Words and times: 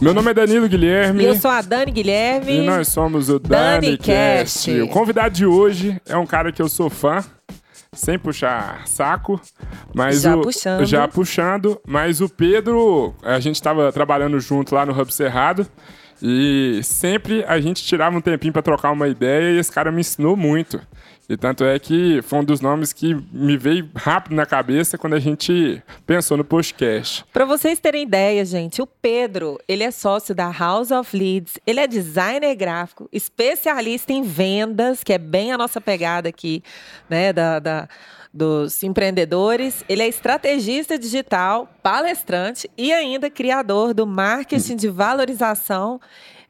Meu 0.00 0.12
nome 0.12 0.30
é 0.30 0.34
Danilo 0.34 0.68
Guilherme. 0.68 1.22
E 1.22 1.26
eu 1.26 1.34
sou 1.36 1.50
a 1.50 1.62
Dani 1.62 1.90
Guilherme. 1.90 2.58
E 2.58 2.66
nós 2.66 2.88
somos 2.88 3.28
o 3.30 3.38
Dani 3.38 3.96
DaniCast. 3.96 4.70
Cast. 4.70 4.80
O 4.82 4.88
convidado 4.88 5.34
de 5.34 5.46
hoje 5.46 6.00
é 6.06 6.16
um 6.16 6.26
cara 6.26 6.52
que 6.52 6.60
eu 6.60 6.68
sou 6.68 6.90
fã, 6.90 7.24
sem 7.92 8.18
puxar 8.18 8.86
saco, 8.86 9.40
mas 9.94 10.20
Já 10.22 10.36
o, 10.36 10.42
puxando. 10.42 10.84
já 10.84 11.08
puxando, 11.08 11.80
mas 11.86 12.20
o 12.20 12.28
Pedro, 12.28 13.14
a 13.22 13.40
gente 13.40 13.56
estava 13.56 13.90
trabalhando 13.90 14.38
junto 14.38 14.74
lá 14.74 14.84
no 14.84 14.92
Hub 14.98 15.12
Cerrado 15.12 15.66
e 16.22 16.80
sempre 16.82 17.42
a 17.48 17.58
gente 17.58 17.82
tirava 17.82 18.16
um 18.16 18.20
tempinho 18.20 18.52
para 18.52 18.62
trocar 18.62 18.90
uma 18.92 19.08
ideia 19.08 19.52
e 19.54 19.58
esse 19.58 19.72
cara 19.72 19.90
me 19.90 20.00
ensinou 20.02 20.36
muito. 20.36 20.78
E 21.28 21.36
tanto 21.36 21.64
é 21.64 21.76
que 21.78 22.22
foi 22.22 22.38
um 22.38 22.44
dos 22.44 22.60
nomes 22.60 22.92
que 22.92 23.12
me 23.32 23.56
veio 23.56 23.90
rápido 23.96 24.34
na 24.36 24.46
cabeça 24.46 24.96
quando 24.96 25.14
a 25.14 25.18
gente 25.18 25.82
pensou 26.06 26.36
no 26.36 26.44
podcast. 26.44 27.24
Para 27.32 27.44
vocês 27.44 27.80
terem 27.80 28.04
ideia, 28.04 28.44
gente, 28.44 28.80
o 28.80 28.86
Pedro, 28.86 29.58
ele 29.66 29.82
é 29.82 29.90
sócio 29.90 30.34
da 30.34 30.50
House 30.52 30.92
of 30.92 31.16
Leads, 31.16 31.58
ele 31.66 31.80
é 31.80 31.86
designer 31.88 32.54
gráfico, 32.54 33.08
especialista 33.12 34.12
em 34.12 34.22
vendas, 34.22 35.02
que 35.02 35.12
é 35.12 35.18
bem 35.18 35.50
a 35.52 35.58
nossa 35.58 35.80
pegada 35.80 36.28
aqui, 36.28 36.62
né, 37.10 37.32
da, 37.32 37.58
da- 37.58 37.88
dos 38.32 38.82
empreendedores. 38.84 39.82
Ele 39.88 40.02
é 40.02 40.08
estrategista 40.08 40.98
digital, 40.98 41.68
palestrante 41.82 42.70
e 42.76 42.92
ainda 42.92 43.30
criador 43.30 43.94
do 43.94 44.06
marketing 44.06 44.76
de 44.76 44.88
valorização 44.88 46.00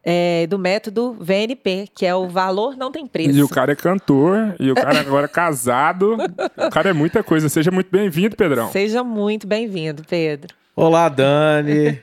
eh, 0.09 0.47
do 0.47 0.57
método 0.57 1.17
VNP, 1.21 1.89
que 1.93 2.07
é 2.07 2.15
o 2.15 2.29
valor 2.29 2.77
não 2.77 2.93
tem 2.93 3.05
preço. 3.05 3.37
E 3.37 3.43
o 3.43 3.49
cara 3.49 3.73
é 3.73 3.75
cantor, 3.75 4.55
e 4.61 4.71
o 4.71 4.75
cara 4.77 5.01
agora 5.01 5.25
é 5.25 5.29
casado. 5.29 6.17
O 6.57 6.71
cara 6.71 6.91
é 6.91 6.93
muita 6.93 7.23
coisa. 7.23 7.49
Seja 7.49 7.71
muito 7.71 7.89
bem-vindo, 7.91 8.37
Pedrão. 8.37 8.71
Seja 8.71 9.03
muito 9.03 9.47
bem-vindo, 9.47 10.03
Pedro. 10.09 10.55
Olá, 10.75 11.09
Dani. 11.09 11.99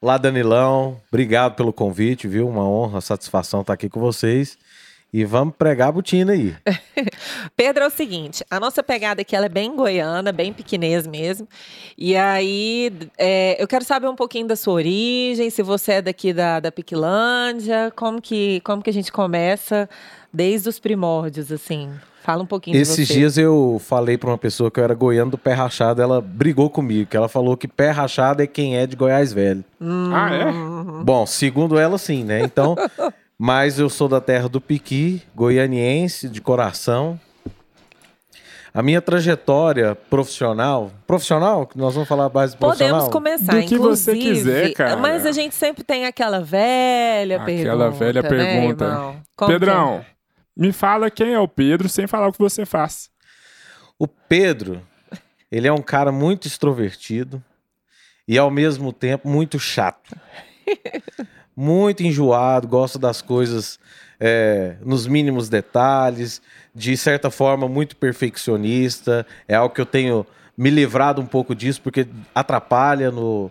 Olá, 0.00 0.16
Danilão. 0.16 1.00
Obrigado 1.08 1.56
pelo 1.56 1.72
convite, 1.72 2.28
viu? 2.28 2.48
Uma 2.48 2.68
honra, 2.68 3.00
satisfação 3.00 3.60
estar 3.60 3.72
aqui 3.72 3.88
com 3.88 4.00
vocês. 4.00 4.56
E 5.16 5.24
vamos 5.24 5.54
pregar 5.56 5.88
a 5.88 5.92
botina 5.92 6.32
aí. 6.32 6.54
Pedro, 7.56 7.84
é 7.84 7.86
o 7.86 7.90
seguinte, 7.90 8.44
a 8.50 8.60
nossa 8.60 8.82
pegada 8.82 9.22
aqui 9.22 9.34
ela 9.34 9.46
é 9.46 9.48
bem 9.48 9.74
goiana, 9.74 10.30
bem 10.30 10.52
piquinês 10.52 11.06
mesmo. 11.06 11.48
E 11.96 12.14
aí, 12.14 12.92
é, 13.16 13.56
eu 13.58 13.66
quero 13.66 13.82
saber 13.82 14.08
um 14.08 14.14
pouquinho 14.14 14.46
da 14.46 14.54
sua 14.54 14.74
origem, 14.74 15.48
se 15.48 15.62
você 15.62 15.92
é 15.92 16.02
daqui 16.02 16.34
da, 16.34 16.60
da 16.60 16.70
Piquilândia, 16.70 17.90
como 17.96 18.20
que, 18.20 18.60
como 18.60 18.82
que 18.82 18.90
a 18.90 18.92
gente 18.92 19.10
começa 19.10 19.88
desde 20.30 20.68
os 20.68 20.78
primórdios, 20.78 21.50
assim. 21.50 21.88
Fala 22.22 22.42
um 22.42 22.46
pouquinho 22.46 22.76
Esses 22.76 22.96
de 22.96 23.06
você. 23.06 23.14
dias 23.14 23.38
eu 23.38 23.80
falei 23.82 24.18
para 24.18 24.28
uma 24.28 24.36
pessoa 24.36 24.70
que 24.70 24.78
eu 24.78 24.84
era 24.84 24.92
goiano 24.92 25.30
do 25.30 25.38
pé 25.38 25.54
rachado, 25.54 26.02
ela 26.02 26.20
brigou 26.20 26.68
comigo, 26.68 27.08
que 27.08 27.16
ela 27.16 27.28
falou 27.28 27.56
que 27.56 27.66
pé 27.66 27.88
rachado 27.90 28.42
é 28.42 28.46
quem 28.46 28.76
é 28.76 28.86
de 28.86 28.96
Goiás 28.96 29.32
Velho. 29.32 29.64
Ah, 29.80 30.34
é? 30.34 31.02
Bom, 31.02 31.24
segundo 31.24 31.78
ela, 31.78 31.96
sim, 31.96 32.22
né? 32.22 32.42
Então, 32.42 32.76
mas 33.38 33.78
eu 33.78 33.88
sou 33.90 34.08
da 34.08 34.20
terra 34.20 34.48
do 34.48 34.60
Piqui, 34.60 35.22
goianiense 35.34 36.28
de 36.28 36.40
coração. 36.40 37.20
A 38.72 38.82
minha 38.82 39.00
trajetória 39.00 39.94
profissional, 39.94 40.92
profissional, 41.06 41.66
que 41.66 41.78
nós 41.78 41.94
vamos 41.94 42.08
falar 42.08 42.28
mais 42.28 42.52
de 42.52 42.58
profissional. 42.58 43.08
Podemos 43.08 43.12
começar, 43.12 43.60
Do 43.60 43.66
que 43.66 43.78
você 43.78 44.14
quiser, 44.14 44.72
cara. 44.74 44.96
Mas 44.96 45.24
a 45.24 45.32
gente 45.32 45.54
sempre 45.54 45.82
tem 45.82 46.04
aquela 46.04 46.40
velha 46.40 47.42
pergunta. 47.42 47.68
Aquela 47.68 47.90
velha 47.90 48.22
né, 48.22 48.28
pergunta. 48.28 48.84
irmão? 48.84 49.22
Como 49.34 49.50
que 49.50 49.56
é? 49.56 49.58
Pedrão, 49.58 50.04
me 50.54 50.72
fala 50.72 51.10
quem 51.10 51.32
é 51.32 51.38
o 51.38 51.48
Pedro 51.48 51.88
sem 51.88 52.06
falar 52.06 52.28
o 52.28 52.32
que 52.32 52.38
você 52.38 52.66
faz. 52.66 53.10
O 53.98 54.06
Pedro, 54.06 54.86
ele 55.50 55.66
é 55.66 55.72
um 55.72 55.80
cara 55.80 56.12
muito 56.12 56.46
extrovertido 56.46 57.42
e 58.28 58.36
ao 58.36 58.50
mesmo 58.50 58.92
tempo 58.92 59.26
muito 59.26 59.58
chato. 59.58 60.14
muito 61.56 62.02
enjoado, 62.02 62.68
gosta 62.68 62.98
das 62.98 63.22
coisas 63.22 63.78
é, 64.20 64.76
nos 64.84 65.06
mínimos 65.06 65.48
detalhes, 65.48 66.42
de 66.74 66.96
certa 66.96 67.30
forma 67.30 67.66
muito 67.68 67.96
perfeccionista. 67.96 69.26
É 69.48 69.54
algo 69.54 69.74
que 69.74 69.80
eu 69.80 69.86
tenho 69.86 70.26
me 70.56 70.70
livrado 70.70 71.20
um 71.20 71.26
pouco 71.26 71.54
disso 71.54 71.80
porque 71.82 72.06
atrapalha 72.34 73.10
no 73.10 73.50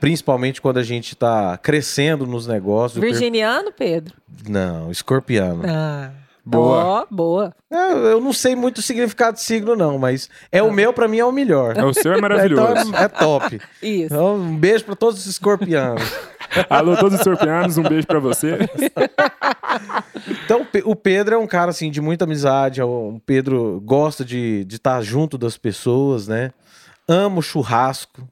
principalmente 0.00 0.60
quando 0.60 0.76
a 0.78 0.82
gente 0.82 1.14
está 1.14 1.56
crescendo 1.56 2.26
nos 2.26 2.46
negócios. 2.46 2.98
O 2.98 3.00
per- 3.00 3.10
Virginiano, 3.10 3.72
Pedro? 3.72 4.14
Não, 4.48 4.90
escorpiano. 4.90 5.62
Ah. 5.66 6.10
Boa. 6.48 6.84
Ó, 6.84 7.06
boa. 7.10 7.52
É, 7.68 7.90
eu 8.12 8.20
não 8.20 8.32
sei 8.32 8.54
muito 8.54 8.78
o 8.78 8.82
significado 8.82 9.34
de 9.36 9.42
signo, 9.42 9.74
não, 9.74 9.98
mas 9.98 10.30
é 10.52 10.62
o 10.62 10.70
meu, 10.70 10.92
pra 10.92 11.08
mim, 11.08 11.18
é 11.18 11.24
o 11.24 11.32
melhor. 11.32 11.76
É, 11.76 11.84
O 11.84 11.92
seu 11.92 12.12
é 12.12 12.20
maravilhoso. 12.20 12.86
Então 12.88 12.94
é, 13.00 13.04
é 13.04 13.08
top. 13.08 13.60
Isso. 13.82 14.14
Então, 14.14 14.36
um 14.36 14.56
beijo 14.56 14.84
pra 14.84 14.94
todos 14.94 15.18
os 15.18 15.26
escorpianos. 15.26 16.02
Alô, 16.70 16.96
todos 16.96 17.14
os 17.14 17.20
escorpianos, 17.20 17.76
um 17.78 17.82
beijo 17.82 18.06
pra 18.06 18.18
você. 18.18 18.58
Então, 20.44 20.62
o 20.62 20.64
Pe- 20.64 20.82
o 20.84 20.96
Pedro 20.96 21.34
é 21.34 21.38
um 21.38 21.46
cara, 21.46 21.70
assim, 21.70 21.90
de 21.90 22.00
muita 22.00 22.24
amizade. 22.24 22.80
é 22.80 22.84
O 22.84 23.20
Pedro 23.24 23.80
gosta 23.84 24.24
de 24.24 24.66
estar 24.70 25.00
junto 25.02 25.36
das 25.38 25.56
pessoas, 25.56 26.26
né? 26.28 26.52
Amo 27.08 27.42
churrasco. 27.42 28.26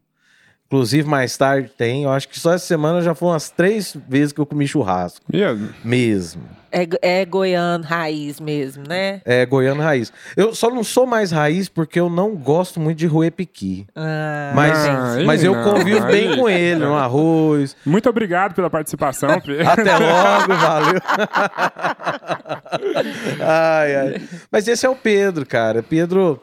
Inclusive, 0.74 1.08
mais 1.08 1.36
tarde 1.36 1.70
tem. 1.78 2.02
Eu 2.02 2.10
acho 2.10 2.28
que 2.28 2.36
só 2.38 2.52
essa 2.52 2.66
semana 2.66 3.00
já 3.00 3.14
foram 3.14 3.32
umas 3.34 3.48
três 3.48 3.96
vezes 4.08 4.32
que 4.32 4.40
eu 4.40 4.46
comi 4.46 4.66
churrasco. 4.66 5.24
Mesmo. 5.32 5.68
Mesmo. 5.84 6.42
É, 6.72 7.20
é 7.20 7.24
goiano 7.24 7.84
raiz 7.84 8.40
mesmo, 8.40 8.82
né? 8.88 9.22
É 9.24 9.46
goiano 9.46 9.80
raiz. 9.80 10.12
Eu 10.36 10.52
só 10.52 10.68
não 10.68 10.82
sou 10.82 11.06
mais 11.06 11.30
raiz 11.30 11.68
porque 11.68 12.00
eu 12.00 12.10
não 12.10 12.34
gosto 12.34 12.80
muito 12.80 12.98
de 12.98 13.06
roer 13.06 13.30
piqui. 13.30 13.86
Ah, 13.94 14.52
Mas, 14.56 14.84
Não, 15.18 15.24
mas 15.26 15.44
eu 15.44 15.54
não, 15.54 15.62
convivo 15.62 16.04
bem 16.08 16.30
aí- 16.30 16.36
com 16.36 16.48
ele, 16.50 16.80
no 16.84 16.96
arroz. 16.96 17.76
Muito 17.86 18.08
obrigado 18.10 18.52
pela 18.56 18.68
participação, 18.68 19.28
Pedro. 19.40 19.68
Até 19.68 19.96
logo, 19.96 20.54
valeu. 20.56 21.00
ai, 23.40 23.94
ai. 23.96 24.22
Mas 24.50 24.66
esse 24.66 24.84
é 24.84 24.90
o 24.90 24.96
Pedro, 24.96 25.46
cara. 25.46 25.84
Pedro, 25.84 26.42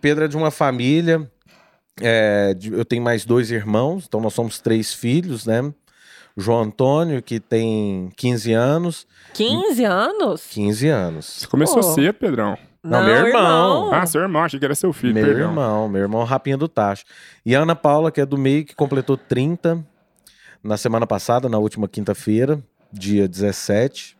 Pedro 0.00 0.24
é 0.24 0.28
de 0.28 0.36
uma 0.38 0.50
família. 0.50 1.30
É, 2.00 2.54
eu 2.62 2.84
tenho 2.84 3.02
mais 3.02 3.24
dois 3.24 3.50
irmãos, 3.50 4.04
então 4.06 4.20
nós 4.20 4.34
somos 4.34 4.58
três 4.60 4.92
filhos, 4.92 5.46
né? 5.46 5.72
João 6.36 6.64
Antônio, 6.64 7.22
que 7.22 7.40
tem 7.40 8.10
15 8.16 8.52
anos. 8.52 9.06
15 9.32 9.84
anos? 9.84 10.46
15 10.50 10.88
anos. 10.88 11.26
Você 11.26 11.46
começou 11.46 11.80
Pô. 11.80 11.94
cedo, 11.94 12.14
Pedrão. 12.14 12.58
Não, 12.82 13.02
meu 13.04 13.26
irmão. 13.26 13.92
Ah, 13.92 14.06
seu 14.06 14.20
irmão, 14.20 14.44
achei 14.44 14.58
que 14.60 14.64
era 14.64 14.74
seu 14.74 14.92
filho, 14.92 15.14
meu 15.14 15.24
perdão. 15.24 15.48
irmão, 15.48 15.88
meu 15.88 16.02
irmão 16.02 16.22
Rapinha 16.24 16.56
do 16.56 16.68
Tacho. 16.68 17.04
E 17.44 17.56
a 17.56 17.60
Ana 17.62 17.74
Paula, 17.74 18.12
que 18.12 18.20
é 18.20 18.26
do 18.26 18.38
meio, 18.38 18.64
que 18.64 18.74
completou 18.76 19.16
30 19.16 19.84
na 20.62 20.76
semana 20.76 21.06
passada, 21.06 21.48
na 21.48 21.58
última 21.58 21.88
quinta-feira, 21.88 22.62
dia 22.92 23.26
17. 23.26 24.16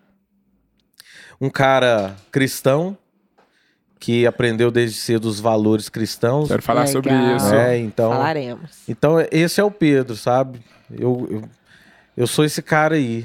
Um 1.41 1.51
cara 1.51 2.17
cristão 2.33 2.97
que 4.06 4.25
aprendeu 4.25 4.71
desde 4.71 4.99
cedo 5.00 5.25
os 5.25 5.41
valores 5.41 5.89
cristãos. 5.89 6.47
Quero 6.47 6.62
falar 6.62 6.84
Legal. 6.84 6.93
sobre 6.93 7.12
isso. 7.12 7.53
É, 7.53 7.77
então, 7.77 8.12
Falaremos. 8.12 8.71
então 8.89 9.17
esse 9.33 9.61
é 9.61 9.65
o 9.65 9.71
Pedro, 9.71 10.15
sabe? 10.15 10.61
Eu, 10.89 11.27
eu, 11.28 11.43
eu 12.16 12.27
sou 12.28 12.45
esse 12.45 12.62
cara 12.62 12.95
aí. 12.95 13.25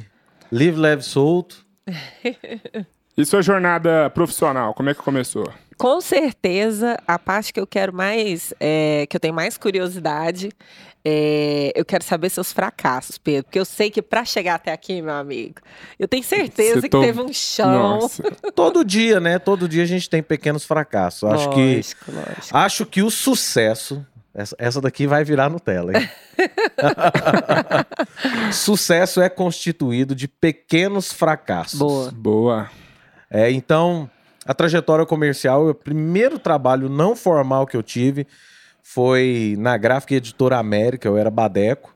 Livre, 0.51 0.81
leve, 0.81 1.03
solto. 1.03 1.63
E 3.17 3.25
sua 3.25 3.41
jornada 3.41 4.09
profissional, 4.09 4.73
como 4.73 4.89
é 4.89 4.93
que 4.93 5.01
começou? 5.01 5.45
Com 5.77 5.99
certeza, 5.99 6.97
a 7.05 7.19
parte 7.19 7.51
que 7.51 7.59
eu 7.59 7.67
quero 7.67 7.93
mais, 7.93 8.53
é, 8.57 9.05
que 9.07 9.17
eu 9.17 9.19
tenho 9.19 9.33
mais 9.33 9.57
curiosidade, 9.57 10.49
é, 11.03 11.71
eu 11.75 11.83
quero 11.83 12.03
saber 12.03 12.29
seus 12.29 12.53
fracassos, 12.53 13.17
Pedro. 13.17 13.45
Porque 13.45 13.59
eu 13.59 13.65
sei 13.65 13.89
que 13.89 14.01
para 14.01 14.23
chegar 14.23 14.55
até 14.55 14.71
aqui, 14.71 15.01
meu 15.01 15.13
amigo, 15.13 15.55
eu 15.97 16.07
tenho 16.07 16.23
certeza 16.23 16.81
Você 16.81 16.89
que 16.89 16.99
teve 16.99 17.19
um 17.19 17.33
chão. 17.33 17.99
Nossa. 17.99 18.23
Todo 18.53 18.85
dia, 18.85 19.19
né? 19.19 19.39
Todo 19.39 19.67
dia 19.67 19.83
a 19.83 19.87
gente 19.87 20.09
tem 20.09 20.21
pequenos 20.21 20.63
fracassos. 20.63 21.23
Acho 21.23 21.49
que 21.49 21.75
Lógico, 21.75 22.11
lógico. 22.11 22.57
Acho 22.57 22.85
que 22.85 23.01
o 23.01 23.09
sucesso. 23.09 24.05
Essa, 24.33 24.55
essa 24.57 24.79
daqui 24.79 25.07
vai 25.07 25.25
virar 25.25 25.49
Nutella, 25.49 25.91
hein? 25.97 26.09
sucesso 28.53 29.19
é 29.19 29.27
constituído 29.27 30.15
de 30.15 30.25
pequenos 30.25 31.11
fracassos. 31.11 31.77
Boa. 31.77 32.11
Boa. 32.11 32.69
É, 33.29 33.51
então, 33.51 34.09
a 34.45 34.53
trajetória 34.53 35.05
comercial, 35.05 35.67
o 35.67 35.75
primeiro 35.75 36.39
trabalho 36.39 36.87
não 36.87 37.13
formal 37.13 37.67
que 37.67 37.75
eu 37.75 37.83
tive 37.83 38.25
foi 38.83 39.55
na 39.57 39.77
gráfica 39.77 40.15
editora 40.15 40.57
América, 40.57 41.07
eu 41.07 41.17
era 41.17 41.29
badeco. 41.29 41.95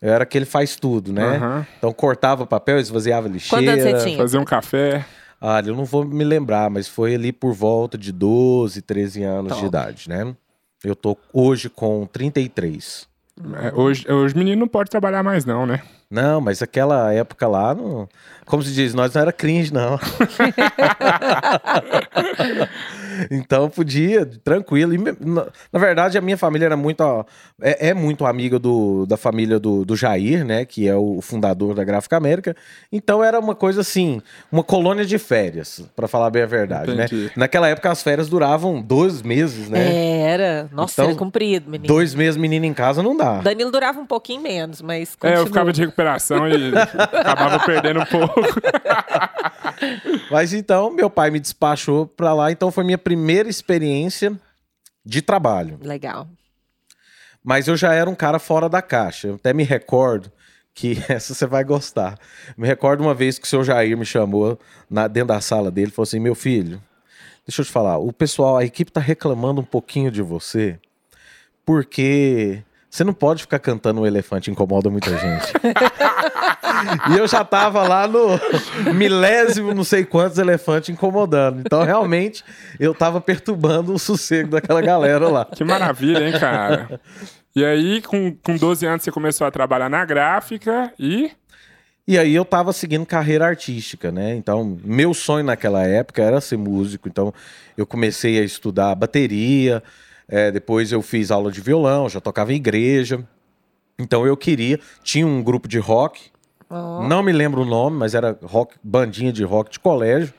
Eu 0.00 0.12
era 0.12 0.22
aquele 0.22 0.44
faz 0.44 0.76
tudo, 0.76 1.12
né? 1.12 1.36
Aham. 1.36 1.66
Então 1.76 1.92
cortava 1.92 2.46
papel, 2.46 2.78
esvaziava 2.78 3.26
lixeira. 3.28 3.64
Quantos 3.64 3.84
anos 3.84 4.00
você 4.00 4.04
tinha? 4.06 4.18
Fazer 4.18 4.38
um 4.38 4.44
café. 4.44 5.04
Olha, 5.40 5.70
eu 5.70 5.76
não 5.76 5.84
vou 5.84 6.04
me 6.04 6.24
lembrar, 6.24 6.70
mas 6.70 6.88
foi 6.88 7.14
ali 7.14 7.32
por 7.32 7.52
volta 7.52 7.96
de 7.98 8.12
12, 8.12 8.82
13 8.82 9.22
anos 9.22 9.52
de 9.52 9.60
Top. 9.60 9.66
idade, 9.66 10.08
né? 10.08 10.34
Eu 10.82 10.94
tô 10.94 11.16
hoje 11.32 11.68
com 11.68 12.06
33. 12.06 13.08
É, 13.62 13.72
hoje, 13.74 14.10
hoje 14.10 14.34
o 14.34 14.38
menino 14.38 14.60
não 14.60 14.68
pode 14.68 14.90
trabalhar 14.90 15.22
mais, 15.22 15.44
não, 15.44 15.66
né? 15.66 15.82
Não, 16.10 16.40
mas 16.40 16.62
aquela 16.62 17.12
época 17.12 17.46
lá, 17.46 17.74
não, 17.74 18.08
como 18.48 18.62
se 18.62 18.72
diz, 18.72 18.94
nós 18.94 19.12
não 19.12 19.20
era 19.20 19.30
cringe, 19.30 19.72
não. 19.72 20.00
então 23.30 23.68
podia, 23.68 24.24
tranquilo. 24.24 24.94
E, 24.94 24.98
na, 24.98 25.48
na, 25.70 25.78
verdade, 25.78 26.16
a 26.16 26.20
minha 26.22 26.38
família 26.38 26.64
era 26.64 26.76
muito. 26.76 27.02
É, 27.60 27.88
é 27.88 27.94
muito 27.94 28.24
amiga 28.24 28.58
do, 28.58 29.04
da 29.04 29.18
família 29.18 29.58
do, 29.58 29.84
do, 29.84 29.94
Jair, 29.94 30.46
né? 30.46 30.64
Que 30.64 30.88
é 30.88 30.96
o 30.96 31.20
fundador 31.20 31.74
da 31.74 31.84
Gráfica 31.84 32.16
América. 32.16 32.56
Então 32.90 33.22
era 33.22 33.38
uma 33.38 33.54
coisa 33.54 33.82
assim, 33.82 34.22
uma 34.50 34.64
colônia 34.64 35.04
de 35.04 35.18
férias, 35.18 35.84
para 35.94 36.08
falar 36.08 36.30
bem 36.30 36.42
a 36.42 36.46
verdade, 36.46 36.94
né? 36.94 37.04
Entendi. 37.04 37.24
né? 37.24 37.30
Naquela 37.36 37.68
época 37.68 37.90
as 37.90 38.02
férias 38.02 38.30
duravam 38.30 38.80
dois 38.80 39.20
meses, 39.20 39.68
né? 39.68 39.78
É, 39.78 40.20
era. 40.22 40.70
Nossa, 40.72 41.02
então, 41.02 41.10
era 41.10 41.18
comprido, 41.18 41.70
menino. 41.70 41.86
Dois 41.86 42.14
meses 42.14 42.38
menino 42.38 42.64
em 42.64 42.72
casa 42.72 43.02
não 43.02 43.14
dá. 43.14 43.40
Danilo 43.40 43.70
durava 43.70 44.00
um 44.00 44.06
pouquinho 44.06 44.40
menos, 44.40 44.80
mas. 44.80 45.14
Continua. 45.14 45.38
É, 45.38 45.42
eu 45.42 45.46
ficava 45.46 45.70
de 45.70 45.86
recuperação 45.98 46.48
e 46.48 46.72
acabava 46.76 47.58
perdendo 47.64 48.00
um 48.00 48.06
pouco. 48.06 48.40
Mas 50.30 50.52
então, 50.52 50.90
meu 50.90 51.10
pai 51.10 51.30
me 51.30 51.40
despachou 51.40 52.06
pra 52.06 52.32
lá, 52.32 52.52
então 52.52 52.70
foi 52.70 52.84
minha 52.84 52.98
primeira 52.98 53.48
experiência 53.48 54.38
de 55.04 55.20
trabalho. 55.20 55.78
Legal. 55.82 56.28
Mas 57.42 57.66
eu 57.66 57.76
já 57.76 57.92
era 57.92 58.08
um 58.08 58.14
cara 58.14 58.38
fora 58.38 58.68
da 58.68 58.80
caixa. 58.80 59.28
Eu 59.28 59.34
até 59.34 59.52
me 59.52 59.64
recordo 59.64 60.30
que 60.74 61.02
essa 61.08 61.34
você 61.34 61.46
vai 61.46 61.64
gostar. 61.64 62.18
Me 62.56 62.66
recordo 62.66 63.00
uma 63.00 63.14
vez 63.14 63.38
que 63.38 63.46
o 63.46 63.48
seu 63.48 63.64
Jair 63.64 63.96
me 63.96 64.04
chamou 64.04 64.58
na, 64.88 65.08
dentro 65.08 65.28
da 65.28 65.40
sala 65.40 65.70
dele 65.70 65.88
e 65.88 65.94
falou 65.94 66.04
assim: 66.04 66.20
meu 66.20 66.34
filho, 66.34 66.80
deixa 67.46 67.62
eu 67.62 67.66
te 67.66 67.72
falar, 67.72 67.98
o 67.98 68.12
pessoal, 68.12 68.56
a 68.56 68.64
equipe 68.64 68.92
tá 68.92 69.00
reclamando 69.00 69.60
um 69.60 69.64
pouquinho 69.64 70.10
de 70.10 70.22
você, 70.22 70.78
porque 71.64 72.62
você 72.90 73.04
não 73.04 73.12
pode 73.12 73.42
ficar 73.42 73.58
cantando 73.58 74.00
um 74.00 74.06
elefante, 74.06 74.50
incomoda 74.50 74.88
muita 74.88 75.10
gente. 75.10 75.52
e 77.10 77.18
eu 77.18 77.28
já 77.28 77.44
tava 77.44 77.86
lá 77.86 78.08
no 78.08 78.40
milésimo, 78.94 79.74
não 79.74 79.84
sei 79.84 80.04
quantos 80.04 80.38
elefantes 80.38 80.88
incomodando. 80.88 81.60
Então, 81.60 81.84
realmente, 81.84 82.42
eu 82.80 82.94
tava 82.94 83.20
perturbando 83.20 83.92
o 83.92 83.98
sossego 83.98 84.50
daquela 84.50 84.80
galera 84.80 85.28
lá. 85.28 85.44
Que 85.44 85.64
maravilha, 85.64 86.26
hein, 86.26 86.38
cara? 86.38 87.00
E 87.54 87.64
aí, 87.64 88.00
com, 88.00 88.34
com 88.42 88.56
12 88.56 88.86
anos, 88.86 89.02
você 89.02 89.10
começou 89.10 89.46
a 89.46 89.50
trabalhar 89.50 89.90
na 89.90 90.04
gráfica 90.04 90.92
e. 90.98 91.30
E 92.06 92.18
aí 92.18 92.34
eu 92.34 92.44
tava 92.44 92.72
seguindo 92.72 93.04
carreira 93.04 93.46
artística, 93.46 94.10
né? 94.10 94.34
Então, 94.34 94.78
meu 94.82 95.12
sonho 95.12 95.44
naquela 95.44 95.82
época 95.82 96.22
era 96.22 96.40
ser 96.40 96.56
músico. 96.56 97.06
Então, 97.06 97.34
eu 97.76 97.86
comecei 97.86 98.38
a 98.38 98.42
estudar 98.42 98.94
bateria, 98.94 99.82
é, 100.28 100.50
depois 100.50 100.92
eu 100.92 101.00
fiz 101.00 101.30
aula 101.30 101.50
de 101.50 101.60
violão, 101.60 102.08
já 102.08 102.20
tocava 102.20 102.52
em 102.52 102.56
igreja. 102.56 103.26
Então 103.98 104.26
eu 104.26 104.36
queria. 104.36 104.78
Tinha 105.02 105.26
um 105.26 105.42
grupo 105.42 105.66
de 105.66 105.78
rock. 105.78 106.30
Oh. 106.70 107.02
Não 107.02 107.22
me 107.22 107.32
lembro 107.32 107.62
o 107.62 107.64
nome, 107.64 107.96
mas 107.96 108.14
era 108.14 108.38
rock, 108.42 108.76
bandinha 108.82 109.32
de 109.32 109.42
rock 109.42 109.70
de 109.70 109.80
colégio. 109.80 110.34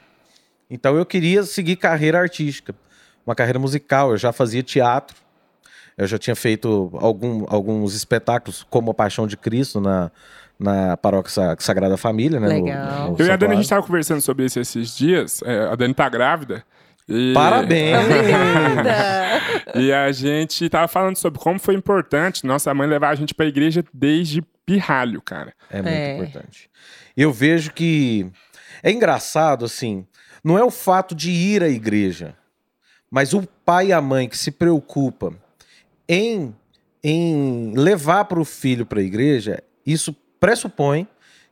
Então 0.69 0.95
eu 0.95 1.05
queria 1.05 1.41
seguir 1.43 1.75
carreira 1.75 2.19
artística, 2.19 2.75
uma 3.25 3.33
carreira 3.33 3.57
musical. 3.57 4.11
Eu 4.11 4.17
já 4.17 4.31
fazia 4.31 4.61
teatro. 4.61 5.17
Eu 5.97 6.07
já 6.07 6.17
tinha 6.17 6.35
feito 6.35 6.91
algum, 6.93 7.45
alguns 7.49 7.93
espetáculos 7.93 8.65
como 8.69 8.91
a 8.91 8.93
Paixão 8.93 9.27
de 9.27 9.35
Cristo 9.35 9.81
na, 9.81 10.09
na 10.57 10.95
paróquia 10.95 11.57
Sagrada 11.59 11.97
Família, 11.97 12.39
né? 12.39 12.47
Legal. 12.47 13.07
No, 13.07 13.11
no 13.11 13.15
eu 13.19 13.25
e 13.25 13.31
a 13.31 13.35
Dani, 13.35 13.53
a 13.53 13.55
gente 13.55 13.65
estava 13.65 13.85
conversando 13.85 14.21
sobre 14.21 14.45
isso 14.45 14.59
esses 14.59 14.95
dias. 14.95 15.41
É, 15.43 15.65
a 15.65 15.75
Dani 15.75 15.93
tá 15.93 16.07
grávida. 16.07 16.63
E... 17.09 17.33
Parabéns! 17.33 17.97
E 19.79 19.93
a 19.93 20.11
gente 20.11 20.69
tava 20.69 20.87
falando 20.87 21.15
sobre 21.15 21.39
como 21.39 21.59
foi 21.59 21.75
importante 21.75 22.45
nossa 22.45 22.73
mãe 22.73 22.87
levar 22.87 23.09
a 23.09 23.15
gente 23.15 23.33
pra 23.33 23.45
igreja 23.45 23.83
desde 23.93 24.41
pirralho, 24.65 25.21
cara. 25.21 25.53
É 25.69 25.81
muito 25.81 25.93
é. 25.93 26.15
importante. 26.17 26.69
Eu 27.15 27.31
vejo 27.31 27.73
que 27.73 28.29
é 28.83 28.91
engraçado, 28.91 29.65
assim, 29.65 30.05
não 30.43 30.57
é 30.57 30.63
o 30.63 30.71
fato 30.71 31.15
de 31.15 31.31
ir 31.31 31.63
à 31.63 31.67
igreja, 31.67 32.35
mas 33.09 33.33
o 33.33 33.47
pai 33.65 33.87
e 33.87 33.93
a 33.93 34.01
mãe 34.01 34.29
que 34.29 34.37
se 34.37 34.51
preocupa 34.51 35.33
em, 36.07 36.55
em 37.03 37.73
levar 37.75 38.25
para 38.25 38.39
o 38.39 38.45
filho 38.45 38.85
para 38.85 38.99
a 38.99 39.03
igreja, 39.03 39.63
isso 39.85 40.15
pressupõe 40.39 41.07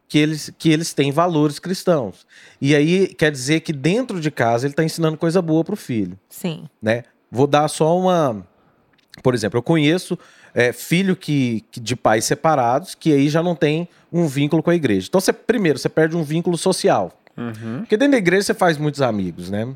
que 0.08 0.18
eles, 0.18 0.52
que 0.58 0.72
eles 0.72 0.94
têm 0.94 1.12
valores 1.12 1.60
cristãos. 1.60 2.26
E 2.62 2.76
aí 2.76 3.08
quer 3.08 3.32
dizer 3.32 3.60
que 3.62 3.74
dentro 3.74 4.22
de 4.22 4.32
casa 4.32 4.66
ele 4.66 4.74
está 4.74 4.84
ensinando 4.84 5.18
coisa 5.18 5.42
boa 5.42 5.64
para 5.64 5.74
o 5.74 5.78
filho. 5.78 6.18
Sim. 6.30 6.68
Né? 6.82 7.04
Vou 7.32 7.48
dar 7.48 7.68
só 7.68 7.98
uma. 7.98 8.46
Por 9.22 9.34
exemplo, 9.34 9.58
eu 9.58 9.64
conheço 9.64 10.18
é, 10.54 10.72
filho 10.72 11.16
que, 11.16 11.64
que, 11.72 11.80
de 11.80 11.96
pais 11.96 12.26
separados 12.26 12.96
que 12.96 13.12
aí 13.12 13.30
já 13.30 13.44
não 13.44 13.56
tem 13.56 13.88
um 14.12 14.28
vínculo 14.28 14.64
com 14.64 14.70
a 14.70 14.76
igreja. 14.76 15.08
Então, 15.08 15.20
você, 15.20 15.34
primeiro, 15.34 15.78
você 15.78 15.90
perde 15.90 16.16
um 16.16 16.24
vínculo 16.24 16.58
social. 16.58 17.12
Uhum. 17.38 17.80
Porque 17.80 17.98
dentro 17.98 18.14
da 18.14 18.18
igreja 18.18 18.44
você 18.44 18.54
faz 18.54 18.78
muitos 18.78 19.02
amigos, 19.02 19.50
né? 19.50 19.68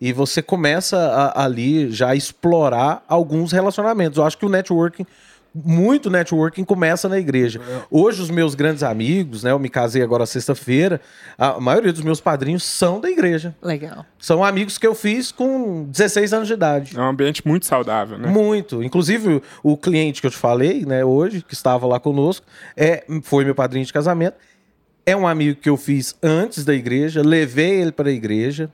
E 0.00 0.12
você 0.12 0.40
começa 0.40 0.96
a, 0.96 1.44
ali 1.44 1.90
já 1.90 2.10
a 2.10 2.14
explorar 2.14 3.04
alguns 3.08 3.50
relacionamentos. 3.50 4.18
Eu 4.18 4.24
acho 4.24 4.38
que 4.38 4.46
o 4.46 4.48
networking 4.48 5.04
muito 5.64 6.10
networking 6.10 6.64
começa 6.64 7.08
na 7.08 7.18
igreja. 7.18 7.60
Hoje, 7.90 8.22
os 8.22 8.30
meus 8.30 8.54
grandes 8.54 8.82
amigos, 8.82 9.42
né? 9.42 9.50
Eu 9.50 9.58
me 9.58 9.68
casei 9.68 10.02
agora 10.02 10.26
sexta-feira. 10.26 11.00
A 11.36 11.60
maioria 11.60 11.92
dos 11.92 12.02
meus 12.02 12.20
padrinhos 12.20 12.62
são 12.62 13.00
da 13.00 13.10
igreja. 13.10 13.54
Legal. 13.62 14.04
São 14.18 14.44
amigos 14.44 14.78
que 14.78 14.86
eu 14.86 14.94
fiz 14.94 15.32
com 15.32 15.84
16 15.84 16.32
anos 16.32 16.48
de 16.48 16.54
idade. 16.54 16.96
É 16.96 17.00
um 17.00 17.08
ambiente 17.08 17.46
muito 17.46 17.66
saudável, 17.66 18.18
né? 18.18 18.28
Muito. 18.28 18.82
Inclusive, 18.82 19.42
o 19.62 19.76
cliente 19.76 20.20
que 20.20 20.26
eu 20.26 20.30
te 20.30 20.36
falei, 20.36 20.84
né, 20.84 21.04
hoje, 21.04 21.42
que 21.42 21.54
estava 21.54 21.86
lá 21.86 21.98
conosco, 21.98 22.46
é, 22.76 23.04
foi 23.22 23.44
meu 23.44 23.54
padrinho 23.54 23.84
de 23.84 23.92
casamento. 23.92 24.36
É 25.04 25.16
um 25.16 25.26
amigo 25.26 25.60
que 25.60 25.68
eu 25.68 25.76
fiz 25.76 26.14
antes 26.22 26.64
da 26.64 26.74
igreja, 26.74 27.22
levei 27.22 27.80
ele 27.80 27.92
para 27.92 28.10
a 28.10 28.12
igreja. 28.12 28.70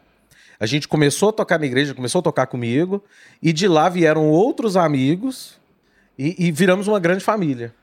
A 0.59 0.67
gente 0.67 0.89
começou 0.89 1.29
a 1.29 1.33
tocar 1.33 1.59
na 1.59 1.67
igreja, 1.67 1.95
começou 1.95 2.21
a 2.21 2.23
tocar 2.23 2.47
comigo, 2.47 3.03
e 3.43 3.53
de 3.53 3.69
lá 3.69 3.89
vieram 3.89 4.29
outros 4.29 4.77
amigos 4.77 5.61
e, 6.19 6.47
e 6.47 6.53
viramos 6.53 6.89
uma 6.89 7.01
grande 7.01 7.25
família. 7.25 7.75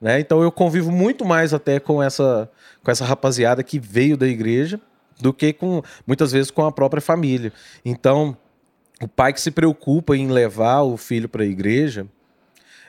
Né? 0.00 0.20
Então 0.20 0.42
eu 0.42 0.52
convivo 0.52 0.92
muito 0.92 1.24
mais 1.24 1.52
até 1.52 1.80
com 1.80 2.02
essa, 2.02 2.50
com 2.82 2.90
essa 2.90 3.04
rapaziada 3.04 3.62
que 3.62 3.78
veio 3.78 4.16
da 4.16 4.26
igreja 4.26 4.80
do 5.20 5.32
que 5.32 5.52
com 5.52 5.82
muitas 6.06 6.30
vezes 6.30 6.50
com 6.50 6.64
a 6.64 6.72
própria 6.72 7.00
família. 7.00 7.52
Então 7.84 8.36
o 9.00 9.08
pai 9.08 9.32
que 9.32 9.40
se 9.40 9.50
preocupa 9.50 10.16
em 10.16 10.28
levar 10.28 10.82
o 10.82 10.96
filho 10.96 11.28
para 11.28 11.42
a 11.42 11.46
igreja 11.46 12.06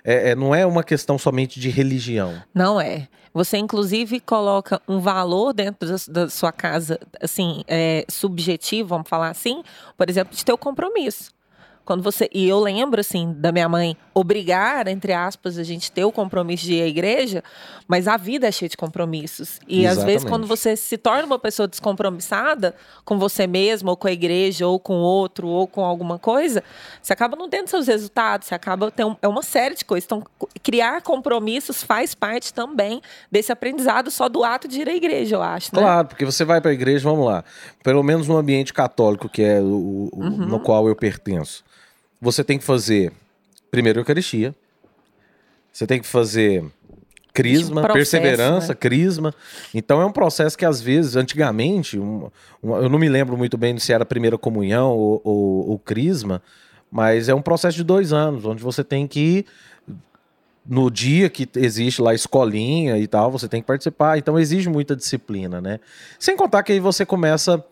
é, 0.04 0.32
é, 0.32 0.36
não 0.36 0.56
é 0.56 0.66
uma 0.66 0.84
questão 0.84 1.18
somente 1.18 1.60
de 1.60 1.70
religião. 1.70 2.42
Não 2.54 2.80
é. 2.80 3.08
Você, 3.34 3.58
inclusive, 3.58 4.20
coloca 4.20 4.82
um 4.88 5.00
valor 5.00 5.54
dentro 5.54 5.88
da, 5.88 6.24
da 6.24 6.30
sua 6.30 6.52
casa, 6.52 7.00
assim, 7.22 7.64
é, 7.68 8.06
subjetivo, 8.10 8.90
vamos 8.90 9.08
falar 9.08 9.30
assim, 9.30 9.62
por 9.96 10.10
exemplo, 10.10 10.36
de 10.36 10.44
ter 10.44 10.52
o 10.52 10.58
compromisso. 10.58 11.32
Quando 11.90 12.04
você. 12.04 12.30
E 12.32 12.48
eu 12.48 12.60
lembro, 12.60 13.02
assim, 13.02 13.34
da 13.36 13.52
minha 13.52 13.68
mãe 13.68 13.98
obrigar, 14.14 14.88
entre 14.88 15.12
aspas, 15.12 15.58
a 15.58 15.64
gente 15.64 15.92
ter 15.92 16.04
o 16.04 16.12
compromisso 16.12 16.64
de 16.66 16.76
ir 16.76 16.84
à 16.84 16.86
igreja, 16.86 17.44
mas 17.88 18.08
a 18.08 18.16
vida 18.16 18.46
é 18.46 18.52
cheia 18.52 18.70
de 18.70 18.78
compromissos. 18.78 19.60
E 19.68 19.80
Exatamente. 19.80 19.98
às 19.98 20.04
vezes, 20.06 20.30
quando 20.30 20.46
você 20.46 20.76
se 20.76 21.00
torna 21.00 21.26
uma 21.26 21.40
pessoa 21.40 21.68
descompromissada 21.68 22.76
com 23.04 23.18
você 23.18 23.48
mesmo, 23.48 23.90
ou 23.90 23.98
com 23.98 24.08
a 24.08 24.12
igreja, 24.12 24.68
ou 24.68 24.80
com 24.80 24.98
outro, 24.98 25.48
ou 25.48 25.66
com 25.66 25.84
alguma 25.84 26.20
coisa, 26.20 26.64
você 27.02 27.12
acaba 27.12 27.36
não 27.36 27.50
tendo 27.50 27.68
seus 27.68 27.88
resultados, 27.88 28.50
você 28.50 28.54
acaba 28.54 28.92
tendo. 28.92 29.18
É 29.20 29.28
uma 29.28 29.42
série 29.42 29.74
de 29.74 29.84
coisas. 29.84 30.06
Então, 30.06 30.24
criar 30.62 31.02
compromissos 31.02 31.82
faz 31.82 32.14
parte 32.14 32.54
também 32.54 33.02
desse 33.32 33.52
aprendizado 33.52 34.12
só 34.12 34.30
do 34.30 34.44
ato 34.44 34.68
de 34.68 34.82
ir 34.82 34.88
à 34.88 34.94
igreja, 34.94 35.38
eu 35.38 35.42
acho. 35.42 35.74
Né? 35.74 35.82
Claro, 35.82 36.08
porque 36.08 36.24
você 36.24 36.46
vai 36.46 36.62
para 36.62 36.70
a 36.70 36.74
igreja, 36.76 37.10
vamos 37.10 37.26
lá, 37.26 37.44
pelo 37.84 38.04
menos 38.04 38.28
no 38.28 38.38
ambiente 38.38 38.72
católico, 38.76 39.28
que 39.28 39.42
é 39.42 39.60
o, 39.60 40.12
o 40.14 40.20
uhum. 40.20 40.46
no 40.46 40.60
qual 40.60 40.88
eu 40.88 40.96
pertenço 40.96 41.68
você 42.20 42.44
tem 42.44 42.58
que 42.58 42.64
fazer 42.64 43.12
primeiro 43.72 44.00
Eucaristia, 44.00 44.56
você 45.72 45.86
tem 45.86 46.00
que 46.00 46.08
fazer 46.08 46.66
crisma, 47.34 47.82
um 47.82 47.84
processo, 47.86 47.94
perseverança, 47.94 48.68
né? 48.70 48.76
crisma. 48.76 49.36
Então 49.74 50.02
é 50.02 50.06
um 50.06 50.12
processo 50.12 50.58
que 50.58 50.66
às 50.66 50.82
vezes, 50.82 51.16
antigamente, 51.16 51.98
um, 51.98 52.30
um, 52.62 52.76
eu 52.76 52.90
não 52.90 53.00
me 53.00 53.08
lembro 53.08 53.38
muito 53.38 53.58
bem 53.58 53.78
se 53.80 53.94
era 53.94 54.04
a 54.04 54.06
primeira 54.06 54.38
comunhão 54.38 54.92
ou, 54.92 55.22
ou, 55.24 55.70
ou, 55.70 55.80
crisma, 55.80 56.42
mas 56.92 57.30
é 57.30 57.34
um 57.34 57.42
processo 57.42 57.78
de 57.78 57.84
dois 57.84 58.12
anos, 58.12 58.46
onde 58.46 58.62
você 58.62 58.84
tem 58.84 59.08
que 59.08 59.46
no 60.66 60.92
dia 60.92 61.30
que 61.30 61.50
existe 61.56 62.02
lá 62.02 62.14
escolinha 62.14 62.98
e 62.98 63.08
tal, 63.08 63.32
você 63.32 63.48
tem 63.48 63.62
que 63.62 63.68
participar. 63.68 64.18
Então 64.18 64.38
exige 64.38 64.70
muita 64.70 64.96
disciplina, 64.96 65.60
né? 65.60 65.80
Sem 66.20 66.36
contar 66.36 66.62
que 66.62 66.72
aí 66.72 66.80
você 66.80 67.06
começa 67.06 67.64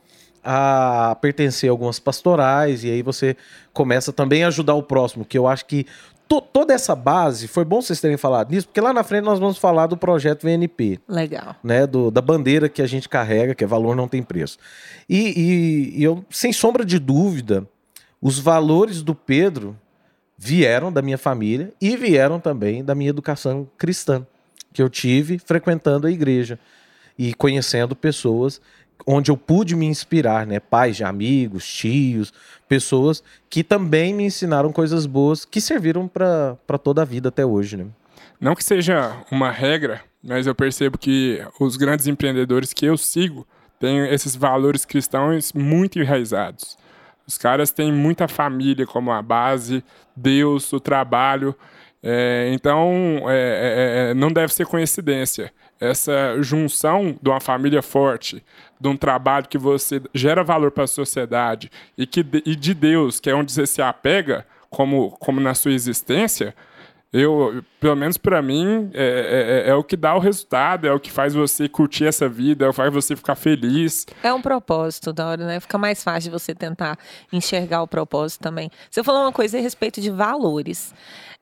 a 0.50 1.13
pertencer 1.16 1.70
a 1.70 1.72
algumas 1.72 2.00
pastorais 2.00 2.86
e 2.86 2.89
aí 2.89 3.01
você 3.01 3.36
começa 3.74 4.13
também 4.13 4.46
a 4.46 4.48
ajudar 4.48 4.75
o 4.75 4.82
próximo, 4.82 5.25
que 5.25 5.38
eu 5.38 5.46
acho 5.46 5.66
que 5.66 5.86
to 6.25 6.39
toda 6.39 6.74
essa 6.74 6.96
base, 6.96 7.50
foi 7.50 7.66
bom 7.66 7.82
vocês 7.82 8.00
terem 8.00 8.16
falado 8.16 8.51
nisso, 8.51 8.68
porque 8.68 8.80
lá 8.80 8.94
na 8.94 9.04
frente 9.04 9.25
nós 9.25 9.39
vamos 9.39 9.58
falar 9.58 9.88
do 9.88 9.98
projeto 9.98 10.44
VNP. 10.44 11.00
Legal. 11.06 11.56
Né, 11.62 11.86
do, 11.86 12.10
da 12.10 12.22
bandeira 12.22 12.70
que 12.70 12.82
a 12.82 12.88
gente 12.88 13.10
carrega, 13.10 13.54
que 13.54 13.63
é 13.63 13.68
valor 13.68 13.94
não 13.94 14.08
tem 14.08 14.24
preço. 14.24 14.58
E, 15.10 15.18
e, 15.18 16.00
e 16.00 16.04
eu, 16.04 16.24
sem 16.30 16.54
sombra 16.54 16.86
de 16.86 16.98
dúvida, 16.98 17.68
os 18.22 18.39
valores 18.39 19.01
do 19.01 19.13
Pedro 19.13 19.75
vieram 20.38 20.94
da 20.94 21.01
minha 21.01 21.18
família 21.18 21.74
e 21.82 21.98
vieram 21.98 22.39
também 22.39 22.86
da 22.86 22.96
minha 22.96 23.10
educação 23.10 23.68
cristã 23.77 24.25
que 24.72 24.82
eu 24.82 24.89
tive 24.89 25.39
frequentando 25.39 26.08
a 26.08 26.12
igreja 26.12 26.60
e 27.18 27.34
conhecendo 27.34 27.96
pessoas 27.96 28.62
onde 29.06 29.32
eu 29.32 29.38
pude 29.38 29.75
me 29.75 29.86
inspirar, 29.86 30.46
né? 30.46 30.60
Pais 30.60 30.98
de 30.98 31.04
amigos, 31.04 31.68
tios, 31.68 32.34
pessoas 32.68 33.24
que 33.50 33.63
também 33.63 34.13
me 34.13 34.24
ensinaram 34.24 34.72
coisas 34.72 35.06
boas 35.06 35.46
que 35.46 35.62
serviram 35.62 36.08
para 36.08 36.77
toda 36.82 37.01
a 37.01 37.06
vida 37.06 37.30
até 37.30 37.46
hoje, 37.46 37.77
né? 37.77 37.86
Não 38.39 38.56
que 38.56 38.63
seja 38.63 39.18
uma 39.32 39.51
regra, 39.51 40.01
mas 40.24 40.46
eu 40.46 40.54
percebo 40.54 40.98
que 40.98 41.42
os 41.60 41.75
grandes 41.75 42.08
empreendedores 42.08 42.74
que 42.74 42.86
eu 42.86 42.98
sigo 42.98 43.48
têm 43.80 44.08
esses 44.10 44.36
valores 44.36 44.86
cristãos 44.86 45.54
muito 45.54 46.00
enraizados. 46.00 46.77
Os 47.27 47.38
caras 47.38 47.72
têm 47.72 47.92
muita 47.92 48.27
família 48.27 48.86
como 48.86 49.12
a 49.12 49.22
base, 49.22 49.84
Deus, 50.16 50.72
o 50.72 50.80
trabalho. 50.80 51.56
É, 52.01 52.50
então, 52.54 53.24
é, 53.27 54.08
é, 54.08 54.12
é 54.12 54.13
não 54.13 54.32
deve 54.32 54.54
ser 54.54 54.66
coincidência 54.66 55.51
essa 55.79 56.41
junção 56.41 57.17
de 57.22 57.29
uma 57.29 57.39
família 57.39 57.81
forte, 57.81 58.43
de 58.79 58.88
um 58.88 58.98
trabalho 58.98 59.48
que 59.48 59.57
você 59.57 60.01
gera 60.13 60.43
valor 60.43 60.72
para 60.72 60.84
a 60.84 60.88
sociedade 60.88 61.72
e, 61.98 62.05
que, 62.05 62.25
e 62.46 62.55
de 62.55 62.74
Deus, 62.74 63.19
que 63.19 63.29
é 63.29 63.36
onde 63.36 63.51
você 63.51 63.65
se 63.65 63.81
apega, 63.81 64.46
como, 64.69 65.12
como 65.12 65.39
na 65.39 65.53
sua 65.53 65.72
existência, 65.72 66.53
eu, 67.12 67.63
pelo 67.79 67.96
menos 67.96 68.17
para 68.17 68.41
mim, 68.41 68.91
é, 68.93 69.03
é, 69.03 69.67
é, 69.67 69.69
é, 69.69 69.74
o 69.74 69.84
que 69.84 69.96
dá 69.96 70.13
o 70.13 70.19
resultado, 70.19 70.86
é 70.86 70.91
o 70.91 71.00
que 71.00 71.10
faz 71.10 71.34
você 71.34 71.69
curtir 71.69 72.05
essa 72.05 72.27
vida, 72.27 72.65
é 72.65 72.67
o 72.67 72.72
que 72.72 72.75
faz 72.75 72.93
você 72.93 73.15
ficar 73.15 73.36
feliz. 73.36 74.05
É 74.22 74.34
um 74.34 74.41
propósito 74.41 75.13
da 75.13 75.27
hora, 75.27 75.46
né? 75.46 75.60
Fica 75.60 75.77
mais 75.77 76.03
fácil 76.03 76.31
você 76.31 76.53
tentar 76.53 77.00
enxergar 77.31 77.81
o 77.81 77.88
propósito 77.88 78.41
também. 78.41 78.69
Você 78.91 79.03
falou 79.03 79.22
uma 79.22 79.31
coisa 79.31 79.57
a 79.57 79.62
respeito 79.62 80.01
de 80.01 80.12
valores. 80.12 80.93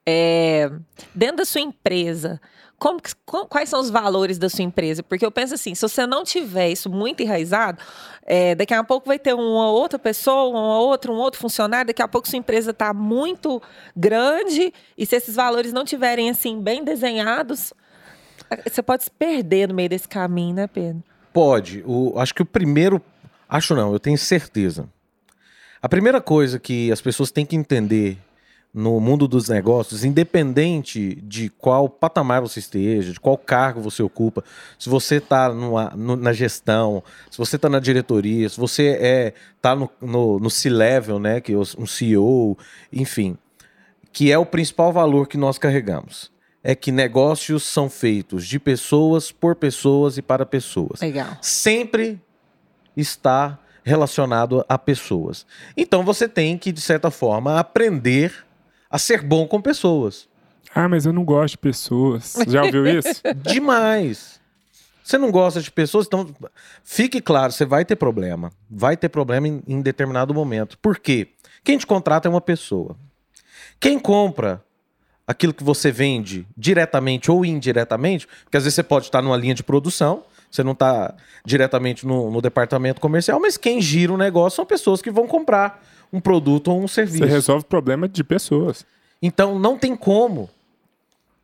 É, 0.07 0.71
dentro 1.15 1.37
da 1.37 1.45
sua 1.45 1.61
empresa, 1.61 2.39
como, 2.77 2.99
quais 3.47 3.69
são 3.69 3.79
os 3.79 3.89
valores 3.89 4.37
da 4.37 4.49
sua 4.49 4.63
empresa? 4.63 5.01
Porque 5.01 5.25
eu 5.25 5.31
penso 5.31 5.53
assim, 5.53 5.73
se 5.73 5.81
você 5.81 6.05
não 6.05 6.23
tiver 6.23 6.69
isso 6.69 6.89
muito 6.89 7.21
enraizado, 7.21 7.79
é, 8.25 8.53
daqui 8.53 8.73
a 8.73 8.83
pouco 8.83 9.07
vai 9.07 9.17
ter 9.17 9.33
uma 9.33 9.69
outra 9.71 9.97
pessoa, 9.97 10.49
uma 10.49 10.79
outra, 10.79 11.11
um 11.11 11.15
outro 11.15 11.39
funcionário, 11.39 11.87
daqui 11.87 12.01
a 12.01 12.07
pouco 12.07 12.27
sua 12.27 12.37
empresa 12.37 12.71
está 12.71 12.93
muito 12.93 13.61
grande 13.95 14.73
e 14.97 15.05
se 15.05 15.15
esses 15.15 15.35
valores 15.35 15.71
não 15.71 15.85
tiverem 15.85 16.29
assim 16.29 16.59
bem 16.59 16.83
desenhados, 16.83 17.73
você 18.67 18.81
pode 18.81 19.05
se 19.05 19.11
perder 19.11 19.69
no 19.69 19.73
meio 19.73 19.89
desse 19.89 20.07
caminho, 20.07 20.55
né, 20.55 20.67
Pedro? 20.67 21.03
Pode. 21.31 21.83
O, 21.85 22.17
acho 22.19 22.33
que 22.33 22.41
o 22.41 22.45
primeiro, 22.45 23.01
acho 23.47 23.73
não, 23.75 23.93
eu 23.93 23.99
tenho 23.99 24.17
certeza. 24.17 24.87
A 25.81 25.87
primeira 25.87 26.19
coisa 26.19 26.59
que 26.59 26.91
as 26.91 26.99
pessoas 26.99 27.31
têm 27.31 27.45
que 27.45 27.55
entender 27.55 28.17
no 28.75 28.99
mundo 28.99 29.25
dos 29.25 29.47
negócios, 29.47 30.03
independente 30.03 31.15
de 31.23 31.47
qual 31.47 31.87
patamar 31.87 32.41
você 32.41 32.59
esteja, 32.59 33.13
de 33.13 33.19
qual 33.21 33.37
cargo 33.37 33.79
você 33.79 34.03
ocupa, 34.03 34.43
se 34.77 34.89
você 34.89 35.15
está 35.15 35.49
na 35.53 36.33
gestão, 36.33 37.01
se 37.31 37.37
você 37.37 37.55
está 37.55 37.69
na 37.69 37.79
diretoria, 37.79 38.49
se 38.49 38.59
você 38.59 38.91
está 38.91 39.05
é, 39.05 39.33
tá 39.61 39.75
no, 39.77 39.89
no, 40.01 40.39
no 40.39 40.49
C-level, 40.49 41.19
né, 41.19 41.39
que 41.39 41.53
é 41.53 41.57
um 41.57 41.87
CEO, 41.87 42.57
enfim, 42.91 43.37
que 44.11 44.29
é 44.29 44.37
o 44.37 44.45
principal 44.45 44.91
valor 44.91 45.29
que 45.29 45.37
nós 45.37 45.57
carregamos. 45.57 46.29
É 46.61 46.75
que 46.75 46.91
negócios 46.91 47.63
são 47.63 47.89
feitos 47.89 48.45
de 48.45 48.59
pessoas, 48.59 49.31
por 49.31 49.55
pessoas 49.55 50.17
e 50.17 50.21
para 50.21 50.45
pessoas. 50.45 50.99
Legal. 50.99 51.37
Sempre 51.41 52.19
está 52.97 53.57
relacionado 53.85 54.65
a 54.67 54.77
pessoas. 54.77 55.45
Então 55.77 56.03
você 56.03 56.27
tem 56.27 56.57
que, 56.57 56.73
de 56.73 56.81
certa 56.81 57.09
forma, 57.09 57.57
aprender 57.57 58.44
a 58.95 58.97
ser 58.97 59.21
bom 59.21 59.45
com 59.45 59.59
pessoas. 59.59 60.25
Ah, 60.73 60.87
mas 60.87 61.05
eu 61.05 61.11
não 61.11 61.25
gosto 61.25 61.51
de 61.51 61.57
pessoas. 61.57 62.33
Já 62.47 62.63
ouviu 62.63 62.87
isso? 62.87 63.21
Demais. 63.35 64.39
Você 65.03 65.17
não 65.17 65.31
gosta 65.31 65.61
de 65.61 65.69
pessoas, 65.69 66.07
então 66.07 66.33
fique 66.81 67.19
claro, 67.19 67.51
você 67.51 67.65
vai 67.65 67.83
ter 67.83 67.97
problema. 67.97 68.53
Vai 68.69 68.95
ter 68.95 69.09
problema 69.09 69.49
em, 69.49 69.61
em 69.67 69.81
determinado 69.81 70.33
momento. 70.33 70.77
Por 70.77 70.97
quê? 70.97 71.27
Quem 71.61 71.77
te 71.77 71.85
contrata 71.85 72.29
é 72.29 72.31
uma 72.31 72.39
pessoa. 72.39 72.95
Quem 73.81 73.99
compra 73.99 74.63
aquilo 75.27 75.53
que 75.53 75.63
você 75.63 75.91
vende 75.91 76.47
diretamente 76.55 77.29
ou 77.29 77.43
indiretamente, 77.43 78.25
porque 78.45 78.55
às 78.55 78.63
vezes 78.63 78.75
você 78.75 78.83
pode 78.83 79.07
estar 79.07 79.21
numa 79.21 79.35
linha 79.35 79.53
de 79.53 79.63
produção, 79.63 80.23
você 80.49 80.63
não 80.63 80.71
está 80.71 81.13
diretamente 81.45 82.07
no, 82.07 82.31
no, 82.31 82.41
departamento 82.41 83.01
comercial, 83.01 83.41
mas 83.41 83.57
quem 83.57 83.81
gira 83.81 84.13
o 84.13 84.17
negócio 84.17 84.55
são 84.55 84.65
pessoas 84.65 85.01
que 85.01 85.11
vão 85.11 85.27
comprar 85.27 85.83
um 86.15 86.19
produto 86.21 86.69
ou 86.69 86.81
um 86.81 86.87
serviço. 86.87 87.19
Você 87.19 87.31
resolve 87.31 87.65
problema 87.65 88.07
de 88.07 88.23
pessoas. 88.23 88.85
Então 89.21 89.59
não 89.59 89.77
tem 89.77 89.95
como 89.95 90.49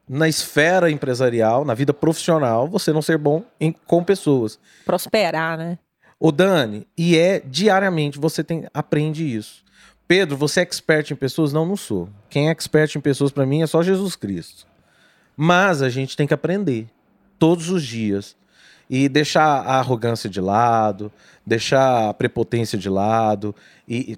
na 0.07 0.27
esfera 0.27 0.91
empresarial, 0.91 1.63
na 1.63 1.73
vida 1.73 1.93
profissional, 1.93 2.67
você 2.67 2.91
não 2.91 3.01
ser 3.01 3.17
bom 3.17 3.43
em, 3.59 3.71
com 3.71 4.03
pessoas. 4.03 4.59
Prosperar, 4.85 5.57
né? 5.57 5.77
O 6.19 6.31
Dani, 6.31 6.85
e 6.97 7.17
é 7.17 7.39
diariamente 7.39 8.19
você 8.19 8.43
tem 8.43 8.65
aprende 8.73 9.23
isso. 9.23 9.63
Pedro, 10.07 10.35
você 10.35 10.59
é 10.59 10.63
expert 10.63 11.09
em 11.11 11.15
pessoas? 11.15 11.53
Não, 11.53 11.65
não 11.65 11.77
sou. 11.77 12.09
Quem 12.29 12.49
é 12.49 12.51
expert 12.51 12.95
em 12.95 13.01
pessoas 13.01 13.31
para 13.31 13.45
mim 13.45 13.61
é 13.61 13.67
só 13.67 13.81
Jesus 13.81 14.15
Cristo. 14.15 14.67
Mas 15.35 15.81
a 15.81 15.89
gente 15.89 16.17
tem 16.17 16.27
que 16.27 16.33
aprender 16.33 16.87
todos 17.39 17.69
os 17.69 17.83
dias 17.83 18.35
e 18.89 19.07
deixar 19.07 19.45
a 19.45 19.79
arrogância 19.79 20.29
de 20.29 20.41
lado, 20.41 21.09
deixar 21.45 22.09
a 22.09 22.13
prepotência 22.13 22.77
de 22.77 22.89
lado 22.89 23.55
e, 23.87 24.11
e 24.11 24.17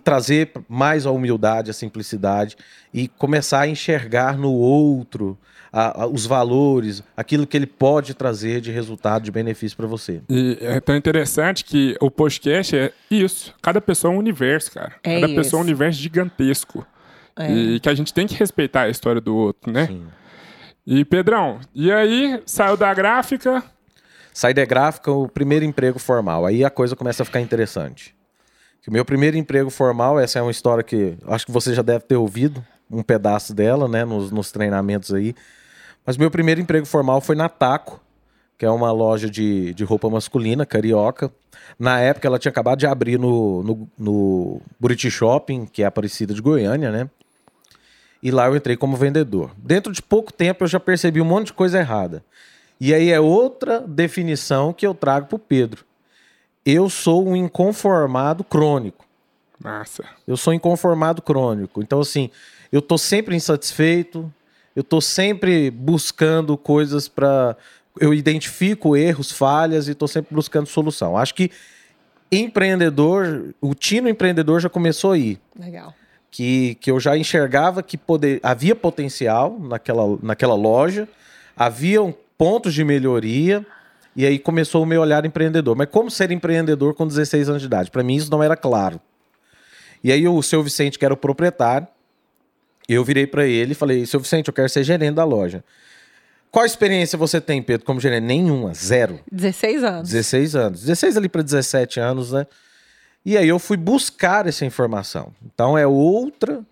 trazer 0.00 0.52
mais 0.68 1.06
a 1.06 1.10
humildade, 1.10 1.70
a 1.70 1.74
simplicidade 1.74 2.56
e 2.92 3.08
começar 3.08 3.60
a 3.60 3.68
enxergar 3.68 4.38
no 4.38 4.52
outro 4.52 5.38
a, 5.72 6.02
a, 6.02 6.06
os 6.06 6.26
valores, 6.26 7.02
aquilo 7.16 7.46
que 7.46 7.56
ele 7.56 7.66
pode 7.66 8.14
trazer 8.14 8.60
de 8.60 8.70
resultado, 8.70 9.22
de 9.22 9.30
benefício 9.30 9.76
para 9.76 9.86
você. 9.86 10.20
E 10.28 10.58
é 10.60 10.80
tão 10.80 10.94
interessante 10.94 11.64
que 11.64 11.96
o 12.00 12.10
podcast 12.10 12.76
é 12.76 12.92
isso. 13.10 13.54
Cada 13.62 13.80
pessoa 13.80 14.12
é 14.12 14.16
um 14.16 14.18
universo, 14.18 14.72
cara. 14.72 14.94
É 15.02 15.14
Cada 15.14 15.26
isso. 15.26 15.34
pessoa 15.34 15.60
é 15.60 15.62
um 15.62 15.64
universo 15.64 15.98
gigantesco. 15.98 16.86
É. 17.34 17.50
E 17.50 17.80
que 17.80 17.88
a 17.88 17.94
gente 17.94 18.12
tem 18.12 18.26
que 18.26 18.34
respeitar 18.34 18.82
a 18.82 18.88
história 18.90 19.20
do 19.20 19.34
outro, 19.34 19.72
né? 19.72 19.86
Sim. 19.86 20.06
E 20.86 21.04
Pedrão, 21.04 21.60
e 21.74 21.90
aí 21.90 22.42
saiu 22.44 22.76
da 22.76 22.92
gráfica? 22.92 23.62
Saí 24.34 24.52
da 24.52 24.64
gráfica, 24.64 25.10
o 25.12 25.28
primeiro 25.28 25.64
emprego 25.64 25.98
formal. 25.98 26.44
Aí 26.44 26.64
a 26.64 26.70
coisa 26.70 26.96
começa 26.96 27.22
a 27.22 27.26
ficar 27.26 27.40
interessante. 27.40 28.14
Que 28.82 28.88
o 28.88 28.92
meu 28.92 29.04
primeiro 29.04 29.36
emprego 29.36 29.70
formal, 29.70 30.18
essa 30.18 30.40
é 30.40 30.42
uma 30.42 30.50
história 30.50 30.82
que 30.82 31.16
acho 31.28 31.46
que 31.46 31.52
você 31.52 31.72
já 31.72 31.82
deve 31.82 32.04
ter 32.04 32.16
ouvido 32.16 32.64
um 32.90 33.00
pedaço 33.00 33.54
dela, 33.54 33.86
né, 33.86 34.04
nos, 34.04 34.32
nos 34.32 34.50
treinamentos 34.50 35.14
aí. 35.14 35.36
Mas 36.04 36.16
meu 36.16 36.28
primeiro 36.32 36.60
emprego 36.60 36.84
formal 36.84 37.20
foi 37.20 37.36
na 37.36 37.48
Taco, 37.48 38.00
que 38.58 38.66
é 38.66 38.70
uma 38.70 38.90
loja 38.90 39.30
de, 39.30 39.72
de 39.72 39.84
roupa 39.84 40.10
masculina, 40.10 40.66
carioca. 40.66 41.30
Na 41.78 42.00
época 42.00 42.26
ela 42.26 42.40
tinha 42.40 42.50
acabado 42.50 42.80
de 42.80 42.86
abrir 42.86 43.20
no, 43.20 43.62
no, 43.62 43.88
no 43.96 44.60
Buriti 44.80 45.08
Shopping, 45.08 45.64
que 45.64 45.82
é 45.82 45.84
a 45.84 45.88
Aparecida 45.88 46.34
de 46.34 46.42
Goiânia, 46.42 46.90
né? 46.90 47.08
E 48.20 48.32
lá 48.32 48.46
eu 48.46 48.56
entrei 48.56 48.76
como 48.76 48.96
vendedor. 48.96 49.52
Dentro 49.56 49.92
de 49.92 50.02
pouco 50.02 50.32
tempo 50.32 50.64
eu 50.64 50.68
já 50.68 50.80
percebi 50.80 51.20
um 51.20 51.24
monte 51.24 51.46
de 51.46 51.52
coisa 51.52 51.78
errada. 51.78 52.24
E 52.80 52.92
aí 52.92 53.12
é 53.12 53.20
outra 53.20 53.78
definição 53.78 54.72
que 54.72 54.84
eu 54.84 54.92
trago 54.92 55.28
para 55.28 55.36
o 55.36 55.38
Pedro 55.38 55.84
eu 56.64 56.88
sou 56.88 57.26
um 57.26 57.34
inconformado 57.34 58.44
crônico. 58.44 59.04
Massa. 59.62 60.04
Eu 60.26 60.36
sou 60.36 60.52
inconformado 60.52 61.22
crônico. 61.22 61.82
Então, 61.82 62.00
assim, 62.00 62.30
eu 62.70 62.82
tô 62.82 62.98
sempre 62.98 63.36
insatisfeito, 63.36 64.32
eu 64.74 64.82
tô 64.82 65.00
sempre 65.00 65.70
buscando 65.70 66.56
coisas 66.56 67.08
para. 67.08 67.56
Eu 68.00 68.14
identifico 68.14 68.96
erros, 68.96 69.30
falhas 69.30 69.86
e 69.86 69.94
tô 69.94 70.08
sempre 70.08 70.34
buscando 70.34 70.66
solução. 70.66 71.16
Acho 71.16 71.34
que 71.34 71.50
empreendedor, 72.30 73.54
o 73.60 73.74
tino 73.74 74.08
empreendedor 74.08 74.60
já 74.60 74.70
começou 74.70 75.12
aí. 75.12 75.38
Legal. 75.58 75.94
Que, 76.30 76.76
que 76.76 76.90
eu 76.90 76.98
já 76.98 77.18
enxergava 77.18 77.82
que 77.82 77.98
poder, 77.98 78.40
havia 78.42 78.74
potencial 78.74 79.58
naquela, 79.60 80.18
naquela 80.22 80.54
loja, 80.54 81.06
haviam 81.54 82.14
pontos 82.38 82.72
de 82.72 82.82
melhoria 82.82 83.66
e 84.14 84.26
aí 84.26 84.38
começou 84.38 84.82
o 84.82 84.86
meu 84.86 85.00
olhar 85.00 85.24
empreendedor. 85.24 85.76
Mas 85.76 85.88
como 85.90 86.10
ser 86.10 86.30
empreendedor 86.30 86.94
com 86.94 87.06
16 87.06 87.48
anos 87.48 87.62
de 87.62 87.66
idade? 87.66 87.90
Para 87.90 88.02
mim 88.02 88.16
isso 88.16 88.30
não 88.30 88.42
era 88.42 88.56
claro. 88.56 89.00
E 90.04 90.12
aí 90.12 90.26
o 90.26 90.42
seu 90.42 90.62
Vicente, 90.62 90.98
que 90.98 91.04
era 91.04 91.14
o 91.14 91.16
proprietário, 91.16 91.86
eu 92.88 93.04
virei 93.04 93.26
para 93.26 93.46
ele 93.46 93.72
e 93.72 93.74
falei: 93.74 94.04
"Seu 94.04 94.20
Vicente, 94.20 94.48
eu 94.48 94.54
quero 94.54 94.68
ser 94.68 94.84
gerente 94.84 95.14
da 95.14 95.24
loja". 95.24 95.64
Qual 96.50 96.66
experiência 96.66 97.16
você 97.16 97.40
tem, 97.40 97.62
Pedro, 97.62 97.86
como 97.86 97.98
gerente? 97.98 98.24
Nenhuma, 98.24 98.74
zero. 98.74 99.20
16 99.30 99.84
anos. 99.84 100.10
16 100.10 100.56
anos. 100.56 100.80
16 100.80 101.16
ali 101.16 101.28
para 101.28 101.40
17 101.40 101.98
anos, 101.98 102.32
né? 102.32 102.46
E 103.24 103.38
aí 103.38 103.48
eu 103.48 103.58
fui 103.58 103.78
buscar 103.78 104.46
essa 104.46 104.66
informação. 104.66 105.32
Então 105.46 105.78
é 105.78 105.86
outra 105.86 106.62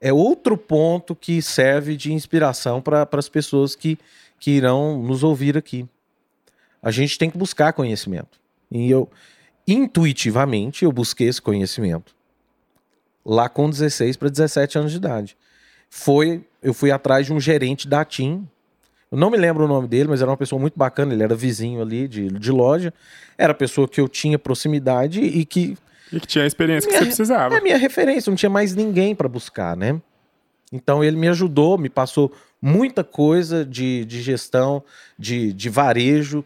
é 0.00 0.12
outro 0.12 0.56
ponto 0.56 1.14
que 1.14 1.42
serve 1.42 1.96
de 1.96 2.12
inspiração 2.12 2.80
para 2.80 3.08
as 3.12 3.28
pessoas 3.28 3.74
que, 3.74 3.98
que 4.38 4.52
irão 4.52 5.02
nos 5.02 5.22
ouvir 5.22 5.56
aqui 5.56 5.88
a 6.86 6.92
gente 6.92 7.18
tem 7.18 7.28
que 7.28 7.36
buscar 7.36 7.72
conhecimento. 7.72 8.38
E 8.70 8.88
eu, 8.88 9.10
intuitivamente, 9.66 10.84
eu 10.84 10.92
busquei 10.92 11.26
esse 11.26 11.42
conhecimento 11.42 12.14
lá 13.24 13.48
com 13.48 13.68
16 13.68 14.16
para 14.16 14.28
17 14.28 14.78
anos 14.78 14.92
de 14.92 14.98
idade. 14.98 15.36
Foi, 15.90 16.44
eu 16.62 16.72
fui 16.72 16.92
atrás 16.92 17.26
de 17.26 17.32
um 17.32 17.40
gerente 17.40 17.88
da 17.88 18.04
TIM. 18.04 18.48
Eu 19.10 19.18
não 19.18 19.30
me 19.30 19.36
lembro 19.36 19.64
o 19.64 19.68
nome 19.68 19.88
dele, 19.88 20.08
mas 20.08 20.22
era 20.22 20.30
uma 20.30 20.36
pessoa 20.36 20.60
muito 20.60 20.78
bacana. 20.78 21.12
Ele 21.12 21.24
era 21.24 21.34
vizinho 21.34 21.82
ali 21.82 22.06
de, 22.06 22.28
de 22.28 22.52
loja. 22.52 22.94
Era 23.36 23.50
a 23.50 23.56
pessoa 23.56 23.88
que 23.88 24.00
eu 24.00 24.08
tinha 24.08 24.38
proximidade 24.38 25.20
e 25.20 25.44
que. 25.44 25.76
E 26.12 26.20
que 26.20 26.26
tinha 26.28 26.44
a 26.44 26.46
experiência 26.46 26.88
que 26.88 26.96
você 26.96 27.04
precisava. 27.04 27.56
É 27.56 27.58
a 27.58 27.60
minha 27.60 27.76
referência, 27.76 28.30
não 28.30 28.36
tinha 28.36 28.48
mais 28.48 28.76
ninguém 28.76 29.12
para 29.12 29.28
buscar, 29.28 29.76
né? 29.76 30.00
Então 30.72 31.02
ele 31.02 31.16
me 31.16 31.26
ajudou, 31.26 31.76
me 31.76 31.88
passou 31.88 32.32
muita 32.62 33.02
coisa 33.02 33.64
de, 33.64 34.04
de 34.04 34.22
gestão, 34.22 34.84
de, 35.18 35.52
de 35.52 35.68
varejo, 35.68 36.44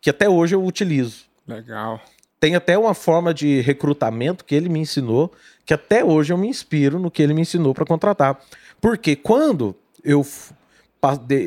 que 0.00 0.10
até 0.10 0.28
hoje 0.28 0.54
eu 0.54 0.64
utilizo. 0.64 1.24
Legal. 1.46 2.00
Tem 2.40 2.54
até 2.54 2.78
uma 2.78 2.94
forma 2.94 3.34
de 3.34 3.60
recrutamento 3.60 4.44
que 4.44 4.54
ele 4.54 4.68
me 4.68 4.78
ensinou, 4.78 5.32
que 5.66 5.74
até 5.74 6.04
hoje 6.04 6.32
eu 6.32 6.38
me 6.38 6.48
inspiro 6.48 6.98
no 6.98 7.10
que 7.10 7.22
ele 7.22 7.34
me 7.34 7.42
ensinou 7.42 7.74
para 7.74 7.84
contratar. 7.84 8.40
Porque 8.80 9.16
quando 9.16 9.74
eu, 10.04 10.24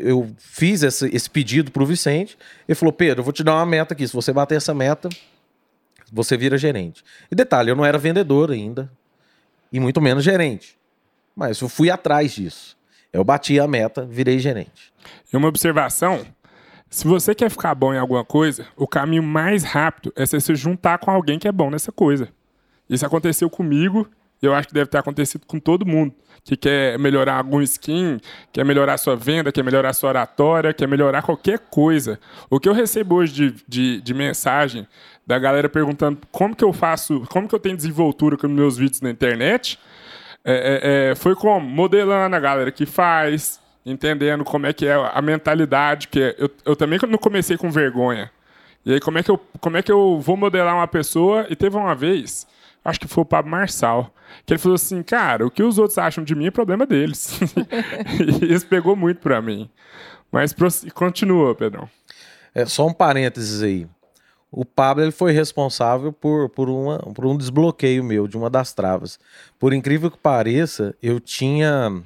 eu 0.04 0.36
fiz 0.38 0.84
esse, 0.84 1.08
esse 1.16 1.30
pedido 1.30 1.72
para 1.72 1.84
o 1.84 1.86
Vicente, 1.86 2.38
ele 2.68 2.76
falou: 2.76 2.92
Pedro, 2.92 3.22
eu 3.22 3.24
vou 3.24 3.32
te 3.34 3.44
dar 3.44 3.56
uma 3.56 3.66
meta 3.66 3.94
aqui. 3.94 4.06
Se 4.06 4.14
você 4.14 4.34
bater 4.34 4.56
essa 4.56 4.74
meta, 4.74 5.08
você 6.12 6.36
vira 6.36 6.58
gerente. 6.58 7.04
E 7.32 7.36
detalhe, 7.36 7.72
eu 7.72 7.76
não 7.76 7.86
era 7.86 7.98
vendedor 7.98 8.52
ainda, 8.52 8.92
e 9.72 9.80
muito 9.80 10.02
menos 10.02 10.24
gerente. 10.24 10.78
Mas 11.34 11.62
eu 11.62 11.70
fui 11.70 11.90
atrás 11.90 12.34
disso. 12.34 12.78
Eu 13.14 13.24
bati 13.24 13.60
a 13.60 13.68
meta, 13.68 14.06
virei 14.06 14.40
gerente. 14.40 14.94
E 15.32 15.38
uma 15.38 15.48
observação: 15.48 16.26
se 16.92 17.08
você 17.08 17.34
quer 17.34 17.50
ficar 17.50 17.74
bom 17.74 17.94
em 17.94 17.98
alguma 17.98 18.26
coisa, 18.26 18.68
o 18.76 18.86
caminho 18.86 19.24
mais 19.24 19.64
rápido 19.64 20.12
é 20.14 20.26
você 20.26 20.42
se 20.42 20.54
juntar 20.56 20.98
com 20.98 21.10
alguém 21.10 21.40
que 21.40 21.48
é 21.48 21.52
bom 21.52 21.70
nessa 21.70 21.90
coisa. 21.90 22.28
Isso 22.90 23.06
aconteceu 23.06 23.50
comigo 23.50 24.06
e 24.44 24.46
eu 24.46 24.54
acho 24.54 24.68
que 24.68 24.74
deve 24.74 24.88
ter 24.88 24.98
acontecido 24.98 25.46
com 25.48 25.58
todo 25.58 25.86
mundo 25.86 26.14
que 26.44 26.58
quer 26.58 27.00
melhorar 27.00 27.38
algum 27.38 27.62
skin, 27.62 28.20
quer 28.52 28.66
melhorar 28.66 28.98
sua 28.98 29.16
venda, 29.16 29.54
quer 29.54 29.64
melhorar 29.64 29.94
sua 29.94 30.10
oratória, 30.10 30.74
quer 30.74 30.88
melhorar 30.88 31.22
qualquer 31.22 31.60
coisa. 31.60 32.20
O 32.50 32.60
que 32.60 32.68
eu 32.68 32.74
recebo 32.74 33.16
hoje 33.16 33.34
de, 33.34 33.56
de, 33.68 34.02
de 34.02 34.14
mensagem 34.14 34.86
da 35.26 35.40
galera 35.40 35.70
perguntando 35.70 36.20
como 36.30 36.54
que 36.54 36.64
eu 36.64 36.74
faço, 36.74 37.26
como 37.30 37.48
que 37.48 37.56
eu 37.56 37.60
tenho 37.60 37.78
desenvoltura 37.78 38.36
com 38.36 38.50
meus 38.50 38.76
vídeos 38.76 39.00
na 39.00 39.10
internet, 39.10 39.80
é, 40.44 40.54
é, 40.54 41.12
é, 41.12 41.16
foi 41.16 41.36
como? 41.36 41.66
Modelando 41.66 42.36
a 42.36 42.40
galera 42.40 42.72
que 42.72 42.86
faz, 42.86 43.61
entendendo 43.86 44.44
como 44.44 44.66
é 44.66 44.74
que 44.74 44.86
é 44.86 44.94
a 44.94 45.22
mentalidade, 45.22 46.08
que 46.08 46.36
eu, 46.38 46.50
eu 46.66 46.76
também 46.76 47.00
não 47.08 47.18
comecei 47.18 47.58
com 47.58 47.72
vergonha. 47.72 48.32
E 48.86 48.94
aí, 48.94 49.00
como 49.00 49.18
é, 49.18 49.24
que 49.24 49.30
eu, 49.30 49.40
como 49.60 49.78
é 49.78 49.82
que 49.82 49.92
eu 49.92 50.20
vou 50.20 50.36
modelar 50.36 50.76
uma 50.76 50.88
pessoa? 50.88 51.46
E 51.50 51.56
teve 51.56 51.78
uma 51.78 51.94
vez, 51.94 52.48
acho 52.84 53.00
que 53.00 53.08
foi 53.08 53.22
o 53.22 53.26
Pablo 53.26 53.52
Marçal, 53.52 54.14
que 54.46 54.54
ele 54.54 54.60
falou 54.60 54.76
assim, 54.76 55.04
cara, 55.04 55.46
o 55.46 55.52
que 55.52 55.62
os 55.62 55.78
outros 55.78 55.98
acham 55.98 56.24
de 56.24 56.34
mim 56.34 56.48
é 56.48 56.52
problema 56.52 56.86
deles. 56.86 57.40
e 58.42 58.54
isso 58.54 58.66
pegou 58.66 58.96
muito 58.96 59.20
pra 59.20 59.42
mim. 59.42 59.70
Mas 60.32 60.56
continua, 60.94 61.54
Pedrão. 61.54 61.88
É, 62.56 62.66
só 62.66 62.88
um 62.88 62.94
parênteses 62.94 63.62
aí 63.62 63.88
o 64.52 64.66
Pablo 64.66 65.04
ele 65.04 65.12
foi 65.12 65.32
responsável 65.32 66.12
por, 66.12 66.50
por, 66.50 66.70
uma, 66.70 67.00
por 67.00 67.26
um 67.26 67.38
desbloqueio 67.38 68.04
meu 68.04 68.28
de 68.28 68.36
uma 68.36 68.50
das 68.50 68.74
travas. 68.74 69.18
Por 69.58 69.74
incrível 69.74 70.12
que 70.12 70.18
pareça, 70.18 70.94
eu 71.02 71.20
tinha. 71.20 72.04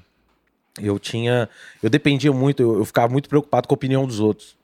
Eu 0.79 0.99
tinha. 0.99 1.49
Eu 1.81 1.89
dependia 1.89 2.31
muito, 2.31 2.61
eu, 2.61 2.77
eu 2.79 2.85
ficava 2.85 3.11
muito 3.11 3.29
preocupado 3.29 3.67
com 3.67 3.73
a 3.73 3.77
opinião 3.77 4.05
dos 4.05 4.19
outros. 4.19 4.57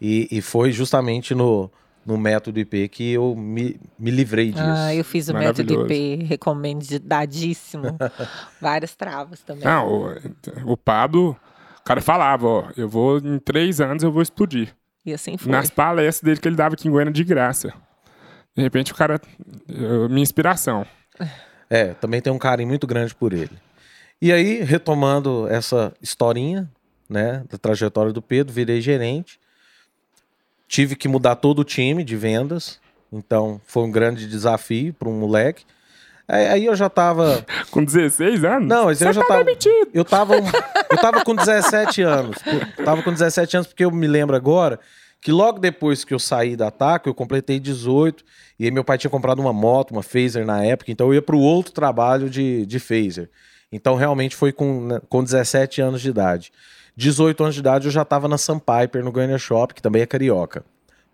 E, 0.00 0.28
e 0.30 0.40
foi 0.40 0.72
justamente 0.72 1.34
no, 1.34 1.70
no 2.04 2.16
método 2.16 2.60
IP 2.60 2.88
que 2.88 3.12
eu 3.12 3.34
me, 3.34 3.80
me 3.98 4.10
livrei 4.10 4.52
disso. 4.52 4.64
Ah, 4.64 4.94
eu 4.94 5.04
fiz 5.04 5.28
o 5.28 5.34
método 5.34 5.84
IP, 5.84 6.24
recomendadíssimo. 6.24 7.96
Várias 8.60 8.94
travas 8.94 9.42
também. 9.42 9.64
Não, 9.64 9.88
o, 9.88 10.72
o 10.72 10.76
Pablo, 10.76 11.36
o 11.80 11.84
cara 11.84 12.00
falava, 12.00 12.46
ó, 12.46 12.64
eu 12.76 12.88
vou, 12.88 13.18
em 13.18 13.38
três 13.38 13.80
anos 13.80 14.02
eu 14.02 14.12
vou 14.12 14.22
explodir. 14.22 14.74
E 15.04 15.12
assim 15.12 15.36
foi. 15.36 15.50
Nas 15.50 15.70
palestras 15.70 16.22
dele 16.22 16.40
que 16.40 16.48
ele 16.48 16.56
dava 16.56 16.74
aqui 16.74 16.88
em 16.88 16.90
Goiânia 16.90 17.12
de 17.12 17.24
graça. 17.24 17.72
De 18.56 18.62
repente 18.62 18.92
o 18.92 18.94
cara. 18.94 19.20
Minha 20.08 20.22
inspiração. 20.22 20.86
É, 21.68 21.94
também 21.94 22.20
tem 22.20 22.32
um 22.32 22.38
carinho 22.38 22.68
muito 22.68 22.86
grande 22.86 23.12
por 23.12 23.32
ele. 23.32 23.50
E 24.20 24.32
aí, 24.32 24.62
retomando 24.62 25.46
essa 25.48 25.92
historinha, 26.00 26.70
né, 27.08 27.44
da 27.50 27.58
trajetória 27.58 28.12
do 28.12 28.22
Pedro, 28.22 28.52
virei 28.52 28.80
gerente. 28.80 29.38
Tive 30.66 30.96
que 30.96 31.06
mudar 31.06 31.36
todo 31.36 31.60
o 31.60 31.64
time 31.64 32.02
de 32.02 32.16
vendas. 32.16 32.80
Então, 33.12 33.60
foi 33.66 33.84
um 33.84 33.90
grande 33.90 34.26
desafio 34.26 34.92
para 34.94 35.08
um 35.08 35.18
moleque. 35.18 35.64
Aí 36.28 36.64
eu 36.64 36.74
já 36.74 36.88
tava. 36.88 37.44
Com 37.70 37.84
16 37.84 38.42
anos? 38.44 38.68
Não, 38.68 38.86
mas 38.86 39.00
eu 39.00 39.12
já 39.12 39.20
tá 39.20 39.28
tava. 39.28 39.44
Demitido. 39.44 39.90
Eu 39.94 40.04
tava, 40.04 40.34
eu 40.90 40.98
tava 40.98 41.24
com 41.24 41.34
17 41.34 42.02
anos. 42.02 42.38
Eu 42.78 42.84
tava 42.84 43.02
com 43.02 43.12
17 43.12 43.56
anos 43.56 43.66
porque 43.68 43.84
eu 43.84 43.90
me 43.90 44.06
lembro 44.06 44.34
agora 44.34 44.80
que 45.20 45.30
logo 45.30 45.58
depois 45.58 46.04
que 46.04 46.14
eu 46.14 46.18
saí 46.18 46.56
da 46.56 46.70
TACO, 46.70 47.08
eu 47.08 47.14
completei 47.14 47.60
18. 47.60 48.24
E 48.58 48.64
aí 48.64 48.70
meu 48.70 48.82
pai 48.82 48.98
tinha 48.98 49.10
comprado 49.10 49.40
uma 49.40 49.52
moto, 49.52 49.92
uma 49.92 50.02
Phaser 50.02 50.44
na 50.44 50.64
época. 50.64 50.90
Então 50.90 51.08
eu 51.08 51.14
ia 51.14 51.22
pro 51.22 51.38
outro 51.38 51.72
trabalho 51.72 52.28
de, 52.28 52.66
de 52.66 52.78
Phaser. 52.80 53.30
Então 53.76 53.94
realmente 53.94 54.34
foi 54.34 54.52
com, 54.52 54.80
né, 54.86 55.00
com 55.08 55.22
17 55.22 55.80
anos 55.80 56.00
de 56.00 56.08
idade. 56.08 56.52
18 56.96 57.42
anos 57.42 57.54
de 57.54 57.60
idade 57.60 57.86
eu 57.86 57.92
já 57.92 58.04
tava 58.04 58.26
na 58.26 58.38
Sunpiper, 58.38 59.04
no 59.04 59.12
Goiânia 59.12 59.38
Shop, 59.38 59.74
que 59.74 59.82
também 59.82 60.02
é 60.02 60.06
carioca. 60.06 60.64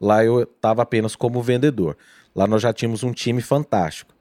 Lá 0.00 0.24
eu 0.24 0.46
tava 0.46 0.82
apenas 0.82 1.16
como 1.16 1.42
vendedor. 1.42 1.96
Lá 2.34 2.46
nós 2.46 2.62
já 2.62 2.72
tínhamos 2.72 3.02
um 3.02 3.12
time 3.12 3.42
fantástico. 3.42 4.14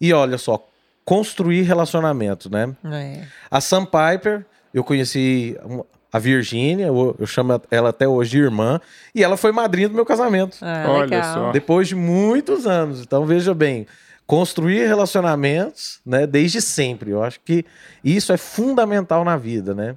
E 0.00 0.12
olha 0.12 0.36
só, 0.36 0.68
construir 1.04 1.62
relacionamento, 1.62 2.50
né? 2.50 2.74
É. 2.84 3.22
A 3.50 3.60
Sam 3.60 3.86
Piper, 3.86 4.44
eu 4.74 4.84
conheci 4.84 5.56
a 6.12 6.18
Virgínia, 6.18 6.86
eu, 6.86 7.16
eu, 7.18 7.26
chamo 7.26 7.60
ela 7.70 7.90
até 7.90 8.06
hoje 8.06 8.32
de 8.32 8.38
irmã, 8.38 8.80
e 9.14 9.22
ela 9.22 9.36
foi 9.36 9.52
madrinha 9.52 9.88
do 9.88 9.94
meu 9.94 10.04
casamento. 10.04 10.58
Ah, 10.60 10.84
olha 10.88 11.22
só. 11.22 11.52
Depois 11.52 11.88
de 11.88 11.94
muitos 11.94 12.66
anos. 12.66 13.00
Então 13.00 13.24
veja 13.24 13.54
bem, 13.54 13.86
construir 14.26 14.86
relacionamentos, 14.86 16.00
né, 16.04 16.26
desde 16.26 16.60
sempre. 16.60 17.10
Eu 17.10 17.22
acho 17.22 17.40
que 17.40 17.64
isso 18.04 18.32
é 18.32 18.36
fundamental 18.36 19.24
na 19.24 19.36
vida, 19.36 19.74
né? 19.74 19.96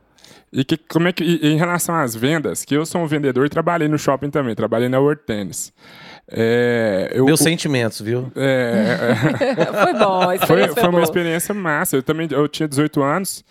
E 0.51 0.63
que, 0.63 0.77
como 0.77 1.07
é 1.07 1.13
que, 1.13 1.23
em 1.23 1.57
relação 1.57 1.95
às 1.95 2.15
vendas, 2.15 2.65
que 2.65 2.75
eu 2.75 2.85
sou 2.85 3.01
um 3.01 3.07
vendedor 3.07 3.45
e 3.45 3.49
trabalhei 3.49 3.87
no 3.87 3.99
shopping 3.99 4.31
também, 4.31 4.55
trabalhei 4.55 4.89
na 4.89 4.99
World 4.99 5.21
Tennis. 5.25 5.71
É, 6.27 7.11
eu, 7.13 7.25
Meus 7.25 7.39
sentimentos, 7.39 8.01
viu? 8.01 8.31
É, 8.35 9.15
foi 9.83 9.93
bom, 9.93 10.21
foi, 10.45 10.67
foi, 10.67 10.67
foi 10.69 10.89
uma 10.89 11.03
experiência 11.03 11.53
massa. 11.53 11.95
Eu 11.95 12.03
também 12.03 12.27
eu 12.31 12.47
tinha 12.47 12.67
18 12.67 13.01
anos 13.01 13.43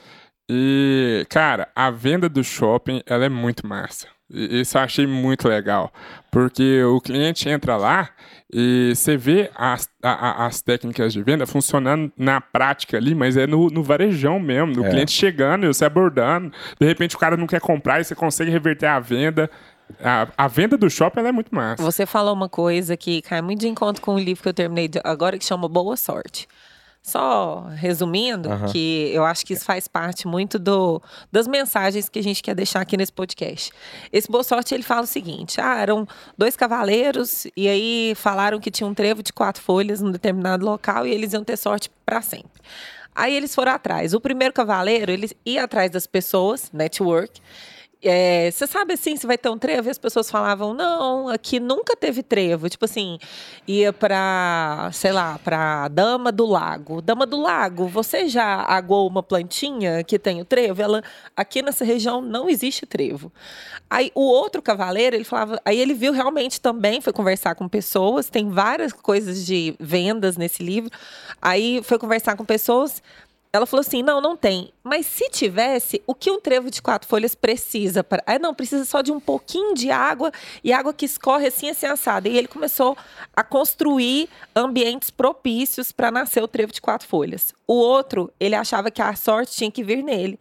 e, 0.51 1.27
cara, 1.29 1.69
a 1.75 1.91
venda 1.91 2.29
do 2.29 2.43
shopping 2.43 3.03
ela 3.07 3.25
é 3.25 3.29
muito 3.29 3.67
massa. 3.67 4.09
Isso 4.31 4.77
eu 4.77 4.83
achei 4.83 5.07
muito 5.07 5.49
legal, 5.49 5.91
porque 6.31 6.83
o 6.83 7.01
cliente 7.01 7.49
entra 7.49 7.77
lá 7.77 8.11
e 8.53 8.93
você 8.95 9.17
vê 9.17 9.51
as, 9.55 9.89
a, 10.03 10.47
as 10.47 10.61
técnicas 10.61 11.15
de 11.15 11.23
venda 11.23 11.47
funcionando 11.47 12.13
na 12.17 12.39
prática 12.39 12.99
ali, 12.99 13.15
mas 13.15 13.39
é 13.39 13.47
no, 13.47 13.69
no 13.69 13.83
varejão 13.83 14.39
mesmo, 14.39 14.75
no 14.75 14.85
é. 14.85 14.91
cliente 14.91 15.13
chegando 15.13 15.65
e 15.65 15.69
você 15.69 15.87
abordando. 15.87 16.53
De 16.79 16.87
repente 16.87 17.17
o 17.17 17.19
cara 17.19 17.37
não 17.39 17.47
quer 17.47 17.61
comprar 17.61 18.01
e 18.01 18.05
você 18.05 18.15
consegue 18.15 18.51
reverter 18.51 18.87
a 18.87 19.01
venda. 19.01 19.51
A, 20.03 20.29
a, 20.37 20.47
venda 20.47 20.77
do 20.77 20.91
shopping 20.91 21.21
é 21.21 21.33
muito 21.33 21.55
massa. 21.55 21.83
Você 21.83 22.05
falou 22.05 22.35
uma 22.35 22.49
coisa 22.49 22.99
que 22.99 23.23
cai 23.23 23.41
muito 23.41 23.61
de 23.61 23.69
encontro 23.69 24.03
com 24.03 24.15
o 24.15 24.19
livro 24.19 24.43
que 24.43 24.49
eu 24.51 24.55
terminei 24.55 24.91
agora, 25.05 25.39
que 25.39 25.45
chama 25.45 25.67
Boa 25.67 25.97
Sorte. 25.97 26.47
Só 27.09 27.67
resumindo, 27.75 28.51
uhum. 28.51 28.67
que 28.71 29.11
eu 29.15 29.25
acho 29.25 29.47
que 29.47 29.55
isso 29.55 29.65
faz 29.65 29.89
parte 29.89 30.29
muito 30.29 30.59
do, 30.59 31.01
das 31.33 31.49
mensagens 31.49 32.07
que 32.07 32.19
a 32.19 32.23
gente 32.23 32.43
quer 32.43 32.55
deixar 32.55 32.83
aqui 32.83 32.99
nesse 32.99 33.15
podcast. 33.15 33.73
Esse 34.13 34.31
Boa 34.31 34.45
Sorte, 34.45 34.75
ele 34.75 34.83
fala 34.83 35.05
o 35.05 35.07
seguinte: 35.07 35.59
ah, 35.59 35.81
eram 35.81 36.07
dois 36.37 36.55
cavaleiros 36.55 37.47
e 37.57 37.67
aí 37.67 38.13
falaram 38.15 38.61
que 38.61 38.71
tinha 38.71 38.87
um 38.87 38.93
trevo 38.93 39.23
de 39.23 39.33
quatro 39.33 39.63
folhas 39.63 40.03
num 40.03 40.11
determinado 40.11 40.67
local 40.67 41.07
e 41.07 41.11
eles 41.11 41.33
iam 41.33 41.43
ter 41.43 41.57
sorte 41.57 41.91
para 42.05 42.21
sempre. 42.21 42.61
Aí 43.15 43.35
eles 43.35 43.55
foram 43.55 43.73
atrás. 43.73 44.13
O 44.13 44.21
primeiro 44.21 44.53
cavaleiro, 44.53 45.11
ele 45.11 45.31
ia 45.47 45.65
atrás 45.65 45.91
das 45.91 46.07
pessoas, 46.07 46.71
network, 46.75 47.41
é, 48.01 48.49
você 48.51 48.65
sabe 48.67 48.95
assim, 48.95 49.17
se 49.17 49.27
vai 49.27 49.37
ter 49.37 49.49
um 49.49 49.59
trevo? 49.59 49.89
E 49.89 49.91
as 49.91 49.99
pessoas 49.99 50.31
falavam, 50.31 50.73
não, 50.73 51.29
aqui 51.29 51.59
nunca 51.59 51.97
teve 51.97 52.23
trevo. 52.23 52.69
Tipo 52.69 52.85
assim, 52.85 53.19
ia 53.67 53.93
pra, 53.93 54.89
sei 54.93 55.11
lá, 55.11 55.39
pra 55.43 55.89
Dama 55.89 56.31
do 56.31 56.47
Lago. 56.47 57.03
Dama 57.03 57.27
do 57.27 57.41
Lago, 57.41 57.89
você 57.89 58.29
já 58.29 58.63
aguou 58.63 59.09
uma 59.09 59.23
plantinha 59.23 60.05
que 60.05 60.19
tem 60.19 60.41
o 60.41 60.45
trevo? 60.45 60.81
Ela, 60.81 61.03
aqui 61.37 61.61
nessa 61.61 61.85
região 61.85 62.21
não 62.21 62.49
existe 62.49 62.87
trevo. 62.87 63.33
Aí 63.91 64.13
o 64.15 64.23
outro 64.23 64.63
cavaleiro, 64.63 65.17
ele 65.17 65.25
falava, 65.25 65.61
aí 65.65 65.79
ele 65.81 65.95
viu 65.95 66.13
realmente 66.13 66.61
também, 66.61 67.01
foi 67.01 67.13
conversar 67.13 67.57
com 67.57 67.69
pessoas, 67.69 68.31
tem 68.31 68.49
várias 68.49 68.93
coisas 68.93 69.45
de 69.45 69.75
vendas 69.81 70.37
nesse 70.37 70.63
livro. 70.63 70.91
Aí 71.43 71.83
foi 71.83 71.99
conversar 71.99 72.37
com 72.37 72.45
pessoas 72.45 73.03
ela 73.53 73.67
falou 73.67 73.81
assim: 73.81 74.03
não, 74.03 74.21
não 74.21 74.37
tem. 74.37 74.71
Mas 74.89 75.05
se 75.05 75.29
tivesse, 75.29 76.03
o 76.07 76.15
que 76.15 76.31
um 76.31 76.41
trevo 76.41 76.71
de 76.71 76.81
quatro 76.81 77.07
folhas 77.07 77.35
precisa? 77.35 78.03
Pra... 78.03 78.23
Ah, 78.27 78.39
não, 78.39 78.55
precisa 78.55 78.85
só 78.87 79.03
de 79.03 79.13
um 79.13 79.21
pouquinho 79.21 79.75
de 79.75 79.91
água 79.91 80.33
e 80.65 80.73
água 80.73 80.95
que 80.95 81.05
escorre 81.05 81.49
assim, 81.49 81.69
assim, 81.69 81.85
assada. 81.85 82.27
E 82.27 82.39
ele 82.39 82.49
começou 82.49 82.97
a 83.37 83.45
construir 83.45 84.31
ambientes 84.57 85.11
propícios 85.11 85.93
para 85.93 86.11
nascer 86.11 86.43
o 86.43 86.49
trevo 86.49 86.73
de 86.73 86.81
quatro 86.81 87.07
folhas. 87.07 87.53
O 87.67 87.75
outro, 87.75 88.33
ele 88.41 88.55
achava 88.55 88.91
que 88.91 89.03
a 89.03 89.15
sorte 89.15 89.55
tinha 89.55 89.71
que 89.71 89.85
vir 89.85 90.03
nele. 90.03 90.39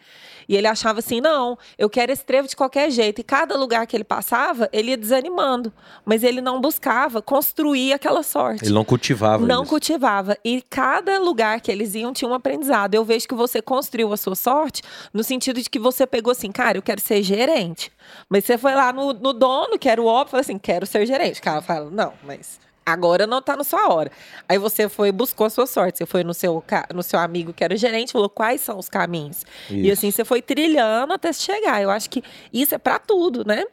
E 0.48 0.56
ele 0.56 0.68
achava 0.68 1.00
assim: 1.00 1.20
não, 1.20 1.58
eu 1.78 1.90
quero 1.90 2.12
esse 2.12 2.24
trevo 2.24 2.48
de 2.48 2.56
qualquer 2.56 2.90
jeito. 2.90 3.20
E 3.20 3.24
cada 3.24 3.58
lugar 3.58 3.86
que 3.86 3.96
ele 3.96 4.04
passava, 4.04 4.70
ele 4.72 4.92
ia 4.92 4.98
desanimando. 4.98 5.74
Mas 6.06 6.24
ele 6.24 6.40
não 6.40 6.62
buscava 6.62 7.22
construir 7.22 7.92
aquela 7.92 8.24
sorte. 8.24 8.64
Ele 8.64 8.74
não 8.74 8.86
cultivava. 8.86 9.46
Não 9.46 9.64
isso. 9.64 9.70
cultivava. 9.70 10.38
E 10.44 10.62
cada 10.70 11.20
lugar 11.20 11.60
que 11.60 11.70
eles 11.70 11.96
iam 11.96 12.14
tinha 12.14 12.30
um 12.30 12.34
aprendizado. 12.34 12.96
Eu 12.96 13.04
vejo 13.04 13.28
que 13.28 13.36
você 13.36 13.62
construiu 13.62 14.14
a 14.14 14.18
sua 14.18 14.36
sorte 14.38 14.82
no 15.14 15.24
sentido 15.24 15.62
de 15.62 15.70
que 15.70 15.80
você 15.80 16.08
pegou 16.08 16.32
assim, 16.32 16.52
cara, 16.52 16.78
eu 16.78 16.82
quero 16.82 17.02
ser 17.02 17.22
gerente. 17.22 17.92
Mas 18.30 18.46
você 18.46 18.58
foi 18.58 18.74
lá 18.74 18.94
no, 18.94 19.12
no 19.14 19.34
dono, 19.34 19.78
que 19.78 19.90
era 19.90 20.02
o 20.02 20.06
óbvio, 20.06 20.32
falou 20.32 20.42
assim: 20.42 20.58
quero 20.58 20.86
ser 20.86 21.06
gerente. 21.06 21.40
O 21.40 21.44
cara 21.44 21.62
fala: 21.62 21.90
não, 21.90 22.14
mas 22.24 22.60
agora 22.88 23.28
não 23.28 23.40
está 23.40 23.58
na 23.58 23.66
sua 23.66 23.94
hora. 23.94 24.10
Aí 24.48 24.58
você 24.58 24.88
foi 24.88 25.12
buscou 25.12 25.46
a 25.46 25.50
sua 25.50 25.68
sorte. 25.68 25.98
Você 25.98 26.06
foi 26.06 26.24
no 26.24 26.34
seu, 26.34 26.64
no 26.94 27.04
seu 27.04 27.20
amigo 27.20 27.52
que 27.52 27.64
era 27.64 27.76
gerente, 27.76 28.14
falou 28.14 28.30
quais 28.30 28.62
são 28.62 28.80
os 28.80 28.88
caminhos. 28.88 29.44
Isso. 29.70 29.76
E 29.76 29.92
assim 29.92 30.10
você 30.10 30.24
foi 30.24 30.42
trilhando 30.42 31.12
até 31.12 31.34
chegar. 31.34 31.82
Eu 31.82 31.90
acho 31.90 32.10
que 32.10 32.24
isso 32.54 32.74
é 32.74 32.78
para 32.78 32.98
tudo, 32.98 33.44
né? 33.46 33.66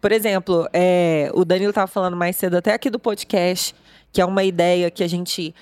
Por 0.00 0.12
exemplo, 0.12 0.68
é, 0.72 1.30
o 1.34 1.44
Danilo 1.44 1.70
estava 1.70 1.88
falando 1.88 2.16
mais 2.16 2.36
cedo 2.36 2.56
até 2.56 2.72
aqui 2.72 2.88
do 2.88 2.98
podcast, 2.98 3.74
que 4.12 4.20
é 4.20 4.24
uma 4.24 4.44
ideia 4.44 4.88
que 4.88 5.02
a 5.02 5.08
gente 5.08 5.52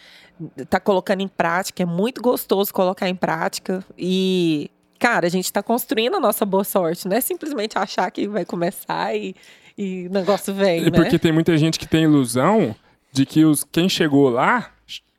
está 0.57 0.81
colocando 0.81 1.21
em 1.21 1.29
prática. 1.29 1.83
É 1.83 1.87
muito 1.87 2.21
gostoso 2.21 2.73
colocar 2.73 3.09
em 3.09 3.15
prática. 3.15 3.85
E, 3.97 4.71
cara, 4.99 5.27
a 5.27 5.31
gente 5.31 5.45
está 5.45 5.63
construindo 5.63 6.17
a 6.17 6.21
nossa 6.21 6.45
boa 6.45 6.65
sorte. 6.65 7.09
Não 7.09 7.17
é 7.17 7.21
simplesmente 7.21 7.79
achar 7.79 8.11
que 8.11 8.27
vai 8.29 8.45
começar 8.45 9.15
e, 9.17 9.35
e 9.77 10.07
o 10.07 10.13
negócio 10.13 10.53
vem. 10.55 10.83
E 10.83 10.91
né? 10.91 10.91
porque 10.91 11.19
tem 11.19 11.33
muita 11.33 11.57
gente 11.57 11.79
que 11.79 11.87
tem 11.87 12.05
ilusão 12.05 12.75
de 13.13 13.25
que 13.25 13.45
os, 13.45 13.65
quem 13.65 13.89
chegou 13.89 14.29
lá 14.29 14.71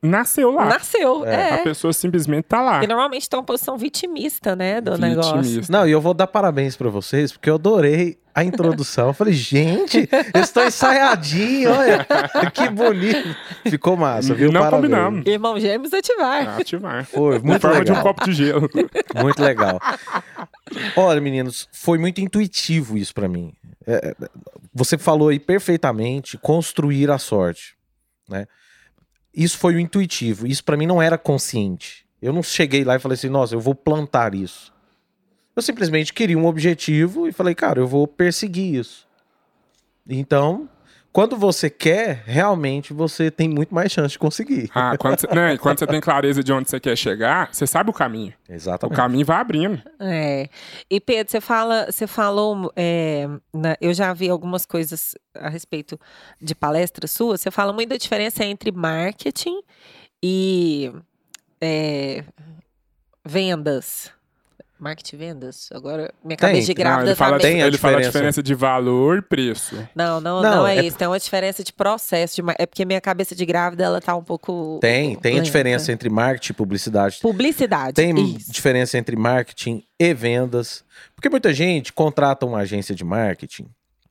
nasceu 0.01 0.51
lá. 0.51 0.65
Nasceu, 0.65 1.25
é. 1.25 1.55
A 1.55 1.57
pessoa 1.59 1.93
simplesmente 1.93 2.43
tá 2.45 2.61
lá. 2.61 2.83
E 2.83 2.87
normalmente 2.87 3.23
está 3.23 3.37
uma 3.37 3.43
posição 3.43 3.77
vitimista, 3.77 4.55
né, 4.55 4.79
do 4.81 4.91
vitimista. 4.95 5.35
negócio. 5.35 5.71
Não, 5.71 5.87
e 5.87 5.91
eu 5.91 6.01
vou 6.01 6.13
dar 6.13 6.27
parabéns 6.27 6.75
para 6.75 6.89
vocês, 6.89 7.31
porque 7.31 7.49
eu 7.49 7.55
adorei 7.55 8.17
a 8.33 8.43
introdução. 8.43 9.07
Eu 9.07 9.13
falei, 9.13 9.33
gente, 9.33 10.07
eu 10.33 10.41
estou 10.41 10.63
ensaiadinho, 10.63 11.71
olha, 11.71 12.05
que 12.53 12.69
bonito. 12.69 13.35
Ficou 13.69 13.97
massa, 13.97 14.33
viu? 14.33 14.51
Não 14.51 14.61
Parabéns. 14.61 14.81
combinamos. 14.93 15.27
Irmão 15.27 15.59
gêmeos 15.59 15.93
ativar. 15.93 16.47
Ah, 16.47 16.57
ativar. 16.57 17.05
Foi, 17.05 17.39
muito 17.39 17.61
forma 17.61 17.79
legal. 17.79 17.95
de 17.95 17.99
um 17.99 18.03
copo 18.03 18.25
de 18.25 18.33
gelo. 18.33 18.69
Muito 19.21 19.41
legal. 19.41 19.79
Olha, 20.95 21.19
meninos, 21.19 21.67
foi 21.71 21.97
muito 21.97 22.21
intuitivo 22.21 22.97
isso 22.97 23.13
para 23.13 23.27
mim. 23.27 23.51
É, 23.85 24.15
você 24.73 24.97
falou 24.97 25.29
aí 25.29 25.39
perfeitamente, 25.39 26.37
construir 26.37 27.09
a 27.11 27.17
sorte, 27.17 27.75
né? 28.29 28.45
Isso 29.33 29.57
foi 29.57 29.75
o 29.75 29.79
intuitivo. 29.79 30.47
Isso 30.47 30.63
para 30.63 30.77
mim 30.77 30.85
não 30.85 31.01
era 31.01 31.17
consciente. 31.17 32.05
Eu 32.21 32.33
não 32.33 32.43
cheguei 32.43 32.83
lá 32.83 32.95
e 32.95 32.99
falei 32.99 33.15
assim, 33.15 33.29
nossa, 33.29 33.55
eu 33.55 33.59
vou 33.59 33.73
plantar 33.73 34.35
isso. 34.35 34.73
Eu 35.55 35.61
simplesmente 35.61 36.13
queria 36.13 36.37
um 36.37 36.45
objetivo 36.45 37.27
e 37.27 37.31
falei, 37.31 37.55
cara, 37.55 37.79
eu 37.79 37.87
vou 37.87 38.07
perseguir 38.07 38.75
isso. 38.75 39.07
Então, 40.07 40.69
quando 41.19 41.35
você 41.35 41.69
quer, 41.69 42.23
realmente 42.25 42.93
você 42.93 43.29
tem 43.29 43.49
muito 43.49 43.75
mais 43.75 43.91
chance 43.91 44.13
de 44.13 44.17
conseguir. 44.17 44.71
Ah, 44.73 44.97
quando 44.97 45.19
você, 45.19 45.27
né, 45.27 45.57
quando 45.57 45.77
você 45.77 45.85
tem 45.85 45.99
clareza 45.99 46.41
de 46.41 46.53
onde 46.53 46.69
você 46.69 46.79
quer 46.79 46.95
chegar, 46.95 47.53
você 47.53 47.67
sabe 47.67 47.89
o 47.89 47.93
caminho. 47.93 48.33
Exatamente. 48.47 48.93
O 48.93 48.95
caminho 48.95 49.25
vai 49.25 49.35
abrindo. 49.35 49.83
É. 49.99 50.47
E 50.89 50.97
Pedro, 51.01 51.29
você 51.29 51.41
fala, 51.41 51.87
você 51.91 52.07
falou, 52.07 52.71
é, 52.73 53.27
na, 53.53 53.75
eu 53.81 53.93
já 53.93 54.13
vi 54.13 54.29
algumas 54.29 54.65
coisas 54.65 55.13
a 55.35 55.49
respeito 55.49 55.99
de 56.41 56.55
palestras 56.55 57.11
suas. 57.11 57.41
Você 57.41 57.51
fala 57.51 57.73
muito 57.73 57.89
da 57.89 57.97
diferença 57.97 58.45
entre 58.45 58.71
marketing 58.71 59.59
e 60.23 60.89
é, 61.59 62.23
vendas. 63.25 64.09
Marketing 64.79 65.17
vendas? 65.17 65.69
Agora, 65.73 66.13
minha 66.23 66.37
Tem. 66.37 66.49
cabeça 66.49 66.67
de 66.67 66.73
grávida 66.73 67.01
Não, 67.01 67.07
ele 67.09 67.15
tá 67.15 67.25
fala, 67.25 67.37
meio... 67.37 67.41
Tem 67.41 67.61
ele 67.61 67.77
fala 67.77 67.97
a 67.97 68.01
diferença. 68.01 68.41
de 68.41 68.55
valor 68.55 69.17
e 69.17 69.21
preço. 69.21 69.75
Não, 69.93 70.21
não, 70.21 70.41
Não, 70.41 70.55
não, 70.57 70.67
é, 70.67 70.77
é- 70.77 70.85
isso. 70.85 70.97
Tem 70.97 71.07
uma 71.07 71.19
diferença 71.19 71.63
de 71.63 71.73
processo. 71.73 72.41
de 72.41 72.51
É 72.57 72.65
porque 72.65 72.85
minha 72.85 73.01
cabeça 73.01 73.35
de 73.35 73.45
grávida, 73.45 73.83
ela 73.83 73.99
tá 73.99 74.15
um 74.15 74.23
pouco... 74.23 74.79
Tem, 74.81 75.15
tem 75.17 75.37
a 75.37 75.43
diferença 75.43 75.91
entre 75.91 76.09
marketing 76.09 76.53
e 76.53 76.55
publicidade. 76.55 77.19
Publicidade, 77.21 77.93
Tem 77.93 78.17
isso. 78.35 78.51
diferença 78.51 78.97
entre 78.97 79.15
marketing 79.17 79.83
e 79.99 80.13
vendas. 80.13 80.83
Porque 81.15 81.27
muita 81.29 81.53
gente 81.53 81.91
contrata 81.91 82.45
uma 82.45 82.59
agência 82.59 82.95
de 82.95 83.03
marketing 83.03 83.67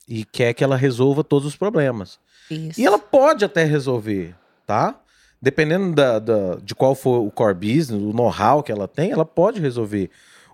e 0.07 0.25
quer 0.25 0.53
que 0.53 0.63
ela 0.63 0.77
resolva 0.77 1.25
todos 1.25 1.49
os 1.49 1.57
problemas. 1.57 2.19
isso. 2.51 2.79
E 2.81 2.85
ela 2.87 2.99
pode 2.99 3.45
até 3.45 3.65
resolver, 3.65 4.35
tá? 4.67 5.01
Dependendo 5.41 5.95
da, 5.95 6.19
da- 6.19 6.57
de 6.63 6.75
qual 6.75 6.95
for 6.95 7.21
o 7.25 7.31
core 7.31 7.55
business, 7.55 8.03
o 8.03 8.13
know-how 8.13 8.63
que 8.63 8.73
ela 8.73 8.89
tem, 8.89 9.13
ela 9.13 9.25
pode 9.25 9.61
resolver. 9.61 10.11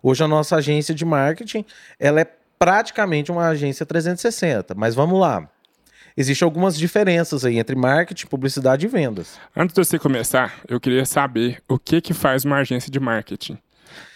Hoje 0.07 0.23
a 0.23 0.29
nossa 0.29 0.57
agência 0.57 0.95
de 0.95 1.03
marketing, 1.05 1.65
ela 1.99 2.21
é 2.21 2.27
praticamente 2.59 3.33
uma 3.33 3.49
agência 3.49 3.87
360. 3.87 4.75
Mas 4.75 4.95
vamos 4.95 5.19
lá. 5.19 5.49
Existem 6.15 6.45
algumas 6.45 6.77
diferenças 6.77 7.43
aí 7.45 7.59
entre 7.59 7.75
marketing, 7.75 8.27
publicidade 8.27 8.85
e 8.85 8.89
vendas. 8.89 9.39
Antes 9.57 9.75
de 9.75 9.83
você 9.85 9.99
começar, 9.99 10.61
eu 10.69 10.79
queria 10.79 11.07
saber 11.07 11.63
o 11.67 11.79
que 11.79 12.03
que 12.03 12.13
faz 12.13 12.45
uma 12.45 12.59
agência 12.59 12.91
de 12.93 13.01
marketing. 13.01 13.57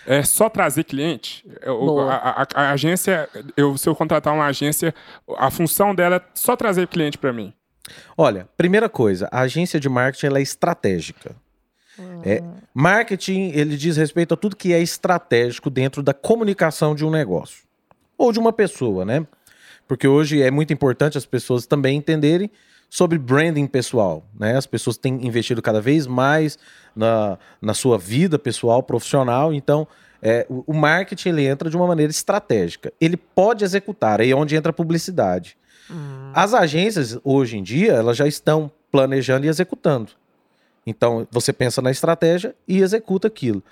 É 0.07 0.22
só 0.22 0.51
trazer 0.51 0.85
cliente? 0.85 1.42
É. 1.62 1.70
A, 1.70 2.42
a- 2.42 2.46
a 2.55 2.70
agência, 2.72 3.27
eu, 3.57 3.77
se 3.79 3.88
eu 3.88 3.94
contratar 3.96 4.35
uma 4.35 4.44
agência, 4.46 4.94
a 5.38 5.51
função 5.51 5.94
dela 5.94 6.16
é 6.16 6.20
só 6.35 6.55
trazer 6.55 6.87
cliente 6.87 7.16
para 7.16 7.33
mim. 7.33 7.53
Olha, 8.16 8.46
primeira 8.59 8.88
coisa, 8.90 9.27
a 9.33 9.40
agência 9.40 9.81
de 9.81 9.88
marketing 9.88 10.27
ela 10.27 10.38
é 10.38 10.42
estratégica. 10.42 11.35
É, 12.24 12.42
marketing, 12.74 13.50
ele 13.54 13.76
diz 13.76 13.96
respeito 13.96 14.34
a 14.34 14.37
tudo 14.37 14.56
que 14.56 14.72
é 14.72 14.80
estratégico 14.80 15.70
dentro 15.70 16.02
da 16.02 16.14
comunicação 16.14 16.94
de 16.94 17.04
um 17.04 17.11
negócio. 17.11 17.64
Ou 18.16 18.32
de 18.32 18.38
uma 18.38 18.52
pessoa, 18.52 19.04
né? 19.04 19.26
Porque 19.87 20.06
hoje 20.06 20.42
é 20.42 20.50
muito 20.50 20.72
importante 20.72 21.16
as 21.16 21.26
pessoas 21.26 21.66
também 21.66 21.96
entenderem 21.96 22.50
sobre 22.90 23.18
branding 23.18 23.66
pessoal, 23.66 24.24
né? 24.38 24.56
As 24.56 24.66
pessoas 24.66 24.96
têm 24.96 25.26
investido 25.26 25.61
cada 25.61 25.80
vez 25.80 26.06
mais 26.06 26.58
na, 26.94 27.38
na 27.61 27.74
sua 27.74 27.98
vida 27.98 28.38
pessoal, 28.38 28.82
profissional, 28.82 29.52
então 29.52 29.87
é, 30.22 30.46
o, 30.48 30.64
o 30.66 30.74
marketing 30.74 31.28
ele 31.30 31.46
entra 31.46 31.70
de 31.70 31.76
uma 31.76 31.87
maneira 31.87 32.11
estratégica. 32.11 32.92
Ele 33.00 33.16
pode 33.16 33.64
executar, 33.64 34.20
aí 34.20 34.30
é 34.30 34.37
onde 34.37 34.56
entra 34.56 34.70
a 34.70 34.74
publicidade. 34.74 35.56
As 36.34 36.52
agências, 36.52 37.18
hoje 37.24 37.56
em 37.56 37.62
dia, 37.62 37.92
elas 37.92 38.16
já 38.16 38.26
estão 38.26 38.70
planejando 38.90 39.46
e 39.46 39.48
executando. 39.48 40.12
Então, 40.88 41.29
você 41.31 41.53
pensa 41.53 41.83
na 41.83 41.90
estratégia 41.90 42.55
e 42.66 42.79
executa 42.81 43.29
aquilo. 43.29 43.62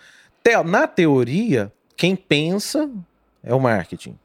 Na 0.67 0.87
teoria, 0.87 1.73
quem 1.97 2.15
pensa 2.15 2.91
é 3.43 3.55
o 3.55 3.59
marketing. 3.59 4.19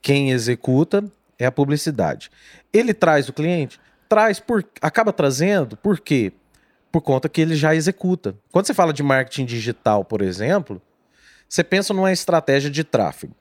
Quem 0.00 0.30
executa 0.30 1.04
é 1.38 1.44
a 1.44 1.52
publicidade. 1.52 2.30
Ele 2.72 2.94
traz 2.94 3.28
o 3.28 3.34
cliente? 3.34 3.78
Traz 4.08 4.40
por 4.40 4.64
acaba 4.80 5.12
trazendo, 5.12 5.76
por 5.76 6.00
quê? 6.00 6.32
Por 6.90 7.02
conta 7.02 7.28
que 7.28 7.40
ele 7.42 7.54
já 7.54 7.74
executa. 7.74 8.34
Quando 8.50 8.66
você 8.66 8.72
fala 8.72 8.94
de 8.94 9.02
marketing 9.02 9.44
digital, 9.44 10.02
por 10.04 10.22
exemplo, 10.22 10.80
você 11.46 11.62
pensa 11.62 11.92
numa 11.92 12.12
estratégia 12.12 12.70
de 12.70 12.82
tráfego. 12.82 13.34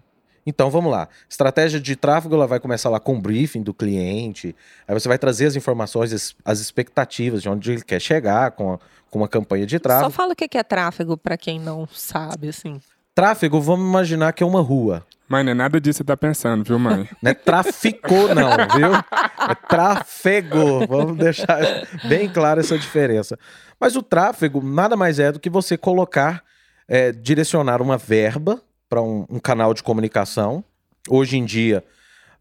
Então 0.49 0.71
vamos 0.71 0.89
lá. 0.91 1.09
Estratégia 1.29 1.77
de 1.79 1.95
tráfego 1.95 2.33
ela 2.33 2.47
vai 2.47 2.59
começar 2.59 2.89
lá 2.89 2.99
com 3.01 3.17
o 3.17 3.21
briefing 3.21 3.61
do 3.61 3.73
cliente. 3.73 4.55
Aí 4.87 4.93
você 4.97 5.07
vai 5.07 5.17
trazer 5.17 5.45
as 5.45 5.55
informações, 5.57 6.13
as, 6.13 6.33
as 6.45 6.59
expectativas 6.59 7.41
de 7.41 7.49
onde 7.49 7.71
ele 7.73 7.81
quer 7.83 7.99
chegar 7.99 8.51
com, 8.51 8.73
a- 8.73 8.79
com 9.11 9.19
uma 9.19 9.27
campanha 9.27 9.65
de 9.65 9.75
Só 9.75 9.79
tráfego. 9.83 10.09
fala 10.11 10.31
o 10.33 10.35
que 10.35 10.57
é 10.57 10.63
tráfego 10.63 11.17
pra 11.17 11.37
quem 11.37 11.59
não 11.59 11.85
sabe, 11.91 12.47
assim. 12.47 12.79
Tráfego, 13.13 13.59
vamos 13.59 13.85
imaginar 13.87 14.31
que 14.31 14.41
é 14.41 14.45
uma 14.45 14.61
rua. 14.61 15.05
Mas 15.27 15.43
não 15.43 15.51
é 15.51 15.55
nada 15.55 15.81
disso 15.81 15.97
que 15.97 16.03
você 16.03 16.07
tá 16.07 16.15
pensando, 16.15 16.63
viu, 16.63 16.79
mãe? 16.79 17.09
Não 17.21 17.31
é 17.31 17.33
traficou, 17.33 18.33
não, 18.33 18.49
viu? 18.73 18.93
É 18.95 19.55
tráfego. 19.67 20.87
Vamos 20.87 21.17
deixar 21.17 21.59
bem 22.07 22.29
clara 22.29 22.61
essa 22.61 22.77
diferença. 22.77 23.37
Mas 23.77 23.97
o 23.97 24.01
tráfego 24.03 24.61
nada 24.63 24.95
mais 24.95 25.19
é 25.19 25.29
do 25.31 25.39
que 25.39 25.49
você 25.49 25.77
colocar, 25.77 26.41
é, 26.87 27.11
direcionar 27.11 27.81
uma 27.81 27.97
verba 27.97 28.61
para 28.89 29.01
um, 29.01 29.25
um 29.29 29.39
canal 29.39 29.73
de 29.73 29.83
comunicação. 29.83 30.63
Hoje 31.09 31.37
em 31.37 31.45
dia, 31.45 31.83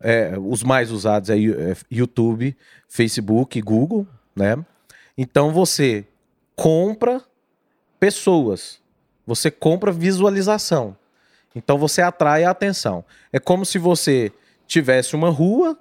é, 0.01 0.35
os 0.39 0.63
mais 0.63 0.91
usados 0.91 1.31
é, 1.31 1.37
é 1.37 1.77
YouTube, 1.91 2.57
Facebook, 2.89 3.61
Google, 3.61 4.07
né? 4.35 4.57
Então 5.17 5.53
você 5.53 6.07
compra 6.55 7.23
pessoas, 7.99 8.81
você 9.27 9.51
compra 9.51 9.91
visualização. 9.91 10.97
Então 11.55 11.79
você 11.79 12.03
atrai 12.03 12.45
a 12.45 12.51
atenção. 12.51 13.05
É 13.33 13.39
como 13.39 13.65
se 13.65 13.79
você 13.79 14.31
tivesse 14.67 15.17
uma 15.17 15.31
rua 15.31 15.79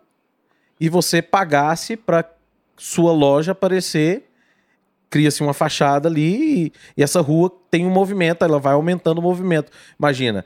e 0.80 0.88
você 0.88 1.21
pagasse 1.21 1.97
para 1.97 2.30
sua 2.78 3.12
loja 3.12 3.51
aparecer 3.51 4.30
cria-se 5.10 5.41
uma 5.41 5.54
fachada 5.54 6.10
ali 6.10 6.65
e, 6.65 6.74
e 6.98 7.04
essa 7.04 7.22
rua 7.22 7.52
tem 7.70 7.86
um 7.86 7.89
movimento, 7.89 8.44
ela 8.44 8.60
vai 8.60 8.74
aumentando 8.74 9.20
o 9.20 9.22
movimento. 9.22 9.72
Imagina, 9.98 10.46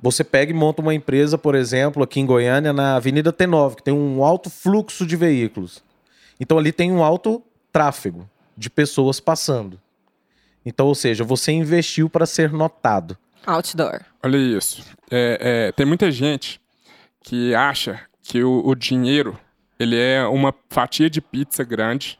você 0.00 0.22
pega 0.22 0.52
e 0.52 0.54
monta 0.54 0.80
uma 0.80 0.94
empresa, 0.94 1.36
por 1.36 1.54
exemplo, 1.54 2.02
aqui 2.02 2.20
em 2.20 2.26
Goiânia, 2.26 2.72
na 2.72 2.96
Avenida 2.96 3.32
T9, 3.32 3.76
que 3.76 3.82
tem 3.82 3.94
um 3.94 4.22
alto 4.22 4.48
fluxo 4.48 5.06
de 5.06 5.16
veículos. 5.16 5.82
Então 6.38 6.58
ali 6.58 6.72
tem 6.72 6.92
um 6.92 7.02
alto 7.02 7.42
tráfego 7.72 8.28
de 8.56 8.70
pessoas 8.70 9.20
passando. 9.20 9.80
Então, 10.64 10.86
ou 10.86 10.94
seja, 10.94 11.24
você 11.24 11.52
investiu 11.52 12.10
para 12.10 12.26
ser 12.26 12.52
notado. 12.52 13.16
Outdoor. 13.46 14.00
Olha 14.22 14.36
isso. 14.36 14.84
É, 15.10 15.68
é, 15.68 15.72
tem 15.72 15.86
muita 15.86 16.10
gente 16.10 16.60
que 17.22 17.54
acha 17.54 18.00
que 18.22 18.42
o, 18.42 18.66
o 18.66 18.74
dinheiro 18.74 19.38
ele 19.78 19.96
é 19.96 20.26
uma 20.26 20.54
fatia 20.68 21.08
de 21.08 21.20
pizza 21.20 21.64
grande 21.64 22.18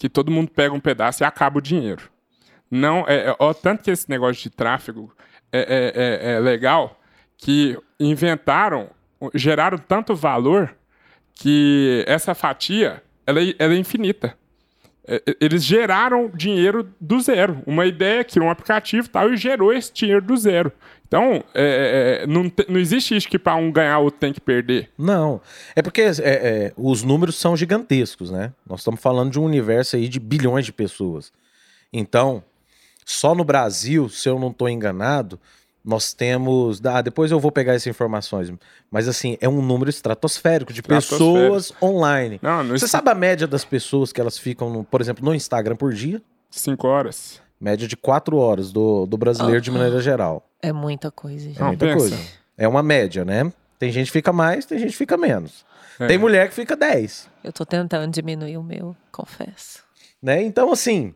que 0.00 0.08
todo 0.08 0.30
mundo 0.30 0.50
pega 0.50 0.74
um 0.74 0.80
pedaço 0.80 1.22
e 1.22 1.26
acaba 1.26 1.58
o 1.58 1.62
dinheiro. 1.62 2.10
Não, 2.70 3.04
é, 3.06 3.26
é 3.26 3.36
ó, 3.38 3.52
tanto 3.52 3.84
que 3.84 3.90
esse 3.90 4.08
negócio 4.08 4.42
de 4.42 4.48
tráfego 4.48 5.14
é, 5.52 5.60
é, 5.60 6.32
é, 6.32 6.32
é 6.36 6.40
legal 6.40 6.98
que 7.36 7.78
inventaram, 8.00 8.88
geraram 9.34 9.76
tanto 9.76 10.16
valor 10.16 10.74
que 11.34 12.02
essa 12.06 12.34
fatia 12.34 13.02
ela, 13.26 13.42
é, 13.42 13.54
ela 13.58 13.74
é 13.74 13.76
infinita. 13.76 14.38
É, 15.06 15.22
é, 15.26 15.36
eles 15.40 15.64
geraram 15.64 16.30
dinheiro 16.34 16.88
do 17.00 17.20
zero. 17.20 17.62
Uma 17.66 17.86
ideia, 17.86 18.24
criou 18.24 18.46
um 18.46 18.50
aplicativo 18.50 19.08
tal, 19.08 19.32
e 19.32 19.36
gerou 19.36 19.72
esse 19.72 19.92
dinheiro 19.92 20.22
do 20.22 20.36
zero. 20.36 20.72
Então, 21.06 21.42
é, 21.54 22.20
é, 22.22 22.26
não, 22.26 22.48
te, 22.48 22.64
não 22.68 22.78
existe 22.78 23.16
isso 23.16 23.28
que 23.28 23.38
para 23.38 23.56
um 23.56 23.72
ganhar 23.72 23.98
o 23.98 24.04
outro 24.04 24.20
tem 24.20 24.32
que 24.32 24.40
perder. 24.40 24.90
Não. 24.96 25.40
É 25.74 25.82
porque 25.82 26.02
é, 26.02 26.12
é, 26.22 26.72
os 26.76 27.02
números 27.02 27.36
são 27.36 27.56
gigantescos, 27.56 28.30
né? 28.30 28.52
Nós 28.64 28.80
estamos 28.80 29.00
falando 29.00 29.32
de 29.32 29.40
um 29.40 29.44
universo 29.44 29.96
aí 29.96 30.08
de 30.08 30.20
bilhões 30.20 30.64
de 30.64 30.72
pessoas. 30.72 31.32
Então, 31.92 32.44
só 33.04 33.34
no 33.34 33.42
Brasil, 33.42 34.08
se 34.08 34.28
eu 34.28 34.38
não 34.38 34.50
estou 34.50 34.68
enganado, 34.68 35.40
nós 35.90 36.14
temos. 36.14 36.80
Ah, 36.84 37.02
depois 37.02 37.32
eu 37.32 37.40
vou 37.40 37.50
pegar 37.50 37.74
essas 37.74 37.88
informações. 37.88 38.52
Mas 38.90 39.08
assim, 39.08 39.36
é 39.40 39.48
um 39.48 39.60
número 39.60 39.90
estratosférico 39.90 40.72
de 40.72 40.82
pessoas 40.82 41.72
online. 41.82 42.38
Não, 42.40 42.64
Você 42.68 42.86
sabe 42.86 43.10
a 43.10 43.14
média 43.14 43.46
das 43.46 43.64
pessoas 43.64 44.12
que 44.12 44.20
elas 44.20 44.38
ficam, 44.38 44.70
no, 44.70 44.84
por 44.84 45.00
exemplo, 45.00 45.24
no 45.24 45.34
Instagram 45.34 45.74
por 45.74 45.92
dia? 45.92 46.22
Cinco 46.48 46.86
horas. 46.86 47.42
Média 47.60 47.86
de 47.86 47.96
quatro 47.96 48.36
horas 48.36 48.72
do, 48.72 49.04
do 49.04 49.18
brasileiro 49.18 49.56
uhum. 49.56 49.62
de 49.62 49.70
maneira 49.70 50.00
geral. 50.00 50.48
É 50.62 50.72
muita 50.72 51.10
coisa, 51.10 51.48
gente. 51.48 51.60
É 51.60 51.64
muita 51.64 51.86
Não, 51.86 51.96
coisa. 51.96 52.16
É 52.56 52.68
uma 52.68 52.82
média, 52.82 53.24
né? 53.24 53.52
Tem 53.78 53.90
gente 53.90 54.06
que 54.06 54.12
fica 54.12 54.32
mais, 54.32 54.64
tem 54.64 54.78
gente 54.78 54.92
que 54.92 54.96
fica 54.96 55.16
menos. 55.16 55.64
É. 55.98 56.06
Tem 56.06 56.16
mulher 56.16 56.48
que 56.48 56.54
fica 56.54 56.76
10. 56.76 57.28
Eu 57.42 57.52
tô 57.52 57.66
tentando 57.66 58.10
diminuir 58.12 58.56
o 58.56 58.62
meu, 58.62 58.96
confesso. 59.10 59.82
Né? 60.22 60.42
Então, 60.42 60.70
assim, 60.72 61.14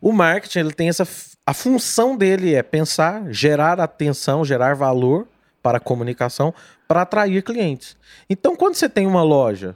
o 0.00 0.12
marketing 0.12 0.58
ele 0.60 0.72
tem 0.72 0.88
essa. 0.88 1.06
A 1.48 1.54
função 1.54 2.14
dele 2.14 2.54
é 2.54 2.62
pensar, 2.62 3.24
gerar 3.32 3.80
atenção, 3.80 4.44
gerar 4.44 4.74
valor 4.74 5.26
para 5.62 5.78
a 5.78 5.80
comunicação, 5.80 6.52
para 6.86 7.00
atrair 7.00 7.42
clientes. 7.42 7.96
Então, 8.28 8.54
quando 8.54 8.74
você 8.74 8.86
tem 8.86 9.06
uma 9.06 9.22
loja, 9.22 9.74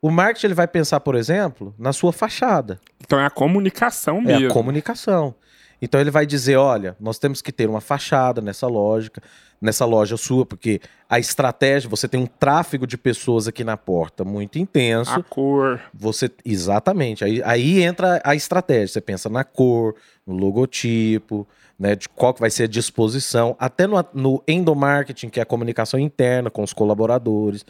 o 0.00 0.08
marketing 0.08 0.46
ele 0.46 0.54
vai 0.54 0.68
pensar, 0.68 1.00
por 1.00 1.16
exemplo, 1.16 1.74
na 1.76 1.92
sua 1.92 2.12
fachada. 2.12 2.78
Então 3.00 3.18
é 3.18 3.26
a 3.26 3.30
comunicação 3.30 4.20
mesmo. 4.20 4.44
É 4.44 4.48
a 4.48 4.52
comunicação. 4.52 5.34
Então 5.82 6.00
ele 6.00 6.12
vai 6.12 6.24
dizer, 6.26 6.54
olha, 6.58 6.96
nós 7.00 7.18
temos 7.18 7.42
que 7.42 7.50
ter 7.50 7.68
uma 7.68 7.80
fachada 7.80 8.40
nessa 8.40 8.68
lógica, 8.68 9.20
nessa 9.60 9.84
loja 9.84 10.16
sua, 10.16 10.44
porque 10.44 10.80
a 11.08 11.18
estratégia, 11.18 11.88
você 11.88 12.08
tem 12.08 12.20
um 12.20 12.26
tráfego 12.26 12.86
de 12.86 12.98
pessoas 12.98 13.46
aqui 13.46 13.64
na 13.64 13.76
porta 13.76 14.24
muito 14.24 14.58
intenso. 14.58 15.12
A 15.12 15.22
cor. 15.22 15.80
Você 15.92 16.30
exatamente. 16.44 17.24
Aí, 17.24 17.42
aí 17.44 17.82
entra 17.82 18.20
a 18.24 18.34
estratégia. 18.34 18.88
Você 18.88 19.00
pensa 19.00 19.28
na 19.28 19.44
cor, 19.44 19.94
no 20.26 20.36
logotipo, 20.36 21.46
né, 21.78 21.96
de 21.96 22.08
qual 22.08 22.32
que 22.32 22.40
vai 22.40 22.50
ser 22.50 22.64
a 22.64 22.68
disposição, 22.68 23.56
até 23.58 23.86
no, 23.86 24.04
no 24.14 24.42
endomarketing, 24.46 25.28
que 25.28 25.40
é 25.40 25.42
a 25.42 25.46
comunicação 25.46 25.98
interna 25.98 26.50
com 26.50 26.62
os 26.62 26.72
colaboradores, 26.72 27.64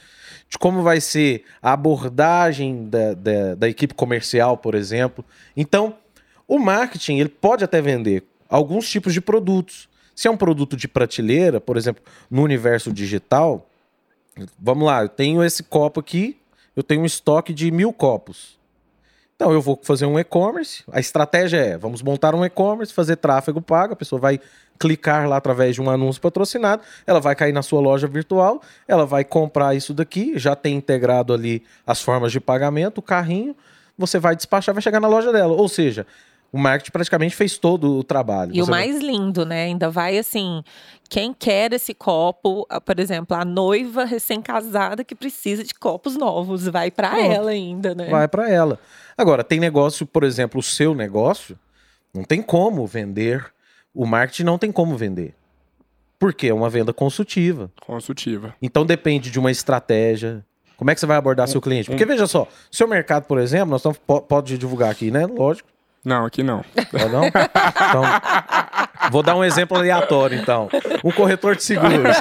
de 0.48 0.58
como 0.58 0.82
vai 0.82 1.00
ser 1.00 1.44
a 1.62 1.72
abordagem 1.72 2.88
da, 2.88 3.14
da, 3.14 3.54
da 3.54 3.68
equipe 3.68 3.94
comercial, 3.94 4.56
por 4.56 4.74
exemplo. 4.74 5.24
Então, 5.56 5.96
o 6.46 6.58
marketing 6.58 7.18
ele 7.18 7.30
pode 7.30 7.64
até 7.64 7.80
vender 7.80 8.24
alguns 8.48 8.88
tipos 8.88 9.12
de 9.12 9.20
produtos. 9.20 9.88
Se 10.14 10.28
é 10.28 10.30
um 10.30 10.36
produto 10.36 10.76
de 10.76 10.86
prateleira, 10.86 11.60
por 11.60 11.76
exemplo, 11.76 12.02
no 12.30 12.42
universo 12.42 12.92
digital, 12.92 13.66
vamos 14.58 14.86
lá, 14.86 15.02
eu 15.02 15.08
tenho 15.08 15.42
esse 15.42 15.62
copo 15.62 16.00
aqui, 16.00 16.38
eu 16.76 16.82
tenho 16.82 17.02
um 17.02 17.06
estoque 17.06 17.52
de 17.52 17.70
mil 17.70 17.92
copos. 17.92 18.58
Então 19.36 19.52
eu 19.52 19.60
vou 19.60 19.78
fazer 19.82 20.06
um 20.06 20.18
e-commerce. 20.18 20.84
A 20.92 21.00
estratégia 21.00 21.58
é: 21.58 21.76
vamos 21.76 22.02
montar 22.02 22.34
um 22.34 22.44
e-commerce, 22.44 22.92
fazer 22.92 23.16
tráfego 23.16 23.60
pago, 23.60 23.92
a 23.92 23.96
pessoa 23.96 24.20
vai 24.20 24.40
clicar 24.78 25.28
lá 25.28 25.36
através 25.36 25.74
de 25.74 25.82
um 25.82 25.88
anúncio 25.88 26.20
patrocinado, 26.20 26.82
ela 27.06 27.20
vai 27.20 27.34
cair 27.34 27.52
na 27.52 27.62
sua 27.62 27.80
loja 27.80 28.06
virtual, 28.06 28.60
ela 28.88 29.06
vai 29.06 29.24
comprar 29.24 29.74
isso 29.74 29.94
daqui, 29.94 30.36
já 30.36 30.56
tem 30.56 30.76
integrado 30.76 31.32
ali 31.32 31.62
as 31.86 32.02
formas 32.02 32.32
de 32.32 32.40
pagamento, 32.40 32.98
o 32.98 33.02
carrinho, 33.02 33.54
você 33.96 34.18
vai 34.18 34.34
despachar, 34.34 34.74
vai 34.74 34.82
chegar 34.82 35.00
na 35.00 35.08
loja 35.08 35.32
dela. 35.32 35.54
Ou 35.54 35.68
seja, 35.68 36.06
o 36.54 36.58
marketing 36.58 36.92
praticamente 36.92 37.34
fez 37.34 37.58
todo 37.58 37.98
o 37.98 38.04
trabalho. 38.04 38.52
E 38.54 38.62
o 38.62 38.66
mais 38.68 39.00
vai... 39.00 39.06
lindo, 39.06 39.44
né? 39.44 39.64
Ainda 39.64 39.90
vai 39.90 40.16
assim, 40.16 40.62
quem 41.10 41.34
quer 41.34 41.72
esse 41.72 41.92
copo, 41.92 42.64
por 42.86 43.00
exemplo, 43.00 43.36
a 43.36 43.44
noiva 43.44 44.04
recém-casada 44.04 45.02
que 45.02 45.16
precisa 45.16 45.64
de 45.64 45.74
copos 45.74 46.14
novos, 46.16 46.68
vai 46.68 46.92
para 46.92 47.20
ela 47.20 47.50
ainda, 47.50 47.92
né? 47.92 48.08
Vai 48.08 48.28
para 48.28 48.48
ela. 48.48 48.78
Agora, 49.18 49.42
tem 49.42 49.58
negócio, 49.58 50.06
por 50.06 50.22
exemplo, 50.22 50.60
o 50.60 50.62
seu 50.62 50.94
negócio, 50.94 51.58
não 52.14 52.22
tem 52.22 52.40
como 52.40 52.86
vender. 52.86 53.44
O 53.92 54.06
marketing 54.06 54.44
não 54.44 54.56
tem 54.56 54.70
como 54.70 54.96
vender. 54.96 55.34
Porque 56.20 56.46
é 56.46 56.54
uma 56.54 56.70
venda 56.70 56.92
consultiva. 56.92 57.68
Consultiva. 57.84 58.54
Então 58.62 58.86
depende 58.86 59.28
de 59.28 59.40
uma 59.40 59.50
estratégia. 59.50 60.46
Como 60.76 60.88
é 60.88 60.94
que 60.94 61.00
você 61.00 61.06
vai 61.06 61.16
abordar 61.16 61.48
um, 61.48 61.50
seu 61.50 61.60
cliente? 61.60 61.90
Porque 61.90 62.04
um... 62.04 62.06
veja 62.06 62.28
só, 62.28 62.46
seu 62.70 62.86
mercado, 62.86 63.24
por 63.24 63.40
exemplo, 63.40 63.70
nós 63.70 63.80
estamos 63.80 63.98
pode 64.28 64.56
divulgar 64.56 64.92
aqui, 64.92 65.10
né? 65.10 65.26
Lógico. 65.26 65.73
Não, 66.04 66.26
aqui 66.26 66.42
não. 66.42 66.62
Não, 66.92 67.08
não? 67.08 67.26
Então, 67.26 68.02
vou 69.10 69.22
dar 69.22 69.34
um 69.36 69.42
exemplo 69.42 69.76
aleatório, 69.76 70.38
então. 70.38 70.68
Um 71.02 71.10
corretor 71.10 71.56
de 71.56 71.62
seguros. 71.62 72.16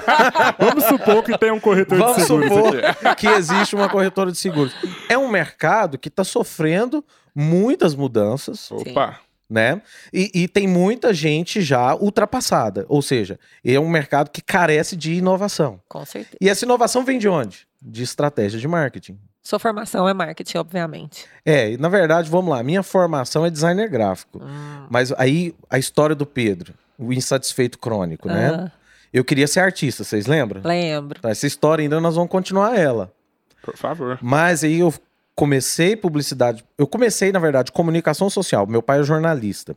Vamos 0.58 0.86
supor 0.86 1.24
que 1.24 1.38
tem 1.38 1.52
um 1.52 1.60
corretor 1.60 1.98
Vamos 1.98 2.16
de 2.16 2.24
seguros 2.24 2.48
supor 2.50 2.86
aqui. 2.86 3.16
que 3.16 3.28
existe 3.28 3.76
uma 3.76 3.90
corretora 3.90 4.32
de 4.32 4.38
seguros. 4.38 4.74
É 5.10 5.18
um 5.18 5.28
mercado 5.28 5.98
que 5.98 6.08
está 6.08 6.24
sofrendo 6.24 7.04
muitas 7.36 7.94
mudanças. 7.94 8.72
Opa! 8.72 9.20
Né? 9.50 9.82
E, 10.12 10.32
e, 10.34 10.48
tem 10.48 10.68
muita 10.68 11.14
gente 11.14 11.62
já 11.62 11.94
ultrapassada. 11.94 12.86
Ou 12.88 13.02
seja, 13.04 13.38
é 13.64 13.80
um 13.80 13.90
mercado 13.90 14.32
que 14.32 14.42
carece 14.42 14.96
de 14.96 15.14
inovação. 15.14 15.80
Com 15.88 16.04
certeza. 16.06 16.38
E 16.42 16.50
essa 16.50 16.66
inovação 16.66 17.04
vem 17.06 17.20
de 17.20 17.28
onde? 17.28 17.68
De 17.80 18.02
estratégia 18.02 18.60
de 18.60 18.68
marketing. 18.68 19.20
Sua 19.44 19.60
formação 19.60 20.08
é 20.08 20.14
marketing, 20.14 20.58
obviamente. 20.58 21.26
É, 21.46 21.76
na 21.78 21.90
verdade, 21.90 22.30
vamos 22.30 22.50
lá. 22.50 22.64
Minha 22.64 22.82
formação 22.82 23.46
é 23.46 23.50
designer 23.50 23.90
gráfico. 23.90 24.42
Hum. 24.42 24.88
Mas 24.90 25.12
aí 25.18 25.54
a 25.70 25.78
história 25.78 26.16
do 26.16 26.26
Pedro, 26.26 26.74
o 26.98 27.12
insatisfeito 27.12 27.78
crônico, 27.78 28.30
né? 28.30 28.72
Eu 29.12 29.24
queria 29.24 29.46
ser 29.46 29.60
artista, 29.60 30.04
vocês 30.04 30.26
lembram? 30.26 30.62
Lembro. 30.64 31.20
Tá, 31.20 31.30
essa 31.30 31.46
história 31.46 31.84
ainda 31.84 32.00
nós 32.00 32.16
vamos 32.16 32.32
continuar 32.32 32.80
ela. 32.80 33.14
Por 33.62 33.76
favor. 33.78 34.18
Mas 34.22 34.64
aí 34.64 34.80
eu 34.80 34.94
comecei 35.36 35.96
publicidade. 35.96 36.64
Eu 36.78 36.88
comecei, 36.88 37.32
na 37.32 37.40
verdade, 37.40 37.72
comunicação 37.72 38.30
social. 38.30 38.66
Meu 38.66 38.82
pai 38.82 39.02
é 39.02 39.04
jornalista. 39.04 39.76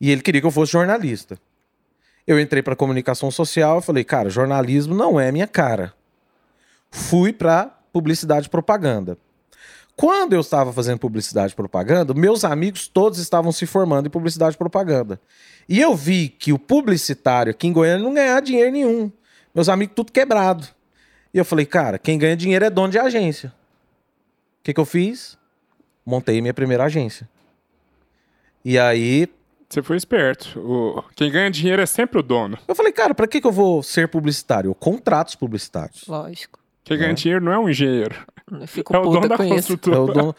E 0.00 0.10
ele 0.10 0.22
queria 0.22 0.40
que 0.40 0.46
eu 0.46 0.50
fosse 0.50 0.72
jornalista. 0.72 1.38
Eu 2.26 2.40
entrei 2.40 2.62
para 2.62 2.74
comunicação 2.74 3.30
social 3.30 3.78
e 3.78 3.82
falei, 3.82 4.04
cara, 4.04 4.30
jornalismo 4.30 4.94
não 4.94 5.20
é 5.20 5.30
minha 5.30 5.46
cara. 5.46 5.92
Fui 6.90 7.32
para 7.32 7.79
publicidade 7.92 8.46
e 8.46 8.50
propaganda. 8.50 9.18
Quando 9.96 10.32
eu 10.32 10.40
estava 10.40 10.72
fazendo 10.72 10.98
publicidade 10.98 11.52
e 11.52 11.56
propaganda, 11.56 12.14
meus 12.14 12.44
amigos 12.44 12.88
todos 12.88 13.18
estavam 13.18 13.52
se 13.52 13.66
formando 13.66 14.06
em 14.06 14.10
publicidade 14.10 14.54
e 14.54 14.58
propaganda. 14.58 15.20
E 15.68 15.78
eu 15.80 15.94
vi 15.94 16.28
que 16.28 16.52
o 16.52 16.58
publicitário 16.58 17.50
aqui 17.50 17.66
em 17.66 17.72
Goiânia 17.72 18.02
não 18.02 18.14
ganhava 18.14 18.40
dinheiro 18.40 18.72
nenhum. 18.72 19.12
Meus 19.54 19.68
amigos 19.68 19.94
tudo 19.94 20.12
quebrado. 20.12 20.66
E 21.32 21.38
eu 21.38 21.44
falei, 21.44 21.66
cara, 21.66 21.98
quem 21.98 22.18
ganha 22.18 22.36
dinheiro 22.36 22.64
é 22.64 22.70
dono 22.70 22.90
de 22.90 22.98
agência. 22.98 23.52
O 24.60 24.64
que, 24.64 24.74
que 24.74 24.80
eu 24.80 24.84
fiz? 24.84 25.38
Montei 26.04 26.40
minha 26.40 26.54
primeira 26.54 26.84
agência. 26.84 27.28
E 28.64 28.78
aí. 28.78 29.28
Você 29.68 29.82
foi 29.82 29.96
esperto. 29.96 30.58
O... 30.58 31.02
Quem 31.14 31.30
ganha 31.30 31.50
dinheiro 31.50 31.80
é 31.80 31.86
sempre 31.86 32.18
o 32.18 32.22
dono. 32.22 32.58
Eu 32.66 32.74
falei, 32.74 32.92
cara, 32.92 33.14
para 33.14 33.28
que, 33.28 33.40
que 33.40 33.46
eu 33.46 33.52
vou 33.52 33.82
ser 33.82 34.08
publicitário? 34.08 34.74
Contratos 34.74 35.34
publicitários. 35.34 36.04
Lógico. 36.08 36.59
Quem 36.90 36.98
ganha 36.98 37.12
é. 37.12 37.14
dinheiro 37.14 37.44
não 37.44 37.52
é 37.52 37.58
um 37.58 37.68
engenheiro. 37.68 38.16
Fico 38.66 38.96
é 38.96 38.98
o 38.98 39.02
dono 39.02 39.28
da 39.28 39.36
construtora. 39.36 39.96
É, 39.96 40.00
o 40.00 40.06
dono... 40.06 40.36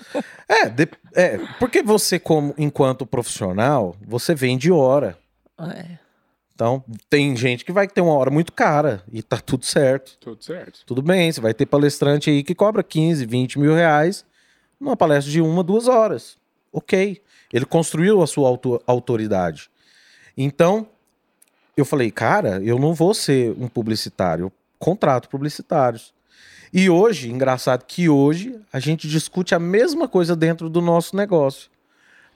é, 0.49 0.67
de... 0.67 0.89
é, 1.15 1.37
porque 1.57 1.81
você, 1.81 2.19
como 2.19 2.53
enquanto 2.57 3.05
profissional, 3.05 3.95
você 4.05 4.35
vende 4.35 4.69
hora. 4.69 5.17
É. 5.57 5.97
Então, 6.53 6.83
tem 7.09 7.33
gente 7.37 7.63
que 7.63 7.71
vai 7.71 7.87
ter 7.87 8.01
uma 8.01 8.13
hora 8.13 8.29
muito 8.29 8.51
cara 8.51 9.01
e 9.09 9.23
tá 9.23 9.37
tudo 9.37 9.65
certo. 9.65 10.17
Tudo 10.19 10.43
certo. 10.43 10.81
Tudo 10.85 11.01
bem, 11.01 11.31
você 11.31 11.39
vai 11.39 11.53
ter 11.53 11.65
palestrante 11.65 12.29
aí 12.29 12.43
que 12.43 12.53
cobra 12.53 12.83
15, 12.83 13.25
20 13.25 13.57
mil 13.57 13.73
reais 13.73 14.25
numa 14.77 14.97
palestra 14.97 15.31
de 15.31 15.39
uma, 15.39 15.63
duas 15.63 15.87
horas. 15.87 16.35
Ok. 16.69 17.21
Ele 17.53 17.65
construiu 17.65 18.21
a 18.21 18.27
sua 18.27 18.49
auto- 18.49 18.81
autoridade. 18.85 19.69
Então, 20.35 20.85
eu 21.77 21.85
falei, 21.85 22.11
cara, 22.11 22.61
eu 22.61 22.77
não 22.77 22.93
vou 22.93 23.13
ser 23.13 23.55
um 23.57 23.69
publicitário, 23.69 24.47
eu 24.47 24.53
contrato 24.77 25.29
publicitários. 25.29 26.13
E 26.73 26.89
hoje, 26.89 27.29
engraçado 27.29 27.83
que 27.85 28.07
hoje 28.07 28.59
a 28.71 28.79
gente 28.79 29.07
discute 29.07 29.53
a 29.53 29.59
mesma 29.59 30.07
coisa 30.07 30.35
dentro 30.35 30.69
do 30.69 30.81
nosso 30.81 31.15
negócio. 31.15 31.69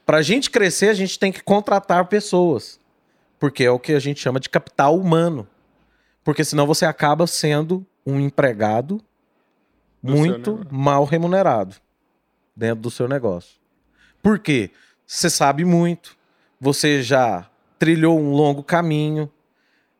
Para 0.05 0.17
a 0.17 0.21
gente 0.21 0.49
crescer, 0.49 0.89
a 0.89 0.93
gente 0.93 1.17
tem 1.17 1.31
que 1.31 1.41
contratar 1.41 2.05
pessoas, 2.07 2.79
porque 3.39 3.63
é 3.63 3.71
o 3.71 3.79
que 3.79 3.93
a 3.93 3.99
gente 3.99 4.19
chama 4.19 4.39
de 4.39 4.49
capital 4.49 4.99
humano. 4.99 5.47
Porque 6.23 6.43
senão 6.43 6.67
você 6.67 6.85
acaba 6.85 7.25
sendo 7.27 7.85
um 8.05 8.19
empregado 8.19 9.01
Do 10.03 10.11
muito 10.11 10.67
mal 10.69 11.05
remunerado 11.05 11.75
dentro 12.55 12.81
do 12.81 12.91
seu 12.91 13.07
negócio. 13.07 13.55
Por 14.21 14.37
quê? 14.39 14.69
Você 15.07 15.29
sabe 15.29 15.63
muito, 15.63 16.17
você 16.59 17.01
já 17.01 17.49
trilhou 17.79 18.19
um 18.19 18.31
longo 18.31 18.63
caminho, 18.63 19.31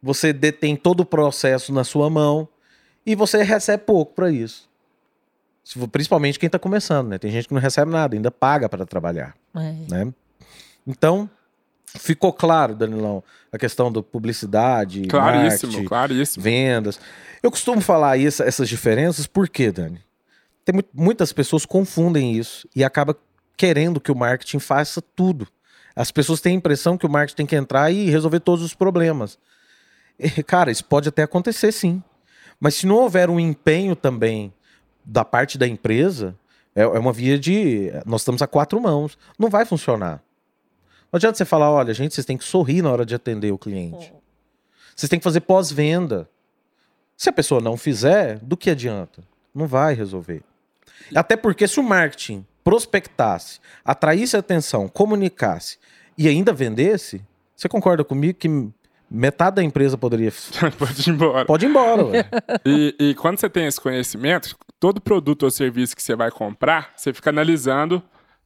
você 0.02 0.34
detém 0.34 0.76
todo 0.76 1.02
o 1.02 1.06
processo 1.06 1.72
na 1.72 1.84
sua 1.84 2.10
mão 2.10 2.48
e 3.06 3.16
você 3.16 3.42
recebe 3.44 3.84
pouco 3.84 4.14
para 4.14 4.32
isso. 4.32 4.68
Principalmente 5.92 6.38
quem 6.38 6.48
está 6.48 6.60
começando, 6.60 7.08
né? 7.08 7.18
Tem 7.18 7.32
gente 7.32 7.48
que 7.48 7.54
não 7.54 7.62
recebe 7.62 7.90
nada, 7.92 8.16
ainda 8.16 8.30
paga 8.30 8.70
para 8.70 8.86
trabalhar, 8.86 9.36
É. 9.56 9.74
né? 9.90 10.14
Então, 10.86 11.28
ficou 11.98 12.32
claro, 12.32 12.76
Danilão, 12.76 13.24
a 13.52 13.58
questão 13.58 13.92
da 13.92 14.04
publicidade, 14.04 15.08
Claríssimo, 15.08 15.72
marketing, 15.72 15.88
claríssimo. 15.88 16.44
vendas. 16.44 17.00
Eu 17.42 17.50
costumo 17.50 17.82
falar 17.82 18.18
isso- 18.18 18.44
essas 18.44 18.70
diferenças, 18.70 19.26
por 19.26 19.50
quê, 19.50 19.72
Dani? 19.72 20.00
Tem 20.64 20.76
mu- 20.76 20.84
muitas 20.94 21.34
pessoas 21.34 21.66
confundem 21.66 22.34
isso 22.34 22.68
e 22.76 22.84
acaba 22.84 23.18
querendo 23.58 24.00
que 24.00 24.12
o 24.12 24.16
marketing 24.16 24.60
faça 24.60 25.02
tudo. 25.02 25.48
As 25.96 26.12
pessoas 26.12 26.42
têm 26.42 26.54
a 26.54 26.58
impressão 26.58 26.98
que 26.98 27.06
o 27.06 27.10
marketing 27.10 27.36
tem 27.38 27.46
que 27.46 27.56
entrar 27.56 27.90
e 27.90 28.10
resolver 28.10 28.40
todos 28.42 28.64
os 28.64 28.74
problemas. 28.76 29.40
E, 30.20 30.44
Cara, 30.44 30.70
isso 30.70 30.84
pode 30.86 31.10
até 31.10 31.24
acontecer 31.24 31.72
sim. 31.72 32.04
Mas 32.60 32.76
se 32.76 32.86
não 32.86 32.96
houver 32.96 33.30
um 33.30 33.40
empenho 33.40 33.96
também 33.96 34.54
da 35.04 35.24
parte 35.24 35.58
da 35.58 35.68
empresa, 35.68 36.36
é, 36.76 36.82
é 36.82 37.00
uma 37.00 37.14
via 37.14 37.38
de. 37.38 37.92
Nós 38.06 38.22
estamos 38.22 38.42
a 38.42 38.48
quatro 38.48 38.80
mãos. 38.82 39.18
Não 39.38 39.50
vai 39.50 39.66
funcionar. 39.66 40.24
Não 41.12 41.18
adianta 41.18 41.38
você 41.38 41.46
falar, 41.46 41.72
olha, 41.72 41.94
gente, 41.94 42.14
vocês 42.14 42.26
têm 42.26 42.38
que 42.38 42.44
sorrir 42.44 42.82
na 42.82 42.92
hora 42.92 43.06
de 43.06 43.16
atender 43.16 43.52
o 43.52 43.58
cliente. 43.58 44.14
Vocês 44.96 45.10
têm 45.10 45.20
que 45.20 45.24
fazer 45.24 45.42
pós-venda. 45.42 46.30
Se 47.16 47.30
a 47.30 47.34
pessoa 47.34 47.62
não 47.62 47.78
fizer, 47.78 48.40
do 48.40 48.58
que 48.58 48.70
adianta? 48.70 49.24
Não 49.54 49.68
vai 49.68 49.94
resolver. 49.94 50.44
Até 51.16 51.38
porque 51.38 51.68
se 51.68 51.80
o 51.80 51.84
marketing 51.84 52.46
prospectasse, 52.64 53.60
atraísse 53.84 54.36
atenção, 54.36 54.90
comunicasse 54.90 55.78
e 56.18 56.28
ainda 56.28 56.52
vendesse, 56.52 57.22
você 57.56 57.70
concorda 57.70 58.04
comigo 58.04 58.38
que 58.38 58.50
metade 59.10 59.58
da 59.58 59.64
empresa 59.64 59.98
poderia. 59.98 60.32
Pode 60.78 61.10
ir 61.10 61.14
embora. 61.14 61.46
Pode 61.46 61.66
ir 61.66 61.70
embora, 61.70 62.06
ué. 62.06 62.30
E, 62.66 62.96
e 63.00 63.16
quando 63.16 63.40
você 63.40 63.50
tem 63.50 63.66
esse 63.66 63.80
conhecimento, 63.80 64.56
todo 64.80 65.02
produto 65.02 65.44
ou 65.44 65.52
serviço 65.52 65.96
que 65.96 66.02
você 66.04 66.16
vai 66.16 66.32
comprar, 66.32 66.92
você 66.96 67.14
fica 67.14 67.30
analisando, 67.30 68.02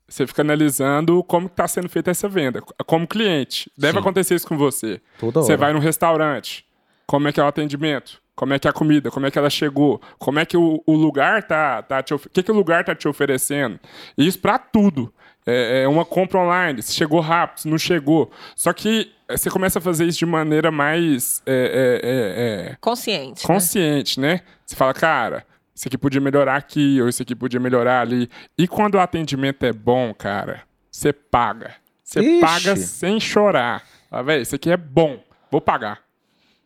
você 0.07 0.25
fica 0.25 0.41
analisando 0.41 1.23
como 1.23 1.47
está 1.47 1.67
sendo 1.67 1.89
feita 1.89 2.11
essa 2.11 2.27
venda, 2.27 2.61
como 2.85 3.07
cliente. 3.07 3.71
Deve 3.77 3.93
Sim. 3.93 3.99
acontecer 3.99 4.35
isso 4.35 4.47
com 4.47 4.57
você. 4.57 5.01
Toda 5.19 5.41
Você 5.41 5.53
hora. 5.53 5.59
vai 5.59 5.73
num 5.73 5.79
restaurante, 5.79 6.65
como 7.05 7.27
é 7.27 7.31
que 7.31 7.39
é 7.39 7.43
o 7.43 7.47
atendimento? 7.47 8.21
Como 8.35 8.53
é 8.53 8.59
que 8.59 8.67
é 8.67 8.71
a 8.71 8.73
comida? 8.73 9.11
Como 9.11 9.25
é 9.25 9.31
que 9.31 9.37
ela 9.37 9.49
chegou? 9.49 10.01
Como 10.17 10.39
é 10.39 10.45
que 10.45 10.55
o, 10.55 10.81
o 10.85 10.95
lugar 10.95 11.43
tá, 11.43 11.81
tá 11.81 12.01
te 12.01 12.13
oferecendo? 12.13 12.31
O 12.31 12.33
que, 12.33 12.43
que 12.43 12.51
o 12.51 12.55
lugar 12.55 12.85
tá 12.85 12.95
te 12.95 13.05
oferecendo? 13.05 13.77
E 14.17 14.25
isso 14.25 14.39
para 14.39 14.57
tudo. 14.57 15.13
É, 15.49 15.83
é 15.83 15.87
uma 15.87 16.05
compra 16.05 16.39
online, 16.39 16.81
se 16.81 16.93
chegou 16.93 17.19
rápido, 17.19 17.61
se 17.61 17.67
não 17.67 17.77
chegou. 17.77 18.31
Só 18.55 18.71
que 18.73 19.11
eh, 19.27 19.37
você 19.37 19.49
começa 19.49 19.79
a 19.79 19.81
fazer 19.81 20.05
isso 20.05 20.19
de 20.19 20.25
maneira 20.25 20.71
mais 20.71 21.41
é, 21.45 21.53
é, 21.53 22.09
é, 22.09 22.71
é, 22.71 22.77
Consciente. 22.79 23.41
né? 23.41 23.47
consciente, 23.53 24.19
né? 24.19 24.41
Você 24.65 24.75
fala, 24.75 24.93
cara, 24.93 25.45
isso 25.73 25.87
aqui 25.87 25.97
podia 25.97 26.19
melhorar 26.21 26.55
aqui, 26.57 27.01
ou 27.01 27.07
isso 27.07 27.21
aqui 27.21 27.35
podia 27.35 27.59
melhorar 27.59 28.01
ali. 28.01 28.29
E 28.57 28.67
quando 28.67 28.95
o 28.95 28.99
atendimento 28.99 29.65
é 29.65 29.71
bom, 29.71 30.13
cara, 30.13 30.63
você 30.91 31.13
paga. 31.13 31.75
Você 32.03 32.19
Ixi. 32.19 32.41
paga 32.41 32.75
sem 32.75 33.19
chorar. 33.19 33.83
Ah, 34.11 34.21
velho, 34.21 34.41
isso 34.41 34.55
aqui 34.55 34.71
é 34.71 34.77
bom, 34.77 35.23
vou 35.51 35.61
pagar. 35.61 35.99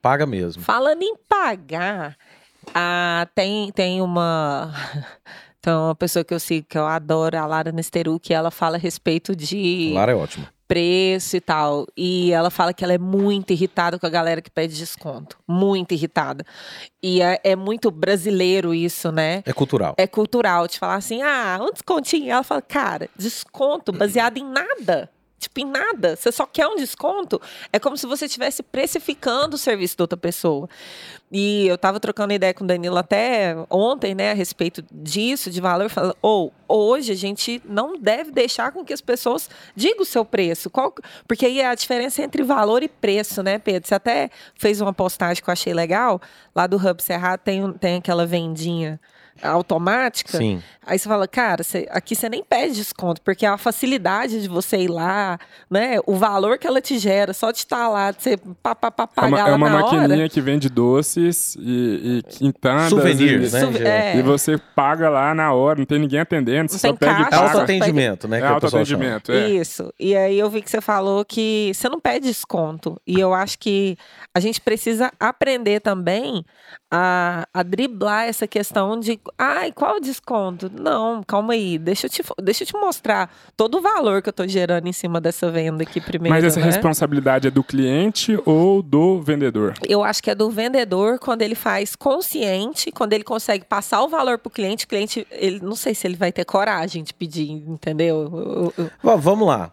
Paga 0.02 0.26
mesmo. 0.26 0.64
Falando 0.64 1.02
em 1.02 1.16
pagar, 1.30 2.18
ah, 2.74 3.28
tem, 3.36 3.72
tem 3.72 4.02
uma. 4.02 4.74
Então, 5.64 5.86
uma 5.86 5.96
pessoa 5.96 6.26
que 6.26 6.34
eu 6.34 6.40
sigo, 6.42 6.68
que 6.68 6.78
eu 6.78 6.86
adoro, 6.86 7.38
a 7.38 7.46
Lara 7.46 7.72
Nesteru, 7.72 8.20
que 8.20 8.34
ela 8.34 8.52
fala 8.52 8.76
a 8.76 8.80
respeito 8.80 9.34
de 9.34 9.94
Lara 9.96 10.12
é 10.12 10.16
ótimo. 10.16 10.46
preço 10.68 11.38
e 11.38 11.40
tal. 11.40 11.88
E 11.96 12.34
ela 12.34 12.50
fala 12.50 12.74
que 12.74 12.84
ela 12.84 12.92
é 12.92 12.98
muito 12.98 13.54
irritada 13.54 13.98
com 13.98 14.06
a 14.06 14.10
galera 14.10 14.42
que 14.42 14.52
pede 14.52 14.78
desconto. 14.78 15.38
Muito 15.48 15.94
irritada. 15.94 16.44
E 17.02 17.22
é, 17.22 17.40
é 17.46 17.56
muito 17.56 17.90
brasileiro 17.92 18.74
isso, 18.74 19.10
né? 19.10 19.42
É 19.46 19.54
cultural. 19.54 19.96
É 19.98 20.06
cultural 20.06 20.68
de 20.68 20.78
falar 20.78 20.96
assim, 20.96 21.22
ah, 21.22 21.58
um 21.62 21.72
descontinho. 21.72 22.30
Ela 22.30 22.44
fala, 22.44 22.62
cara, 22.62 23.10
desconto 23.18 23.94
baseado 23.94 24.36
em 24.36 24.44
nada. 24.46 25.10
Tipo, 25.44 25.60
em 25.60 25.66
nada. 25.66 26.16
Você 26.16 26.32
só 26.32 26.46
quer 26.46 26.68
um 26.68 26.76
desconto. 26.76 27.42
É 27.72 27.80
como 27.80 27.98
se 27.98 28.06
você 28.06 28.26
estivesse 28.26 28.64
precificando 28.64 29.56
o 29.56 29.60
serviço 29.60 29.98
da 29.98 30.04
outra 30.04 30.18
pessoa. 30.18 30.70
E 31.32 31.68
eu 31.68 31.78
tava 31.78 32.00
trocando 32.00 32.34
ideia 32.34 32.54
com 32.54 32.64
o 32.64 32.68
Danilo 32.68 32.98
até 32.98 33.56
ontem, 33.70 34.14
né, 34.14 34.32
a 34.32 34.34
respeito 34.34 34.84
disso, 34.92 35.50
de 35.50 35.60
valor. 35.60 35.92
Ou 36.22 36.54
hoje 36.68 37.12
a 37.12 37.16
gente 37.16 37.62
não 37.66 37.98
deve 37.98 38.32
deixar 38.32 38.72
com 38.72 38.86
que 38.86 38.94
as 38.94 39.02
pessoas 39.02 39.50
digam 39.76 40.02
o 40.02 40.06
seu 40.06 40.24
preço. 40.24 40.70
Qual, 40.70 40.94
porque 41.28 41.46
aí 41.46 41.60
é 41.60 41.68
a 41.68 41.76
diferença 41.76 42.22
entre 42.22 42.44
valor 42.44 42.84
e 42.84 42.88
preço, 42.88 43.42
né, 43.42 43.60
Pedro? 43.60 43.88
Você 43.88 43.96
até 43.96 44.30
fez 44.56 44.80
uma 44.80 44.94
postagem 44.94 45.44
que 45.44 45.50
eu 45.50 45.54
achei 45.54 45.74
legal. 45.74 46.22
Lá 46.56 46.68
do 46.68 46.78
Hub 46.78 47.02
Cerrado 47.02 47.40
tem, 47.40 47.74
tem 47.74 47.98
aquela 47.98 48.26
vendinha 48.26 49.00
automática. 49.42 50.38
Sim. 50.38 50.62
Aí 50.86 51.00
você 51.00 51.08
fala, 51.08 51.28
cara, 51.28 51.64
você- 51.64 51.88
aqui 51.92 52.14
você 52.16 52.28
nem 52.28 52.44
pede 52.44 52.76
desconto, 52.76 53.22
porque 53.22 53.46
a 53.46 53.58
facilidade 53.58 54.42
de 54.42 54.48
você 54.50 54.78
ir 54.78 54.90
lá, 54.90 55.40
né? 55.70 55.98
O 56.06 56.16
valor 56.16 56.58
que 56.58 56.68
ela 56.68 56.82
te 56.82 56.98
gera, 57.00 57.34
só 57.34 57.52
de 57.52 57.60
estar 57.60 57.88
lá, 57.88 58.12
de 58.12 58.22
você 58.22 58.38
pá, 58.62 58.76
pá, 58.76 58.92
pá, 58.92 59.04
É 59.04 59.08
pagar 59.08 59.28
uma, 59.30 59.44
lá 59.44 59.50
é 59.50 59.56
uma 59.56 59.70
maquininha 59.70 60.18
hora. 60.20 60.30
que 60.30 60.42
vende 60.42 60.70
doces 60.70 61.56
e, 61.58 62.20
e 62.20 62.24
quintanas. 62.24 62.90
Souvenirs, 62.90 63.54
e, 63.54 63.66
né? 63.66 63.72
Já. 63.74 63.88
é. 63.88 64.18
E 64.18 64.22
você 64.22 64.58
paga 64.76 65.10
lá 65.10 65.34
na 65.34 65.54
hora, 65.54 65.80
não 65.80 65.86
tem 65.86 66.00
ninguém 66.00 66.20
atendendo, 66.20 66.70
você 66.72 66.88
Não 66.88 66.94
só 66.94 66.98
tem 66.98 67.10
pede 67.10 67.22
e 67.22 67.30
caixa, 67.30 67.44
É 67.44 67.48
autoatendimento, 67.48 68.28
né? 68.28 68.40
É 68.40 68.46
autoatendimento, 68.48 69.32
é. 69.32 69.50
Isso. 69.50 69.94
E 69.98 70.16
aí 70.16 70.38
eu 70.38 70.50
vi 70.50 70.62
que 70.62 70.70
você 70.70 70.82
falou 70.82 71.24
que 71.24 71.72
você 71.74 71.88
não 71.88 72.00
pede 72.00 72.28
desconto. 72.28 73.00
E 73.08 73.20
eu 73.20 73.34
acho 73.34 73.58
que 73.58 73.98
a 74.36 74.40
gente 74.42 74.60
precisa 74.60 75.12
aprender 75.20 75.80
também 75.80 76.44
a, 76.96 77.48
a 77.52 77.64
driblar 77.64 78.26
essa 78.26 78.46
questão 78.46 79.00
de, 79.00 79.20
ai, 79.36 79.72
qual 79.72 79.96
o 79.98 80.00
desconto? 80.00 80.70
Não, 80.72 81.24
calma 81.24 81.54
aí, 81.54 81.80
deixa 81.80 82.06
eu 82.06 82.10
te, 82.10 82.22
deixa 82.44 82.62
eu 82.64 82.68
te 82.68 82.74
mostrar 82.76 83.34
todo 83.58 83.80
o 83.80 83.82
valor 83.82 84.22
que 84.22 84.30
eu 84.30 84.34
tô 84.34 84.48
gerando 84.48 84.88
em 84.88 84.94
cima 84.94 85.20
dessa 85.20 85.50
venda 85.50 85.82
aqui 85.82 86.00
primeiro. 86.00 86.36
Mas 86.36 86.44
essa 86.44 86.60
né? 86.60 86.68
responsabilidade 86.68 87.48
é 87.48 87.52
do 87.52 87.64
cliente 87.64 88.40
ou 88.46 88.84
do 88.84 89.20
vendedor? 89.22 89.74
Eu 89.90 90.04
acho 90.04 90.22
que 90.22 90.30
é 90.30 90.36
do 90.36 90.52
vendedor 90.52 91.18
quando 91.18 91.42
ele 91.42 91.56
faz 91.56 91.96
consciente, 91.96 92.92
quando 92.92 93.14
ele 93.14 93.24
consegue 93.24 93.66
passar 93.66 94.04
o 94.04 94.08
valor 94.08 94.38
pro 94.38 94.52
cliente, 94.52 94.86
o 94.86 94.88
cliente, 94.88 95.26
ele 95.32 95.60
não 95.62 95.76
sei 95.76 95.96
se 95.96 96.06
ele 96.06 96.16
vai 96.16 96.32
ter 96.32 96.46
coragem 96.46 97.04
de 97.04 97.12
pedir, 97.12 97.50
entendeu? 97.68 98.30
Eu- 98.32 98.74
eu- 98.78 98.92
Va- 99.02 99.16
Vamos 99.16 99.48
lá. 99.48 99.72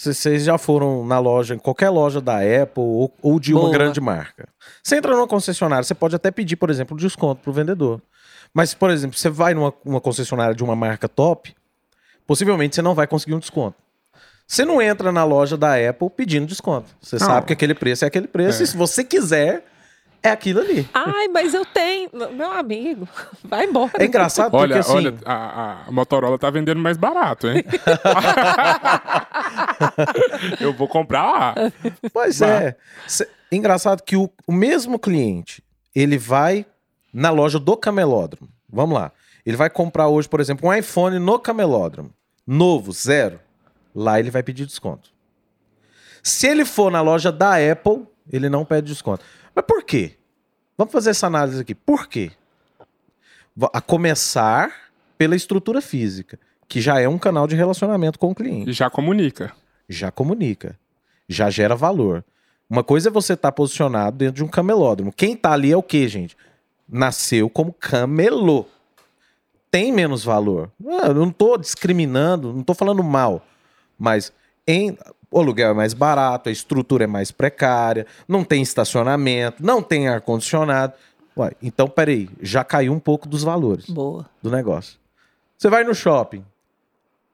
C- 0.00 0.14
Vocês 0.14 0.44
já 0.44 0.56
foram 0.56 1.04
na 1.04 1.18
loja, 1.18 1.54
em 1.54 1.58
qualquer 1.58 1.90
loja 1.90 2.20
da 2.20 2.36
Apple 2.36 2.82
ou, 2.82 3.12
ou 3.20 3.40
de 3.40 3.52
uma 3.52 3.62
Boa. 3.62 3.72
grande 3.72 4.00
marca. 4.00 4.48
Você 4.82 4.96
entra 4.96 5.12
numa 5.12 5.26
concessionária, 5.26 5.82
você 5.82 5.94
pode 5.94 6.14
até 6.14 6.30
pedir, 6.30 6.54
por 6.56 6.70
exemplo, 6.70 6.96
desconto 6.96 7.42
pro 7.42 7.52
vendedor. 7.52 8.00
Mas, 8.54 8.72
por 8.74 8.90
exemplo, 8.90 9.18
você 9.18 9.28
vai 9.28 9.54
numa 9.54 9.74
uma 9.84 10.00
concessionária 10.00 10.54
de 10.54 10.62
uma 10.62 10.76
marca 10.76 11.08
top, 11.08 11.52
possivelmente 12.26 12.76
você 12.76 12.82
não 12.82 12.94
vai 12.94 13.06
conseguir 13.06 13.34
um 13.34 13.38
desconto. 13.40 13.76
Você 14.46 14.64
não 14.64 14.80
entra 14.80 15.10
na 15.12 15.24
loja 15.24 15.56
da 15.56 15.74
Apple 15.74 16.08
pedindo 16.08 16.46
desconto. 16.46 16.88
Você 17.02 17.16
Não. 17.18 17.26
sabe 17.26 17.46
que 17.46 17.52
aquele 17.52 17.74
preço 17.74 18.04
é 18.04 18.08
aquele 18.08 18.26
preço, 18.28 18.60
É. 18.62 18.64
e 18.64 18.66
se 18.66 18.76
você 18.76 19.04
quiser, 19.04 19.64
é 20.22 20.30
aquilo 20.30 20.60
ali. 20.60 20.88
Ai, 20.92 21.28
mas 21.28 21.54
eu 21.54 21.64
tenho, 21.64 22.10
meu 22.32 22.50
amigo, 22.50 23.08
vai 23.44 23.66
embora. 23.66 23.92
É 23.98 24.06
engraçado 24.06 24.50
porque 24.50 24.72
Olha, 24.72 24.80
assim. 24.80 24.94
olha, 24.94 25.14
a, 25.24 25.84
a 25.86 25.92
Motorola 25.92 26.38
tá 26.38 26.50
vendendo 26.50 26.80
mais 26.80 26.96
barato, 26.96 27.46
hein? 27.48 27.62
Eu 30.60 30.72
vou 30.72 30.88
comprar 30.88 31.24
lá. 31.24 31.54
Pois 32.12 32.40
Bah. 32.40 32.46
é. 32.48 32.76
Engraçado 33.50 34.02
que 34.02 34.16
o, 34.16 34.30
o 34.46 34.52
mesmo 34.52 34.98
cliente, 34.98 35.62
ele 35.94 36.18
vai 36.18 36.66
na 37.12 37.30
loja 37.30 37.58
do 37.58 37.76
camelódromo. 37.76 38.48
Vamos 38.68 38.98
lá. 38.98 39.12
Ele 39.46 39.56
vai 39.56 39.70
comprar 39.70 40.08
hoje, 40.08 40.28
por 40.28 40.40
exemplo, 40.40 40.68
um 40.68 40.74
iPhone 40.74 41.18
no 41.18 41.38
camelódromo. 41.38 42.10
Novo, 42.46 42.92
zero. 42.92 43.40
Lá 43.94 44.20
ele 44.20 44.30
vai 44.30 44.42
pedir 44.42 44.66
desconto. 44.66 45.10
Se 46.22 46.46
ele 46.46 46.64
for 46.64 46.90
na 46.90 47.00
loja 47.00 47.32
da 47.32 47.54
Apple, 47.56 48.06
ele 48.30 48.48
não 48.50 48.64
pede 48.64 48.88
desconto. 48.88 49.24
Mas 49.58 49.66
por 49.66 49.82
quê? 49.82 50.12
Vamos 50.76 50.92
fazer 50.92 51.10
essa 51.10 51.26
análise 51.26 51.60
aqui. 51.60 51.74
Por 51.74 52.06
quê? 52.06 52.30
A 53.72 53.80
começar 53.80 54.72
pela 55.18 55.34
estrutura 55.34 55.82
física. 55.82 56.38
que 56.68 56.80
já 56.80 57.00
é 57.00 57.08
um 57.08 57.18
canal 57.18 57.48
de 57.48 57.56
relacionamento 57.56 58.20
com 58.20 58.30
o 58.30 58.34
cliente. 58.34 58.70
E 58.70 58.72
já 58.72 58.88
comunica. 58.88 59.52
Já 59.88 60.12
comunica, 60.12 60.78
já 61.26 61.50
gera 61.50 61.74
valor. 61.74 62.24
Uma 62.70 62.84
coisa 62.84 63.08
é 63.08 63.10
você 63.10 63.32
estar 63.32 63.50
posicionado 63.50 64.18
dentro 64.18 64.36
de 64.36 64.44
um 64.44 64.48
camelódromo. 64.48 65.10
Quem 65.10 65.34
tá 65.34 65.52
ali 65.52 65.72
é 65.72 65.76
o 65.76 65.82
quê, 65.82 66.06
gente? 66.06 66.36
Nasceu 66.86 67.50
como 67.50 67.72
camelô. 67.72 68.66
Tem 69.72 69.90
menos 69.90 70.22
valor. 70.22 70.70
Ah, 70.86 71.06
eu 71.06 71.14
não 71.14 71.32
tô 71.32 71.56
discriminando, 71.56 72.52
não 72.52 72.62
tô 72.62 72.74
falando 72.74 73.02
mal. 73.02 73.44
Mas 73.98 74.30
em, 74.66 74.96
o 75.30 75.38
aluguel 75.38 75.70
é 75.70 75.74
mais 75.74 75.92
barato, 75.94 76.48
a 76.48 76.52
estrutura 76.52 77.04
é 77.04 77.06
mais 77.06 77.30
precária, 77.30 78.06
não 78.26 78.42
tem 78.44 78.62
estacionamento, 78.62 79.64
não 79.64 79.82
tem 79.82 80.08
ar-condicionado. 80.08 80.94
Ué, 81.36 81.52
então, 81.62 81.86
peraí, 81.88 82.28
já 82.42 82.64
caiu 82.64 82.92
um 82.92 82.98
pouco 82.98 83.28
dos 83.28 83.42
valores 83.44 83.86
Boa. 83.86 84.26
do 84.42 84.50
negócio. 84.50 84.98
Você 85.56 85.68
vai 85.68 85.84
no 85.84 85.94
shopping. 85.94 86.44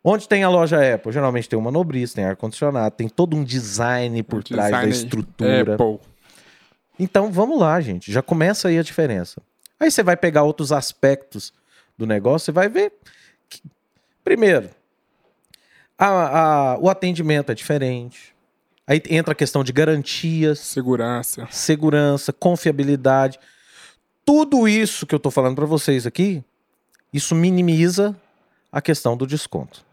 Onde 0.03 0.29
tem 0.29 0.45
a 0.45 0.51
loja 0.51 0.95
Apple? 0.95 1.13
Geralmente 1.13 1.49
tem 1.49 1.59
um 1.59 1.63
manobrista, 1.63 2.17
tem 2.17 2.25
ar-condicionado, 2.27 2.95
tem 2.95 3.09
todo 3.09 3.35
um 3.37 3.43
design 3.43 4.23
por 4.23 4.41
O 4.41 4.43
trás 4.43 4.71
da 4.71 4.77
design 4.83 4.93
estrutura. 4.93 5.75
Apple. 5.75 5.99
Então 6.99 7.33
vamos 7.33 7.59
lá, 7.59 7.81
gente. 7.81 8.13
Já 8.13 8.21
começa 8.23 8.69
aí 8.69 8.79
a 8.79 8.83
diferença. 8.83 9.41
Aí 9.81 9.91
você 9.91 10.03
vai 10.03 10.17
pegar 10.17 10.43
outros 10.43 10.73
aspectos 10.73 11.53
do 11.97 12.07
negócio, 12.07 12.45
você 12.47 12.53
vai 12.53 12.69
ver. 12.69 12.93
que- 13.49 13.63
primeiro, 14.23 14.69
a- 15.99 16.73
a- 16.73 16.79
o 16.79 16.89
atendimento 16.89 17.51
é 17.53 17.55
diferente. 17.55 18.35
Aí 18.87 19.01
entra 19.09 19.33
a 19.33 19.35
questão 19.35 19.65
de 19.65 19.73
garantias, 19.73 20.59
Segurança. 20.59 21.49
segurança, 21.51 22.33
confiabilidade. 22.33 23.39
Tudo 24.25 24.69
isso 24.69 25.07
que 25.07 25.15
eu 25.15 25.19
tô 25.21 25.31
falando 25.31 25.57
para 25.57 25.65
vocês 25.67 26.07
aqui, 26.07 26.43
isso 27.13 27.35
minimiza 27.35 28.15
a 28.71 28.81
questão 28.83 29.17
do 29.17 29.27
desconto. 29.27 29.85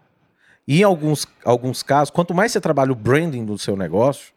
E 0.67 0.81
em 0.81 0.83
alguns, 0.83 1.25
alguns 1.45 1.83
casos, 1.83 2.11
quanto 2.11 2.33
mais 2.33 2.51
você 2.51 2.59
trabalha 2.61 2.91
o 2.91 2.95
branding 2.95 3.45
do 3.45 3.57
seu 3.57 3.75
negócio, 3.77 4.33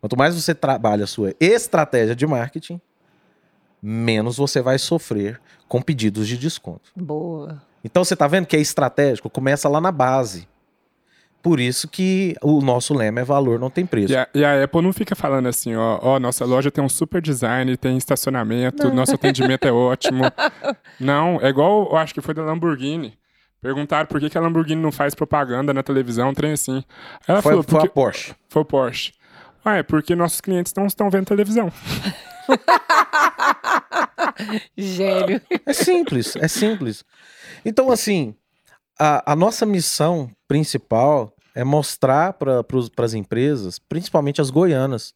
quanto 0.00 0.16
mais 0.16 0.34
você 0.34 0.54
trabalha 0.54 1.04
a 1.04 1.06
sua 1.06 1.34
estratégia 1.38 2.14
de 2.14 2.26
marketing, 2.26 2.80
menos 3.82 4.36
você 4.36 4.60
vai 4.60 4.78
sofrer 4.78 5.40
com 5.68 5.80
pedidos 5.80 6.26
de 6.28 6.36
desconto. 6.36 6.90
Boa. 6.96 7.62
Então 7.84 8.04
você 8.04 8.14
tá 8.16 8.26
vendo 8.26 8.46
que 8.46 8.56
é 8.56 8.60
estratégico, 8.60 9.30
começa 9.30 9.68
lá 9.68 9.80
na 9.80 9.92
base. 9.92 10.46
Por 11.42 11.58
isso 11.58 11.88
que 11.88 12.36
o 12.42 12.60
nosso 12.60 12.92
lema 12.92 13.20
é 13.20 13.24
valor 13.24 13.58
não 13.58 13.70
tem 13.70 13.86
preço. 13.86 14.12
E 14.12 14.16
a, 14.16 14.28
e 14.34 14.44
a 14.44 14.64
Apple 14.64 14.82
não 14.82 14.92
fica 14.92 15.16
falando 15.16 15.48
assim, 15.48 15.74
ó, 15.74 15.98
ó, 16.02 16.20
nossa 16.20 16.44
loja 16.44 16.70
tem 16.70 16.84
um 16.84 16.88
super 16.88 17.22
design, 17.22 17.74
tem 17.78 17.96
estacionamento, 17.96 18.92
nosso 18.92 19.14
atendimento 19.14 19.66
é 19.66 19.72
ótimo. 19.72 20.24
Não, 21.00 21.38
é 21.40 21.48
igual, 21.48 21.88
eu 21.90 21.96
acho 21.96 22.12
que 22.12 22.20
foi 22.20 22.34
da 22.34 22.42
Lamborghini. 22.42 23.14
Perguntaram 23.62 24.06
por 24.06 24.20
que, 24.20 24.28
que 24.28 24.36
a 24.36 24.40
Lamborghini 24.40 24.80
não 24.80 24.92
faz 24.92 25.14
propaganda 25.14 25.72
na 25.72 25.82
televisão, 25.82 26.30
um 26.30 26.34
trem 26.34 26.52
assim. 26.52 26.82
Ela 27.28 27.42
Foi, 27.42 27.52
falou, 27.52 27.62
foi 27.62 27.80
a 27.80 27.86
Porsche. 27.90 28.34
foi 28.48 28.62
o 28.62 28.64
Porsche. 28.64 29.12
Ah, 29.64 29.76
é 29.76 29.82
porque 29.82 30.14
nossos 30.14 30.40
clientes 30.40 30.72
não 30.74 30.86
estão 30.86 31.10
vendo 31.10 31.26
televisão. 31.26 31.70
Gênio. 34.76 35.40
É 35.66 35.72
simples, 35.72 36.36
é 36.36 36.48
simples. 36.48 37.04
Então, 37.64 37.90
assim, 37.90 38.34
a, 39.02 39.32
a 39.32 39.34
nossa 39.34 39.64
missão 39.64 40.30
principal 40.46 41.34
é 41.54 41.64
mostrar 41.64 42.34
para 42.34 42.62
as 42.98 43.14
empresas, 43.14 43.78
principalmente 43.78 44.42
as 44.42 44.50
goianas. 44.50 45.14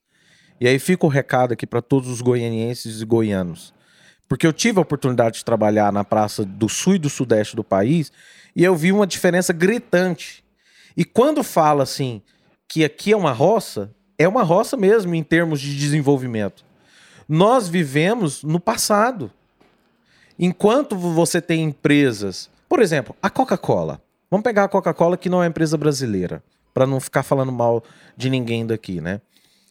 E 0.59 0.67
aí 0.67 0.79
fica 0.79 1.05
o 1.05 1.09
recado 1.09 1.53
aqui 1.53 1.67
para 1.67 1.83
todos 1.83 2.09
os 2.09 2.23
goianienses 2.23 3.03
e 3.03 3.05
goianos. 3.05 3.75
Porque 4.27 4.47
eu 4.47 4.55
tive 4.55 4.79
a 4.79 4.83
oportunidade 4.83 5.39
de 5.39 5.45
trabalhar 5.45 5.93
na 5.93 6.03
praça 6.03 6.47
do 6.47 6.67
sul 6.67 6.95
e 6.95 6.99
do 6.99 7.11
sudeste 7.11 7.55
do 7.55 7.63
país 7.63 8.11
e 8.57 8.65
eu 8.65 8.75
vi 8.75 8.91
uma 8.91 9.07
diferença 9.07 9.53
gritante. 9.53 10.43
E 10.97 11.05
quando 11.05 11.45
fala 11.45 11.83
assim 11.83 12.23
que 12.67 12.85
aqui 12.85 13.13
é 13.13 13.17
uma 13.17 13.33
roça, 13.33 13.95
é 14.17 14.27
uma 14.27 14.43
roça 14.43 14.79
mesmo 14.79 15.15
em 15.15 15.23
termos 15.23 15.61
de 15.61 15.77
desenvolvimento. 15.77 16.65
Nós 17.29 17.69
vivemos 17.69 18.43
no 18.43 18.59
passado. 18.59 19.31
Enquanto 20.39 20.97
você 20.97 21.41
tem 21.41 21.65
empresas, 21.65 22.49
por 22.69 22.81
exemplo, 22.81 23.15
a 23.23 23.31
Coca-Cola. 23.31 24.01
Vamos 24.31 24.45
pegar 24.45 24.65
a 24.65 24.69
Coca-Cola 24.69 25.17
que 25.17 25.29
não 25.29 25.43
é 25.43 25.47
empresa 25.47 25.77
brasileira, 25.77 26.43
para 26.73 26.87
não 26.87 26.99
ficar 27.01 27.23
falando 27.23 27.53
mal 27.53 27.83
de 28.17 28.29
ninguém 28.29 28.67
daqui, 28.67 29.01
né? 29.01 29.21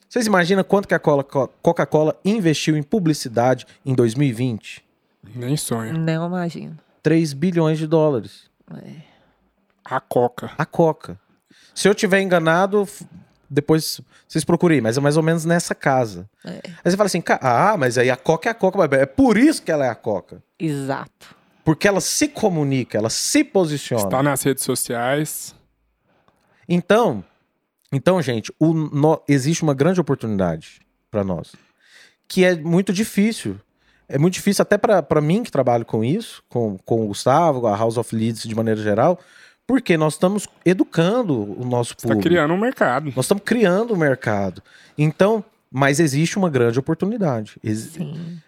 Vocês 0.08 0.26
imaginam 0.28 0.64
quanto 0.64 0.88
que 0.88 0.94
a 0.94 1.00
Cola- 1.00 1.24
Coca-Cola 1.24 2.18
investiu 2.24 2.78
em 2.78 2.84
publicidade 2.84 3.66
em 3.86 3.94
2020? 3.96 4.84
Nem 5.36 5.58
sonho. 5.58 5.98
Não 5.98 6.28
imagino. 6.28 6.78
3 7.02 7.34
bilhões 7.34 7.78
de 7.80 7.88
dólares. 7.88 8.44
A 9.84 10.00
Coca. 10.00 10.52
A 10.58 10.66
Coca. 10.66 11.20
Se 11.74 11.88
eu 11.88 11.96
tiver 11.96 12.22
enganado, 12.22 12.88
depois 13.50 14.00
vocês 14.28 14.44
procurem, 14.46 14.80
mas 14.82 14.98
é 14.98 15.02
mais 15.02 15.18
ou 15.18 15.24
menos 15.24 15.44
nessa 15.46 15.74
casa. 15.76 16.30
É. 16.46 16.62
Aí 16.84 16.92
você 16.92 16.96
fala 16.98 17.08
assim, 17.08 17.22
"Ca- 17.22 17.40
ah, 17.42 17.76
mas 17.78 17.98
aí 17.98 18.10
a 18.10 18.16
Coca 18.16 18.48
é 18.50 18.52
a 18.52 18.56
Coca, 18.56 18.84
é 18.96 19.06
por 19.06 19.38
isso 19.38 19.62
que 19.64 19.72
ela 19.72 19.86
é 19.86 19.90
a 19.90 19.96
Coca. 19.96 20.42
Exato. 20.60 21.36
Porque 21.64 21.88
ela 21.88 22.02
se 22.02 22.28
comunica, 22.28 22.98
ela 22.98 23.10
se 23.10 23.44
posiciona. 23.44 24.04
Está 24.04 24.22
nas 24.22 24.44
redes 24.44 24.64
sociais. 24.64 25.56
Então, 26.68 27.24
então, 27.92 28.22
gente, 28.22 28.52
o 28.60 28.74
no- 28.74 29.22
existe 29.28 29.64
uma 29.64 29.74
grande 29.74 30.00
oportunidade 30.02 30.82
para 31.12 31.24
nós, 31.24 31.54
que 32.28 32.44
é 32.44 32.56
muito 32.56 32.92
difícil. 32.92 33.60
É 34.08 34.18
muito 34.18 34.34
difícil 34.34 34.62
até 34.62 34.78
para 34.78 35.22
mim 35.22 35.44
que 35.44 35.52
trabalho 35.52 35.86
com 35.86 36.04
isso, 36.04 36.44
com, 36.50 36.78
com 36.86 37.04
o 37.04 37.08
Gustavo, 37.08 37.66
a 37.68 37.76
House 37.76 37.98
of 37.98 38.16
Leads 38.16 38.44
de 38.44 38.54
maneira 38.54 38.82
geral, 38.82 39.20
porque 39.66 39.96
nós 39.98 40.14
estamos 40.14 40.48
educando 40.66 41.34
o 41.60 41.64
nosso 41.66 41.94
Está 41.94 42.10
público. 42.10 42.24
criando 42.24 42.54
um 42.54 42.58
mercado. 42.58 43.06
Nós 43.16 43.26
estamos 43.26 43.44
criando 43.46 43.94
o 43.94 43.98
mercado. 43.98 44.62
Então, 44.98 45.44
mas 45.72 46.00
existe 46.00 46.38
uma 46.38 46.50
grande 46.50 46.78
oportunidade. 46.78 47.58
Ex- 47.64 47.92
Sim. 47.94 48.40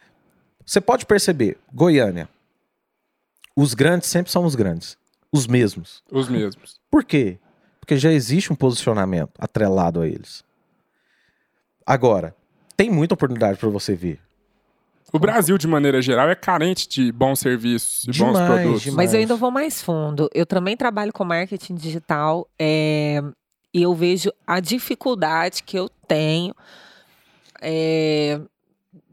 Você 0.65 0.81
pode 0.81 1.05
perceber, 1.05 1.57
Goiânia, 1.73 2.27
os 3.55 3.73
grandes 3.73 4.09
sempre 4.09 4.31
são 4.31 4.45
os 4.45 4.55
grandes, 4.55 4.97
os 5.31 5.47
mesmos. 5.47 6.03
Os 6.11 6.27
mesmos. 6.27 6.79
Por 6.89 7.03
quê? 7.03 7.39
Porque 7.79 7.97
já 7.97 8.11
existe 8.11 8.51
um 8.51 8.55
posicionamento 8.55 9.31
atrelado 9.37 10.01
a 10.01 10.07
eles. 10.07 10.43
Agora, 11.85 12.35
tem 12.75 12.89
muita 12.89 13.13
oportunidade 13.13 13.57
para 13.59 13.69
você 13.69 13.95
ver. 13.95 14.19
O 15.13 15.19
Brasil, 15.19 15.57
de 15.57 15.67
maneira 15.67 16.01
geral, 16.01 16.29
é 16.29 16.35
carente 16.35 16.89
de 16.89 17.11
bons 17.11 17.39
serviços, 17.39 18.01
de 18.01 18.19
bons 18.19 18.33
Demais, 18.33 18.47
produtos. 18.47 18.81
demais. 18.81 18.95
Mas 18.95 19.13
eu 19.13 19.19
ainda 19.19 19.35
vou 19.35 19.51
mais 19.51 19.81
fundo. 19.81 20.29
Eu 20.33 20.45
também 20.45 20.75
trabalho 20.75 21.13
com 21.13 21.23
marketing 21.23 21.75
digital 21.75 22.49
é, 22.59 23.21
e 23.73 23.83
eu 23.83 23.93
vejo 23.93 24.31
a 24.45 24.59
dificuldade 24.59 25.63
que 25.63 25.77
eu 25.77 25.87
tenho 26.07 26.53
é, 27.61 28.41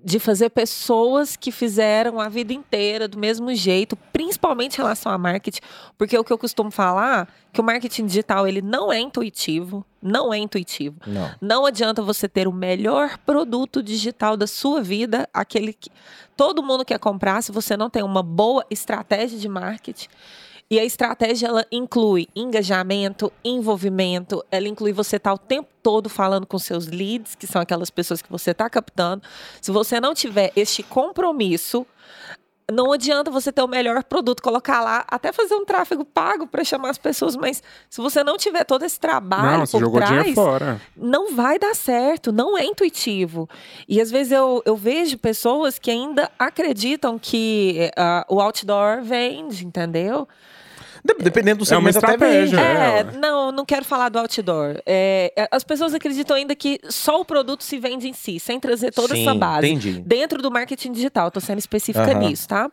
de 0.04 0.18
fazer 0.18 0.50
pessoas 0.50 1.36
que 1.36 1.52
fizeram 1.52 2.20
a 2.20 2.28
vida 2.28 2.52
inteira 2.52 3.06
do 3.06 3.18
mesmo 3.18 3.54
jeito, 3.54 3.96
principalmente 4.12 4.74
em 4.74 4.78
relação 4.78 5.12
a 5.12 5.18
marketing, 5.18 5.60
porque 5.96 6.18
o 6.18 6.24
que 6.24 6.32
eu 6.32 6.38
costumo 6.38 6.70
falar 6.70 7.28
que 7.52 7.60
o 7.60 7.64
marketing 7.64 8.06
digital 8.06 8.48
ele 8.48 8.60
não 8.60 8.92
é 8.92 8.98
intuitivo, 8.98 9.84
não 10.02 10.32
é 10.32 10.38
intuitivo. 10.38 10.96
Não. 11.06 11.30
Não 11.40 11.66
adianta 11.66 12.02
você 12.02 12.28
ter 12.28 12.48
o 12.48 12.52
melhor 12.52 13.18
produto 13.18 13.82
digital 13.82 14.36
da 14.36 14.46
sua 14.46 14.82
vida, 14.82 15.28
aquele 15.32 15.72
que 15.72 15.90
todo 16.36 16.62
mundo 16.62 16.84
quer 16.84 16.98
comprar, 16.98 17.42
se 17.42 17.52
você 17.52 17.76
não 17.76 17.88
tem 17.88 18.02
uma 18.02 18.22
boa 18.22 18.64
estratégia 18.70 19.38
de 19.38 19.48
marketing. 19.48 20.08
E 20.72 20.80
a 20.80 20.84
estratégia 20.86 21.48
ela 21.48 21.66
inclui 21.70 22.26
engajamento, 22.34 23.30
envolvimento, 23.44 24.42
ela 24.50 24.66
inclui 24.66 24.90
você 24.90 25.16
estar 25.16 25.34
o 25.34 25.36
tempo 25.36 25.68
todo 25.82 26.08
falando 26.08 26.46
com 26.46 26.58
seus 26.58 26.86
leads, 26.86 27.34
que 27.34 27.46
são 27.46 27.60
aquelas 27.60 27.90
pessoas 27.90 28.22
que 28.22 28.30
você 28.30 28.52
está 28.52 28.70
captando. 28.70 29.22
Se 29.60 29.70
você 29.70 30.00
não 30.00 30.14
tiver 30.14 30.50
este 30.56 30.82
compromisso, 30.82 31.86
não 32.72 32.90
adianta 32.90 33.30
você 33.30 33.52
ter 33.52 33.60
o 33.60 33.68
melhor 33.68 34.02
produto, 34.02 34.42
colocar 34.42 34.80
lá, 34.80 35.04
até 35.08 35.30
fazer 35.30 35.54
um 35.54 35.66
tráfego 35.66 36.06
pago 36.06 36.46
para 36.46 36.64
chamar 36.64 36.88
as 36.88 36.96
pessoas, 36.96 37.36
mas 37.36 37.62
se 37.90 38.00
você 38.00 38.24
não 38.24 38.38
tiver 38.38 38.64
todo 38.64 38.82
esse 38.82 38.98
trabalho 38.98 39.58
Não, 39.58 39.66
por 39.66 40.00
trás, 40.00 40.34
não 40.96 41.34
vai 41.36 41.58
dar 41.58 41.76
certo, 41.76 42.32
não 42.32 42.56
é 42.56 42.64
intuitivo. 42.64 43.46
E 43.86 44.00
às 44.00 44.10
vezes 44.10 44.32
eu, 44.32 44.62
eu 44.64 44.74
vejo 44.74 45.18
pessoas 45.18 45.78
que 45.78 45.90
ainda 45.90 46.30
acreditam 46.38 47.18
que 47.18 47.90
ah, 47.94 48.24
o 48.26 48.40
outdoor 48.40 49.02
vende, 49.02 49.66
entendeu? 49.66 50.26
De- 51.04 51.14
Dependendo 51.24 51.64
do 51.64 51.74
É 51.74 51.76
uma 51.76 51.92
segmento 51.92 51.98
até 51.98 52.12
estratégia, 52.14 52.56
né? 52.56 52.96
É, 52.96 53.00
É, 53.00 53.04
não, 53.18 53.50
não 53.50 53.64
quero 53.64 53.84
falar 53.84 54.08
do 54.08 54.18
outdoor. 54.18 54.80
É, 54.86 55.32
é, 55.36 55.48
as 55.50 55.64
pessoas 55.64 55.92
acreditam 55.94 56.36
ainda 56.36 56.54
que 56.54 56.78
só 56.88 57.20
o 57.20 57.24
produto 57.24 57.64
se 57.64 57.78
vende 57.78 58.08
em 58.08 58.12
si, 58.12 58.38
sem 58.38 58.60
trazer 58.60 58.92
toda 58.92 59.14
Sim, 59.14 59.22
essa 59.22 59.34
base. 59.34 59.66
entendi. 59.68 60.00
Dentro 60.06 60.40
do 60.40 60.50
marketing 60.50 60.92
digital, 60.92 61.28
estou 61.28 61.40
sendo 61.40 61.58
específica 61.58 62.14
nisso, 62.14 62.46
tá? 62.48 62.70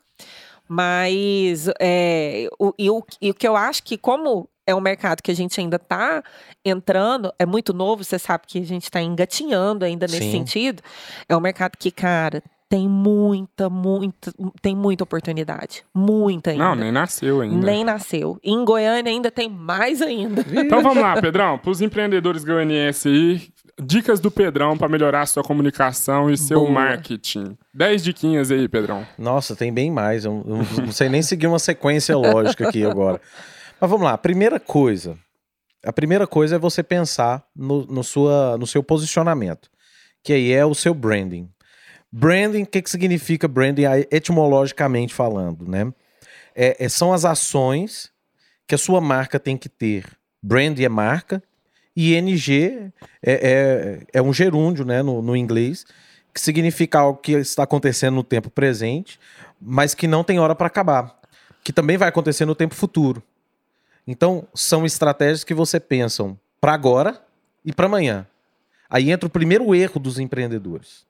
Mas 0.68 1.68
é, 1.80 2.48
o, 2.60 2.72
e, 2.78 2.90
o, 2.92 3.04
e 3.20 3.32
o 3.32 3.34
que 3.34 3.48
eu 3.48 3.56
acho 3.58 3.82
que, 3.84 3.98
como 3.98 4.48
é 4.68 4.76
um 4.76 4.80
mercado 4.80 5.24
que 5.24 5.32
a 5.32 5.36
gente 5.36 5.60
ainda 5.60 5.78
está 5.78 6.24
entrando, 6.64 7.34
é 7.40 7.46
muito 7.48 7.74
novo, 7.74 8.04
você 8.04 8.20
sabe 8.20 8.44
que 8.46 8.60
a 8.60 8.66
gente 8.66 8.84
está 8.84 9.02
engatinhando 9.02 9.84
ainda 9.84 10.06
nesse 10.06 10.20
Sim. 10.26 10.32
sentido. 10.32 10.84
É 11.28 11.36
um 11.36 11.40
mercado 11.40 11.76
que, 11.76 11.90
cara, 11.90 12.44
tem 12.70 12.88
muita, 12.88 13.68
muita, 13.68 14.32
tem 14.62 14.76
muita 14.76 15.04
oportunidade. 15.04 15.84
Muita 15.92 16.52
ainda. 16.52 16.64
Não, 16.64 16.76
nem 16.76 16.92
nasceu 16.92 17.42
ainda. 17.42 17.66
Nem 17.66 17.84
nasceu. 17.84 18.40
Em 18.44 18.64
Goiânia 18.64 19.12
ainda 19.12 19.32
tem 19.32 19.50
mais 19.50 20.04
ainda. 20.04 20.46
Então 20.54 20.84
vamos 20.84 21.02
lá, 21.02 21.20
Pedrão. 21.20 21.58
Para 21.58 21.72
os 21.72 21.82
empreendedores 21.82 22.44
goianienses 22.44 23.08
aí, 23.08 23.50
dicas 23.82 24.20
do 24.20 24.30
Pedrão 24.30 24.78
para 24.78 24.88
melhorar 24.88 25.22
a 25.22 25.26
sua 25.26 25.42
comunicação 25.42 26.30
e 26.30 26.38
seu 26.38 26.60
Boa. 26.60 26.72
marketing. 26.72 27.58
10 27.74 28.04
diquinhas 28.04 28.52
aí, 28.52 28.68
Pedrão. 28.68 29.04
Nossa, 29.18 29.56
tem 29.56 29.74
bem 29.74 29.90
mais. 29.90 30.26
Eu 30.26 30.44
não 30.78 30.92
sei 30.92 31.10
nem 31.10 31.24
seguir 31.24 31.48
uma 31.48 31.60
sequência 31.60 32.16
lógica 32.16 32.70
aqui 32.70 32.86
agora. 32.86 33.20
Mas 33.82 33.90
vamos 33.90 34.06
lá. 34.06 34.16
Primeira 34.16 34.60
coisa. 34.60 35.18
A 35.84 35.92
primeira 35.92 36.28
coisa 36.28 36.58
é 36.58 36.60
você 36.60 36.84
pensar 36.84 37.44
no, 37.56 37.86
no, 37.88 38.04
sua, 38.04 38.58
no 38.60 38.68
seu 38.68 38.84
posicionamento, 38.84 39.70
que 40.24 40.34
aí 40.34 40.52
é 40.52 40.66
o 40.66 40.76
seu 40.76 40.94
branding. 40.94 41.50
Branding, 42.12 42.64
o 42.64 42.68
que, 42.68 42.82
que 42.82 42.90
significa 42.90 43.48
branding 43.48 43.84
etimologicamente 44.10 45.14
falando, 45.14 45.68
né? 45.68 45.94
É, 46.56 46.86
é- 46.86 46.90
são 46.90 47.14
as 47.14 47.24
ações 47.24 48.12
que 48.68 48.76
a 48.76 48.78
sua 48.78 49.00
marca 49.00 49.40
tem 49.40 49.56
que 49.58 49.70
ter. 49.70 50.06
Brand 50.42 50.80
é 50.80 50.90
marca 50.90 51.42
e 51.96 52.16
NG 52.16 52.92
é, 53.22 53.34
é, 53.34 54.00
é 54.14 54.22
um 54.22 54.34
gerúndio, 54.34 54.86
né, 54.86 55.02
no, 55.04 55.22
no 55.22 55.36
inglês, 55.36 55.86
que 56.34 56.40
significa 56.40 57.00
algo 57.00 57.20
que 57.20 57.34
está 57.34 57.64
acontecendo 57.64 58.16
no 58.16 58.24
tempo 58.24 58.50
presente, 58.50 59.20
mas 59.60 59.94
que 59.94 60.08
não 60.08 60.24
tem 60.24 60.40
hora 60.40 60.56
para 60.56 60.68
acabar, 60.68 61.20
que 61.64 61.74
também 61.74 61.98
vai 61.98 62.08
acontecer 62.08 62.46
no 62.46 62.56
tempo 62.56 62.76
futuro. 62.76 63.22
Então, 64.08 64.48
são 64.54 64.86
estratégias 64.86 65.44
que 65.44 65.54
você 65.54 65.80
pensam 65.80 66.40
para 66.62 66.74
agora 66.74 67.22
e 67.66 67.74
para 67.74 67.86
amanhã. 67.86 68.26
Aí 68.90 69.12
entra 69.12 69.28
o 69.28 69.30
primeiro 69.30 69.76
erro 69.76 70.00
dos 70.00 70.18
empreendedores, 70.18 71.06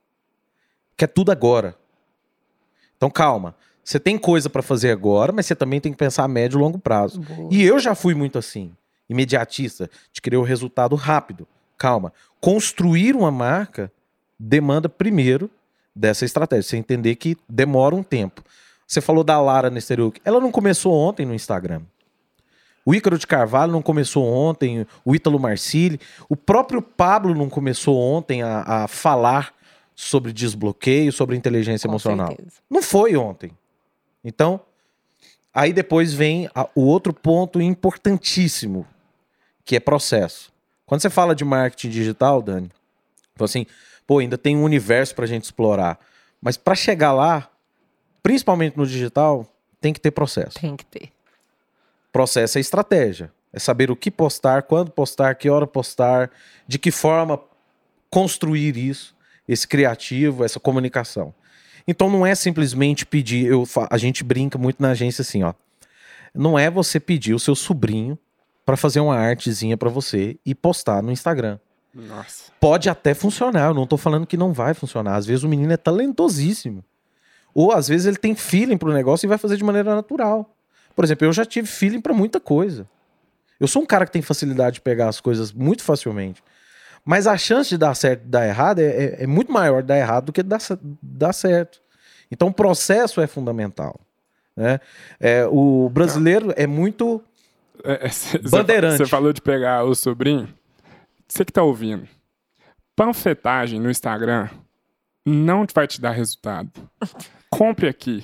que 0.99 1.05
é 1.05 1.07
tudo 1.07 1.31
agora. 1.31 1.75
Então, 2.97 3.09
calma. 3.09 3.55
Você 3.81 3.97
tem 3.97 4.17
coisa 4.17 4.49
para 4.49 4.61
fazer 4.61 4.91
agora, 4.91 5.31
mas 5.31 5.45
você 5.45 5.55
também 5.55 5.79
tem 5.79 5.93
que 5.93 5.97
pensar 5.97 6.25
a 6.25 6.27
médio 6.27 6.57
e 6.57 6.61
longo 6.61 6.77
prazo. 6.77 7.21
Boa. 7.21 7.47
E 7.49 7.63
eu 7.63 7.79
já 7.79 7.95
fui 7.95 8.13
muito 8.13 8.37
assim, 8.37 8.73
imediatista, 9.09 9.89
de 10.11 10.21
querer 10.21 10.35
o 10.35 10.43
resultado 10.43 10.97
rápido. 10.97 11.47
Calma. 11.77 12.11
Construir 12.41 13.15
uma 13.15 13.31
marca 13.31 13.89
demanda 14.37 14.89
primeiro 14.89 15.49
dessa 15.95 16.25
estratégia. 16.25 16.63
Você 16.63 16.77
entender 16.77 17.15
que 17.15 17.37
demora 17.47 17.95
um 17.95 18.03
tempo. 18.03 18.43
Você 18.85 18.99
falou 18.99 19.23
da 19.23 19.39
Lara 19.39 19.69
Nesteruk. 19.69 20.19
Ela 20.25 20.41
não 20.41 20.51
começou 20.51 20.93
ontem 20.93 21.25
no 21.25 21.33
Instagram. 21.33 21.81
O 22.85 22.93
Ícaro 22.93 23.17
de 23.17 23.25
Carvalho 23.25 23.71
não 23.71 23.81
começou 23.81 24.25
ontem, 24.25 24.85
o 25.05 25.15
Ítalo 25.15 25.39
Marcilli. 25.39 25.99
O 26.27 26.35
próprio 26.35 26.81
Pablo 26.81 27.33
não 27.33 27.49
começou 27.49 27.97
ontem 27.97 28.43
a, 28.43 28.83
a 28.83 28.87
falar 28.87 29.53
sobre 30.01 30.31
desbloqueio, 30.31 31.11
sobre 31.11 31.35
inteligência 31.35 31.85
Com 31.85 31.91
emocional. 31.91 32.27
certeza. 32.27 32.51
Não 32.69 32.81
foi 32.81 33.17
ontem. 33.17 33.51
Então, 34.23 34.61
aí 35.53 35.73
depois 35.73 36.13
vem 36.13 36.49
a- 36.55 36.69
o 36.73 36.83
outro 36.85 37.11
ponto 37.13 37.61
importantíssimo, 37.61 38.87
que 39.65 39.75
é 39.75 39.79
processo. 39.79 40.53
Quando 40.85 41.01
você 41.01 41.09
fala 41.09 41.35
de 41.35 41.43
marketing 41.43 41.89
digital, 41.89 42.41
Dani, 42.41 42.71
assim, 43.41 43.65
pô, 44.07 44.19
ainda 44.19 44.37
tem 44.37 44.55
um 44.55 44.63
universo 44.63 45.13
pra 45.13 45.25
gente 45.25 45.43
explorar. 45.43 45.99
Mas 46.41 46.55
para 46.55 46.75
chegar 46.75 47.11
lá, 47.11 47.49
principalmente 48.23 48.77
no 48.77 48.87
digital, 48.87 49.45
tem 49.81 49.91
que 49.91 49.99
ter 49.99 50.11
processo. 50.11 50.57
Tem 50.61 50.77
que 50.77 50.85
ter. 50.85 51.09
Processo 52.09 52.57
é 52.57 52.61
estratégia. 52.61 53.33
É 53.51 53.59
saber 53.59 53.91
o 53.91 53.97
que 53.97 54.09
postar, 54.09 54.63
quando 54.63 54.91
postar, 54.91 55.35
que 55.35 55.49
hora 55.49 55.67
postar, 55.67 56.31
de 56.65 56.79
que 56.79 56.89
forma 56.89 57.37
construir 58.09 58.77
isso, 58.77 59.13
esse 59.49 59.67
criativo, 59.67 60.45
essa 60.45 60.59
comunicação. 60.59 61.33
Então 61.87 62.07
não 62.07 62.23
é 62.23 62.35
simplesmente 62.35 63.03
pedir, 63.03 63.47
eu, 63.47 63.67
a 63.89 63.97
gente 63.97 64.23
brinca 64.23 64.59
muito 64.59 64.79
na 64.79 64.91
agência 64.91 65.23
assim, 65.23 65.41
ó. 65.41 65.55
Não 66.35 66.57
é 66.57 66.69
você 66.69 66.99
pedir 66.99 67.33
o 67.33 67.39
seu 67.39 67.55
sobrinho 67.55 68.17
para 68.63 68.77
fazer 68.77 68.99
uma 68.99 69.17
artezinha 69.17 69.75
para 69.75 69.89
você 69.89 70.37
e 70.45 70.53
postar 70.53 71.01
no 71.01 71.11
Instagram. 71.11 71.57
Nossa. 71.91 72.51
Pode 72.59 72.87
até 72.87 73.15
funcionar, 73.15 73.69
eu 73.69 73.73
não 73.73 73.87
tô 73.87 73.97
falando 73.97 74.27
que 74.27 74.37
não 74.37 74.53
vai 74.53 74.75
funcionar. 74.75 75.15
Às 75.15 75.25
vezes 75.25 75.43
o 75.43 75.49
menino 75.49 75.73
é 75.73 75.77
talentosíssimo. 75.77 76.85
Ou 77.51 77.71
às 77.71 77.87
vezes 77.87 78.05
ele 78.05 78.17
tem 78.17 78.35
feeling 78.35 78.77
pro 78.77 78.93
negócio 78.93 79.25
e 79.25 79.27
vai 79.27 79.39
fazer 79.39 79.57
de 79.57 79.63
maneira 79.63 79.95
natural. 79.95 80.55
Por 80.95 81.03
exemplo, 81.03 81.25
eu 81.25 81.33
já 81.33 81.43
tive 81.43 81.67
feeling 81.67 82.01
para 82.01 82.13
muita 82.13 82.39
coisa. 82.39 82.87
Eu 83.59 83.67
sou 83.67 83.81
um 83.81 83.85
cara 83.85 84.05
que 84.05 84.11
tem 84.11 84.21
facilidade 84.21 84.75
de 84.75 84.81
pegar 84.81 85.09
as 85.09 85.19
coisas 85.19 85.51
muito 85.51 85.81
facilmente. 85.81 86.43
Mas 87.09 87.25
a 87.25 87.35
chance 87.35 87.69
de 87.71 87.77
dar 87.79 87.95
certo 87.95 88.21
e 88.23 88.27
dar 88.27 88.45
errado 88.47 88.77
é, 88.77 88.85
é- 88.85 89.23
é 89.23 89.27
muito 89.27 89.51
maior 89.51 89.81
de 89.81 89.87
dar 89.87 89.97
errado 89.97 90.25
do 90.25 90.31
que 90.31 90.43
de 90.43 90.49
dar, 90.49 90.59
dar 91.01 91.33
certo. 91.33 91.81
Então 92.29 92.49
o 92.49 92.53
processo 92.53 93.19
é 93.19 93.25
fundamental. 93.25 93.99
Né? 94.55 94.79
É, 95.19 95.43
o 95.49 95.89
brasileiro 95.89 96.53
é 96.55 96.67
muito. 96.67 97.19
É, 97.83 98.05
é, 98.05 98.09
cê- 98.09 98.37
Bandeirante. 98.37 98.97
Você 98.97 99.07
falou 99.07 99.33
de 99.33 99.41
pegar 99.41 99.83
o 99.85 99.95
sobrinho. 99.95 100.53
Você 101.27 101.43
que 101.43 101.51
tá 101.51 101.63
ouvindo. 101.63 102.07
Panfletagem 102.95 103.79
no 103.79 103.89
Instagram 103.89 104.47
não 105.25 105.65
vai 105.73 105.87
te 105.87 105.99
dar 105.99 106.11
resultado. 106.11 106.69
Compre 107.49 107.87
aqui. 107.89 108.23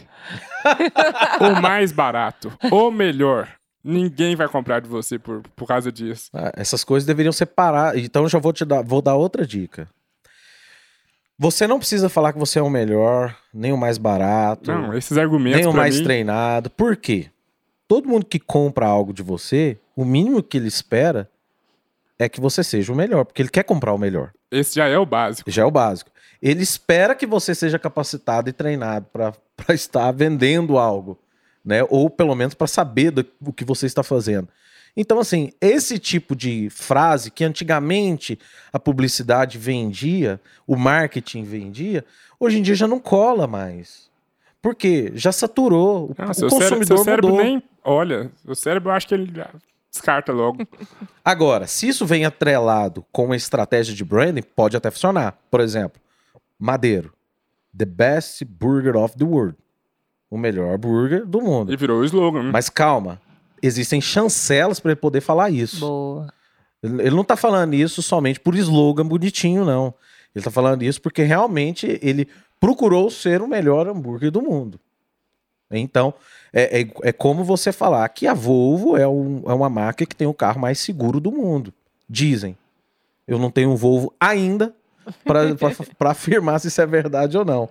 o 1.41 1.59
mais 1.59 1.91
barato. 1.91 2.53
O 2.71 2.91
melhor. 2.91 3.49
Ninguém 3.87 4.35
vai 4.35 4.47
comprar 4.49 4.79
de 4.81 4.87
você 4.89 5.19
por, 5.19 5.43
por 5.55 5.67
causa 5.67 5.91
disso. 5.91 6.31
Ah, 6.33 6.51
Essas 6.55 6.83
coisas 6.83 7.05
deveriam 7.05 7.31
separar. 7.31 7.95
Então 7.95 8.23
eu 8.23 8.29
já 8.29 8.39
vou 8.39 8.51
te 8.51 8.65
dar, 8.65 8.81
vou 8.81 8.99
dar 8.99 9.13
outra 9.13 9.45
dica. 9.45 9.87
Você 11.37 11.67
não 11.67 11.77
precisa 11.77 12.09
falar 12.09 12.33
que 12.33 12.39
você 12.39 12.57
é 12.59 12.61
o 12.61 12.69
melhor, 12.69 13.35
nem 13.53 13.71
o 13.71 13.77
mais 13.77 13.97
barato, 13.97 14.71
Não, 14.71 14.97
esses 14.97 15.17
argumentos 15.17 15.59
nem 15.59 15.67
o 15.69 15.73
mais 15.73 15.97
mim, 15.99 16.03
treinado. 16.03 16.69
Por 16.69 16.95
quê? 16.95 17.29
Todo 17.87 18.07
mundo 18.07 18.25
que 18.25 18.39
compra 18.39 18.87
algo 18.87 19.13
de 19.13 19.21
você, 19.21 19.77
o 19.95 20.03
mínimo 20.03 20.41
que 20.41 20.57
ele 20.57 20.67
espera 20.67 21.29
é 22.17 22.27
que 22.29 22.39
você 22.41 22.63
seja 22.63 22.91
o 22.91 22.95
melhor, 22.95 23.25
porque 23.25 23.41
ele 23.41 23.49
quer 23.49 23.63
comprar 23.63 23.93
o 23.93 23.97
melhor. 23.97 24.31
esse 24.49 24.75
já 24.75 24.87
é 24.87 24.97
o 24.97 25.05
básico. 25.05 25.51
Já 25.51 25.61
é 25.63 25.65
o 25.65 25.71
básico. 25.71 26.09
Ele 26.41 26.63
espera 26.63 27.13
que 27.13 27.27
você 27.27 27.53
seja 27.53 27.77
capacitado 27.77 28.49
e 28.49 28.53
treinado 28.53 29.05
para 29.11 29.33
estar 29.75 30.09
vendendo 30.11 30.77
algo, 30.77 31.19
né? 31.65 31.85
Ou 31.89 32.09
pelo 32.09 32.35
menos 32.35 32.53
para 32.53 32.67
saber 32.67 33.11
do, 33.11 33.25
o 33.41 33.51
que 33.51 33.65
você 33.65 33.85
está 33.85 34.03
fazendo. 34.03 34.47
Então, 34.95 35.19
assim, 35.19 35.51
esse 35.59 35.99
tipo 35.99 36.35
de 36.35 36.69
frase 36.69 37.29
que 37.29 37.43
antigamente 37.43 38.39
a 38.71 38.79
publicidade 38.79 39.57
vendia, 39.57 40.39
o 40.65 40.77
marketing 40.77 41.43
vendia, 41.43 42.05
hoje 42.39 42.59
em 42.59 42.61
dia 42.61 42.75
já 42.75 42.87
não 42.87 42.99
cola 42.99 43.45
mais. 43.45 44.09
Por 44.61 44.73
quê? 44.73 45.11
Já 45.13 45.31
saturou. 45.31 46.11
O, 46.11 46.15
Não, 46.17 46.31
o 46.31 46.33
seu, 46.33 46.49
consumidor 46.49 46.97
seu 46.97 47.03
cérebro 47.03 47.29
mudou. 47.29 47.43
nem 47.43 47.61
olha. 47.83 48.31
O 48.45 48.55
cérebro, 48.55 48.89
eu 48.89 48.93
acho 48.95 49.07
que 49.07 49.13
ele 49.13 49.31
descarta 49.91 50.31
logo. 50.31 50.65
Agora, 51.23 51.67
se 51.67 51.87
isso 51.87 52.05
vem 52.05 52.25
atrelado 52.25 53.05
com 53.11 53.25
uma 53.25 53.35
estratégia 53.35 53.93
de 53.93 54.03
branding, 54.03 54.41
pode 54.41 54.77
até 54.77 54.89
funcionar. 54.89 55.37
Por 55.51 55.59
exemplo, 55.59 56.01
Madeiro. 56.57 57.13
The 57.77 57.85
best 57.85 58.45
burger 58.45 58.95
of 58.95 59.17
the 59.17 59.25
world. 59.25 59.57
O 60.35 60.37
melhor 60.37 60.77
burger 60.77 61.25
do 61.25 61.41
mundo. 61.41 61.71
E 61.71 61.77
virou 61.77 62.01
o 62.01 62.03
slogan. 62.05 62.43
né? 62.43 62.49
Mas 62.51 62.69
calma, 62.69 63.21
existem 63.61 64.01
chancelas 64.01 64.79
para 64.79 64.91
ele 64.91 64.99
poder 64.99 65.21
falar 65.21 65.49
isso. 65.49 65.79
Boa. 65.79 66.27
Ele 66.83 67.01
ele 67.03 67.15
não 67.15 67.23
tá 67.23 67.35
falando 67.37 67.73
isso 67.73 68.01
somente 68.01 68.39
por 68.39 68.53
slogan 68.55 69.05
bonitinho, 69.07 69.63
não. 69.63 69.93
Ele 70.35 70.43
tá 70.43 70.51
falando 70.51 70.83
isso 70.83 71.01
porque 71.01 71.23
realmente 71.23 71.97
ele 72.01 72.27
procurou 72.59 73.09
ser 73.09 73.41
o 73.41 73.47
melhor 73.47 73.87
hambúrguer 73.87 74.29
do 74.29 74.41
mundo. 74.41 74.79
Então, 75.71 76.13
é, 76.53 76.81
é, 76.81 76.87
é 77.03 77.11
como 77.11 77.43
você 77.43 77.71
falar 77.71 78.07
que 78.09 78.27
a 78.27 78.33
Volvo 78.33 78.97
é, 78.97 79.07
um- 79.07 79.41
é 79.47 79.53
uma 79.53 79.69
marca 79.69 80.05
que 80.05 80.15
tem 80.15 80.27
o 80.27 80.33
carro 80.33 80.59
mais 80.59 80.79
seguro 80.79 81.19
do 81.19 81.31
mundo. 81.31 81.73
Dizem. 82.09 82.57
Eu 83.27 83.39
não 83.39 83.49
tenho 83.49 83.71
um 83.71 83.75
Volvo 83.75 84.13
ainda 84.19 84.73
para 85.23 85.41
afirmar 86.11 86.59
se 86.59 86.67
isso 86.67 86.81
é 86.81 86.85
verdade 86.85 87.37
ou 87.37 87.43
não. 87.45 87.67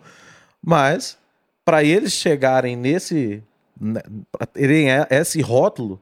Mas, 0.63 1.17
para 1.65 1.83
eles 1.85 2.13
chegarem 2.13 2.77
nesse. 2.77 3.43
né, 3.81 4.01
terem 4.53 4.87
esse 5.11 5.41
rótulo, 5.41 6.01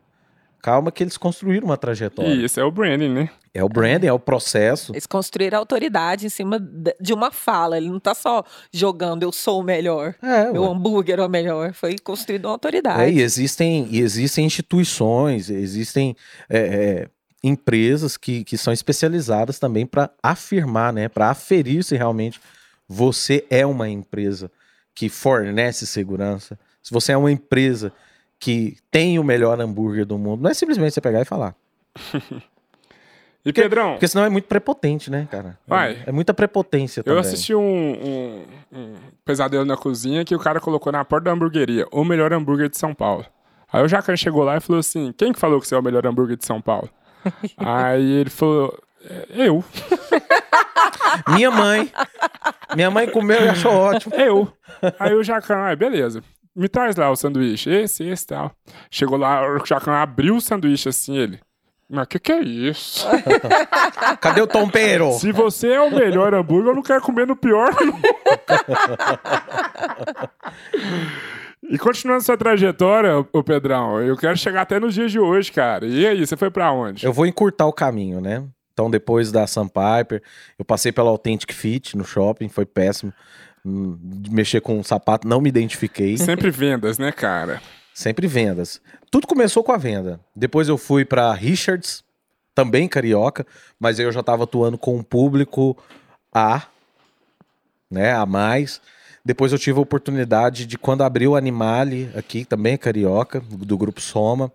calma 0.61 0.91
que 0.93 1.03
eles 1.03 1.17
construíram 1.17 1.67
uma 1.67 1.77
trajetória. 1.77 2.35
E 2.35 2.45
esse 2.45 2.61
é 2.61 2.65
o 2.65 2.71
branding, 2.71 3.09
né? 3.09 3.31
É 3.55 3.63
o 3.63 3.69
branding, 3.69 4.07
é 4.07 4.13
o 4.13 4.19
processo. 4.19 4.93
Eles 4.93 5.07
construíram 5.07 5.59
autoridade 5.59 6.25
em 6.25 6.31
cima 6.31 6.59
de 6.99 7.13
uma 7.13 7.31
fala. 7.31 7.77
Ele 7.77 7.91
não 7.91 8.01
tá 8.01 8.15
só 8.15 8.43
jogando 8.73 9.25
eu 9.25 9.31
sou 9.33 9.61
o 9.61 9.63
melhor. 9.63 10.15
É, 10.23 10.51
Meu 10.51 10.63
ué. 10.63 10.69
hambúrguer 10.71 11.19
é 11.19 11.23
o 11.25 11.29
melhor. 11.29 11.75
Foi 11.75 11.99
construído 11.99 12.47
uma 12.47 12.53
É, 12.53 12.55
autoridade. 12.55 13.13
e 13.13 13.21
existem, 13.21 13.87
e 13.91 14.01
existem 14.01 14.47
instituições, 14.47 15.51
existem 15.51 16.17
é, 16.49 16.59
é, 16.59 17.09
empresas 17.45 18.17
que, 18.17 18.43
que 18.43 18.57
são 18.57 18.73
especializadas 18.73 19.59
também 19.59 19.85
para 19.85 20.11
afirmar, 20.23 20.91
né, 20.93 21.09
para 21.09 21.29
aferir 21.29 21.85
se 21.85 21.95
realmente 21.97 22.41
você 22.89 23.45
é 23.51 23.67
uma 23.67 23.89
empresa 23.89 24.51
que 24.95 25.09
fornece 25.09 25.87
segurança, 25.87 26.59
se 26.83 26.93
você 26.93 27.13
é 27.13 27.17
uma 27.17 27.31
empresa 27.33 27.93
que 28.39 28.77
tem 28.91 29.19
o 29.19 29.25
melhor 29.25 29.61
hambúrguer 29.61 30.05
do 30.05 30.19
mundo, 30.19 30.43
não 30.43 30.51
é 30.51 30.55
simplesmente 30.55 30.95
você 30.95 31.01
pegar 31.01 31.21
e 31.21 31.25
falar. 31.25 31.55
E 33.45 33.53
Pedrão, 33.53 33.95
Porque 33.95 34.07
senão 34.07 34.25
é 34.25 34.29
muito 34.29 34.47
prepotente, 34.47 35.11
né, 35.11 35.27
cara? 35.29 35.59
Vai. 35.67 36.01
É 36.07 36.13
muita 36.13 36.33
prepotência 36.33 37.01
eu 37.01 37.05
também. 37.05 37.21
assisti 37.23 37.53
um, 37.53 37.61
um- 37.61 38.45
um 38.73 38.95
pesadelo 39.25 39.65
na 39.65 39.77
cozinha 39.77 40.25
que 40.25 40.33
o 40.33 40.39
cara 40.39 40.61
colocou 40.61 40.93
na 40.93 41.05
porta 41.05 41.25
da 41.25 41.33
hamburgueria, 41.33 41.85
o 41.91 42.05
melhor 42.05 42.33
hambúrguer 42.33 42.69
de 42.69 42.79
São 42.79 42.95
Paulo. 42.95 43.27
Aí 43.73 43.83
o 43.83 43.89
Jacan 43.89 44.17
chegou 44.17 44.45
lá 44.45 44.59
e 44.59 44.61
falou 44.61 44.79
assim: 44.79 45.13
quem 45.19 45.33
que 45.33 45.41
falou 45.41 45.61
que 45.61 45.67
você 45.67 45.75
é 45.75 45.79
o 45.79 45.83
melhor 45.83 46.07
hambúrguer 46.07 46.37
de 46.37 46.47
São 46.47 46.61
Paulo? 46.61 46.89
Aí 47.59 48.13
ele 48.13 48.31
falou: 48.31 48.79
"É, 48.79 48.79
eu, 49.31 49.65
Minha 51.35 51.51
mãe. 51.51 51.91
Minha 52.75 52.91
mãe 52.91 53.09
comeu 53.09 53.45
e 53.45 53.49
achou 53.49 53.73
ótimo. 53.73 54.15
eu. 54.15 54.53
Aí 54.99 55.15
o 55.15 55.23
Jacan, 55.23 55.57
ah, 55.57 55.77
beleza. 55.77 56.23
Me 56.55 56.69
traz 56.69 56.97
lá 56.97 57.11
o 57.11 57.17
sanduíche, 57.17 57.71
esse, 57.71 58.05
esse 58.05 58.25
e 58.25 58.27
tal. 58.27 58.53
Chegou 58.91 59.17
lá, 59.17 59.43
o 59.57 59.65
Jacan 59.65 59.95
abriu 59.95 60.37
o 60.37 60.41
sanduíche 60.41 60.89
assim, 60.89 61.17
ele. 61.17 61.41
Mas 61.89 62.07
que 62.07 62.19
que 62.19 62.33
é 62.33 62.41
isso? 62.41 63.07
Cadê 64.21 64.41
o 64.41 64.47
tompeiro? 64.47 65.13
Se 65.13 65.31
você 65.31 65.73
é 65.73 65.81
o 65.81 65.91
melhor 65.91 66.35
hambúrguer, 66.35 66.71
eu 66.71 66.75
não 66.75 66.83
quero 66.83 67.03
comer 67.03 67.27
no 67.27 67.37
pior. 67.37 67.71
e 71.69 71.79
continuando 71.79 72.23
sua 72.23 72.39
trajetória, 72.39 73.19
ô 73.31 73.45
Pedrão, 73.45 74.01
eu 74.01 74.17
quero 74.17 74.39
chegar 74.39 74.63
até 74.63 74.81
nos 74.81 74.95
dias 74.95 75.13
de 75.13 75.19
hoje, 75.19 75.53
cara. 75.53 75.85
E 75.85 76.07
aí, 76.07 76.27
você 76.27 76.35
foi 76.35 76.51
pra 76.51 76.73
onde? 76.73 77.05
Eu 77.05 77.13
vou 77.13 77.27
encurtar 77.27 77.67
o 77.67 77.73
caminho, 77.73 78.23
né? 78.23 78.43
Então, 78.73 78.91
depois 78.91 79.31
da 79.31 79.47
Sandpiper, 79.47 80.23
eu 80.59 80.65
passei 80.65 80.91
pela 80.93 81.11
Authentic 81.11 81.53
Fit 81.53 81.97
no 81.97 82.05
shopping, 82.05 82.49
foi 82.49 82.65
péssimo. 82.65 83.13
Hum, 83.65 83.99
mexer 84.31 84.61
com 84.61 84.79
um 84.79 84.83
sapato, 84.83 85.29
não 85.29 85.41
me 85.41 85.49
identifiquei. 85.49 86.17
Sempre 86.19 86.51
vendas, 86.51 86.99
né, 86.99 87.13
cara? 87.13 87.63
Sempre 87.95 88.27
vendas. 88.27 88.81
Tudo 89.11 89.27
começou 89.27 89.63
com 89.63 89.73
a 89.73 89.77
venda. 89.77 90.19
Depois 90.35 90.69
eu 90.69 90.79
fui 90.79 91.05
pra 91.05 91.33
Richards, 91.33 92.03
também 92.55 92.89
carioca, 92.89 93.47
mas 93.79 93.99
aí 93.99 94.07
eu 94.07 94.13
já 94.13 94.21
estava 94.21 94.45
atuando 94.45 94.79
com 94.79 94.97
um 94.97 95.03
público 95.03 95.77
A, 96.33 96.63
né, 97.91 98.13
a 98.15 98.27
mais. 98.27 98.81
Depois 99.25 99.53
eu 99.53 99.59
tive 99.59 99.79
a 99.79 99.83
oportunidade 99.83 100.67
de 100.67 100.77
quando 100.77 101.03
abriu 101.03 101.33
o 101.33 101.37
Animale 101.37 102.11
aqui, 102.17 102.45
também 102.45 102.75
é 102.75 102.79
carioca, 102.79 103.41
do 103.41 103.79
grupo 103.79 104.01
Soma. 104.01 104.51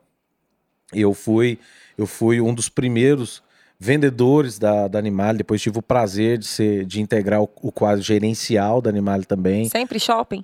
Eu 0.93 1.13
fui, 1.13 1.57
eu 1.97 2.05
fui 2.05 2.41
um 2.41 2.53
dos 2.53 2.67
primeiros 2.67 3.41
vendedores 3.79 4.57
da, 4.57 4.87
da 4.87 4.97
Animale, 4.99 5.37
depois 5.37 5.61
tive 5.61 5.79
o 5.79 5.81
prazer 5.81 6.37
de 6.37 6.45
ser 6.45 6.85
de 6.85 7.01
integrar 7.01 7.41
o, 7.41 7.49
o 7.61 7.71
quadro 7.71 8.01
gerencial 8.01 8.81
da 8.81 8.89
Animale 8.89 9.25
também. 9.25 9.69
Sempre 9.69 9.99
shopping? 9.99 10.43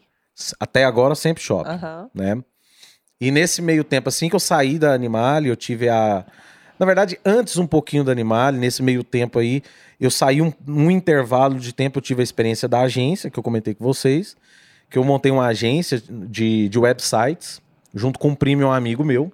Até 0.60 0.84
agora 0.84 1.16
sempre 1.16 1.42
shopping 1.44 1.72
Aham. 1.72 2.10
né? 2.14 2.44
E 3.20 3.32
nesse 3.32 3.62
meio 3.62 3.84
tempo, 3.84 4.10
assim 4.10 4.28
que 4.28 4.36
eu 4.36 4.40
saí 4.40 4.78
da 4.78 4.94
Animale, 4.94 5.48
eu 5.48 5.56
tive 5.56 5.88
a. 5.90 6.26
Na 6.78 6.86
verdade, 6.86 7.18
antes 7.24 7.58
um 7.58 7.68
pouquinho 7.68 8.04
da 8.04 8.12
Animale, 8.12 8.58
nesse 8.58 8.84
meio 8.84 9.04
tempo 9.04 9.40
aí, 9.40 9.62
eu 10.00 10.12
saí 10.12 10.42
um, 10.42 10.52
um 10.68 10.92
intervalo 10.92 11.58
de 11.58 11.72
tempo, 11.72 12.00
eu 12.00 12.02
tive 12.02 12.22
a 12.22 12.24
experiência 12.24 12.68
da 12.68 12.82
agência, 12.82 13.30
que 13.30 13.40
eu 13.40 13.44
comentei 13.44 13.74
com 13.74 13.86
vocês, 13.86 14.36
que 14.90 14.98
eu 14.98 15.04
montei 15.04 15.32
uma 15.32 15.46
agência 15.46 16.02
de, 16.10 16.68
de 16.68 16.80
websites, 16.80 17.62
junto 17.94 18.20
com 18.20 18.30
um 18.30 18.36
primo 18.36 18.64
e 18.64 18.66
um 18.66 18.72
amigo 18.72 19.06
meu. 19.06 19.32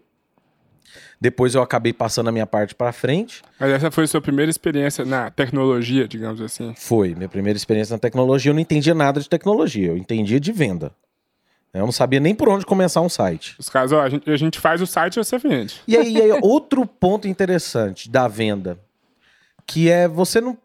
Depois 1.21 1.53
eu 1.53 1.61
acabei 1.61 1.91
passando 1.91 2.29
a 2.29 2.31
minha 2.31 2.47
parte 2.47 2.73
para 2.73 2.93
frente. 2.93 3.41
Mas 3.59 3.71
essa 3.71 3.91
foi 3.91 4.07
sua 4.07 4.21
primeira 4.21 4.49
experiência 4.49 5.03
na 5.03 5.29
tecnologia, 5.29 6.07
digamos 6.07 6.39
assim. 6.39 6.73
Foi 6.77 7.13
minha 7.13 7.27
primeira 7.27 7.57
experiência 7.57 7.93
na 7.93 7.99
tecnologia. 7.99 8.51
Eu 8.51 8.53
não 8.53 8.61
entendia 8.61 8.93
nada 8.93 9.19
de 9.19 9.27
tecnologia, 9.27 9.89
eu 9.89 9.97
entendia 9.97 10.39
de 10.39 10.51
venda. 10.51 10.91
Eu 11.73 11.81
não 11.81 11.91
sabia 11.91 12.19
nem 12.19 12.33
por 12.33 12.49
onde 12.49 12.65
começar 12.65 13.01
um 13.01 13.09
site. 13.09 13.55
Os 13.59 13.69
caras, 13.69 13.91
ó, 13.91 14.01
a 14.01 14.09
gente, 14.09 14.29
a 14.29 14.37
gente 14.37 14.59
faz 14.59 14.81
o 14.81 14.87
site 14.87 15.17
e 15.17 15.23
você 15.23 15.37
vende. 15.37 15.81
E 15.87 15.95
aí, 15.95 16.13
e 16.13 16.21
aí, 16.21 16.31
outro 16.41 16.85
ponto 16.85 17.27
interessante 17.27 18.09
da 18.09 18.27
venda, 18.27 18.79
que 19.67 19.89
é 19.89 20.07
você 20.07 20.41
não 20.41 20.57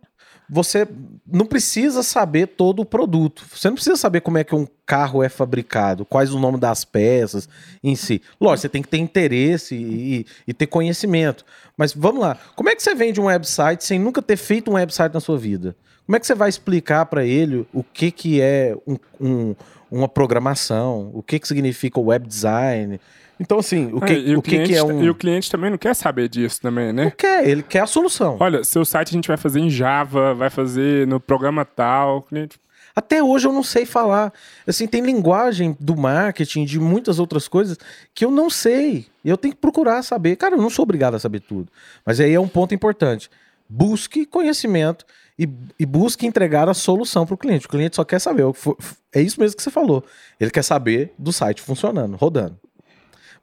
você 0.55 0.86
não 1.26 1.44
precisa 1.44 2.05
saber 2.05 2.46
todo 2.46 2.80
o 2.80 2.84
produto. 2.84 3.44
Você 3.52 3.66
não 3.66 3.74
precisa 3.74 3.96
saber 3.96 4.20
como 4.20 4.38
é 4.38 4.44
que 4.44 4.55
um 4.55 4.68
carro 4.86 5.20
é 5.20 5.28
fabricado, 5.28 6.05
quais 6.05 6.32
o 6.32 6.38
nome 6.38 6.59
das 6.59 6.84
peças 6.84 7.48
em 7.82 7.96
si. 7.96 8.22
Lógico, 8.40 8.61
você 8.62 8.68
tem 8.68 8.80
que 8.80 8.88
ter 8.88 8.98
interesse 8.98 9.74
e, 9.74 10.24
e 10.46 10.55
ter 10.55 10.68
conhecimento. 10.68 11.44
Mas 11.76 11.92
vamos 11.92 12.20
lá, 12.20 12.38
como 12.55 12.68
é 12.68 12.76
que 12.76 12.82
você 12.84 12.94
vende 12.94 13.20
um 13.20 13.24
website 13.24 13.82
sem 13.82 13.98
nunca 13.98 14.22
ter 14.22 14.36
feito 14.36 14.70
um 14.70 14.74
website 14.74 15.12
na 15.12 15.18
sua 15.18 15.36
vida? 15.36 15.74
Como 16.07 16.14
é 16.14 16.20
que 16.20 16.26
você 16.26 16.36
vai 16.36 16.48
explicar 16.48 17.07
para 17.07 17.24
ele 17.24 17.66
o 17.72 17.82
que, 17.82 18.12
que 18.12 18.40
é 18.40 18.76
um- 18.86 18.98
um- 19.20 19.55
uma 19.90 20.09
programação, 20.09 21.11
o 21.12 21.20
que, 21.22 21.40
que 21.40 21.48
significa 21.48 21.98
web 21.98 22.28
design? 22.28 23.00
Então, 23.39 23.59
assim, 23.59 23.91
o 23.93 24.01
que, 24.01 24.12
É, 24.12 24.18
e, 24.18 24.37
o 24.37 24.43
que, 24.43 24.51
cliente, 24.51 24.72
que 24.72 24.76
é 24.76 24.82
um. 24.85 25.03
e 25.03 25.11
o 25.11 25.14
cliente 25.14 25.51
também 25.51 25.70
não 25.70 25.78
quer 25.78 25.95
saber 25.95 26.28
disso 26.28 26.61
também, 26.61 26.93
né? 26.93 27.05
Não 27.05 27.11
quer, 27.11 27.49
ele 27.49 27.62
quer 27.62 27.80
a 27.80 27.87
solução. 27.87 28.37
Olha, 28.41 28.62
seu 28.62 28.85
site 28.85 29.09
a 29.09 29.12
gente 29.12 29.28
vai 29.28 29.37
fazer 29.37 29.61
em 29.61 29.70
Java, 29.70 30.35
vai 30.35 30.51
fazer 30.51 31.07
no 31.07 31.18
programa 31.18 31.64
tal. 31.64 32.18
o 32.18 32.22
Cliente... 32.22 32.59
Até 32.97 33.20
hoje 33.22 33.49
eu 33.49 33.53
não 33.53 33.64
sei 33.64 33.85
falar. 33.85 34.32
Assim, 34.66 34.87
tem 34.87 35.03
linguagem 35.03 35.76
do 35.80 35.97
marketing, 35.97 36.64
de 36.64 36.78
muitas 36.78 37.18
outras 37.18 37.49
coisas 37.49 37.76
que 38.14 38.24
eu 38.24 38.30
não 38.30 38.49
sei. 38.49 39.07
E 39.24 39.28
eu 39.28 39.37
tenho 39.37 39.53
que 39.53 39.61
procurar 39.61 40.03
saber. 40.03 40.37
Cara, 40.37 40.55
eu 40.55 40.62
não 40.62 40.70
sou 40.70 40.85
obrigado 40.85 41.14
a 41.14 41.18
saber 41.18 41.41
tudo. 41.41 41.68
Mas 42.07 42.20
aí 42.20 42.32
é 42.32 42.39
um 42.39 42.47
ponto 42.47 42.72
importante. 42.72 43.28
Busque 43.68 44.24
conhecimento 44.24 45.05
e, 45.37 45.49
e 45.76 45.85
busque 45.85 46.24
entregar 46.24 46.68
a 46.68 46.74
solução 46.74 47.26
para 47.26 47.35
o 47.35 47.39
cliente. 47.39 47.66
O 47.66 47.68
cliente 47.68 47.97
só 47.97 48.05
quer 48.05 48.20
saber. 48.20 48.45
o 48.45 48.53
que 48.53 48.76
É 49.12 49.20
isso 49.20 49.41
mesmo 49.41 49.57
que 49.57 49.62
você 49.62 49.72
falou. 49.72 50.05
Ele 50.39 50.53
quer 50.53 50.62
saber 50.62 51.12
do 51.18 51.32
site 51.32 51.62
funcionando, 51.62 52.16
rodando. 52.16 52.57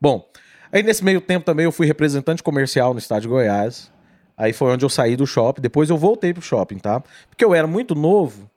Bom, 0.02 0.28
aí 0.72 0.82
nesse 0.82 1.04
meio 1.04 1.22
tempo 1.22 1.46
também 1.46 1.66
eu 1.66 1.72
fui 1.72 1.86
representante 1.86 2.42
comercial 2.42 2.94
no 2.94 3.00
estado 3.00 3.22
de 3.22 3.28
Goiás. 3.28 3.92
Aí 4.36 4.52
foi 4.54 4.72
onde 4.74 4.84
eu 4.84 4.90
saí 4.90 5.16
do 5.16 5.28
shopping. 5.28 5.62
Depois 5.62 5.90
eu 5.90 5.98
voltei 5.98 6.34
pro 6.34 6.42
shopping, 6.42 6.80
tá? 6.80 7.02
Porque 7.30 7.46
eu 7.46 7.54
era 7.54 7.68
muito 7.68 7.94
novo 7.94 8.50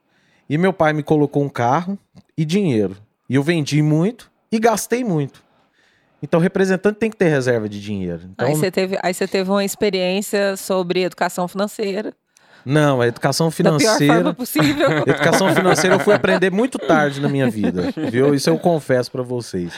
e 0.48 0.56
meu 0.56 0.72
pai 0.72 0.92
me 0.94 1.02
colocou 1.02 1.42
um 1.42 1.48
carro 1.48 1.98
e 2.38 2.44
dinheiro. 2.44 2.96
E 3.28 3.34
eu 3.34 3.42
vendi 3.42 3.82
muito 3.82 4.30
e 4.50 4.58
gastei 4.58 5.04
muito. 5.04 5.42
Então, 6.22 6.40
representante 6.40 6.98
tem 6.98 7.10
que 7.10 7.16
ter 7.18 7.28
reserva 7.28 7.68
de 7.68 7.78
dinheiro. 7.78 8.22
Então, 8.32 8.48
Aí 8.48 8.54
você 8.54 8.70
teve, 8.70 8.98
aí 9.02 9.12
você 9.12 9.28
teve 9.28 9.50
uma 9.50 9.62
experiência 9.62 10.56
sobre 10.56 11.02
educação 11.02 11.46
financeira. 11.46 12.14
não, 12.64 13.02
a 13.02 13.06
educação 13.06 13.48
Da 13.48 13.52
pior 13.54 13.68
forma 13.78 13.78
financeira. 13.98 14.34
possível. 14.34 14.90
Educação 15.06 15.54
financeira 15.54 15.96
eu 15.96 16.00
fui 16.00 16.14
aprender 16.14 16.50
muito 16.50 16.78
tarde 16.78 17.20
na 17.20 17.28
minha 17.28 17.50
vida, 17.50 17.92
viu? 18.10 18.34
Isso 18.34 18.48
eu 18.48 18.58
confesso 18.58 19.10
pra 19.10 19.22
vocês. 19.22 19.74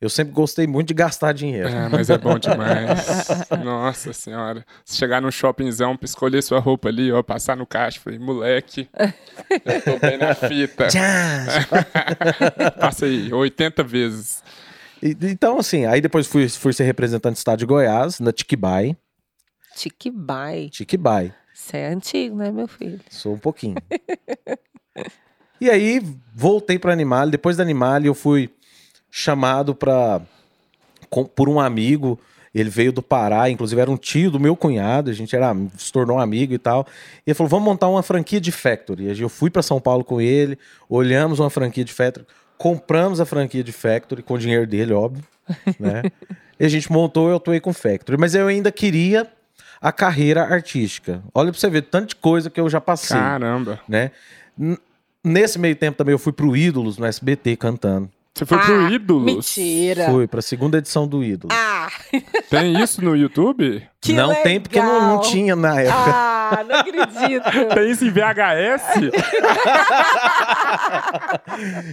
Eu 0.00 0.08
sempre 0.08 0.32
gostei 0.32 0.64
muito 0.66 0.88
de 0.88 0.94
gastar 0.94 1.32
dinheiro. 1.32 1.68
Ah, 1.68 1.88
mas 1.90 2.08
é 2.08 2.16
bom 2.16 2.38
demais. 2.38 3.26
Nossa 3.64 4.12
senhora. 4.12 4.64
Se 4.84 4.96
chegar 4.96 5.20
num 5.20 5.30
shoppingzão 5.30 5.96
pra 5.96 6.04
escolher 6.04 6.40
sua 6.42 6.60
roupa 6.60 6.88
ali, 6.88 7.10
ó, 7.10 7.20
passar 7.22 7.56
no 7.56 7.66
caixa, 7.66 7.98
falei, 7.98 8.18
moleque, 8.18 8.88
eu 9.64 9.82
tô 9.82 9.98
bem 9.98 10.16
na 10.16 10.34
fita. 10.36 10.86
Passa 12.80 13.06
aí, 13.06 13.32
80 13.32 13.82
vezes. 13.82 14.42
E- 15.02 15.16
Então, 15.22 15.58
assim, 15.58 15.84
aí 15.86 16.00
depois 16.00 16.28
fui, 16.28 16.48
fui 16.48 16.72
ser 16.72 16.84
representante 16.84 17.34
do 17.34 17.38
estado 17.38 17.58
de 17.58 17.66
Goiás, 17.66 18.20
na 18.20 18.32
Tiquibai. 18.32 18.96
Tiquibai. 19.74 20.68
Tiquibai. 20.70 21.34
Isso 21.54 21.76
é 21.76 21.88
antigo, 21.88 22.36
né, 22.36 22.52
meu 22.52 22.68
filho? 22.68 23.00
Sou 23.10 23.34
um 23.34 23.38
pouquinho. 23.38 23.74
e 25.60 25.68
aí, 25.68 26.00
voltei 26.32 26.78
para 26.78 26.92
Animale. 26.92 27.32
Depois 27.32 27.56
da 27.56 27.64
Animale, 27.64 28.06
eu 28.06 28.14
fui 28.14 28.48
chamado 29.10 29.74
para 29.74 30.20
por 31.34 31.48
um 31.48 31.58
amigo. 31.58 32.18
Ele 32.54 32.70
veio 32.70 32.92
do 32.92 33.02
Pará, 33.02 33.50
inclusive 33.50 33.80
era 33.80 33.90
um 33.90 33.96
tio 33.96 34.30
do 34.30 34.40
meu 34.40 34.56
cunhado. 34.56 35.10
A 35.10 35.12
gente 35.12 35.36
era, 35.36 35.54
se 35.76 35.92
tornou 35.92 36.16
um 36.16 36.20
amigo 36.20 36.54
e 36.54 36.58
tal. 36.58 36.86
E 37.26 37.30
ele 37.30 37.34
falou: 37.34 37.48
vamos 37.48 37.64
montar 37.66 37.88
uma 37.88 38.02
franquia 38.02 38.40
de 38.40 38.50
Factory. 38.50 39.04
E 39.04 39.20
eu 39.20 39.28
fui 39.28 39.50
para 39.50 39.62
São 39.62 39.80
Paulo 39.80 40.02
com 40.02 40.20
ele, 40.20 40.58
olhamos 40.88 41.38
uma 41.38 41.50
franquia 41.50 41.84
de 41.84 41.92
Factory, 41.92 42.26
compramos 42.56 43.20
a 43.20 43.26
franquia 43.26 43.62
de 43.62 43.72
Factory 43.72 44.22
com 44.22 44.34
o 44.34 44.38
dinheiro 44.38 44.66
dele, 44.66 44.92
óbvio. 44.92 45.24
Né? 45.78 46.02
e 46.60 46.64
a 46.66 46.68
gente 46.68 46.92
montou, 46.92 47.30
eu 47.30 47.36
atuei 47.36 47.60
com 47.60 47.72
Factory. 47.72 48.18
Mas 48.18 48.34
eu 48.34 48.48
ainda 48.48 48.70
queria 48.70 49.26
a 49.80 49.92
carreira 49.92 50.42
artística. 50.42 51.22
Olha 51.32 51.50
pra 51.50 51.58
você 51.58 51.70
ver, 51.70 51.82
tanta 51.82 52.14
coisa 52.16 52.50
que 52.50 52.60
eu 52.60 52.68
já 52.68 52.80
passei 52.80 53.16
Caramba. 53.16 53.80
né? 53.88 54.10
Nesse 55.22 55.58
meio 55.58 55.76
tempo 55.76 55.96
também 55.96 56.12
eu 56.12 56.18
fui 56.18 56.32
pro 56.32 56.56
Ídolos 56.56 56.98
no 56.98 57.06
SBT 57.06 57.56
cantando. 57.56 58.10
Você 58.34 58.46
foi 58.46 58.58
pro 58.58 58.74
Ah, 58.86 58.90
Ídolos? 58.90 59.24
Mentira. 59.24 60.10
Fui 60.10 60.26
pra 60.28 60.40
segunda 60.40 60.78
edição 60.78 61.08
do 61.08 61.24
Ídolos. 61.24 61.56
Ah, 61.56 61.88
Tem 62.48 62.80
isso 62.80 63.02
no 63.02 63.16
YouTube? 63.16 63.84
Que 64.00 64.12
não 64.12 64.28
legal. 64.28 64.42
tem 64.44 64.60
porque 64.60 64.80
não, 64.80 65.08
não 65.16 65.20
tinha 65.20 65.56
na 65.56 65.80
época. 65.80 66.14
Ah, 66.50 66.64
não 66.66 66.76
acredito. 66.76 67.44
Tem 67.74 67.90
isso 67.90 68.06
em 68.06 68.10
VHS? 68.10 69.10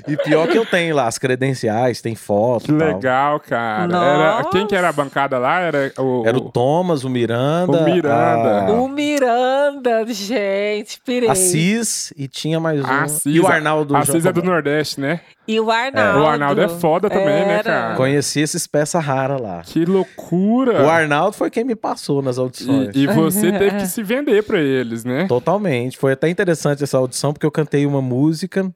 E 0.07 0.15
pior 0.17 0.47
que 0.47 0.57
eu 0.57 0.65
tenho 0.65 0.95
lá 0.95 1.07
as 1.07 1.17
credenciais, 1.17 2.01
tem 2.01 2.15
foto. 2.15 2.65
que 2.65 2.73
tal. 2.73 2.87
legal, 2.87 3.39
cara. 3.39 3.97
Era, 3.97 4.43
quem 4.51 4.67
que 4.67 4.75
era 4.75 4.89
a 4.89 4.91
bancada 4.91 5.37
lá? 5.39 5.59
Era 5.59 5.91
o... 5.97 6.23
Era 6.25 6.37
o 6.37 6.49
Thomas, 6.51 7.03
o 7.03 7.09
Miranda, 7.09 7.77
O 7.79 7.83
Miranda. 7.83 8.71
O 8.73 8.87
Miranda, 8.87 10.05
gente, 10.07 10.99
pirei. 11.03 11.29
a, 11.29 11.31
a 11.31 11.35
Cis 11.35 12.13
e 12.15 12.27
tinha 12.27 12.59
mais 12.59 12.81
um. 12.83 13.07
Cis, 13.07 13.25
e 13.25 13.39
o 13.39 13.47
a- 13.47 13.53
Arnaldo. 13.53 13.95
A 13.95 14.05
Cis 14.05 14.25
é 14.25 14.31
do. 14.31 14.43
Nordeste, 14.43 15.01
né? 15.01 15.21
E 15.47 15.59
o 15.59 15.71
Arnaldo. 15.71 16.19
O 16.21 16.27
Arnaldo 16.27 16.61
é 16.61 16.69
foda 16.69 17.09
também, 17.09 17.25
né, 17.45 17.53
Era. 17.59 17.63
cara? 17.63 17.95
Conheci 17.95 18.41
esses 18.41 18.67
peças 18.67 19.03
raras 19.03 19.41
lá. 19.41 19.61
Que 19.63 19.85
loucura. 19.85 20.83
O 20.83 20.89
Arnaldo 20.89 21.35
foi 21.35 21.49
quem 21.49 21.63
me 21.63 21.75
passou 21.75 21.94
passou 21.95 22.21
nas 22.21 22.37
audições. 22.37 22.89
E, 22.93 23.03
e 23.03 23.07
você 23.07 23.51
teve 23.57 23.77
que 23.77 23.87
se 23.87 24.03
vender 24.03 24.43
pra 24.43 24.59
eles, 24.59 25.05
né? 25.05 25.25
Totalmente. 25.27 25.97
Foi 25.97 26.11
até 26.11 26.27
interessante 26.29 26.83
essa 26.83 26.97
audição, 26.97 27.31
porque 27.31 27.45
eu 27.45 27.51
cantei 27.51 27.85
uma 27.85 28.01
música. 28.01 28.69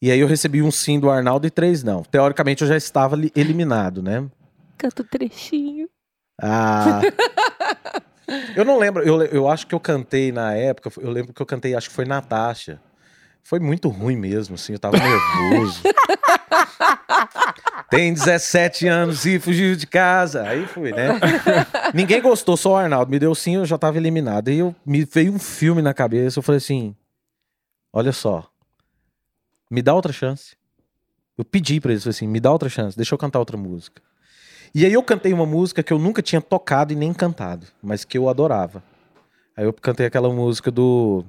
E 0.00 0.10
aí 0.10 0.18
eu 0.18 0.26
recebi 0.26 0.60
um 0.62 0.70
sim 0.72 0.98
do 0.98 1.08
Arnaldo 1.08 1.46
e 1.46 1.50
três 1.50 1.84
não. 1.84 2.02
Teoricamente 2.02 2.62
eu 2.62 2.68
já 2.68 2.76
estava 2.76 3.14
li- 3.14 3.30
eliminado, 3.36 4.02
né? 4.02 4.24
Canta 4.76 5.02
o 5.02 5.04
trechinho. 5.04 5.88
Ah. 6.42 7.00
eu 8.56 8.64
não 8.64 8.78
lembro, 8.80 9.04
eu, 9.04 9.22
eu 9.22 9.48
acho 9.48 9.64
que 9.68 9.74
eu 9.74 9.80
cantei 9.80 10.32
na 10.32 10.54
época, 10.54 10.90
eu 11.00 11.10
lembro 11.10 11.32
que 11.32 11.40
eu 11.40 11.46
cantei, 11.46 11.76
acho 11.76 11.88
que 11.88 11.94
foi 11.94 12.04
Natasha. 12.04 12.80
Foi 13.44 13.60
muito 13.60 13.88
ruim 13.88 14.16
mesmo, 14.16 14.56
assim, 14.56 14.72
eu 14.72 14.78
tava 14.78 14.96
nervoso. 14.98 15.82
Tem 17.90 18.12
17 18.12 18.86
anos 18.88 19.26
e 19.26 19.38
fugiu 19.38 19.76
de 19.76 19.86
casa. 19.86 20.42
Aí 20.44 20.66
fui, 20.66 20.92
né? 20.92 21.08
Ninguém 21.92 22.22
gostou, 22.22 22.56
só 22.56 22.72
o 22.72 22.76
Arnaldo. 22.76 23.10
Me 23.10 23.18
deu 23.18 23.34
sim, 23.34 23.56
eu 23.56 23.66
já 23.66 23.76
tava 23.76 23.98
eliminado. 23.98 24.48
Aí 24.48 24.58
eu, 24.58 24.74
me 24.84 25.04
veio 25.04 25.32
um 25.32 25.38
filme 25.38 25.82
na 25.82 25.92
cabeça, 25.92 26.38
eu 26.38 26.42
falei 26.42 26.56
assim: 26.58 26.96
olha 27.92 28.12
só, 28.12 28.48
me 29.70 29.82
dá 29.82 29.94
outra 29.94 30.12
chance. 30.12 30.56
Eu 31.36 31.44
pedi 31.44 31.80
pra 31.80 31.92
eles, 31.92 32.06
assim: 32.06 32.26
me 32.26 32.40
dá 32.40 32.50
outra 32.50 32.68
chance, 32.68 32.96
deixa 32.96 33.14
eu 33.14 33.18
cantar 33.18 33.38
outra 33.38 33.56
música. 33.56 34.00
E 34.74 34.86
aí 34.86 34.92
eu 34.92 35.02
cantei 35.02 35.32
uma 35.32 35.44
música 35.44 35.82
que 35.82 35.92
eu 35.92 35.98
nunca 35.98 36.22
tinha 36.22 36.40
tocado 36.40 36.92
e 36.92 36.96
nem 36.96 37.12
cantado, 37.12 37.66
mas 37.82 38.04
que 38.04 38.16
eu 38.16 38.28
adorava. 38.28 38.82
Aí 39.54 39.64
eu 39.64 39.72
cantei 39.72 40.06
aquela 40.06 40.32
música 40.32 40.70
do 40.70 41.24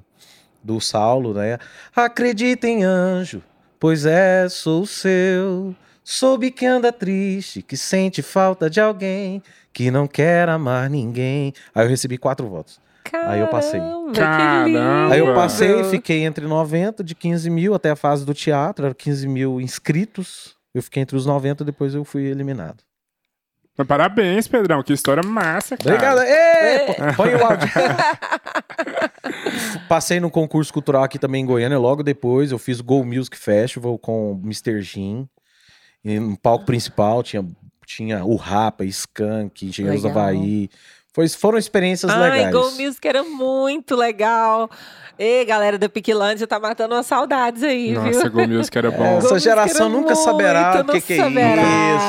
do 0.62 0.80
Saulo, 0.80 1.34
né? 1.34 1.58
Acredita 1.94 2.66
em 2.66 2.82
anjo, 2.82 3.42
pois 3.84 4.06
é, 4.06 4.48
sou 4.48 4.86
seu. 4.86 5.76
Soube 6.02 6.50
que 6.50 6.64
anda 6.64 6.90
triste, 6.90 7.60
que 7.60 7.76
sente 7.76 8.22
falta 8.22 8.70
de 8.70 8.80
alguém, 8.80 9.42
que 9.74 9.90
não 9.90 10.06
quer 10.06 10.48
amar 10.48 10.88
ninguém. 10.88 11.52
Aí 11.74 11.84
eu 11.84 11.90
recebi 11.90 12.16
quatro 12.16 12.48
votos. 12.48 12.80
Aí 13.12 13.40
eu 13.40 13.48
passei. 13.48 13.78
Caramba, 13.78 14.12
Caramba. 14.14 15.12
Aí 15.12 15.20
eu 15.20 15.34
passei 15.34 15.82
e 15.82 15.84
fiquei 15.84 16.24
entre 16.24 16.46
90 16.46 17.04
de 17.04 17.14
15 17.14 17.50
mil 17.50 17.74
até 17.74 17.90
a 17.90 17.96
fase 17.96 18.24
do 18.24 18.32
teatro, 18.32 18.86
era 18.86 18.94
15 18.94 19.28
mil 19.28 19.60
inscritos. 19.60 20.56
Eu 20.74 20.82
fiquei 20.82 21.02
entre 21.02 21.18
os 21.18 21.26
90, 21.26 21.62
depois 21.62 21.94
eu 21.94 22.06
fui 22.06 22.22
eliminado. 22.22 22.82
Mas 23.76 23.86
parabéns, 23.86 24.46
Pedrão. 24.46 24.82
Que 24.82 24.92
história 24.92 25.22
massa, 25.22 25.76
cara. 25.76 25.96
Obrigado. 25.96 26.20
Ê, 26.20 26.78
pô, 26.86 26.94
põe 27.16 27.34
o 27.34 27.44
áudio. 27.44 27.68
Passei 29.88 30.20
no 30.20 30.30
concurso 30.30 30.72
cultural 30.72 31.02
aqui 31.02 31.18
também 31.18 31.42
em 31.42 31.46
Goiânia. 31.46 31.78
Logo 31.78 32.02
depois 32.02 32.52
eu 32.52 32.58
fiz 32.58 32.78
o 32.78 32.84
Go 32.84 33.04
Music 33.04 33.36
Festival 33.36 33.98
com 33.98 34.32
o 34.32 34.40
Mr. 34.44 34.80
Jim. 34.80 35.28
E 36.04 36.20
no 36.20 36.36
palco 36.36 36.64
principal 36.64 37.22
tinha, 37.22 37.44
tinha 37.84 38.24
o 38.24 38.36
Rapa, 38.36 38.84
Skank, 38.84 39.66
Engenheiros 39.66 40.02
do 40.02 40.08
Legal. 40.08 40.22
Havaí. 40.22 40.70
Foi, 41.14 41.28
foram 41.28 41.56
experiências 41.56 42.10
Ai, 42.10 42.30
legais. 42.30 42.52
Go 42.52 42.70
Music 42.72 43.06
era 43.06 43.22
muito 43.22 43.94
legal. 43.94 44.68
Ei, 45.16 45.44
galera 45.44 45.78
da 45.78 45.88
Piquilândia 45.88 46.44
tá 46.44 46.58
matando 46.58 46.92
umas 46.96 47.06
saudades 47.06 47.62
aí, 47.62 47.92
Nossa, 47.92 48.28
viu? 48.28 48.32
Go 48.32 48.48
Music 48.48 48.76
era 48.76 48.90
bom. 48.98 49.18
Essa 49.18 49.38
geração 49.38 49.86
era 49.86 49.94
nunca 49.94 50.16
saberá 50.16 50.80
o 50.80 50.84
que, 50.90 51.00
que 51.00 51.12
é 51.12 51.16
saberá, 51.18 51.62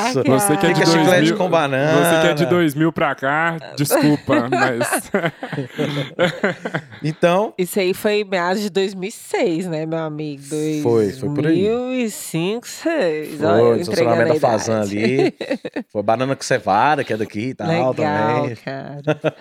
isso. 0.08 0.24
cara. 0.24 0.38
Você 0.40 0.56
que 0.56 0.66
é 0.66 0.68
de 0.70 0.74
Que 0.74 0.82
é 0.82 0.86
chiclete 0.86 1.10
2000, 1.10 1.36
com 1.36 1.48
banana. 1.48 1.92
Você 1.92 2.20
que 2.20 2.26
é 2.26 2.34
de 2.34 2.46
2000 2.46 2.92
pra 2.92 3.14
cá, 3.14 3.56
desculpa, 3.76 4.48
mas 4.50 5.10
Então, 7.02 7.54
Isso 7.56 7.78
aí 7.78 7.94
foi 7.94 8.24
meados 8.24 8.60
de 8.62 8.70
2006, 8.70 9.66
né, 9.68 9.86
meu 9.86 9.98
amigo? 9.98 10.42
Foi, 10.82 11.12
foi 11.12 11.28
por 11.28 11.46
aí. 11.46 11.62
2005, 11.64 12.60
2006. 12.60 13.38
foi 13.38 13.46
Olha, 13.46 13.62
o 13.62 13.76
estacionamento 13.80 14.34
da 14.34 14.40
Fazan 14.40 14.80
ali. 14.80 15.32
Foi 15.92 16.02
Banana 16.02 16.34
com 16.34 16.42
Cevada, 16.42 17.04
que 17.04 17.12
é 17.12 17.16
daqui 17.16 17.50
e 17.50 17.54
tal 17.54 17.68
Legal, 17.68 17.94
também. 17.94 18.56
cara. 18.56 18.95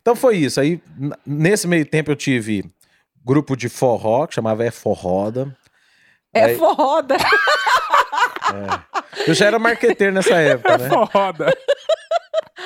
Então 0.00 0.14
foi 0.16 0.36
isso. 0.36 0.60
Aí, 0.60 0.80
nesse 1.26 1.66
meio 1.66 1.84
tempo, 1.84 2.10
eu 2.10 2.16
tive 2.16 2.64
grupo 3.24 3.56
de 3.56 3.68
forró, 3.68 4.26
que 4.26 4.34
chamava 4.34 4.64
É 4.64 4.70
Forroda. 4.70 5.54
É 6.32 6.44
Aí- 6.44 6.56
foda. 6.56 7.16
Eu 9.26 9.34
já 9.34 9.46
era 9.46 9.58
marqueteiro 9.58 10.12
nessa 10.14 10.34
época, 10.40 10.78
né? 10.78 10.88
foda. 10.88 11.54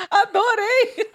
Adorei. 0.09 1.07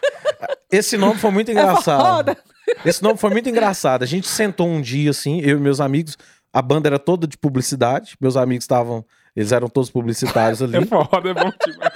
Esse 0.71 0.97
nome 0.97 1.19
foi 1.19 1.31
muito 1.31 1.49
É 1.51 1.53
engraçado. 1.53 2.01
foda. 2.05 2.37
Esse 2.85 3.03
nome 3.03 3.17
foi 3.19 3.31
muito 3.31 3.49
engraçado. 3.49 4.03
A 4.03 4.07
gente 4.07 4.29
sentou 4.29 4.67
um 4.69 4.81
dia 4.81 5.11
assim, 5.11 5.41
eu 5.41 5.57
e 5.57 5.61
meus 5.61 5.81
amigos. 5.81 6.17
A 6.53 6.61
banda 6.61 6.89
era 6.89 6.99
toda 6.99 7.27
de 7.27 7.37
publicidade. 7.39 8.17
Meus 8.21 8.37
amigos 8.37 8.65
estavam. 8.65 9.05
Eles 9.37 9.53
eram 9.53 9.69
todos 9.69 9.91
publicitários 9.91 10.61
ali. 10.63 10.77
É 10.77 10.85
foda, 10.85 11.31
é 11.31 11.35
bom 11.35 11.51
demais. 11.65 11.93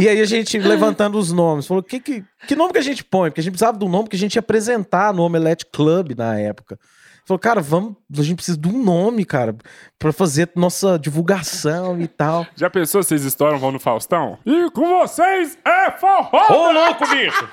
E 0.00 0.08
aí 0.08 0.20
a 0.20 0.24
gente 0.24 0.58
levantando 0.58 1.18
os 1.18 1.32
nomes. 1.32 1.66
Falou: 1.66 1.82
que, 1.82 2.00
que, 2.00 2.24
que 2.46 2.56
nome 2.56 2.72
que 2.72 2.78
a 2.78 2.82
gente 2.82 3.04
põe? 3.04 3.30
Porque 3.30 3.40
a 3.40 3.44
gente 3.44 3.52
precisava 3.52 3.78
de 3.78 3.84
um 3.84 3.88
nome 3.88 4.08
que 4.08 4.16
a 4.16 4.18
gente 4.18 4.36
ia 4.36 4.40
apresentar 4.40 5.12
no 5.12 5.22
Omelete 5.22 5.66
Club 5.66 6.12
na 6.16 6.38
época. 6.38 6.78
Falou, 7.24 7.38
cara, 7.38 7.60
vamos. 7.60 7.94
A 8.18 8.22
gente 8.22 8.36
precisa 8.36 8.58
de 8.58 8.68
um 8.68 8.82
nome, 8.82 9.24
cara, 9.24 9.54
pra 9.98 10.12
fazer 10.12 10.50
nossa 10.56 10.98
divulgação 10.98 12.00
e 12.00 12.08
tal. 12.08 12.46
Já 12.56 12.68
pensou 12.68 13.02
se 13.02 13.10
vocês 13.10 13.24
estouram 13.24 13.58
vão 13.58 13.70
no 13.70 13.78
Faustão? 13.78 14.38
E 14.44 14.70
com 14.70 14.98
vocês 15.00 15.56
é 15.64 15.90
forró! 15.92 16.46
Ô, 16.50 16.72
louco, 16.72 17.06
bicho! 17.08 17.48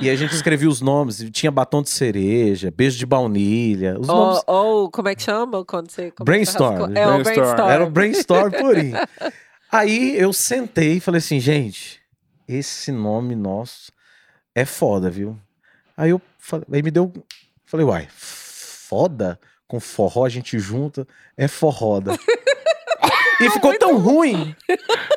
E 0.00 0.08
a 0.08 0.14
gente 0.14 0.32
escrevia 0.32 0.68
os 0.68 0.80
nomes, 0.80 1.28
tinha 1.32 1.50
batom 1.50 1.82
de 1.82 1.90
cereja, 1.90 2.70
beijo 2.70 2.96
de 2.96 3.04
baunilha, 3.04 3.98
os 3.98 4.06
nomes. 4.06 4.42
Ou, 4.46 4.54
ou, 4.82 4.90
como 4.90 5.08
é 5.08 5.16
que 5.16 5.22
chama 5.22 5.64
quando 5.64 5.90
você... 5.90 6.12
Brainstorm. 6.22 6.96
É, 6.96 7.06
o 7.06 7.10
Brainstorm. 7.10 7.22
brainstorm. 7.24 7.68
Era 7.68 7.84
o 7.84 7.90
brainstorm 7.90 8.50
purinho. 8.52 8.96
Aí 9.76 10.16
eu 10.16 10.32
sentei 10.32 10.94
e 10.94 11.00
falei 11.00 11.18
assim, 11.18 11.40
gente, 11.40 12.00
esse 12.46 12.92
nome 12.92 13.34
nosso 13.34 13.90
é 14.54 14.64
foda, 14.64 15.10
viu? 15.10 15.36
Aí 15.96 16.10
eu 16.10 16.22
falei, 16.38 16.64
aí 16.72 16.82
me 16.82 16.90
deu. 16.90 17.12
Falei, 17.64 17.84
uai, 17.84 18.08
foda? 18.10 19.38
Com 19.66 19.80
forró 19.80 20.24
a 20.24 20.28
gente 20.28 20.58
junta, 20.58 21.06
é 21.36 21.48
forroda. 21.48 22.12
e 23.40 23.50
ficou 23.50 23.76
tão 23.78 23.98
ruim 23.98 24.54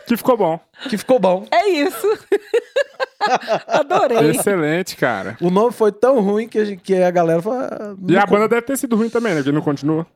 Que 0.08 0.18
ficou 0.18 0.36
bom. 0.36 0.60
que 0.90 0.98
ficou 0.98 1.20
bom. 1.20 1.46
É 1.52 1.68
isso. 1.70 2.08
Adorei. 3.68 4.32
Excelente, 4.32 4.96
cara. 4.96 5.38
O 5.42 5.50
nome 5.52 5.72
foi 5.74 5.92
tão 5.92 6.20
ruim 6.22 6.48
que 6.48 6.58
a, 6.58 6.66
gente- 6.66 6.82
que 6.82 6.96
a 6.96 7.12
galera 7.12 7.42
falou. 7.42 7.60
ah, 7.60 7.96
E 8.08 8.18
a 8.18 8.22
co- 8.26 8.32
banda 8.32 8.48
deve 8.48 8.62
ter 8.64 8.78
sido 8.78 8.96
ruim 8.96 9.10
também, 9.10 9.36
né? 9.36 9.44
Que 9.44 9.52
não 9.52 9.62
continua. 9.62 10.08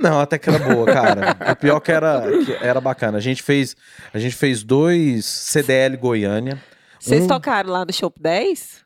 Não, 0.00 0.18
até 0.20 0.38
que 0.38 0.48
era 0.48 0.58
boa, 0.58 0.86
cara. 0.86 1.36
o 1.52 1.56
pior 1.56 1.78
que 1.80 1.92
era, 1.92 2.22
que 2.44 2.52
era 2.60 2.80
bacana. 2.80 3.18
A 3.18 3.20
gente 3.20 3.42
fez, 3.42 3.76
a 4.14 4.18
gente 4.18 4.34
fez 4.34 4.62
dois 4.62 5.24
CDL 5.26 5.96
Goiânia. 5.96 6.58
Vocês 6.98 7.24
Um- 7.24 7.26
tocaram 7.28 7.70
lá 7.70 7.84
no 7.84 7.92
Shop 7.92 8.18
10? 8.20 8.80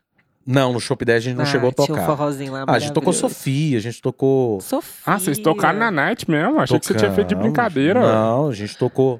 Não, 0.45 0.71
no 0.73 0.79
Shop 0.79 1.03
10 1.03 1.17
a 1.17 1.19
gente 1.21 1.35
não 1.37 1.43
Ah, 1.43 1.47
chegou 1.47 1.69
a 1.69 1.73
Tinha 1.73 1.85
um 1.85 1.87
tocar. 1.87 2.05
forrozinho 2.05 2.53
lá 2.53 2.65
ah, 2.67 2.73
a 2.73 2.79
gente 2.79 2.93
tocou. 2.93 3.11
Sofia, 3.13 3.77
a 3.77 3.81
gente 3.81 3.99
tocou. 4.01 4.61
Sofia. 4.61 5.01
Ah, 5.05 5.17
vocês 5.17 5.39
tocaram 5.39 5.79
na 5.79 5.89
night 5.89 6.29
mesmo? 6.29 6.59
Achei 6.59 6.79
que 6.79 6.85
você 6.85 6.93
tinha 6.93 7.11
feito 7.11 7.29
de 7.29 7.33
Tocamos. 7.35 7.53
brincadeira. 7.53 7.99
Não, 7.99 8.49
a 8.49 8.53
gente 8.53 8.77
tocou. 8.77 9.19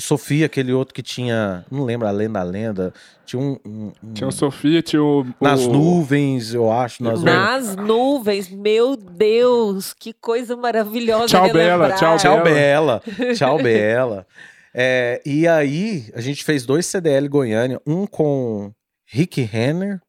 Sofia, 0.00 0.46
aquele 0.46 0.72
outro 0.72 0.92
que 0.94 1.02
tinha. 1.02 1.64
Não 1.70 1.84
lembro, 1.84 2.06
além 2.08 2.30
da 2.30 2.42
lenda. 2.42 2.92
Tinha 3.24 3.40
um. 3.40 3.58
um- 3.64 3.92
um- 4.02 4.12
Tinha 4.12 4.28
o 4.28 4.32
Sofia, 4.32 4.82
tinha 4.82 5.02
o. 5.02 5.24
nas 5.40 5.60
o- 5.62 5.72
nuvens, 5.72 6.52
eu 6.52 6.70
acho. 6.70 7.02
Nas 7.02 7.20
nuvens. 7.20 7.34
Nas 7.34 7.76
nuvens, 7.76 8.48
meu 8.50 8.96
Deus, 8.96 9.92
que 9.92 10.12
coisa 10.12 10.56
maravilhosa. 10.56 11.28
Tchau. 11.28 11.52
Bela, 11.52 11.92
tchau, 11.92 12.16
Tchau, 12.16 12.42
Bela. 12.42 13.02
Tchau, 13.36 13.58
Bela. 13.62 14.26
É, 14.74 15.22
e 15.24 15.46
aí, 15.46 16.10
a 16.14 16.20
gente 16.20 16.42
fez 16.44 16.66
dois 16.66 16.84
CDL 16.86 17.28
Goiânia, 17.28 17.80
um 17.86 18.06
com 18.06 18.72
Rick 19.06 19.40
Renner 19.42 20.00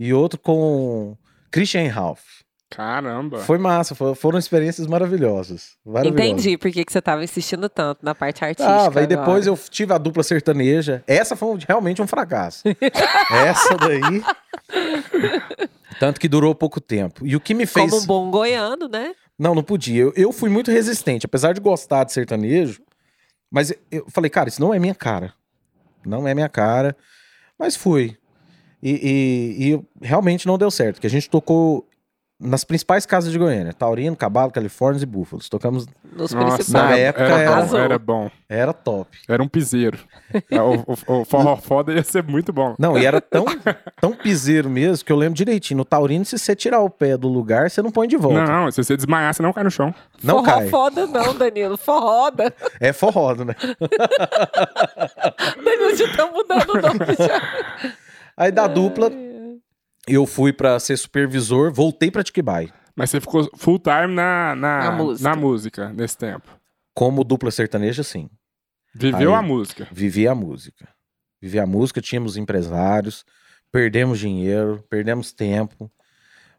e 0.00 0.12
outro 0.12 0.40
com 0.40 1.16
Christian 1.52 1.88
Ralph. 1.88 2.41
Caramba. 2.74 3.38
Foi 3.40 3.58
massa, 3.58 3.94
foi- 3.94 4.14
foram 4.14 4.38
experiências 4.38 4.86
maravilhosas. 4.86 5.72
maravilhosas. 5.84 6.20
Entendi 6.30 6.56
por 6.58 6.70
que 6.70 6.84
que 6.84 6.92
você 6.92 6.98
estava 6.98 7.22
insistindo 7.22 7.68
tanto 7.68 8.04
na 8.04 8.14
parte 8.14 8.44
artística. 8.44 8.68
Ah, 8.72 8.90
aí 9.00 9.06
depois 9.06 9.46
eu 9.46 9.56
tive 9.70 9.92
a 9.92 9.98
dupla 9.98 10.22
sertaneja. 10.22 11.02
Essa 11.06 11.36
foi 11.36 11.58
realmente 11.68 12.00
um 12.00 12.06
fracasso. 12.06 12.62
Essa 13.30 13.76
daí. 13.76 14.22
Tanto 16.00 16.18
que 16.20 16.28
durou 16.28 16.54
pouco 16.54 16.80
tempo. 16.80 17.26
E 17.26 17.36
o 17.36 17.40
que 17.40 17.54
me 17.54 17.66
fez. 17.66 17.90
Como 17.90 18.02
um 18.02 18.06
bom 18.06 18.30
goiano, 18.30 18.88
né? 18.88 19.14
Não, 19.38 19.54
não 19.54 19.62
podia. 19.62 20.02
Eu, 20.02 20.12
eu 20.16 20.32
fui 20.32 20.48
muito 20.50 20.70
resistente, 20.70 21.26
apesar 21.26 21.52
de 21.52 21.60
gostar 21.60 22.04
de 22.04 22.12
sertanejo. 22.12 22.80
Mas 23.50 23.72
eu 23.90 24.06
falei, 24.08 24.30
cara, 24.30 24.48
isso 24.48 24.60
não 24.60 24.72
é 24.72 24.78
minha 24.78 24.94
cara. 24.94 25.34
Não 26.04 26.26
é 26.26 26.34
minha 26.34 26.48
cara. 26.48 26.96
Mas 27.58 27.76
fui. 27.76 28.16
E, 28.82 28.90
e- 28.90 29.74
e 29.74 30.06
realmente 30.06 30.46
não 30.46 30.58
deu 30.58 30.70
certo. 30.70 30.94
Porque 30.96 31.06
a 31.06 31.10
gente 31.10 31.28
tocou 31.30 31.86
nas 32.42 32.64
principais 32.64 33.06
casas 33.06 33.32
de 33.32 33.38
Goiânia: 33.38 33.72
Taurino, 33.72 34.14
Cabalo, 34.16 34.50
Califórnia 34.50 35.02
e 35.02 35.06
Búfalos. 35.06 35.48
Tocamos. 35.48 35.86
Nos 36.14 36.32
Nossa, 36.34 36.56
principais. 36.56 36.90
Na 36.90 36.96
época 36.98 37.24
era, 37.24 37.38
era- 37.42 37.62
bom, 37.62 37.76
era 37.78 37.98
bom. 37.98 38.30
Era 38.48 38.72
top. 38.72 39.18
Era 39.26 39.42
um 39.42 39.48
piseiro. 39.48 39.98
o, 40.50 41.12
o, 41.14 41.20
o 41.20 41.24
forró 41.24 41.56
foda 41.56 41.92
ia 41.92 42.02
ser 42.02 42.22
muito 42.22 42.52
bom. 42.52 42.74
Não, 42.78 42.98
e 42.98 43.06
era 43.06 43.20
tão, 43.20 43.46
tão 44.00 44.12
piseiro 44.12 44.68
mesmo 44.68 45.04
que 45.04 45.12
eu 45.12 45.16
lembro 45.16 45.34
direitinho. 45.34 45.78
No 45.78 45.84
Taurino, 45.84 46.24
se 46.24 46.38
você 46.38 46.54
tirar 46.54 46.80
o 46.80 46.90
pé 46.90 47.16
do 47.16 47.28
lugar, 47.28 47.70
você 47.70 47.80
não 47.80 47.90
põe 47.90 48.06
de 48.06 48.16
volta. 48.16 48.44
Não, 48.44 48.70
se 48.70 48.82
você 48.84 48.94
desmaiar, 48.96 49.32
você 49.32 49.42
não 49.42 49.52
cai 49.54 49.64
no 49.64 49.70
chão. 49.70 49.94
Não, 50.22 50.44
Forró 50.44 50.58
cai. 50.58 50.68
foda 50.68 51.06
não, 51.06 51.34
Danilo. 51.34 51.78
Forroda. 51.78 52.52
É 52.78 52.92
forrodo, 52.92 53.44
né? 53.46 53.54
Danilo 55.64 55.96
já 55.96 56.16
tá 56.16 56.26
mudando 56.26 56.70
o 56.70 56.80
nome 56.80 56.98
já. 57.18 57.92
Aí 58.36 58.50
da 58.50 58.66
dupla, 58.66 59.10
eu 60.06 60.26
fui 60.26 60.52
pra 60.52 60.78
ser 60.80 60.96
supervisor, 60.96 61.72
voltei 61.72 62.10
pra 62.10 62.22
Tiquibai. 62.22 62.72
Mas 62.94 63.10
você 63.10 63.20
ficou 63.20 63.48
full 63.56 63.78
time 63.78 64.14
na, 64.14 64.54
na, 64.54 64.78
Na 64.84 64.92
música. 64.92 65.28
na 65.28 65.36
música 65.36 65.88
nesse 65.90 66.16
tempo. 66.18 66.48
Como 66.94 67.24
dupla 67.24 67.50
sertaneja, 67.50 68.02
sim. 68.02 68.28
Viveu 68.94 69.32
Aí. 69.32 69.38
a 69.38 69.42
música. 69.42 69.88
Vivi 69.90 70.28
a 70.28 70.34
música. 70.34 70.86
Vivi 71.40 71.58
a 71.58 71.66
música, 71.66 72.00
tínhamos 72.00 72.36
empresários, 72.36 73.24
perdemos 73.72 74.18
dinheiro, 74.18 74.84
perdemos 74.90 75.32
tempo. 75.32 75.90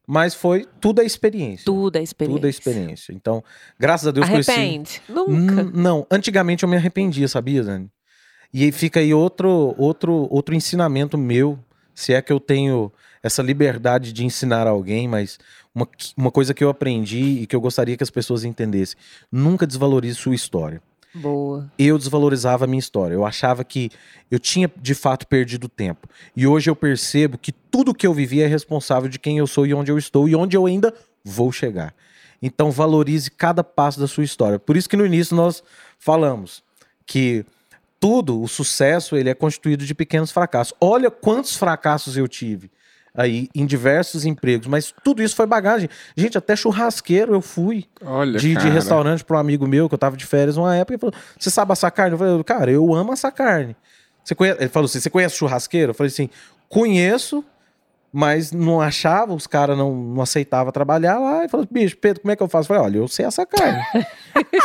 Mas 0.05 0.33
foi 0.35 0.67
tudo 0.81 0.99
a 0.99 1.03
experiência. 1.05 1.63
Tudo 1.65 1.95
é 1.97 2.01
experiência. 2.01 2.37
Tudo 2.37 2.45
a 2.45 2.49
experiência. 2.49 3.13
Então, 3.13 3.41
graças 3.79 4.07
a 4.07 4.11
Deus 4.11 4.27
conheci. 4.27 4.51
Arrepende? 4.51 5.01
Nunca. 5.07 5.63
Não, 5.63 6.05
antigamente 6.11 6.63
eu 6.63 6.69
me 6.69 6.75
arrependia, 6.75 7.27
sabia, 7.27 7.63
Dani? 7.63 7.89
E 8.53 8.63
aí 8.63 8.71
fica 8.71 8.99
aí 8.99 9.13
outro, 9.13 9.73
outro, 9.77 10.27
outro 10.29 10.53
ensinamento 10.53 11.17
meu, 11.17 11.57
se 11.95 12.13
é 12.13 12.21
que 12.21 12.33
eu 12.33 12.39
tenho 12.39 12.91
essa 13.24 13.41
liberdade 13.41 14.11
de 14.11 14.26
ensinar 14.26 14.67
alguém, 14.67 15.07
mas 15.07 15.39
uma, 15.74 15.88
uma 16.17 16.30
coisa 16.30 16.53
que 16.53 16.61
eu 16.61 16.69
aprendi 16.69 17.41
e 17.41 17.47
que 17.47 17.55
eu 17.55 17.61
gostaria 17.61 17.95
que 17.95 18.03
as 18.03 18.09
pessoas 18.09 18.43
entendessem: 18.43 18.97
nunca 19.32 19.65
desvalorize 19.65 20.15
sua 20.15 20.36
história. 20.36 20.82
Boa. 21.15 21.71
Eu 21.78 21.97
desvalorizava 21.97 22.65
a 22.65 22.67
minha 22.67 22.80
história. 22.80 23.13
Eu 23.13 23.24
achava 23.24 23.63
que 23.63 23.91
eu 24.32 24.39
tinha 24.39 24.69
de 24.82 24.95
fato 24.95 25.28
perdido 25.28 25.69
tempo. 25.69 26.07
E 26.36 26.47
hoje 26.47 26.69
eu 26.69 26.76
percebo 26.76 27.38
que 27.38 27.51
tudo 27.51 27.93
que 27.93 28.05
eu 28.05 28.13
vivi 28.13 28.41
é 28.41 28.47
responsável 28.47 29.07
de 29.07 29.19
quem 29.19 29.38
eu 29.38 29.45
sou 29.45 29.65
e 29.67 29.76
onde 29.76 29.91
eu 29.91 29.97
estou 29.97 30.28
e 30.28 30.36
onde 30.36 30.57
eu 30.57 30.65
ainda 30.65 30.91
vou 31.24 31.51
chegar. 31.51 31.93
Então 32.41 32.71
valorize 32.71 33.30
cada 33.30 33.63
passo 33.63 33.99
da 33.99 34.07
sua 34.07 34.24
história. 34.24 34.57
Por 34.57 34.76
isso 34.76 34.89
que 34.89 34.97
no 34.97 35.05
início 35.05 35.36
nós 35.36 35.63
falamos 35.99 36.63
que 37.05 37.45
tudo, 37.99 38.41
o 38.41 38.47
sucesso, 38.47 39.15
ele 39.15 39.30
é 39.30 39.36
constituído 39.36 39.86
de 39.86 39.93
pequenos 39.93 40.32
fracassos. 40.32 40.74
Olha 40.82 41.11
quantos 41.11 41.55
fracassos 41.55 42.17
eu 42.17 42.28
tive 42.28 42.71
aí 43.16 43.47
em 43.53 43.66
diversos 43.66 44.26
empregos, 44.26 44.68
mas 44.68 44.93
tudo 45.03 45.22
isso 45.22 45.36
foi 45.36 45.45
bagagem. 45.45 45.89
Gente, 46.18 46.38
até 46.38 46.55
churrasqueiro 46.55 47.34
eu 47.34 47.41
fui 47.41 47.86
Olha, 48.03 48.39
de, 48.39 48.55
de 48.55 48.70
restaurante 48.70 49.24
para 49.24 49.38
um 49.38 49.39
amigo 49.39 49.68
meu 49.68 49.88
que 49.88 49.93
eu 49.93 49.99
tava 49.99 50.18
de 50.18 50.26
férias 50.26 50.57
uma 50.57 50.76
época. 50.76 50.93
Ele 50.93 50.99
falou: 50.99 51.16
Você 51.38 51.49
sabe 51.49 51.72
assar 51.72 51.91
carne? 51.91 52.14
Eu 52.14 52.18
falei: 52.18 52.43
Cara, 52.43 52.72
eu 52.72 52.93
amo 52.93 53.11
assar 53.11 53.32
carne. 53.32 53.76
Você 54.24 54.34
conhece? 54.34 54.59
Ele 54.59 54.70
falou 54.70 54.86
assim: 54.86 54.99
Você 54.99 55.09
conhece 55.09 55.36
churrasqueiro? 55.36 55.91
Eu 55.91 55.93
falei 55.93 56.07
assim: 56.07 56.30
Conheço, 56.68 57.43
mas 58.11 58.51
não 58.51 58.82
achava, 58.82 59.34
os 59.34 59.45
caras 59.45 59.78
não, 59.78 59.93
não 59.93 60.22
aceitavam 60.22 60.72
trabalhar 60.72 61.20
lá. 61.20 61.39
Ele 61.39 61.49
falou: 61.49 61.68
Bicho, 61.70 61.97
Pedro, 61.97 62.22
como 62.22 62.32
é 62.32 62.36
que 62.36 62.41
eu 62.41 62.47
faço? 62.47 62.66
Eu 62.66 62.76
falei: 62.76 62.84
Olha, 62.84 62.97
eu 62.97 63.07
sei 63.07 63.26
assar 63.26 63.45
carne. 63.45 63.84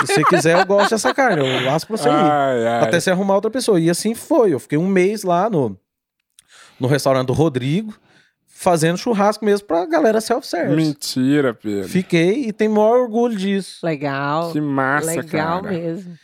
Se 0.01 0.07
você 0.07 0.25
quiser, 0.25 0.59
eu 0.59 0.65
gosto 0.65 0.89
de 0.89 0.95
assar 0.95 1.15
carne. 1.15 1.47
Eu 1.65 1.71
asso 1.71 1.87
pra 1.87 1.97
você 1.97 2.09
ir. 2.09 2.13
Ai, 2.13 2.67
ai. 2.67 2.85
Até 2.85 2.99
você 2.99 3.11
arrumar 3.11 3.35
outra 3.35 3.51
pessoa. 3.51 3.79
E 3.79 3.91
assim 3.91 4.15
foi. 4.15 4.55
Eu 4.55 4.59
fiquei 4.59 4.79
um 4.79 4.87
mês 4.87 5.23
lá 5.23 5.51
no, 5.51 5.79
no 6.79 6.89
restaurante 6.89 7.27
do 7.27 7.33
Rodrigo, 7.33 7.95
fazendo 8.59 8.99
churrasco 8.99 9.45
mesmo 9.45 9.69
pra 9.69 9.87
galera 9.87 10.21
self-service. 10.21 10.75
Mentira, 10.75 11.55
Pedro. 11.55 11.89
Fiquei 11.89 12.47
e 12.47 12.53
tenho 12.53 12.73
maior 12.73 13.03
orgulho 13.03 13.37
disso. 13.37 13.87
Legal. 13.87 14.51
Que 14.51 14.61
massa, 14.61 15.13
Legal 15.13 15.63
cara. 15.63 15.73
mesmo. 15.73 16.19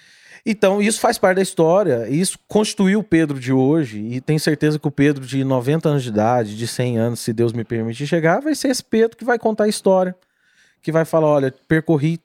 Então, 0.45 0.83
isso 0.83 1.01
faz 1.01 1.17
parte 1.17 1.37
da 1.37 1.43
história, 1.43 2.09
e 2.09 2.21
isso 2.21 2.37
constituiu 2.49 2.99
o 2.99 3.05
Pedro 3.05 3.39
de 3.39 3.53
hoje, 3.53 4.01
e 4.01 4.21
tenho 4.21 4.41
certeza 4.41 4.81
que 4.81 4.89
o 4.89 4.91
Pedro 4.91 5.25
de 5.25 5.45
90 5.45 5.89
anos 5.89 6.03
de 6.03 6.09
idade, 6.09 6.57
de 6.57 6.67
100 6.67 6.99
anos, 6.99 7.21
se 7.21 7.33
Deus 7.33 7.53
me 7.53 7.65
permitir 7.65 8.07
chegar, 8.07 8.41
vai 8.41 8.55
ser 8.55 8.69
esse 8.69 8.83
Pedro 8.83 9.17
que 9.17 9.25
vai 9.25 9.39
contar 9.39 9.65
a 9.65 9.69
história, 9.69 10.15
que 10.83 10.91
vai 10.91 11.05
falar, 11.05 11.29
olha, 11.29 11.55
percorri 11.69 12.21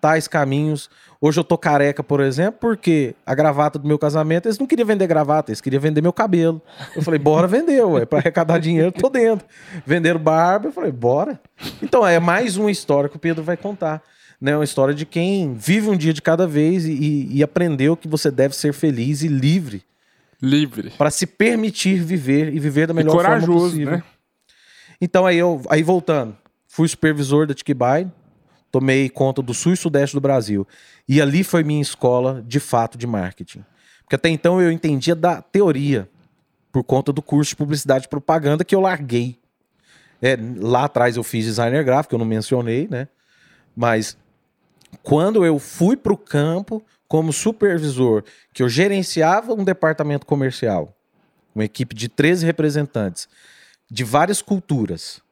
tais 0.00 0.26
caminhos, 0.26 0.88
hoje 1.20 1.38
eu 1.40 1.44
tô 1.44 1.56
careca, 1.58 2.02
por 2.02 2.20
exemplo, 2.20 2.58
porque 2.60 3.14
a 3.24 3.34
gravata 3.34 3.78
do 3.78 3.86
meu 3.88 3.98
casamento, 3.98 4.46
eles 4.46 4.58
não 4.58 4.66
queriam 4.66 4.86
vender 4.86 5.06
gravata, 5.06 5.50
eles 5.50 5.60
queriam 5.60 5.80
vender 5.80 6.00
meu 6.02 6.12
cabelo. 6.12 6.60
Eu 6.94 7.02
falei, 7.02 7.18
bora 7.18 7.46
vender, 7.46 7.82
ué, 7.84 8.04
pra 8.06 8.18
arrecadar 8.18 8.58
dinheiro, 8.58 8.92
tô 8.92 9.08
dentro. 9.08 9.46
Venderam 9.86 10.20
barba, 10.20 10.68
eu 10.68 10.72
falei, 10.72 10.92
bora. 10.92 11.40
Então, 11.82 12.06
é 12.06 12.18
mais 12.20 12.56
uma 12.56 12.70
história 12.70 13.08
que 13.08 13.16
o 13.16 13.20
Pedro 13.20 13.42
vai 13.42 13.56
contar 13.56 14.02
né? 14.38 14.54
Uma 14.54 14.64
história 14.64 14.92
de 14.92 15.06
quem 15.06 15.54
vive 15.54 15.88
um 15.88 15.96
dia 15.96 16.12
de 16.12 16.20
cada 16.20 16.46
vez 16.46 16.84
e, 16.84 16.92
e- 16.92 17.36
e 17.38 17.42
aprendeu 17.42 17.96
que 17.96 18.06
você 18.06 18.30
deve 18.30 18.54
ser 18.54 18.74
feliz 18.74 19.22
e 19.22 19.28
livre 19.28 19.82
Livre. 20.42 20.90
para 20.98 21.10
se 21.10 21.26
permitir 21.26 22.02
viver 22.04 22.54
e 22.54 22.60
viver 22.60 22.86
da 22.86 22.92
E 22.92 22.96
melhor 22.96 23.12
forma 23.12 23.28
corajoso, 23.30 23.70
possível. 23.70 23.92
né? 23.96 24.02
Então 25.00 25.24
aí 25.24 25.38
eu, 25.38 25.62
aí 25.70 25.82
voltando, 25.82 26.36
fui 26.68 26.86
supervisor 26.86 27.46
da 27.46 27.54
Tiquibai, 27.54 28.10
tomei 28.70 29.08
conta 29.08 29.40
do 29.42 29.54
sul 29.54 29.72
e 29.72 29.76
sudeste 29.76 30.14
do 30.14 30.20
Brasil 30.20 30.66
e 31.08 31.20
ali 31.20 31.44
foi 31.44 31.62
minha 31.62 31.82
escola 31.82 32.42
de 32.46 32.60
fato 32.60 32.98
de 32.98 33.06
marketing, 33.06 33.64
porque 34.02 34.16
até 34.16 34.28
então 34.28 34.60
eu 34.60 34.70
entendia 34.70 35.14
da 35.14 35.40
teoria 35.40 36.08
por 36.72 36.84
conta 36.84 37.12
do 37.12 37.22
curso 37.22 37.50
de 37.50 37.56
publicidade 37.56 38.04
e 38.04 38.08
propaganda 38.08 38.64
que 38.64 38.74
eu 38.74 38.80
larguei. 38.80 39.38
É, 40.20 40.36
lá 40.58 40.84
atrás 40.84 41.16
eu 41.16 41.22
fiz 41.22 41.44
designer 41.44 41.84
gráfico, 41.84 42.14
eu 42.14 42.18
não 42.18 42.26
mencionei, 42.26 42.86
né? 42.90 43.08
Mas 43.74 44.16
quando 45.02 45.44
eu 45.44 45.58
fui 45.58 45.96
para 45.96 46.12
o 46.12 46.16
campo 46.16 46.82
como 47.08 47.32
supervisor, 47.32 48.24
que 48.52 48.62
eu 48.62 48.68
gerenciava 48.68 49.54
um 49.54 49.64
departamento 49.64 50.26
comercial, 50.26 50.94
uma 51.54 51.64
equipe 51.64 51.94
de 51.94 52.08
13 52.08 52.44
representantes, 52.44 53.28
de 53.90 54.04
várias 54.04 54.42
culturas, 54.42 55.22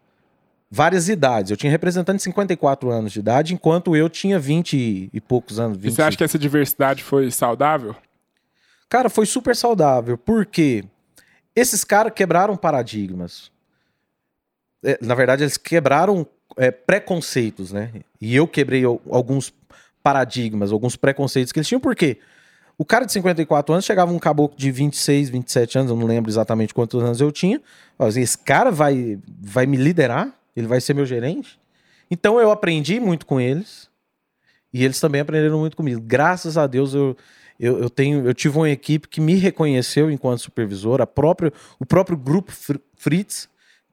várias 0.74 1.08
idades. 1.08 1.52
Eu 1.52 1.56
tinha 1.56 1.70
representante 1.70 2.16
de 2.16 2.24
54 2.24 2.90
anos 2.90 3.12
de 3.12 3.20
idade, 3.20 3.54
enquanto 3.54 3.94
eu 3.94 4.08
tinha 4.08 4.40
20 4.40 4.76
e, 4.76 5.10
e 5.12 5.20
poucos 5.20 5.60
anos. 5.60 5.76
E 5.78 5.80
20. 5.82 5.94
você 5.94 6.02
acha 6.02 6.16
que 6.16 6.24
essa 6.24 6.38
diversidade 6.38 7.02
foi 7.04 7.30
saudável? 7.30 7.94
Cara, 8.88 9.08
foi 9.08 9.24
super 9.24 9.54
saudável, 9.54 10.18
porque 10.18 10.84
esses 11.54 11.84
caras 11.84 12.12
quebraram 12.12 12.56
paradigmas. 12.56 13.52
É, 14.84 14.98
na 15.00 15.14
verdade, 15.14 15.44
eles 15.44 15.56
quebraram 15.56 16.26
é, 16.56 16.72
preconceitos, 16.72 17.70
né? 17.72 17.92
E 18.20 18.34
eu 18.34 18.46
quebrei 18.48 18.84
al- 18.84 19.00
alguns 19.08 19.54
paradigmas, 20.02 20.72
alguns 20.72 20.96
preconceitos 20.96 21.52
que 21.52 21.58
eles 21.60 21.68
tinham, 21.68 21.80
porque 21.80 22.18
o 22.76 22.84
cara 22.84 23.06
de 23.06 23.12
54 23.12 23.72
anos 23.72 23.84
chegava 23.84 24.12
um 24.12 24.18
caboclo 24.18 24.58
de 24.58 24.72
26, 24.72 25.30
27 25.30 25.78
anos, 25.78 25.90
eu 25.90 25.96
não 25.96 26.06
lembro 26.06 26.28
exatamente 26.30 26.74
quantos 26.74 27.00
anos 27.02 27.20
eu 27.20 27.30
tinha. 27.30 27.62
Assim, 27.96 28.20
esse 28.20 28.36
cara 28.36 28.70
vai, 28.72 29.18
vai 29.40 29.66
me 29.66 29.76
liderar? 29.76 30.34
Ele 30.57 30.66
vai 30.66 30.80
ser 30.80 30.94
meu 30.94 31.05
gerente? 31.07 31.59
Então 32.11 32.38
eu 32.40 32.50
aprendi 32.50 33.00
muito 33.00 33.26
com 33.26 33.40
eles 33.40 33.88
e 34.72 34.84
eles 34.84 35.00
também 35.00 35.20
aprenderam 35.20 35.59
muito 35.59 35.76
comigo. 35.76 36.00
Graças 36.00 36.57
a 36.59 36.66
Deus 36.66 36.94
eu, 36.94 37.16
eu, 37.59 37.78
eu 37.78 37.90
tenho, 37.90 38.26
eu 38.26 38.34
tive 38.34 38.57
uma 38.57 38.70
equipe 38.70 39.09
que 39.09 39.20
me 39.20 39.34
reconheceu 39.34 40.11
enquanto 40.11 40.40
supervisor, 40.40 41.00
a 41.00 41.07
própria, 41.07 41.52
o 41.78 41.86
próprio 41.86 42.16
grupo 42.16 42.52
Fr- 42.52 42.78
Fritz, 42.96 43.48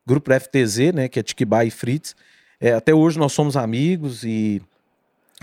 grupo 0.05 0.31
FTZ, 0.33 0.93
né, 0.93 1.07
que 1.07 1.19
é 1.19 1.23
Tiquibá 1.23 1.63
e 1.65 1.71
Fritz. 1.71 2.15
É, 2.59 2.73
até 2.73 2.93
hoje 2.93 3.17
nós 3.17 3.31
somos 3.33 3.55
amigos 3.57 4.23
e 4.23 4.61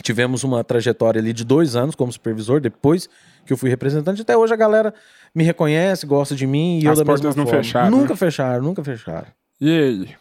tivemos 0.03 0.45
uma 0.45 0.63
trajetória 0.63 1.21
ali 1.21 1.33
de 1.33 1.45
dois 1.45 1.75
anos 1.75 1.95
como 1.97 2.13
supervisor, 2.13 2.61
depois 2.61 3.09
que 3.45 3.53
eu 3.53 3.57
fui 3.57 3.69
representante. 3.71 4.23
Até 4.23 4.37
hoje 4.37 4.53
a 4.53 4.57
galera 4.57 4.95
me 5.35 5.43
reconhece, 5.43 6.07
gosta 6.07 6.37
de 6.37 6.47
mim 6.47 6.79
e 6.81 6.85
eu 6.85 6.93
As 6.93 6.99
da 6.99 7.05
mesma 7.05 7.15
portas 7.23 7.37
não 7.37 7.45
forma. 7.47 7.63
fecharam, 7.65 7.91
Nunca 7.91 8.13
né? 8.13 8.17
fecharam, 8.17 8.63
nunca 8.63 8.85
fecharam. 8.85 9.27
E 9.61 9.69
aí? 9.71 10.17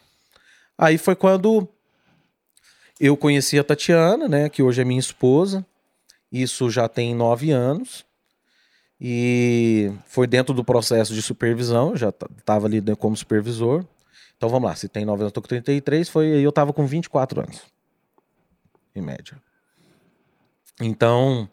Aí 0.78 0.98
foi 0.98 1.16
quando 1.16 1.68
eu 3.00 3.18
conheci 3.18 3.58
a 3.58 3.64
Tatiana, 3.64 4.28
né, 4.28 4.50
que 4.50 4.62
hoje 4.62 4.82
é 4.82 4.86
minha 4.86 5.00
esposa. 5.00 5.66
Isso 6.32 6.70
já 6.70 6.88
tem 6.88 7.16
nove 7.16 7.52
anos. 7.52 8.06
E 9.00 9.92
foi 10.08 10.26
dentro 10.28 10.54
do 10.54 10.64
processo 10.64 11.14
de 11.14 11.22
supervisão, 11.22 11.96
já 11.96 12.10
estava 12.10 12.66
ali 12.66 12.82
como 12.96 13.16
supervisor. 13.16 13.86
Então 14.36 14.50
vamos 14.50 14.70
lá, 14.70 14.76
se 14.76 14.88
tem 14.88 15.06
nove 15.06 15.22
anos, 15.22 15.32
eu 15.32 15.34
tô 15.34 15.42
com 15.42 15.48
33, 15.48 16.10
foi 16.10 16.28
eu 16.28 16.52
tava 16.52 16.74
com 16.74 16.86
24 16.86 17.42
anos. 17.42 17.62
Em 18.96 19.02
média. 19.02 19.38
Então, 20.82 21.50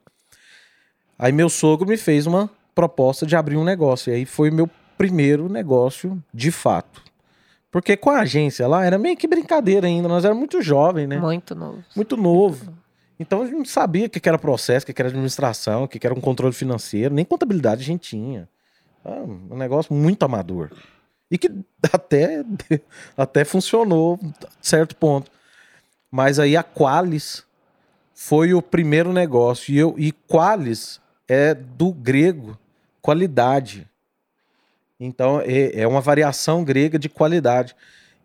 aí 1.18 1.32
meu 1.32 1.48
sogro 1.48 1.86
me 1.86 1.96
fez 1.96 2.26
uma 2.26 2.50
proposta 2.74 3.26
de 3.26 3.36
abrir 3.36 3.56
um 3.56 3.64
negócio. 3.64 4.10
E 4.10 4.16
aí 4.16 4.26
foi 4.26 4.50
meu 4.50 4.68
primeiro 4.96 5.48
negócio 5.48 6.22
de 6.32 6.50
fato. 6.50 7.02
Porque 7.74 7.96
com 7.96 8.08
a 8.08 8.20
agência 8.20 8.68
lá 8.68 8.84
era 8.84 8.96
meio 8.96 9.16
que 9.16 9.26
brincadeira 9.26 9.88
ainda, 9.88 10.06
nós 10.06 10.24
éramos 10.24 10.38
muito 10.38 10.62
jovens, 10.62 11.08
né? 11.08 11.18
Muito 11.18 11.56
novo. 11.56 11.84
Muito 11.96 12.16
novo. 12.16 12.72
Então 13.18 13.42
a 13.42 13.46
gente 13.46 13.56
não 13.56 13.64
sabia 13.64 14.06
o 14.06 14.08
que 14.08 14.28
era 14.28 14.38
processo, 14.38 14.88
o 14.88 14.94
que 14.94 15.02
era 15.02 15.08
administração, 15.08 15.82
o 15.82 15.88
que 15.88 16.06
era 16.06 16.14
um 16.14 16.20
controle 16.20 16.54
financeiro, 16.54 17.12
nem 17.12 17.24
contabilidade 17.24 17.82
a 17.82 17.84
gente 17.84 18.10
tinha. 18.10 18.48
Ah, 19.04 19.24
um 19.24 19.56
negócio 19.56 19.92
muito 19.92 20.24
amador. 20.24 20.70
E 21.28 21.36
que 21.36 21.50
até, 21.92 22.44
até 23.16 23.44
funcionou, 23.44 24.20
certo 24.62 24.94
ponto. 24.94 25.28
Mas 26.12 26.38
aí 26.38 26.56
a 26.56 26.62
Qualis 26.62 27.44
foi 28.14 28.54
o 28.54 28.62
primeiro 28.62 29.12
negócio. 29.12 29.74
E, 29.74 29.78
eu, 29.78 29.96
e 29.98 30.12
Qualis 30.12 31.00
é 31.26 31.52
do 31.54 31.92
grego 31.92 32.56
qualidade. 33.02 33.84
Então 35.04 35.40
é, 35.40 35.80
é 35.80 35.86
uma 35.86 36.00
variação 36.00 36.64
grega 36.64 36.98
de 36.98 37.08
qualidade. 37.08 37.74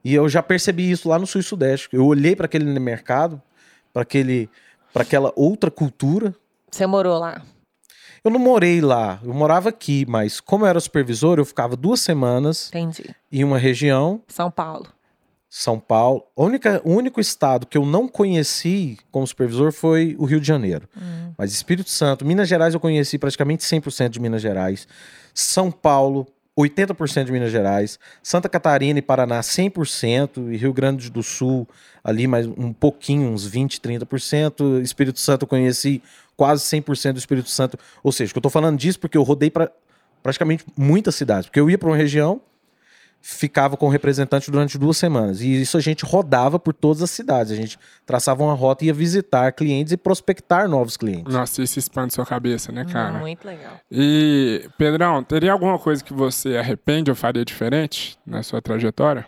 E 0.04 0.14
eu 0.14 0.30
já 0.30 0.42
percebi 0.42 0.90
isso 0.90 1.10
lá 1.10 1.20
no 1.20 1.28
Sul 1.28 1.42
e 1.42 1.44
Sudeste. 1.44 1.90
Eu 1.92 2.06
olhei 2.06 2.36
para 2.36 2.46
aquele 2.46 2.66
mercado, 2.80 3.42
para 3.92 4.04
aquele, 4.04 4.50
para 4.94 5.04
aquela 5.04 5.34
outra 5.36 5.70
cultura. 5.70 6.34
Você 6.72 6.86
morou 6.86 7.20
lá? 7.20 7.42
Eu 8.24 8.32
não 8.32 8.40
morei 8.40 8.82
lá, 8.82 9.20
eu 9.24 9.34
morava 9.34 9.70
aqui, 9.70 10.06
mas 10.08 10.42
como 10.42 10.66
eu 10.66 10.70
era 10.70 10.80
supervisor, 10.80 11.40
eu 11.40 11.46
ficava 11.46 11.78
duas 11.78 12.02
semanas 12.02 12.68
Entendi. 12.68 13.16
em 13.32 13.46
uma 13.46 13.58
região, 13.58 14.22
São 14.28 14.52
Paulo. 14.52 14.88
São 15.50 15.80
Paulo. 15.80 16.26
O 16.36 16.46
único 16.94 17.20
estado 17.20 17.66
que 17.66 17.78
eu 17.78 17.86
não 17.86 18.08
conheci 18.08 19.00
como 19.10 19.26
supervisor 19.26 19.72
foi 19.72 20.16
o 20.20 20.26
Rio 20.26 20.40
de 20.40 20.46
Janeiro. 20.46 20.88
Mas 21.36 21.52
Espírito 21.52 21.90
Santo, 21.90 22.24
Minas 22.24 22.48
Gerais 22.48 22.74
eu 22.74 22.80
conheci 22.80 23.18
praticamente 23.18 23.64
100% 23.64 24.10
de 24.10 24.20
Minas 24.20 24.42
Gerais. 24.44 24.88
São 25.34 25.72
Paulo, 25.72 26.28
80% 26.58 27.26
de 27.26 27.32
Minas 27.32 27.52
Gerais. 27.52 28.00
Santa 28.22 28.50
Catarina 28.50 29.00
e 29.00 29.02
Paraná, 29.02 29.40
100%. 29.40 30.52
E 30.52 30.58
Rio 30.58 30.74
Grande 30.74 31.10
do 31.10 31.24
Sul, 31.24 31.68
ali 32.04 32.28
mais 32.28 32.46
um 32.46 32.74
pouquinho, 32.74 33.30
uns 33.30 33.46
20, 33.46 33.80
30%. 33.80 34.82
Espírito 34.82 35.20
Santo 35.20 35.44
eu 35.44 35.48
conheci 35.48 36.02
quase 36.36 36.64
100% 36.64 37.14
do 37.14 37.20
Espírito 37.20 37.50
Santo. 37.50 37.78
Ou 38.04 38.12
seja, 38.12 38.32
que 38.32 38.38
eu 38.38 38.42
tô 38.42 38.50
falando 38.50 38.78
disso 38.78 39.00
porque 39.00 39.18
eu 39.18 39.24
rodei 39.24 39.50
para 39.50 39.72
praticamente 40.22 40.66
muitas 40.78 41.16
cidades. 41.16 41.48
Porque 41.48 41.60
eu 41.60 41.70
ia 41.70 41.78
para 41.78 41.90
uma 41.90 41.98
região, 41.98 42.42
ficava 43.22 43.76
com 43.76 43.86
o 43.88 43.90
representante 43.90 44.50
durante 44.50 44.78
duas 44.78 44.98
semanas. 44.98 45.42
E 45.42 45.62
isso 45.62 45.78
a 45.78 45.82
gente 45.82 46.06
rodava 46.06 46.58
por 46.58 46.74
todas 46.74 47.02
as 47.02 47.12
cidades. 47.12 47.52
A 47.52 47.56
gente 47.56 47.78
traçava 48.06 48.44
uma 48.44 48.54
rota 48.54 48.84
e 48.84 48.88
ia 48.88 48.94
visitar 48.94 49.52
clientes 49.52 49.94
e 49.94 49.98
prospectar 49.98 50.68
novos 50.68 50.96
clientes. 50.96 51.34
Nossa, 51.34 51.62
isso 51.62 51.78
expande 51.78 52.14
sua 52.14 52.26
cabeça, 52.26 52.72
né, 52.72 52.86
cara? 52.86 53.20
Muito 53.20 53.46
legal. 53.46 53.80
E, 53.92 54.68
Pedrão, 54.78 55.24
teria 55.24 55.52
alguma 55.52 55.78
coisa 55.78 56.04
que 56.04 56.14
você 56.14 56.58
arrepende 56.58 57.10
ou 57.10 57.16
faria 57.16 57.44
diferente 57.44 58.18
na 58.26 58.42
sua 58.42 58.62
trajetória? 58.62 59.28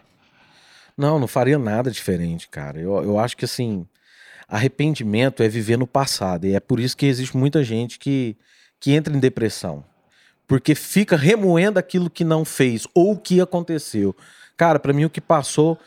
Não, 0.98 1.20
não 1.20 1.28
faria 1.28 1.58
nada 1.58 1.92
diferente, 1.92 2.48
cara. 2.48 2.80
Eu, 2.80 3.04
eu 3.04 3.20
acho 3.20 3.36
que 3.36 3.46
assim, 3.46 3.86
arrependimento 4.48 5.44
é 5.44 5.48
viver 5.48 5.78
no 5.78 5.88
passado. 5.88 6.46
E 6.46 6.56
é 6.56 6.60
por 6.60 6.80
isso 6.80 6.96
que 6.96 7.06
existe 7.06 7.36
muita 7.36 7.64
gente 7.64 8.00
que, 8.00 8.38
que 8.80 8.92
entra 8.92 9.16
em 9.16 9.20
depressão. 9.20 9.84
Porque 10.52 10.76
fica 10.76 11.16
remoendo 11.16 11.80
aquilo 11.80 12.10
que 12.10 12.26
não 12.26 12.44
fez 12.44 12.86
ou 12.94 13.14
o 13.14 13.18
que 13.18 13.40
aconteceu. 13.40 14.14
Cara, 14.58 14.80
pra 14.80 14.92
mim 14.92 15.06
o 15.06 15.10
que 15.10 15.22
passou. 15.22 15.78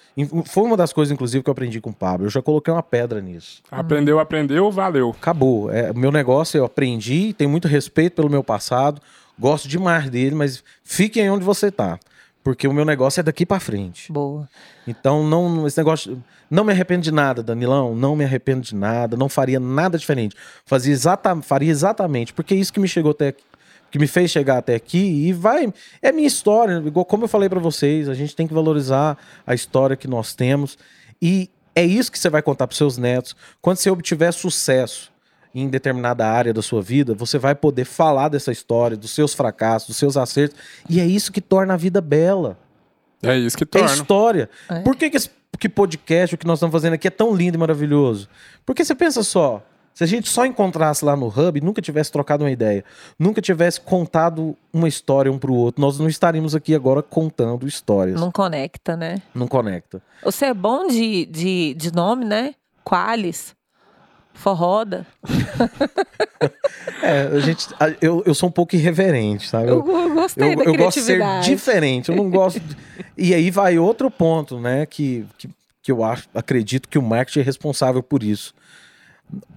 Foi 0.47 0.63
uma 0.63 0.75
das 0.75 0.91
coisas, 0.91 1.13
inclusive, 1.13 1.45
que 1.45 1.51
eu 1.51 1.53
aprendi 1.53 1.83
com 1.83 1.91
o 1.91 1.95
Pablo. 1.95 2.25
Eu 2.25 2.31
já 2.31 2.41
coloquei 2.41 2.73
uma 2.73 2.83
pedra 2.83 3.21
nisso. 3.21 3.63
Aprendeu, 3.71 4.19
aprendeu, 4.19 4.71
valeu. 4.71 5.11
Acabou. 5.11 5.71
É, 5.71 5.91
o 5.91 5.99
meu 5.99 6.11
negócio 6.11 6.57
eu 6.57 6.65
aprendi, 6.65 7.35
tenho 7.35 7.51
muito 7.51 7.69
respeito 7.69 8.15
pelo 8.15 8.31
meu 8.31 8.43
passado, 8.43 9.03
gosto 9.39 9.69
demais 9.69 10.09
dele, 10.09 10.35
mas 10.35 10.65
fiquem 10.83 11.29
onde 11.29 11.45
você 11.45 11.71
tá. 11.71 11.99
Porque 12.43 12.67
o 12.67 12.73
meu 12.73 12.87
negócio 12.87 13.21
é 13.21 13.23
daqui 13.23 13.45
pra 13.45 13.61
frente. 13.61 14.11
Boa. 14.11 14.49
Então, 14.87 15.29
não, 15.29 15.67
esse 15.67 15.77
negócio. 15.77 16.25
Não 16.51 16.65
me 16.65 16.73
arrependo 16.73 17.03
de 17.03 17.13
nada, 17.13 17.43
Danilão. 17.43 17.95
Não 17.95 18.17
me 18.17 18.25
arrependo 18.25 18.63
de 18.63 18.75
nada. 18.75 19.15
Não 19.15 19.29
faria 19.29 19.61
nada 19.61 19.99
diferente. 19.99 20.35
Fazia 20.65 20.93
exata, 20.95 21.37
faria 21.43 21.71
exatamente. 21.71 22.33
Porque 22.33 22.55
é 22.55 22.57
isso 22.57 22.73
que 22.73 22.81
me 22.81 22.89
chegou 22.89 23.11
até 23.11 23.29
aqui. 23.29 23.45
Que 23.95 23.99
me 24.01 24.09
fez 24.09 24.29
chegar 24.29 24.59
até 24.59 24.75
aqui. 24.75 24.99
E 25.29 25.33
vai. 25.33 25.73
É 26.03 26.11
minha 26.11 26.27
história. 26.27 26.83
Igual 26.85 27.05
como 27.05 27.23
eu 27.23 27.29
falei 27.29 27.49
pra 27.49 27.61
vocês. 27.61 28.09
A 28.09 28.15
gente 28.15 28.35
tem 28.35 28.45
que 28.45 28.53
valorizar 28.53 29.17
a 29.47 29.55
história 29.55 29.95
que 29.95 30.09
nós 30.09 30.35
temos. 30.35 30.77
E 31.23 31.49
é 31.77 31.85
isso 31.85 32.11
que 32.11 32.19
você 32.19 32.29
vai 32.29 32.43
contar 32.43 32.67
pros 32.67 32.77
seus 32.77 32.99
netos. 32.99 33.37
Quando 33.63 33.77
você 33.77 33.89
obtiver 33.89 34.33
sucesso 34.33 35.13
em 35.55 35.69
determinada 35.69 36.27
área 36.27 36.53
da 36.53 36.61
sua 36.61 36.83
vida, 36.83 37.15
você 37.15 37.39
vai 37.39 37.55
poder 37.55 37.85
falar 37.85 38.31
dessa 38.31 38.51
história, 38.51 38.97
dos 38.97 39.13
seus 39.13 39.33
fracassos, 39.33 39.87
dos 39.87 39.97
seus 39.97 40.17
acertos. 40.17 40.59
E 40.91 40.99
é 40.99 41.07
isso 41.07 41.31
que 41.31 41.41
torna 41.41 41.75
a 41.75 41.77
vida 41.77 42.01
bela. 42.01 42.59
É 43.23 43.39
isso 43.39 43.57
que 43.57 43.63
É 43.63 43.67
torna. 43.67 43.95
história. 43.95 44.51
É. 44.71 44.81
Por 44.81 44.97
que, 44.97 45.09
que, 45.09 45.19
esse, 45.19 45.31
que 45.57 45.69
podcast, 45.69 46.35
o 46.35 46.39
que 46.39 46.49
nós 46.49 46.59
estamos 46.59 46.73
fazendo 46.73 46.95
aqui, 46.95 47.07
é 47.07 47.13
tão 47.13 47.33
lindo 47.33 47.57
e 47.57 47.61
maravilhoso? 47.61 48.29
Porque 48.67 48.85
você 48.85 48.93
pensa 48.97 49.23
só, 49.23 49.65
se 49.95 50.03
a 50.05 50.07
gente 50.07 50.29
só 50.29 50.45
encontrasse 50.45 51.05
lá 51.05 51.15
no 51.17 51.29
Hub, 51.29 51.61
nunca 51.61 51.81
tivesse 51.81 52.11
trocado 52.11 52.43
uma 52.45 52.51
ideia, 52.51 52.85
nunca 53.19 53.41
tivesse 53.41 53.81
contado 53.81 54.57
uma 54.73 54.89
história 54.89 55.31
um 55.31 55.39
pro 55.39 55.55
outro, 55.55 55.81
nós 55.81 55.99
não 55.99 56.09
estaríamos 56.09 56.55
aqui 56.55 56.75
agora 56.75 57.03
contando 57.03 57.67
histórias. 57.67 58.17
Não, 58.17 58.27
Não 58.27 58.33
conecta, 58.33 58.97
né? 58.97 59.23
conecta. 59.49 60.03
Você 60.25 60.47
é 60.47 60.55
bom 60.55 60.89
de, 60.89 61.25
de, 61.27 61.75
de 61.75 61.93
nome, 61.95 62.25
né? 62.25 62.55
Qualis. 62.85 63.55
Forroda. 64.35 65.07
É, 67.03 67.23
a 67.37 67.41
gente, 67.41 67.69
eu, 68.01 68.23
eu 68.27 68.35
sou 68.35 68.49
um 68.49 68.53
pouco 68.53 68.75
irreverente, 68.75 69.49
sabe? 69.49 69.69
Eu, 69.69 69.87
eu 69.87 70.15
gostei 70.15 70.53
eu, 70.53 70.57
da 70.57 70.65
eu 70.65 70.75
gosto 70.75 71.01
de 71.01 71.07
ser 71.07 71.41
diferente, 71.43 72.09
eu 72.11 72.17
não 72.17 72.31
gosto. 72.31 72.61
de- 72.61 72.77
E 73.17 73.33
aí 73.35 73.51
vai 73.51 73.79
outro 73.79 74.11
ponto, 74.11 74.59
né? 74.59 74.87
Que, 74.87 75.27
que, 75.39 75.49
que 75.83 75.93
eu 75.93 76.03
acho, 76.03 76.29
acredito 76.35 76.89
que 76.89 76.99
o 76.99 77.03
marketing 77.03 77.41
é 77.41 77.43
responsável 77.43 78.03
por 78.03 78.23
isso. 78.23 78.55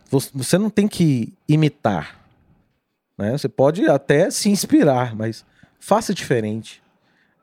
Você- 0.09 0.57
não 0.57 0.69
tem 0.69 0.87
que 0.87 1.33
imitar. 1.47 2.19
Né? 3.17 3.31
Você 3.37 3.49
pode 3.49 3.85
até 3.87 4.29
se 4.29 4.49
inspirar, 4.49 5.15
mas 5.15 5.43
faça 5.79 6.13
diferente. 6.13 6.81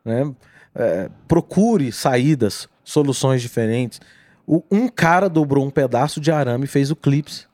Né? 0.03 0.33
É, 0.73 1.09
procure 1.27 1.91
saídas, 1.91 2.67
soluções 2.83 3.41
diferentes. 3.41 3.99
O- 4.47 4.63
um 4.71 4.87
cara 4.87 5.27
dobrou 5.29 5.65
um 5.65 5.69
pedaço 5.71 6.19
de 6.19 6.31
arame 6.31 6.65
e 6.65 6.67
fez 6.67 6.91
o 6.91 6.95
clips. 6.95 7.47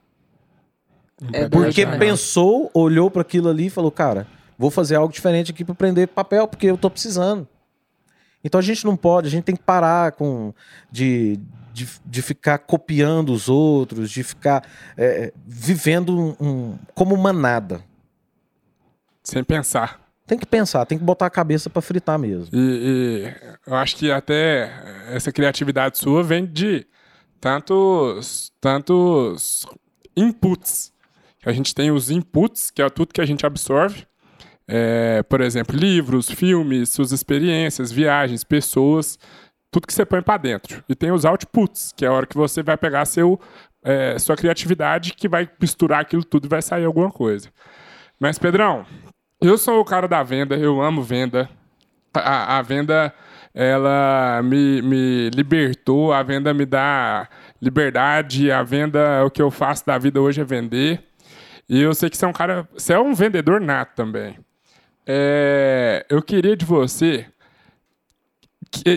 É 1.32 1.48
Porque 1.48 1.82
verdade. 1.84 1.98
pensou, 1.98 2.70
olhou 2.74 3.10
para 3.10 3.22
aquilo 3.22 3.48
ali 3.48 3.66
e 3.66 3.70
falou, 3.70 3.90
cara, 3.92 4.26
vou 4.58 4.70
fazer 4.70 4.96
algo 4.96 5.12
diferente 5.12 5.52
aqui 5.52 5.64
para 5.64 5.74
prender 5.74 6.08
papel, 6.08 6.48
porque 6.48 6.66
eu 6.66 6.76
tô 6.76 6.90
precisando. 6.90 7.46
Então 8.44 8.58
a 8.58 8.62
gente 8.62 8.84
não 8.84 8.96
pode, 8.96 9.28
a 9.28 9.30
gente 9.30 9.44
tem 9.44 9.54
que 9.54 9.62
parar 9.62 10.12
com 10.12 10.52
de, 10.90 11.38
de, 11.72 11.88
de 12.04 12.22
ficar 12.22 12.58
copiando 12.58 13.32
os 13.32 13.48
outros, 13.48 14.10
de 14.10 14.22
ficar 14.22 14.64
é, 14.96 15.32
vivendo 15.46 16.36
um, 16.40 16.78
como 16.94 17.16
manada. 17.16 17.82
Sem 19.22 19.42
pensar. 19.42 20.00
Tem 20.26 20.38
que 20.38 20.46
pensar, 20.46 20.86
tem 20.86 20.98
que 20.98 21.04
botar 21.04 21.26
a 21.26 21.30
cabeça 21.30 21.68
para 21.68 21.82
fritar 21.82 22.18
mesmo. 22.18 22.48
E, 22.52 23.26
e 23.26 23.34
eu 23.66 23.74
acho 23.74 23.96
que 23.96 24.10
até 24.10 24.70
essa 25.10 25.32
criatividade 25.32 25.98
sua 25.98 26.22
vem 26.22 26.46
de 26.46 26.86
tantos, 27.40 28.52
tantos 28.60 29.66
inputs. 30.16 30.92
A 31.44 31.52
gente 31.52 31.74
tem 31.74 31.90
os 31.90 32.08
inputs, 32.08 32.70
que 32.70 32.80
é 32.80 32.88
tudo 32.88 33.12
que 33.12 33.20
a 33.20 33.26
gente 33.26 33.44
absorve. 33.44 34.06
É, 34.66 35.24
por 35.24 35.40
exemplo, 35.40 35.76
livros, 35.76 36.30
filmes, 36.30 36.90
suas 36.90 37.10
experiências, 37.10 37.90
viagens, 37.90 38.44
pessoas, 38.44 39.18
tudo 39.72 39.86
que 39.86 39.94
você 39.94 40.04
põe 40.04 40.20
para 40.20 40.36
dentro. 40.36 40.84
E 40.86 40.94
tem 40.94 41.10
os 41.10 41.24
outputs, 41.24 41.92
que 41.96 42.04
é 42.04 42.08
a 42.08 42.12
hora 42.12 42.26
que 42.26 42.36
você 42.36 42.62
vai 42.62 42.76
pegar 42.76 43.06
seu, 43.06 43.40
é, 43.82 44.18
sua 44.18 44.36
criatividade, 44.36 45.14
que 45.14 45.26
vai 45.26 45.48
misturar 45.58 46.02
aquilo 46.02 46.22
tudo 46.22 46.44
e 46.44 46.48
vai 46.48 46.60
sair 46.60 46.84
alguma 46.84 47.10
coisa. 47.10 47.48
Mas, 48.20 48.38
Pedrão, 48.38 48.84
eu 49.40 49.56
sou 49.56 49.80
o 49.80 49.84
cara 49.84 50.06
da 50.06 50.22
venda, 50.22 50.56
eu 50.56 50.80
amo 50.82 51.02
venda. 51.02 51.48
A, 52.12 52.58
a 52.58 52.62
venda, 52.62 53.14
ela 53.54 54.42
me, 54.44 54.82
me 54.82 55.30
libertou, 55.30 56.12
a 56.12 56.22
venda 56.22 56.52
me 56.52 56.66
dá 56.66 57.26
liberdade, 57.60 58.52
a 58.52 58.62
venda, 58.62 59.24
o 59.24 59.30
que 59.30 59.40
eu 59.40 59.50
faço 59.50 59.86
da 59.86 59.96
vida 59.96 60.20
hoje 60.20 60.42
é 60.42 60.44
vender. 60.44 61.02
E 61.66 61.80
eu 61.80 61.94
sei 61.94 62.10
que 62.10 62.16
você 62.18 62.26
é 62.26 62.28
um 62.28 62.32
cara, 62.32 62.68
você 62.74 62.92
é 62.92 63.00
um 63.00 63.14
vendedor 63.14 63.58
nato 63.58 63.94
também. 63.96 64.36
É, 65.06 66.04
eu 66.10 66.20
queria 66.20 66.54
de 66.54 66.66
você 66.66 67.26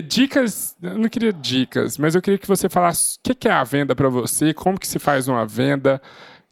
dicas, 0.06 0.76
eu 0.82 0.98
não 0.98 1.08
queria 1.08 1.32
dicas, 1.32 1.98
mas 1.98 2.14
eu 2.14 2.22
queria 2.22 2.38
que 2.38 2.46
você 2.48 2.68
falasse 2.68 3.16
o 3.16 3.20
que 3.22 3.34
que 3.34 3.48
é 3.48 3.52
a 3.52 3.62
venda 3.64 3.94
para 3.94 4.08
você, 4.08 4.54
como 4.54 4.78
que 4.78 4.86
se 4.88 4.98
faz 4.98 5.28
uma 5.28 5.44
venda. 5.46 6.00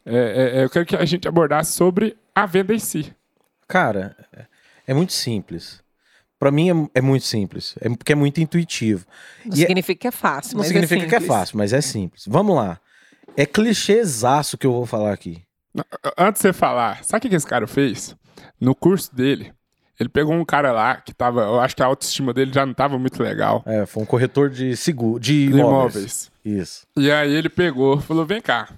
É, 0.05 0.59
é, 0.59 0.63
eu 0.63 0.69
quero 0.69 0.85
que 0.85 0.95
a 0.95 1.05
gente 1.05 1.27
abordasse 1.27 1.73
sobre 1.73 2.15
a 2.33 2.45
venda 2.45 2.73
em 2.73 2.79
si. 2.79 3.13
Cara, 3.67 4.15
é- 4.33 4.45
é 4.87 4.93
muito 4.93 5.13
simples. 5.13 5.83
Para 6.37 6.51
mim 6.51 6.69
é, 6.93 6.99
é 6.99 7.01
muito 7.01 7.25
simples, 7.25 7.75
é 7.81 7.89
porque 7.89 8.11
é 8.11 8.15
muito 8.15 8.39
intuitivo. 8.39 9.05
Não 9.45 9.55
E 9.57 9.63
é- 9.63 9.67
significa 9.67 10.01
que 10.01 10.07
é 10.07 10.11
fácil, 10.11 10.53
Não 10.53 10.59
mas 10.59 10.67
significa 10.67 11.03
é 11.05 11.07
que 11.09 11.15
é 11.15 11.19
simples. 11.19 11.37
fácil, 11.37 11.57
mas 11.57 11.73
é 11.73 11.81
simples. 11.81 12.25
Vamos 12.27 12.55
lá. 12.55 12.79
É 13.35 13.45
clichêzaço 13.45 14.57
que 14.57 14.67
eu 14.67 14.71
vou 14.73 14.85
falar 14.85 15.11
aqui. 15.13 15.41
Antes 16.17 16.41
de 16.41 16.47
você 16.49 16.53
falar, 16.53 17.03
sabe 17.03 17.17
o 17.17 17.21
que 17.23 17.29
que 17.29 17.35
esse 17.35 17.47
cara 17.47 17.65
fez? 17.67 18.15
No 18.61 18.75
curso 18.75 19.13
dele, 19.15 19.51
ele 19.99 20.09
pegou 20.09 20.33
um 20.33 20.43
cara 20.45 20.71
lá 20.71 20.95
que 20.97 21.13
tava, 21.13 21.41
eu 21.41 21.59
acho 21.59 21.75
que 21.75 21.83
a 21.83 21.85
autoestima 21.85 22.33
dele 22.33 22.51
já 22.53 22.65
não 22.65 22.73
tava 22.73 22.97
muito 22.99 23.21
legal. 23.23 23.63
É, 23.65 23.85
foi 23.85 24.03
um 24.03 24.05
corretor 24.05 24.49
de 24.49 24.75
seguro, 24.75 25.19
de 25.19 25.45
imóveis. 25.45 25.59
imóveis. 25.59 26.31
Isso. 26.43 26.87
E 26.97 27.11
aí 27.11 27.33
ele 27.33 27.49
pegou, 27.49 27.99
falou: 28.01 28.25
vem 28.25 28.41
cá. 28.41 28.69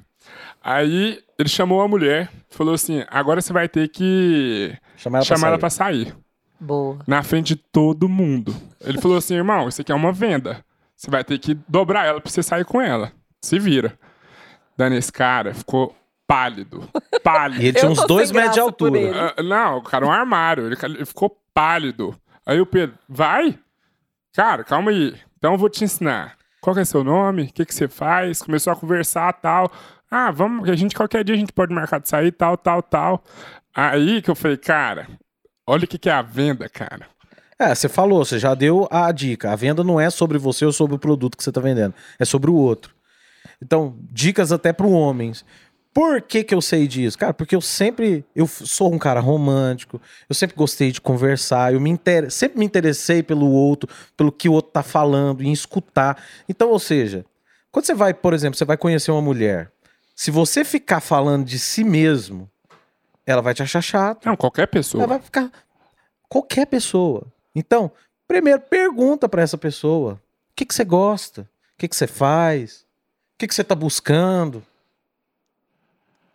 Aí 0.64 1.20
ele 1.40 1.50
chamou 1.50 1.82
a 1.82 1.88
mulher, 1.88 2.30
falou 2.50 2.74
assim: 2.74 3.04
agora 3.10 3.42
você 3.42 3.54
vai 3.54 3.68
ter 3.70 3.88
que 3.90 4.76
Chamar 4.96 5.20
ela 5.20 5.26
pra 5.26 5.36
chamar 5.36 5.48
ela 5.48 5.56
sair. 5.56 5.60
pra 5.60 5.70
sair. 5.70 6.16
Boa. 6.60 6.98
Na 7.08 7.22
frente 7.24 7.56
de 7.56 7.62
todo 7.72 8.10
mundo. 8.10 8.56
Ele 8.82 9.00
falou 9.00 9.18
assim: 9.18 9.36
irmão, 9.36 9.68
isso 9.68 9.82
aqui 9.82 9.92
é 9.92 9.96
uma 9.96 10.12
venda. 10.12 10.64
Você 10.96 11.12
vai 11.12 11.24
ter 11.24 11.38
que 11.38 11.54
dobrar 11.68 12.06
ela 12.08 12.20
pra 12.20 12.30
você 12.32 12.42
sair 12.42 12.66
com 12.66 12.82
ela. 12.82 13.12
se 13.42 13.60
vira. 13.60 13.98
Dando 14.76 14.96
esse 14.96 15.12
cara 15.12 15.54
ficou 15.54 15.96
pálido. 16.28 16.88
Pálido. 17.24 17.62
E 17.62 17.68
ele 17.68 17.80
tinha 17.80 17.90
uns 17.90 18.06
dois 18.06 18.32
metros 18.32 18.54
de 18.54 18.60
altura. 18.60 19.34
Ah, 19.38 19.42
não, 19.42 19.82
cara, 19.82 20.06
um 20.06 20.12
armário. 20.12 20.68
Ele, 20.68 20.76
ele 20.84 21.06
ficou 21.06 21.36
pálido. 21.54 22.16
Aí 22.46 22.60
o 22.60 22.66
Pedro, 22.66 22.98
vai? 23.08 23.58
Cara, 24.34 24.64
calma 24.64 24.92
aí. 24.92 25.16
Então 25.38 25.54
eu 25.54 25.58
vou 25.58 25.70
te 25.70 25.84
ensinar. 25.84 26.38
Qual 26.62 26.76
que 26.76 26.82
é 26.82 26.86
seu 26.86 27.04
nome? 27.04 27.44
O 27.44 27.54
que, 27.54 27.66
que 27.66 27.74
você 27.74 27.88
faz? 27.88 28.42
Começou 28.42 28.74
a 28.74 28.76
conversar 28.76 29.32
tal. 29.34 29.72
Ah, 30.10 30.32
vamos, 30.32 30.66
que 30.66 30.72
a 30.72 30.76
gente 30.76 30.96
qualquer 30.96 31.24
dia 31.24 31.36
a 31.36 31.38
gente 31.38 31.52
pode 31.52 31.74
marcar 31.74 32.00
de 32.00 32.08
sair, 32.08 32.32
tal, 32.32 32.58
tal, 32.58 32.82
tal. 32.82 33.24
Aí 33.74 34.22
que 34.22 34.30
eu 34.30 34.36
falei, 34.36 34.58
cara, 34.58 35.08
olha 35.66 35.86
o 35.86 35.88
que, 35.88 35.98
que 35.98 36.10
é 36.10 36.14
a 36.14 36.22
venda, 36.22 36.68
cara. 36.68 37.08
É, 37.60 37.74
você 37.74 37.90
falou, 37.90 38.24
você 38.24 38.38
já 38.38 38.54
deu 38.54 38.88
a 38.92 39.12
dica. 39.12 39.52
A 39.52 39.56
venda 39.56 39.84
não 39.84 40.00
é 40.00 40.10
sobre 40.10 40.38
você 40.38 40.66
ou 40.66 40.72
sobre 40.72 40.96
o 40.96 41.00
produto 41.00 41.36
que 41.36 41.44
você 41.44 41.50
está 41.50 41.60
vendendo, 41.60 41.94
é 42.20 42.26
sobre 42.26 42.52
o 42.52 42.56
outro. 42.56 42.94
Então, 43.62 43.98
dicas 44.12 44.52
até 44.52 44.72
para 44.72 44.86
homens. 44.86 45.44
Por 45.98 46.22
que, 46.22 46.44
que 46.44 46.54
eu 46.54 46.62
sei 46.62 46.88
disso? 46.88 47.18
Cara, 47.18 47.34
porque 47.34 47.56
eu 47.56 47.60
sempre. 47.60 48.24
Eu 48.36 48.46
sou 48.46 48.94
um 48.94 49.00
cara 49.00 49.20
romântico, 49.20 50.00
eu 50.30 50.36
sempre 50.36 50.56
gostei 50.56 50.92
de 50.92 51.02
conversar, 51.02 51.74
eu 51.74 51.82
me 51.82 51.90
inter... 51.90 52.30
sempre 52.30 52.60
me 52.60 52.66
interessei 52.68 53.24
pelo 53.24 53.50
outro, 53.50 53.90
pelo 54.16 54.32
que 54.32 54.48
o 54.48 54.54
outro 54.54 54.72
tá 54.72 54.84
falando, 54.84 55.42
em 55.42 55.52
escutar. 55.52 56.24
Então, 56.48 56.70
ou 56.70 56.78
seja, 56.78 57.26
quando 57.72 57.86
você 57.86 57.96
vai, 57.96 58.14
por 58.14 58.36
exemplo, 58.36 58.56
você 58.56 58.64
vai 58.64 58.78
conhecer 58.78 59.10
uma 59.10 59.24
mulher, 59.24 59.72
se 60.16 60.30
você 60.30 60.64
ficar 60.64 61.00
falando 61.00 61.44
de 61.44 61.58
si 61.58 61.84
mesmo, 61.84 62.48
ela 63.26 63.42
vai 63.42 63.56
te 63.56 63.64
achar 63.64 63.82
chato. 63.82 64.24
Não, 64.24 64.38
qualquer 64.38 64.68
pessoa. 64.68 65.02
Ela 65.04 65.18
vai 65.18 65.20
ficar. 65.20 65.52
Qualquer 66.30 66.68
pessoa. 66.68 67.26
Então, 67.56 67.92
primeiro, 68.28 68.62
pergunta 68.62 69.28
pra 69.28 69.42
essa 69.42 69.58
pessoa: 69.58 70.14
o 70.14 70.56
que, 70.56 70.64
que 70.64 70.76
você 70.76 70.86
gosta? 70.86 71.42
O 71.42 71.80
que, 71.80 71.88
que 71.88 71.96
você 71.96 72.06
faz? 72.06 72.82
O 73.34 73.40
que, 73.40 73.48
que 73.48 73.56
você 73.56 73.64
tá 73.64 73.74
buscando? 73.74 74.64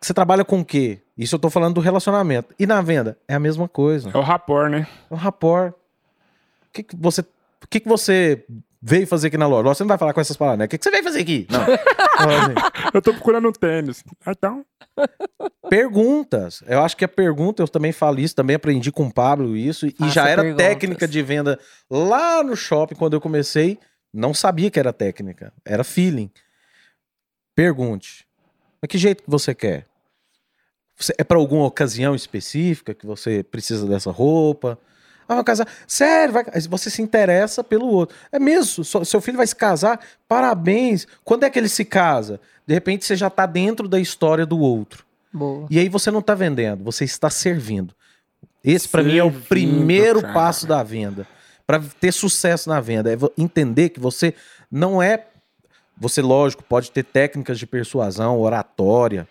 Você 0.03 0.12
trabalha 0.12 0.44
com 0.44 0.61
o 0.61 0.64
quê? 0.64 1.00
Isso 1.16 1.34
eu 1.36 1.38
tô 1.38 1.48
falando 1.48 1.74
do 1.74 1.80
relacionamento. 1.80 2.53
E 2.59 2.66
na 2.66 2.82
venda? 2.82 3.16
É 3.28 3.34
a 3.34 3.40
mesma 3.40 3.68
coisa. 3.68 4.11
É 4.12 4.16
o 4.18 4.20
rapport, 4.20 4.68
né? 4.70 4.86
É 5.11 5.14
um 5.14 5.16
rapport. 5.16 5.72
O 5.72 6.72
que, 6.72 6.82
que 6.82 6.96
você. 6.96 7.20
O 7.20 7.68
que, 7.70 7.78
que 7.78 7.88
você 7.88 8.44
veio 8.82 9.07
fazer 9.07 9.28
aqui 9.28 9.38
na 9.38 9.46
loja? 9.46 9.68
Você 9.68 9.84
não 9.84 9.88
vai 9.88 9.98
falar 9.98 10.12
com 10.12 10.20
essas 10.20 10.36
palavras, 10.36 10.59
né? 10.59 10.64
O 10.64 10.68
que, 10.68 10.76
que 10.76 10.82
você 10.84 10.90
veio 10.90 11.05
fazer 11.05 11.20
aqui? 11.20 11.46
Não. 11.48 11.61
Assim. 11.62 12.55
Eu 12.92 13.00
tô 13.00 13.12
procurando 13.14 13.48
um 13.48 13.53
tênis. 13.53 14.03
Ah, 14.26 14.32
Então, 14.32 14.66
Perguntas. 15.70 16.62
Eu 16.66 16.82
acho 16.82 16.96
que 16.96 17.05
a 17.05 17.09
pergunta, 17.09 17.62
eu 17.62 17.68
também 17.68 17.92
falo 17.92 18.18
isso, 18.18 18.34
também 18.34 18.57
aprendi 18.57 18.90
com 18.90 19.07
o 19.07 19.12
Pablo 19.12 19.57
isso, 19.57 19.86
e 19.86 19.92
Faça 19.92 20.11
já 20.11 20.28
era 20.28 20.42
perguntas. 20.42 20.66
técnica 20.66 21.09
de 21.09 21.22
venda 21.22 21.59
lá 21.88 22.42
no 22.42 22.57
shopping 22.57 22.94
quando 22.96 23.14
eu 23.14 23.20
comecei. 23.20 23.78
Não 24.12 24.34
sabia 24.34 24.70
que 24.70 24.78
era 24.78 24.92
técnica, 24.92 25.53
era 25.64 25.84
feeling. 25.84 26.30
Pergunte. 27.55 28.26
Mas 28.80 28.88
que 28.88 28.98
jeito 28.98 29.22
que 29.22 29.30
você 29.30 29.55
quer? 29.55 29.86
Você- 31.05 31.14
é 31.18 31.24
para 31.24 31.36
alguma 31.38 31.66
ocasião 31.66 32.14
específica 32.14 32.94
que 32.94 33.07
você 33.07 33.42
precisa 33.42 33.86
dessa 33.86 34.11
roupa? 34.11 34.78
Ah, 35.28 35.36
vai 35.36 35.44
casar. 35.44 35.66
Sério, 35.86 36.34
vai... 36.34 36.44
você 36.68 36.90
se 36.90 37.00
interessa 37.00 37.62
pelo 37.64 37.86
outro. 37.86 38.16
É 38.30 38.38
mesmo, 38.38 38.84
so- 38.84 39.05
seu 39.05 39.20
filho 39.20 39.36
vai 39.36 39.46
se 39.46 39.57
casar, 39.57 40.00
parabéns. 40.28 41.07
Quando 41.24 41.44
é 41.44 41.50
que 41.50 41.59
ele 41.59 41.68
se 41.68 41.84
casa? 41.84 42.40
De 42.66 42.74
repente 42.74 43.05
você 43.05 43.16
já 43.16 43.30
tá 43.30 43.46
dentro 43.46 43.88
da 43.88 43.98
história 43.98 44.44
do 44.44 44.59
outro. 44.59 45.05
Boa. 45.32 45.66
E 45.70 45.78
aí 45.78 45.88
você 45.88 46.11
não 46.11 46.20
está 46.20 46.34
vendendo, 46.34 46.84
você 46.84 47.05
está 47.05 47.30
servindo. 47.30 47.94
Esse 48.62 48.88
para 48.88 49.03
mim 49.03 49.16
é 49.16 49.24
o 49.24 49.32
primeiro 49.32 50.20
cara. 50.20 50.34
passo 50.34 50.66
da 50.66 50.82
venda. 50.82 51.26
Para 51.66 51.80
ter 52.00 52.12
sucesso 52.12 52.68
na 52.68 52.80
venda 52.80 53.12
é 53.12 53.16
entender 53.38 53.88
que 53.88 53.98
você 54.00 54.34
não 54.70 55.00
é 55.03 55.26
você 55.96 56.20
lógico 56.20 56.62
pode 56.64 56.90
ter 56.90 57.05
técnicas 57.05 57.59
de 57.59 57.66
persuasão, 57.66 58.38
oratória, 58.40 59.26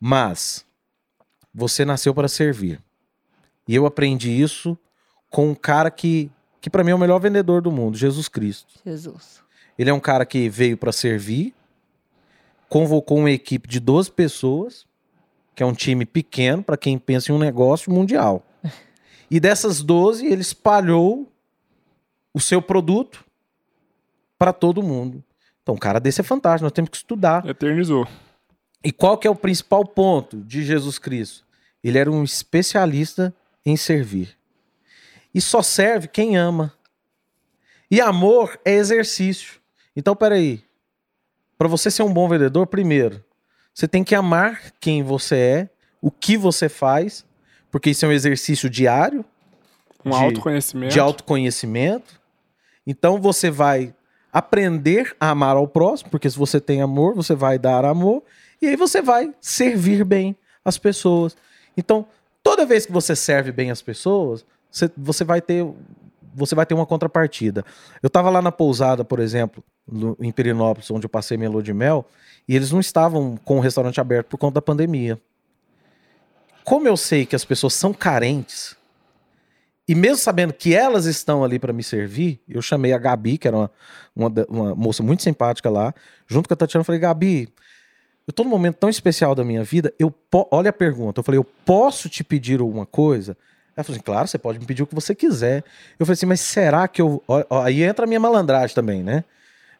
mas 0.00 0.64
você 1.54 1.84
nasceu 1.84 2.14
para 2.14 2.28
servir. 2.28 2.80
E 3.66 3.74
eu 3.74 3.86
aprendi 3.86 4.30
isso 4.30 4.76
com 5.30 5.50
um 5.50 5.54
cara 5.54 5.90
que 5.90 6.30
que 6.62 6.70
para 6.70 6.84
mim 6.84 6.92
é 6.92 6.94
o 6.94 6.98
melhor 6.98 7.18
vendedor 7.18 7.60
do 7.60 7.72
mundo, 7.72 7.98
Jesus 7.98 8.28
Cristo. 8.28 8.74
Jesus. 8.86 9.42
Ele 9.76 9.90
é 9.90 9.92
um 9.92 9.98
cara 9.98 10.24
que 10.24 10.48
veio 10.48 10.76
para 10.76 10.92
servir, 10.92 11.52
convocou 12.68 13.18
uma 13.18 13.32
equipe 13.32 13.68
de 13.68 13.80
12 13.80 14.12
pessoas, 14.12 14.86
que 15.56 15.62
é 15.62 15.66
um 15.66 15.74
time 15.74 16.06
pequeno 16.06 16.62
para 16.62 16.76
quem 16.76 16.96
pensa 16.98 17.32
em 17.32 17.34
um 17.34 17.38
negócio 17.38 17.92
mundial. 17.92 18.46
E 19.28 19.40
dessas 19.40 19.82
12, 19.82 20.24
ele 20.24 20.40
espalhou 20.42 21.26
o 22.32 22.40
seu 22.40 22.62
produto 22.62 23.24
para 24.38 24.52
todo 24.52 24.82
mundo. 24.82 25.24
Então, 25.62 25.74
um 25.74 25.78
cara 25.78 25.98
desse 25.98 26.20
é 26.20 26.24
fantástico, 26.24 26.64
nós 26.64 26.72
temos 26.72 26.90
que 26.90 26.96
estudar. 26.96 27.44
eternizou. 27.48 28.06
E 28.84 28.90
qual 28.92 29.16
que 29.16 29.26
é 29.26 29.30
o 29.30 29.34
principal 29.36 29.84
ponto 29.84 30.38
de 30.38 30.64
Jesus 30.64 30.98
Cristo? 30.98 31.44
Ele 31.82 31.98
era 31.98 32.10
um 32.10 32.24
especialista 32.24 33.34
em 33.64 33.76
servir. 33.76 34.36
E 35.34 35.40
só 35.40 35.62
serve 35.62 36.08
quem 36.08 36.36
ama. 36.36 36.72
E 37.90 38.00
amor 38.00 38.58
é 38.64 38.72
exercício. 38.72 39.60
Então, 39.94 40.14
peraí. 40.16 40.62
Para 41.56 41.68
você 41.68 41.90
ser 41.90 42.02
um 42.02 42.12
bom 42.12 42.28
vendedor, 42.28 42.66
primeiro, 42.66 43.22
você 43.72 43.86
tem 43.86 44.02
que 44.02 44.14
amar 44.14 44.72
quem 44.80 45.02
você 45.02 45.36
é, 45.36 45.70
o 46.00 46.10
que 46.10 46.36
você 46.36 46.68
faz, 46.68 47.24
porque 47.70 47.90
isso 47.90 48.04
é 48.04 48.08
um 48.08 48.12
exercício 48.12 48.68
diário 48.68 49.24
Um 50.04 50.10
De- 50.10 50.16
autoconhecimento. 50.16 50.92
de 50.92 50.98
autoconhecimento. 51.00 52.20
Então 52.86 53.20
você 53.20 53.48
vai 53.50 53.94
aprender 54.32 55.14
a 55.20 55.30
amar 55.30 55.56
ao 55.56 55.68
próximo, 55.68 56.10
porque 56.10 56.28
se 56.28 56.36
você 56.36 56.60
tem 56.60 56.82
amor, 56.82 57.14
você 57.14 57.34
vai 57.34 57.58
dar 57.58 57.84
amor, 57.84 58.22
e 58.62 58.68
aí 58.68 58.76
você 58.76 59.02
vai 59.02 59.34
servir 59.40 60.04
bem 60.04 60.36
as 60.64 60.78
pessoas. 60.78 61.36
Então, 61.76 62.06
toda 62.42 62.64
vez 62.64 62.86
que 62.86 62.92
você 62.92 63.16
serve 63.16 63.50
bem 63.50 63.70
as 63.72 63.82
pessoas, 63.82 64.46
você, 64.70 64.90
você 64.96 65.24
vai 65.24 65.40
ter 65.40 65.66
você 66.34 66.54
vai 66.54 66.64
ter 66.64 66.72
uma 66.72 66.86
contrapartida. 66.86 67.62
Eu 68.02 68.06
estava 68.06 68.30
lá 68.30 68.40
na 68.40 68.50
pousada, 68.50 69.04
por 69.04 69.18
exemplo, 69.18 69.62
no, 69.86 70.16
em 70.18 70.32
Perinópolis, 70.32 70.90
onde 70.90 71.04
eu 71.04 71.10
passei 71.10 71.36
minha 71.36 71.50
lua 71.50 71.62
de 71.62 71.74
mel, 71.74 72.06
e 72.48 72.56
eles 72.56 72.72
não 72.72 72.80
estavam 72.80 73.36
com 73.44 73.58
o 73.58 73.60
restaurante 73.60 74.00
aberto 74.00 74.28
por 74.28 74.38
conta 74.38 74.54
da 74.54 74.62
pandemia. 74.62 75.20
Como 76.64 76.88
eu 76.88 76.96
sei 76.96 77.26
que 77.26 77.36
as 77.36 77.44
pessoas 77.44 77.74
são 77.74 77.92
carentes, 77.92 78.74
e 79.86 79.94
mesmo 79.94 80.16
sabendo 80.16 80.52
que 80.52 80.74
elas 80.74 81.04
estão 81.04 81.44
ali 81.44 81.58
para 81.58 81.72
me 81.72 81.82
servir, 81.82 82.40
eu 82.48 82.62
chamei 82.62 82.92
a 82.92 82.98
Gabi, 82.98 83.36
que 83.36 83.48
era 83.48 83.56
uma, 83.56 83.70
uma, 84.16 84.32
uma 84.48 84.74
moça 84.74 85.02
muito 85.02 85.22
simpática 85.22 85.68
lá, 85.68 85.92
junto 86.26 86.48
com 86.48 86.54
a 86.54 86.56
Tatiana, 86.56 86.84
falei, 86.84 87.00
Gabi, 87.00 87.52
eu 88.26 88.32
tô 88.32 88.44
num 88.44 88.50
momento 88.50 88.76
tão 88.76 88.88
especial 88.88 89.34
da 89.34 89.44
minha 89.44 89.64
vida, 89.64 89.92
eu 89.98 90.14
olha 90.50 90.70
a 90.70 90.72
pergunta, 90.72 91.20
eu 91.20 91.24
falei, 91.24 91.38
eu 91.38 91.44
posso 91.44 92.08
te 92.08 92.22
pedir 92.22 92.60
alguma 92.60 92.86
coisa? 92.86 93.36
Ela 93.76 93.84
falou 93.84 93.96
assim, 93.96 94.04
claro, 94.04 94.28
você 94.28 94.38
pode 94.38 94.58
me 94.58 94.66
pedir 94.66 94.82
o 94.82 94.86
que 94.86 94.94
você 94.94 95.14
quiser. 95.14 95.64
Eu 95.98 96.04
falei 96.04 96.14
assim, 96.14 96.26
mas 96.26 96.40
será 96.40 96.86
que 96.86 97.00
eu... 97.00 97.22
aí 97.64 97.82
entra 97.82 98.04
a 98.04 98.06
minha 98.06 98.20
malandragem 98.20 98.74
também, 98.74 99.02
né? 99.02 99.24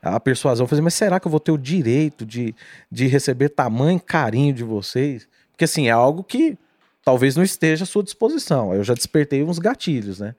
A 0.00 0.18
persuasão. 0.18 0.64
Eu 0.64 0.68
falei 0.68 0.78
assim, 0.78 0.84
mas 0.84 0.94
será 0.94 1.20
que 1.20 1.26
eu 1.26 1.30
vou 1.30 1.38
ter 1.38 1.52
o 1.52 1.58
direito 1.58 2.24
de, 2.24 2.54
de 2.90 3.06
receber 3.06 3.50
tamanho 3.50 4.00
carinho 4.00 4.54
de 4.54 4.64
vocês? 4.64 5.28
Porque 5.50 5.64
assim, 5.64 5.88
é 5.88 5.90
algo 5.90 6.24
que 6.24 6.56
talvez 7.04 7.36
não 7.36 7.42
esteja 7.42 7.84
à 7.84 7.86
sua 7.86 8.02
disposição. 8.02 8.74
Eu 8.74 8.82
já 8.82 8.94
despertei 8.94 9.44
uns 9.44 9.58
gatilhos, 9.58 10.20
né? 10.20 10.34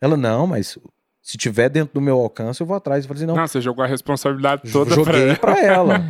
Ela, 0.00 0.16
não, 0.16 0.46
mas 0.46 0.78
se 1.22 1.38
tiver 1.38 1.68
dentro 1.68 1.94
do 1.94 2.00
meu 2.00 2.18
alcance, 2.18 2.60
eu 2.60 2.66
vou 2.66 2.76
atrás. 2.76 3.04
Eu 3.04 3.08
falei 3.08 3.22
assim, 3.22 3.26
não, 3.28 3.36
Não, 3.36 3.46
você 3.46 3.60
jogou 3.60 3.84
a 3.84 3.86
responsabilidade 3.86 4.70
toda 4.72 4.94
joguei 4.94 5.36
pra 5.36 5.54
pra 5.54 5.60
ela. 5.62 6.00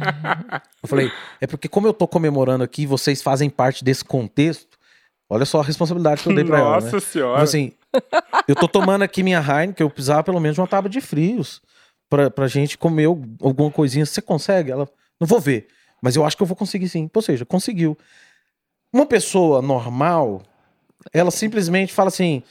eu 0.82 0.88
falei, 0.88 1.12
é 1.40 1.46
porque 1.46 1.68
como 1.68 1.86
eu 1.86 1.92
tô 1.92 2.08
comemorando 2.08 2.64
aqui, 2.64 2.86
vocês 2.86 3.20
fazem 3.22 3.50
parte 3.50 3.84
desse 3.84 4.04
contexto. 4.04 4.78
Olha 5.28 5.44
só 5.44 5.60
a 5.60 5.64
responsabilidade 5.64 6.22
que 6.22 6.28
eu 6.30 6.34
dei 6.34 6.44
pra 6.44 6.58
ela. 6.58 6.70
Nossa 6.80 6.96
Né? 6.96 7.00
senhora. 7.00 7.42
Assim, 7.42 7.72
eu 8.48 8.54
tô 8.54 8.66
tomando 8.68 9.02
aqui 9.02 9.22
minha 9.22 9.38
Heineken, 9.38 9.84
eu 9.84 9.90
precisava 9.90 10.22
pelo 10.24 10.40
menos 10.40 10.54
de 10.54 10.60
uma 10.60 10.66
tábua 10.66 10.88
de 10.90 11.00
frios 11.00 11.60
pra, 12.08 12.30
pra 12.30 12.48
gente 12.48 12.76
comer 12.78 13.04
al- 13.06 13.20
alguma 13.42 13.70
coisinha. 13.70 14.04
Você 14.06 14.20
consegue? 14.22 14.70
Ela, 14.70 14.88
não 15.20 15.26
vou 15.26 15.40
ver, 15.40 15.68
mas 16.02 16.16
eu 16.16 16.24
acho 16.24 16.36
que 16.36 16.42
eu 16.42 16.46
vou 16.46 16.56
conseguir 16.56 16.88
sim. 16.88 17.08
Ou 17.14 17.22
seja, 17.22 17.44
conseguiu. 17.46 17.96
Uma 18.92 19.06
pessoa 19.06 19.62
normal, 19.62 20.42
ela 21.14 21.30
simplesmente 21.30 21.92
fala 21.94 22.08
assim, 22.08 22.42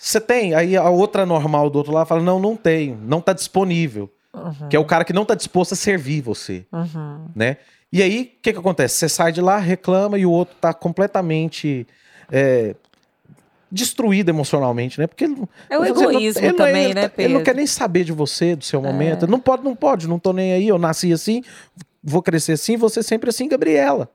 você 0.00 0.20
tem? 0.20 0.54
Aí 0.54 0.76
a 0.76 0.88
outra 0.88 1.26
normal 1.26 1.68
do 1.70 1.76
outro 1.76 1.92
lado 1.92 2.06
fala, 2.06 2.22
não, 2.22 2.38
não 2.40 2.56
tenho, 2.56 2.98
não 3.02 3.20
tá 3.20 3.32
disponível. 3.32 4.10
Uhum. 4.32 4.68
Que 4.68 4.76
é 4.76 4.78
o 4.78 4.84
cara 4.84 5.04
que 5.04 5.12
não 5.12 5.24
tá 5.24 5.34
disposto 5.34 5.72
a 5.72 5.76
servir 5.76 6.20
você, 6.22 6.64
Uhum. 6.72 7.26
né? 7.34 7.56
E 7.92 8.00
aí, 8.02 8.32
o 8.38 8.42
que 8.42 8.52
que 8.52 8.58
acontece? 8.58 8.94
Você 8.94 9.08
sai 9.08 9.32
de 9.32 9.40
lá, 9.40 9.58
reclama 9.58 10.16
e 10.16 10.24
o 10.24 10.30
outro 10.30 10.54
tá 10.60 10.72
completamente 10.72 11.84
é, 12.30 12.76
destruído 13.70 14.28
emocionalmente, 14.28 14.98
né? 15.00 15.06
Porque 15.08 15.24
ele, 15.24 15.36
É 15.68 15.76
o 15.76 15.84
egoísmo 15.84 16.46
não- 16.48 16.54
também, 16.56 16.94
né, 16.94 17.08
tá- 17.08 17.14
Ele 17.22 17.34
não 17.34 17.40
Pedro? 17.40 17.44
quer 17.44 17.56
nem 17.56 17.66
saber 17.66 18.04
de 18.04 18.12
você, 18.12 18.54
do 18.54 18.64
seu 18.64 18.80
momento. 18.80 19.24
É. 19.24 19.28
Não 19.28 19.40
pode, 19.40 19.64
não 19.64 19.74
pode, 19.74 20.06
não 20.08 20.18
tô 20.20 20.32
nem 20.32 20.52
aí. 20.52 20.68
Eu 20.68 20.78
nasci 20.78 21.12
assim, 21.12 21.42
vou 22.02 22.22
crescer 22.22 22.52
assim, 22.52 22.76
você 22.76 23.02
sempre 23.02 23.30
assim, 23.30 23.48
Gabriela. 23.48 24.08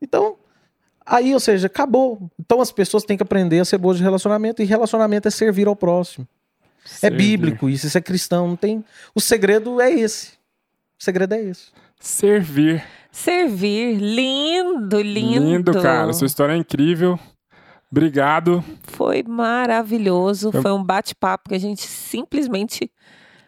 Então, 0.00 0.36
aí, 1.06 1.32
ou 1.34 1.40
seja, 1.40 1.66
acabou. 1.66 2.30
Então 2.38 2.60
as 2.60 2.70
pessoas 2.72 3.04
têm 3.04 3.16
que 3.16 3.22
aprender 3.22 3.60
a 3.60 3.64
ser 3.64 3.78
boas 3.78 3.96
de 3.96 4.02
relacionamento 4.02 4.62
e 4.62 4.64
relacionamento 4.64 5.28
é 5.28 5.30
servir 5.30 5.66
ao 5.66 5.76
próximo. 5.76 6.26
É 6.84 6.88
Servir. 6.88 7.16
bíblico 7.16 7.68
isso, 7.68 7.86
isso 7.86 7.96
é 7.96 8.00
cristão, 8.00 8.48
não 8.48 8.56
tem. 8.56 8.84
O 9.14 9.20
segredo 9.20 9.80
é 9.80 9.90
esse. 9.92 10.30
O 10.98 11.04
segredo 11.04 11.34
é 11.34 11.40
esse. 11.42 11.66
servir. 12.00 12.82
Servir. 13.12 13.96
Lindo, 13.98 15.00
lindo. 15.00 15.44
Lindo, 15.44 15.72
cara. 15.80 16.12
Sua 16.12 16.26
história 16.26 16.54
é 16.54 16.56
incrível. 16.56 17.18
Obrigado. 17.90 18.64
Foi 18.84 19.22
maravilhoso. 19.22 20.50
Eu- 20.52 20.62
Foi 20.62 20.72
um 20.72 20.82
bate-papo 20.82 21.50
que 21.50 21.54
a 21.54 21.60
gente 21.60 21.82
simplesmente. 21.86 22.90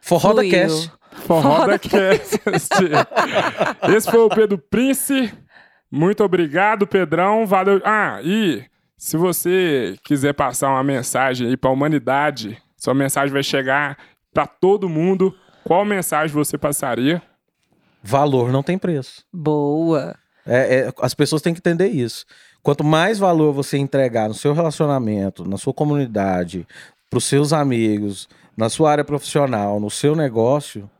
Forró 0.00 0.32
da. 0.34 0.44
Cast. 0.44 0.92
Forró 1.26 1.42
Forró 1.42 1.66
da 1.66 1.78
Cast. 1.78 2.40
Esse 3.96 4.10
foi 4.10 4.20
o 4.20 4.28
Pedro 4.28 4.58
Prince. 4.58 5.32
Muito 5.94 6.24
obrigado, 6.24 6.88
Pedrão. 6.88 7.46
Valeu. 7.46 7.80
Ah, 7.84 8.18
e 8.20 8.64
se 8.96 9.16
você 9.16 9.96
quiser 10.02 10.32
passar 10.32 10.70
uma 10.70 10.82
mensagem 10.82 11.46
aí 11.46 11.56
para 11.56 11.70
a 11.70 11.72
humanidade, 11.72 12.60
sua 12.76 12.92
mensagem 12.92 13.32
vai 13.32 13.44
chegar 13.44 13.96
para 14.32 14.44
todo 14.44 14.88
mundo. 14.88 15.32
Qual 15.62 15.84
mensagem 15.84 16.34
você 16.34 16.58
passaria? 16.58 17.22
Valor 18.02 18.50
não 18.50 18.60
tem 18.60 18.76
preço. 18.76 19.24
Boa. 19.32 20.16
É, 20.44 20.80
é, 20.80 20.92
as 21.00 21.14
pessoas 21.14 21.40
têm 21.40 21.54
que 21.54 21.60
entender 21.60 21.86
isso. 21.86 22.26
Quanto 22.60 22.82
mais 22.82 23.20
valor 23.20 23.52
você 23.52 23.78
entregar 23.78 24.26
no 24.26 24.34
seu 24.34 24.52
relacionamento, 24.52 25.48
na 25.48 25.56
sua 25.56 25.72
comunidade, 25.72 26.66
para 27.08 27.18
os 27.18 27.24
seus 27.24 27.52
amigos, 27.52 28.28
na 28.56 28.68
sua 28.68 28.90
área 28.90 29.04
profissional, 29.04 29.78
no 29.78 29.90
seu 29.90 30.16
negócio, 30.16 30.90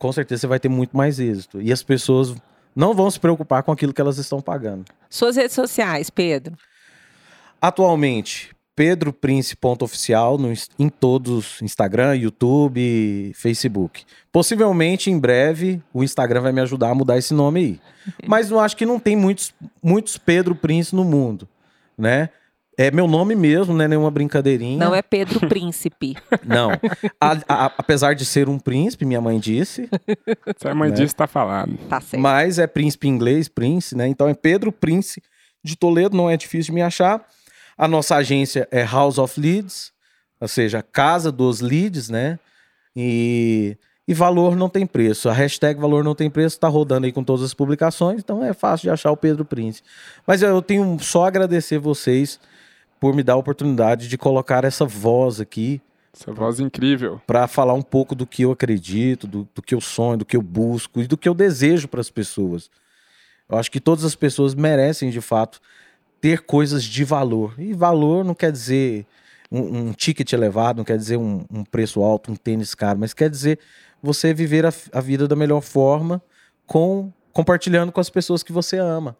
com 0.00 0.10
certeza 0.10 0.40
você 0.40 0.46
vai 0.48 0.58
ter 0.58 0.68
muito 0.68 0.96
mais 0.96 1.20
êxito. 1.20 1.62
E 1.62 1.72
as 1.72 1.84
pessoas 1.84 2.34
não 2.76 2.92
vão 2.92 3.10
se 3.10 3.18
preocupar 3.18 3.62
com 3.62 3.72
aquilo 3.72 3.94
que 3.94 4.00
elas 4.00 4.18
estão 4.18 4.42
pagando. 4.42 4.84
Suas 5.08 5.34
redes 5.34 5.54
sociais, 5.54 6.10
Pedro. 6.10 6.54
Atualmente, 7.60 8.54
Pedro 8.76 9.10
Prince 9.10 9.56
ponto 9.56 9.82
oficial 9.86 10.36
no, 10.36 10.52
em 10.78 10.90
todos 10.90 11.62
Instagram, 11.62 12.14
YouTube, 12.14 13.32
Facebook. 13.34 14.04
Possivelmente 14.30 15.10
em 15.10 15.18
breve 15.18 15.82
o 15.94 16.04
Instagram 16.04 16.42
vai 16.42 16.52
me 16.52 16.60
ajudar 16.60 16.90
a 16.90 16.94
mudar 16.94 17.16
esse 17.16 17.32
nome 17.32 17.60
aí. 17.60 17.80
Mas 18.28 18.50
eu 18.50 18.60
acho 18.60 18.76
que 18.76 18.84
não 18.84 19.00
tem 19.00 19.16
muitos, 19.16 19.54
muitos 19.82 20.18
Pedro 20.18 20.54
Prince 20.54 20.94
no 20.94 21.04
mundo, 21.04 21.48
né? 21.96 22.28
É 22.78 22.90
meu 22.90 23.08
nome 23.08 23.34
mesmo, 23.34 23.72
não 23.72 23.84
é 23.84 23.88
nenhuma 23.88 24.10
brincadeirinha. 24.10 24.78
Não 24.84 24.94
é 24.94 25.00
Pedro 25.00 25.40
Príncipe. 25.48 26.14
Não. 26.44 26.72
A- 27.18 27.38
a- 27.48 27.72
apesar 27.78 28.14
de 28.14 28.24
ser 28.26 28.48
um 28.50 28.58
príncipe, 28.58 29.06
minha 29.06 29.20
mãe 29.20 29.40
disse, 29.40 29.88
Se 30.58 30.68
a 30.68 30.74
mãe 30.74 30.90
Né? 30.90 30.96
disse, 30.96 31.16
tá 31.16 31.26
falado. 31.26 31.74
Tá 31.88 32.00
certo. 32.02 32.20
mas 32.22 32.58
é 32.58 32.66
príncipe 32.66 33.08
em 33.08 33.12
inglês, 33.12 33.48
Prince, 33.48 33.96
né? 33.96 34.06
Então 34.06 34.28
é 34.28 34.34
Pedro 34.34 34.70
Prince 34.70 35.22
de 35.64 35.74
Toledo, 35.74 36.14
não 36.16 36.28
é 36.28 36.36
difícil 36.36 36.66
de 36.66 36.72
me 36.72 36.82
achar. 36.82 37.26
A 37.78 37.88
nossa 37.88 38.16
agência 38.16 38.68
é 38.70 38.84
House 38.84 39.16
of 39.18 39.40
Leads, 39.40 39.90
ou 40.38 40.46
seja, 40.48 40.82
Casa 40.82 41.32
dos 41.32 41.60
Leads, 41.62 42.10
né? 42.10 42.38
E, 42.94 43.76
e 44.06 44.12
valor 44.14 44.54
não 44.54 44.68
tem 44.68 44.86
preço. 44.86 45.28
A 45.28 45.32
hashtag 45.32 45.80
valor 45.80 46.04
não 46.04 46.14
tem 46.14 46.28
preço 46.30 46.56
está 46.56 46.68
rodando 46.68 47.06
aí 47.06 47.12
com 47.12 47.24
todas 47.24 47.42
as 47.44 47.54
publicações, 47.54 48.20
então 48.20 48.44
é 48.44 48.52
fácil 48.52 48.82
de 48.84 48.90
achar 48.90 49.10
o 49.10 49.16
Pedro 49.16 49.44
Prince. 49.46 49.82
Mas 50.26 50.42
eu 50.42 50.60
tenho 50.62 50.98
só 51.00 51.24
a 51.24 51.28
agradecer 51.28 51.78
vocês 51.78 52.38
por 53.00 53.14
me 53.14 53.22
dar 53.22 53.34
a 53.34 53.36
oportunidade 53.36 54.08
de 54.08 54.18
colocar 54.18 54.64
essa 54.64 54.84
voz 54.84 55.40
aqui 55.40 55.80
Essa 56.12 56.32
voz 56.32 56.60
incrível. 56.60 57.20
para 57.26 57.46
falar 57.46 57.74
um 57.74 57.82
pouco 57.82 58.14
do 58.14 58.26
que 58.26 58.42
eu 58.42 58.50
acredito, 58.50 59.26
do, 59.26 59.48
do 59.54 59.62
que 59.62 59.74
eu 59.74 59.80
sonho, 59.80 60.18
do 60.18 60.24
que 60.24 60.36
eu 60.36 60.42
busco 60.42 61.00
e 61.00 61.06
do 61.06 61.16
que 61.16 61.28
eu 61.28 61.34
desejo 61.34 61.88
para 61.88 62.00
as 62.00 62.10
pessoas. 62.10 62.70
Eu 63.48 63.58
acho 63.58 63.70
que 63.70 63.80
todas 63.80 64.04
as 64.04 64.14
pessoas 64.14 64.54
merecem, 64.54 65.10
de 65.10 65.20
fato, 65.20 65.60
ter 66.20 66.40
coisas 66.40 66.82
de 66.82 67.04
valor. 67.04 67.54
E 67.58 67.72
valor 67.72 68.24
não 68.24 68.34
quer 68.34 68.50
dizer 68.50 69.06
um, 69.50 69.60
um 69.60 69.92
ticket 69.92 70.32
elevado, 70.32 70.78
não 70.78 70.84
quer 70.84 70.96
dizer 70.96 71.16
um, 71.16 71.44
um 71.50 71.64
preço 71.64 72.02
alto, 72.02 72.32
um 72.32 72.36
tênis 72.36 72.74
caro, 72.74 72.98
mas 72.98 73.14
quer 73.14 73.30
dizer 73.30 73.58
você 74.02 74.34
viver 74.34 74.66
a, 74.66 74.72
a 74.92 75.00
vida 75.00 75.28
da 75.28 75.36
melhor 75.36 75.60
forma, 75.60 76.20
com 76.66 77.12
compartilhando 77.32 77.92
com 77.92 78.00
as 78.00 78.08
pessoas 78.08 78.42
que 78.42 78.52
você 78.52 78.78
ama. 78.78 79.16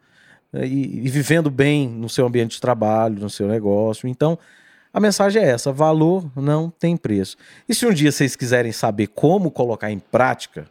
E, 0.54 1.06
e 1.06 1.08
vivendo 1.08 1.50
bem 1.50 1.88
no 1.88 2.08
seu 2.08 2.26
ambiente 2.26 2.52
de 2.52 2.60
trabalho, 2.60 3.20
no 3.20 3.30
seu 3.30 3.48
negócio. 3.48 4.08
Então, 4.08 4.38
a 4.92 5.00
mensagem 5.00 5.42
é 5.42 5.46
essa: 5.46 5.72
valor 5.72 6.30
não 6.34 6.70
tem 6.70 6.96
preço. 6.96 7.36
E 7.68 7.74
se 7.74 7.86
um 7.86 7.92
dia 7.92 8.10
vocês 8.10 8.34
quiserem 8.34 8.72
saber 8.72 9.08
como 9.08 9.50
colocar 9.50 9.90
em 9.90 9.98
prática 9.98 10.66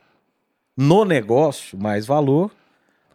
no 0.75 1.05
negócio 1.05 1.77
mais 1.77 2.05
valor, 2.05 2.51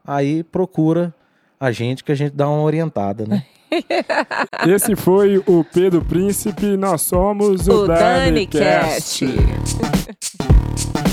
aí 0.05 0.43
procura 0.45 1.13
a 1.59 1.73
gente 1.73 2.05
que 2.05 2.13
a 2.13 2.15
gente 2.15 2.35
dá 2.35 2.49
uma 2.49 2.63
orientada, 2.63 3.27
né? 3.27 3.45
Esse 4.67 4.97
foi 4.97 5.39
o 5.39 5.65
Pedro 5.65 6.05
Príncipe. 6.05 6.77
Nós 6.77 7.03
somos 7.03 7.69
o, 7.69 7.85
O 7.85 7.87
Dani 7.87 8.47
DaniCast. 8.47 9.27
Cast. 9.27 11.10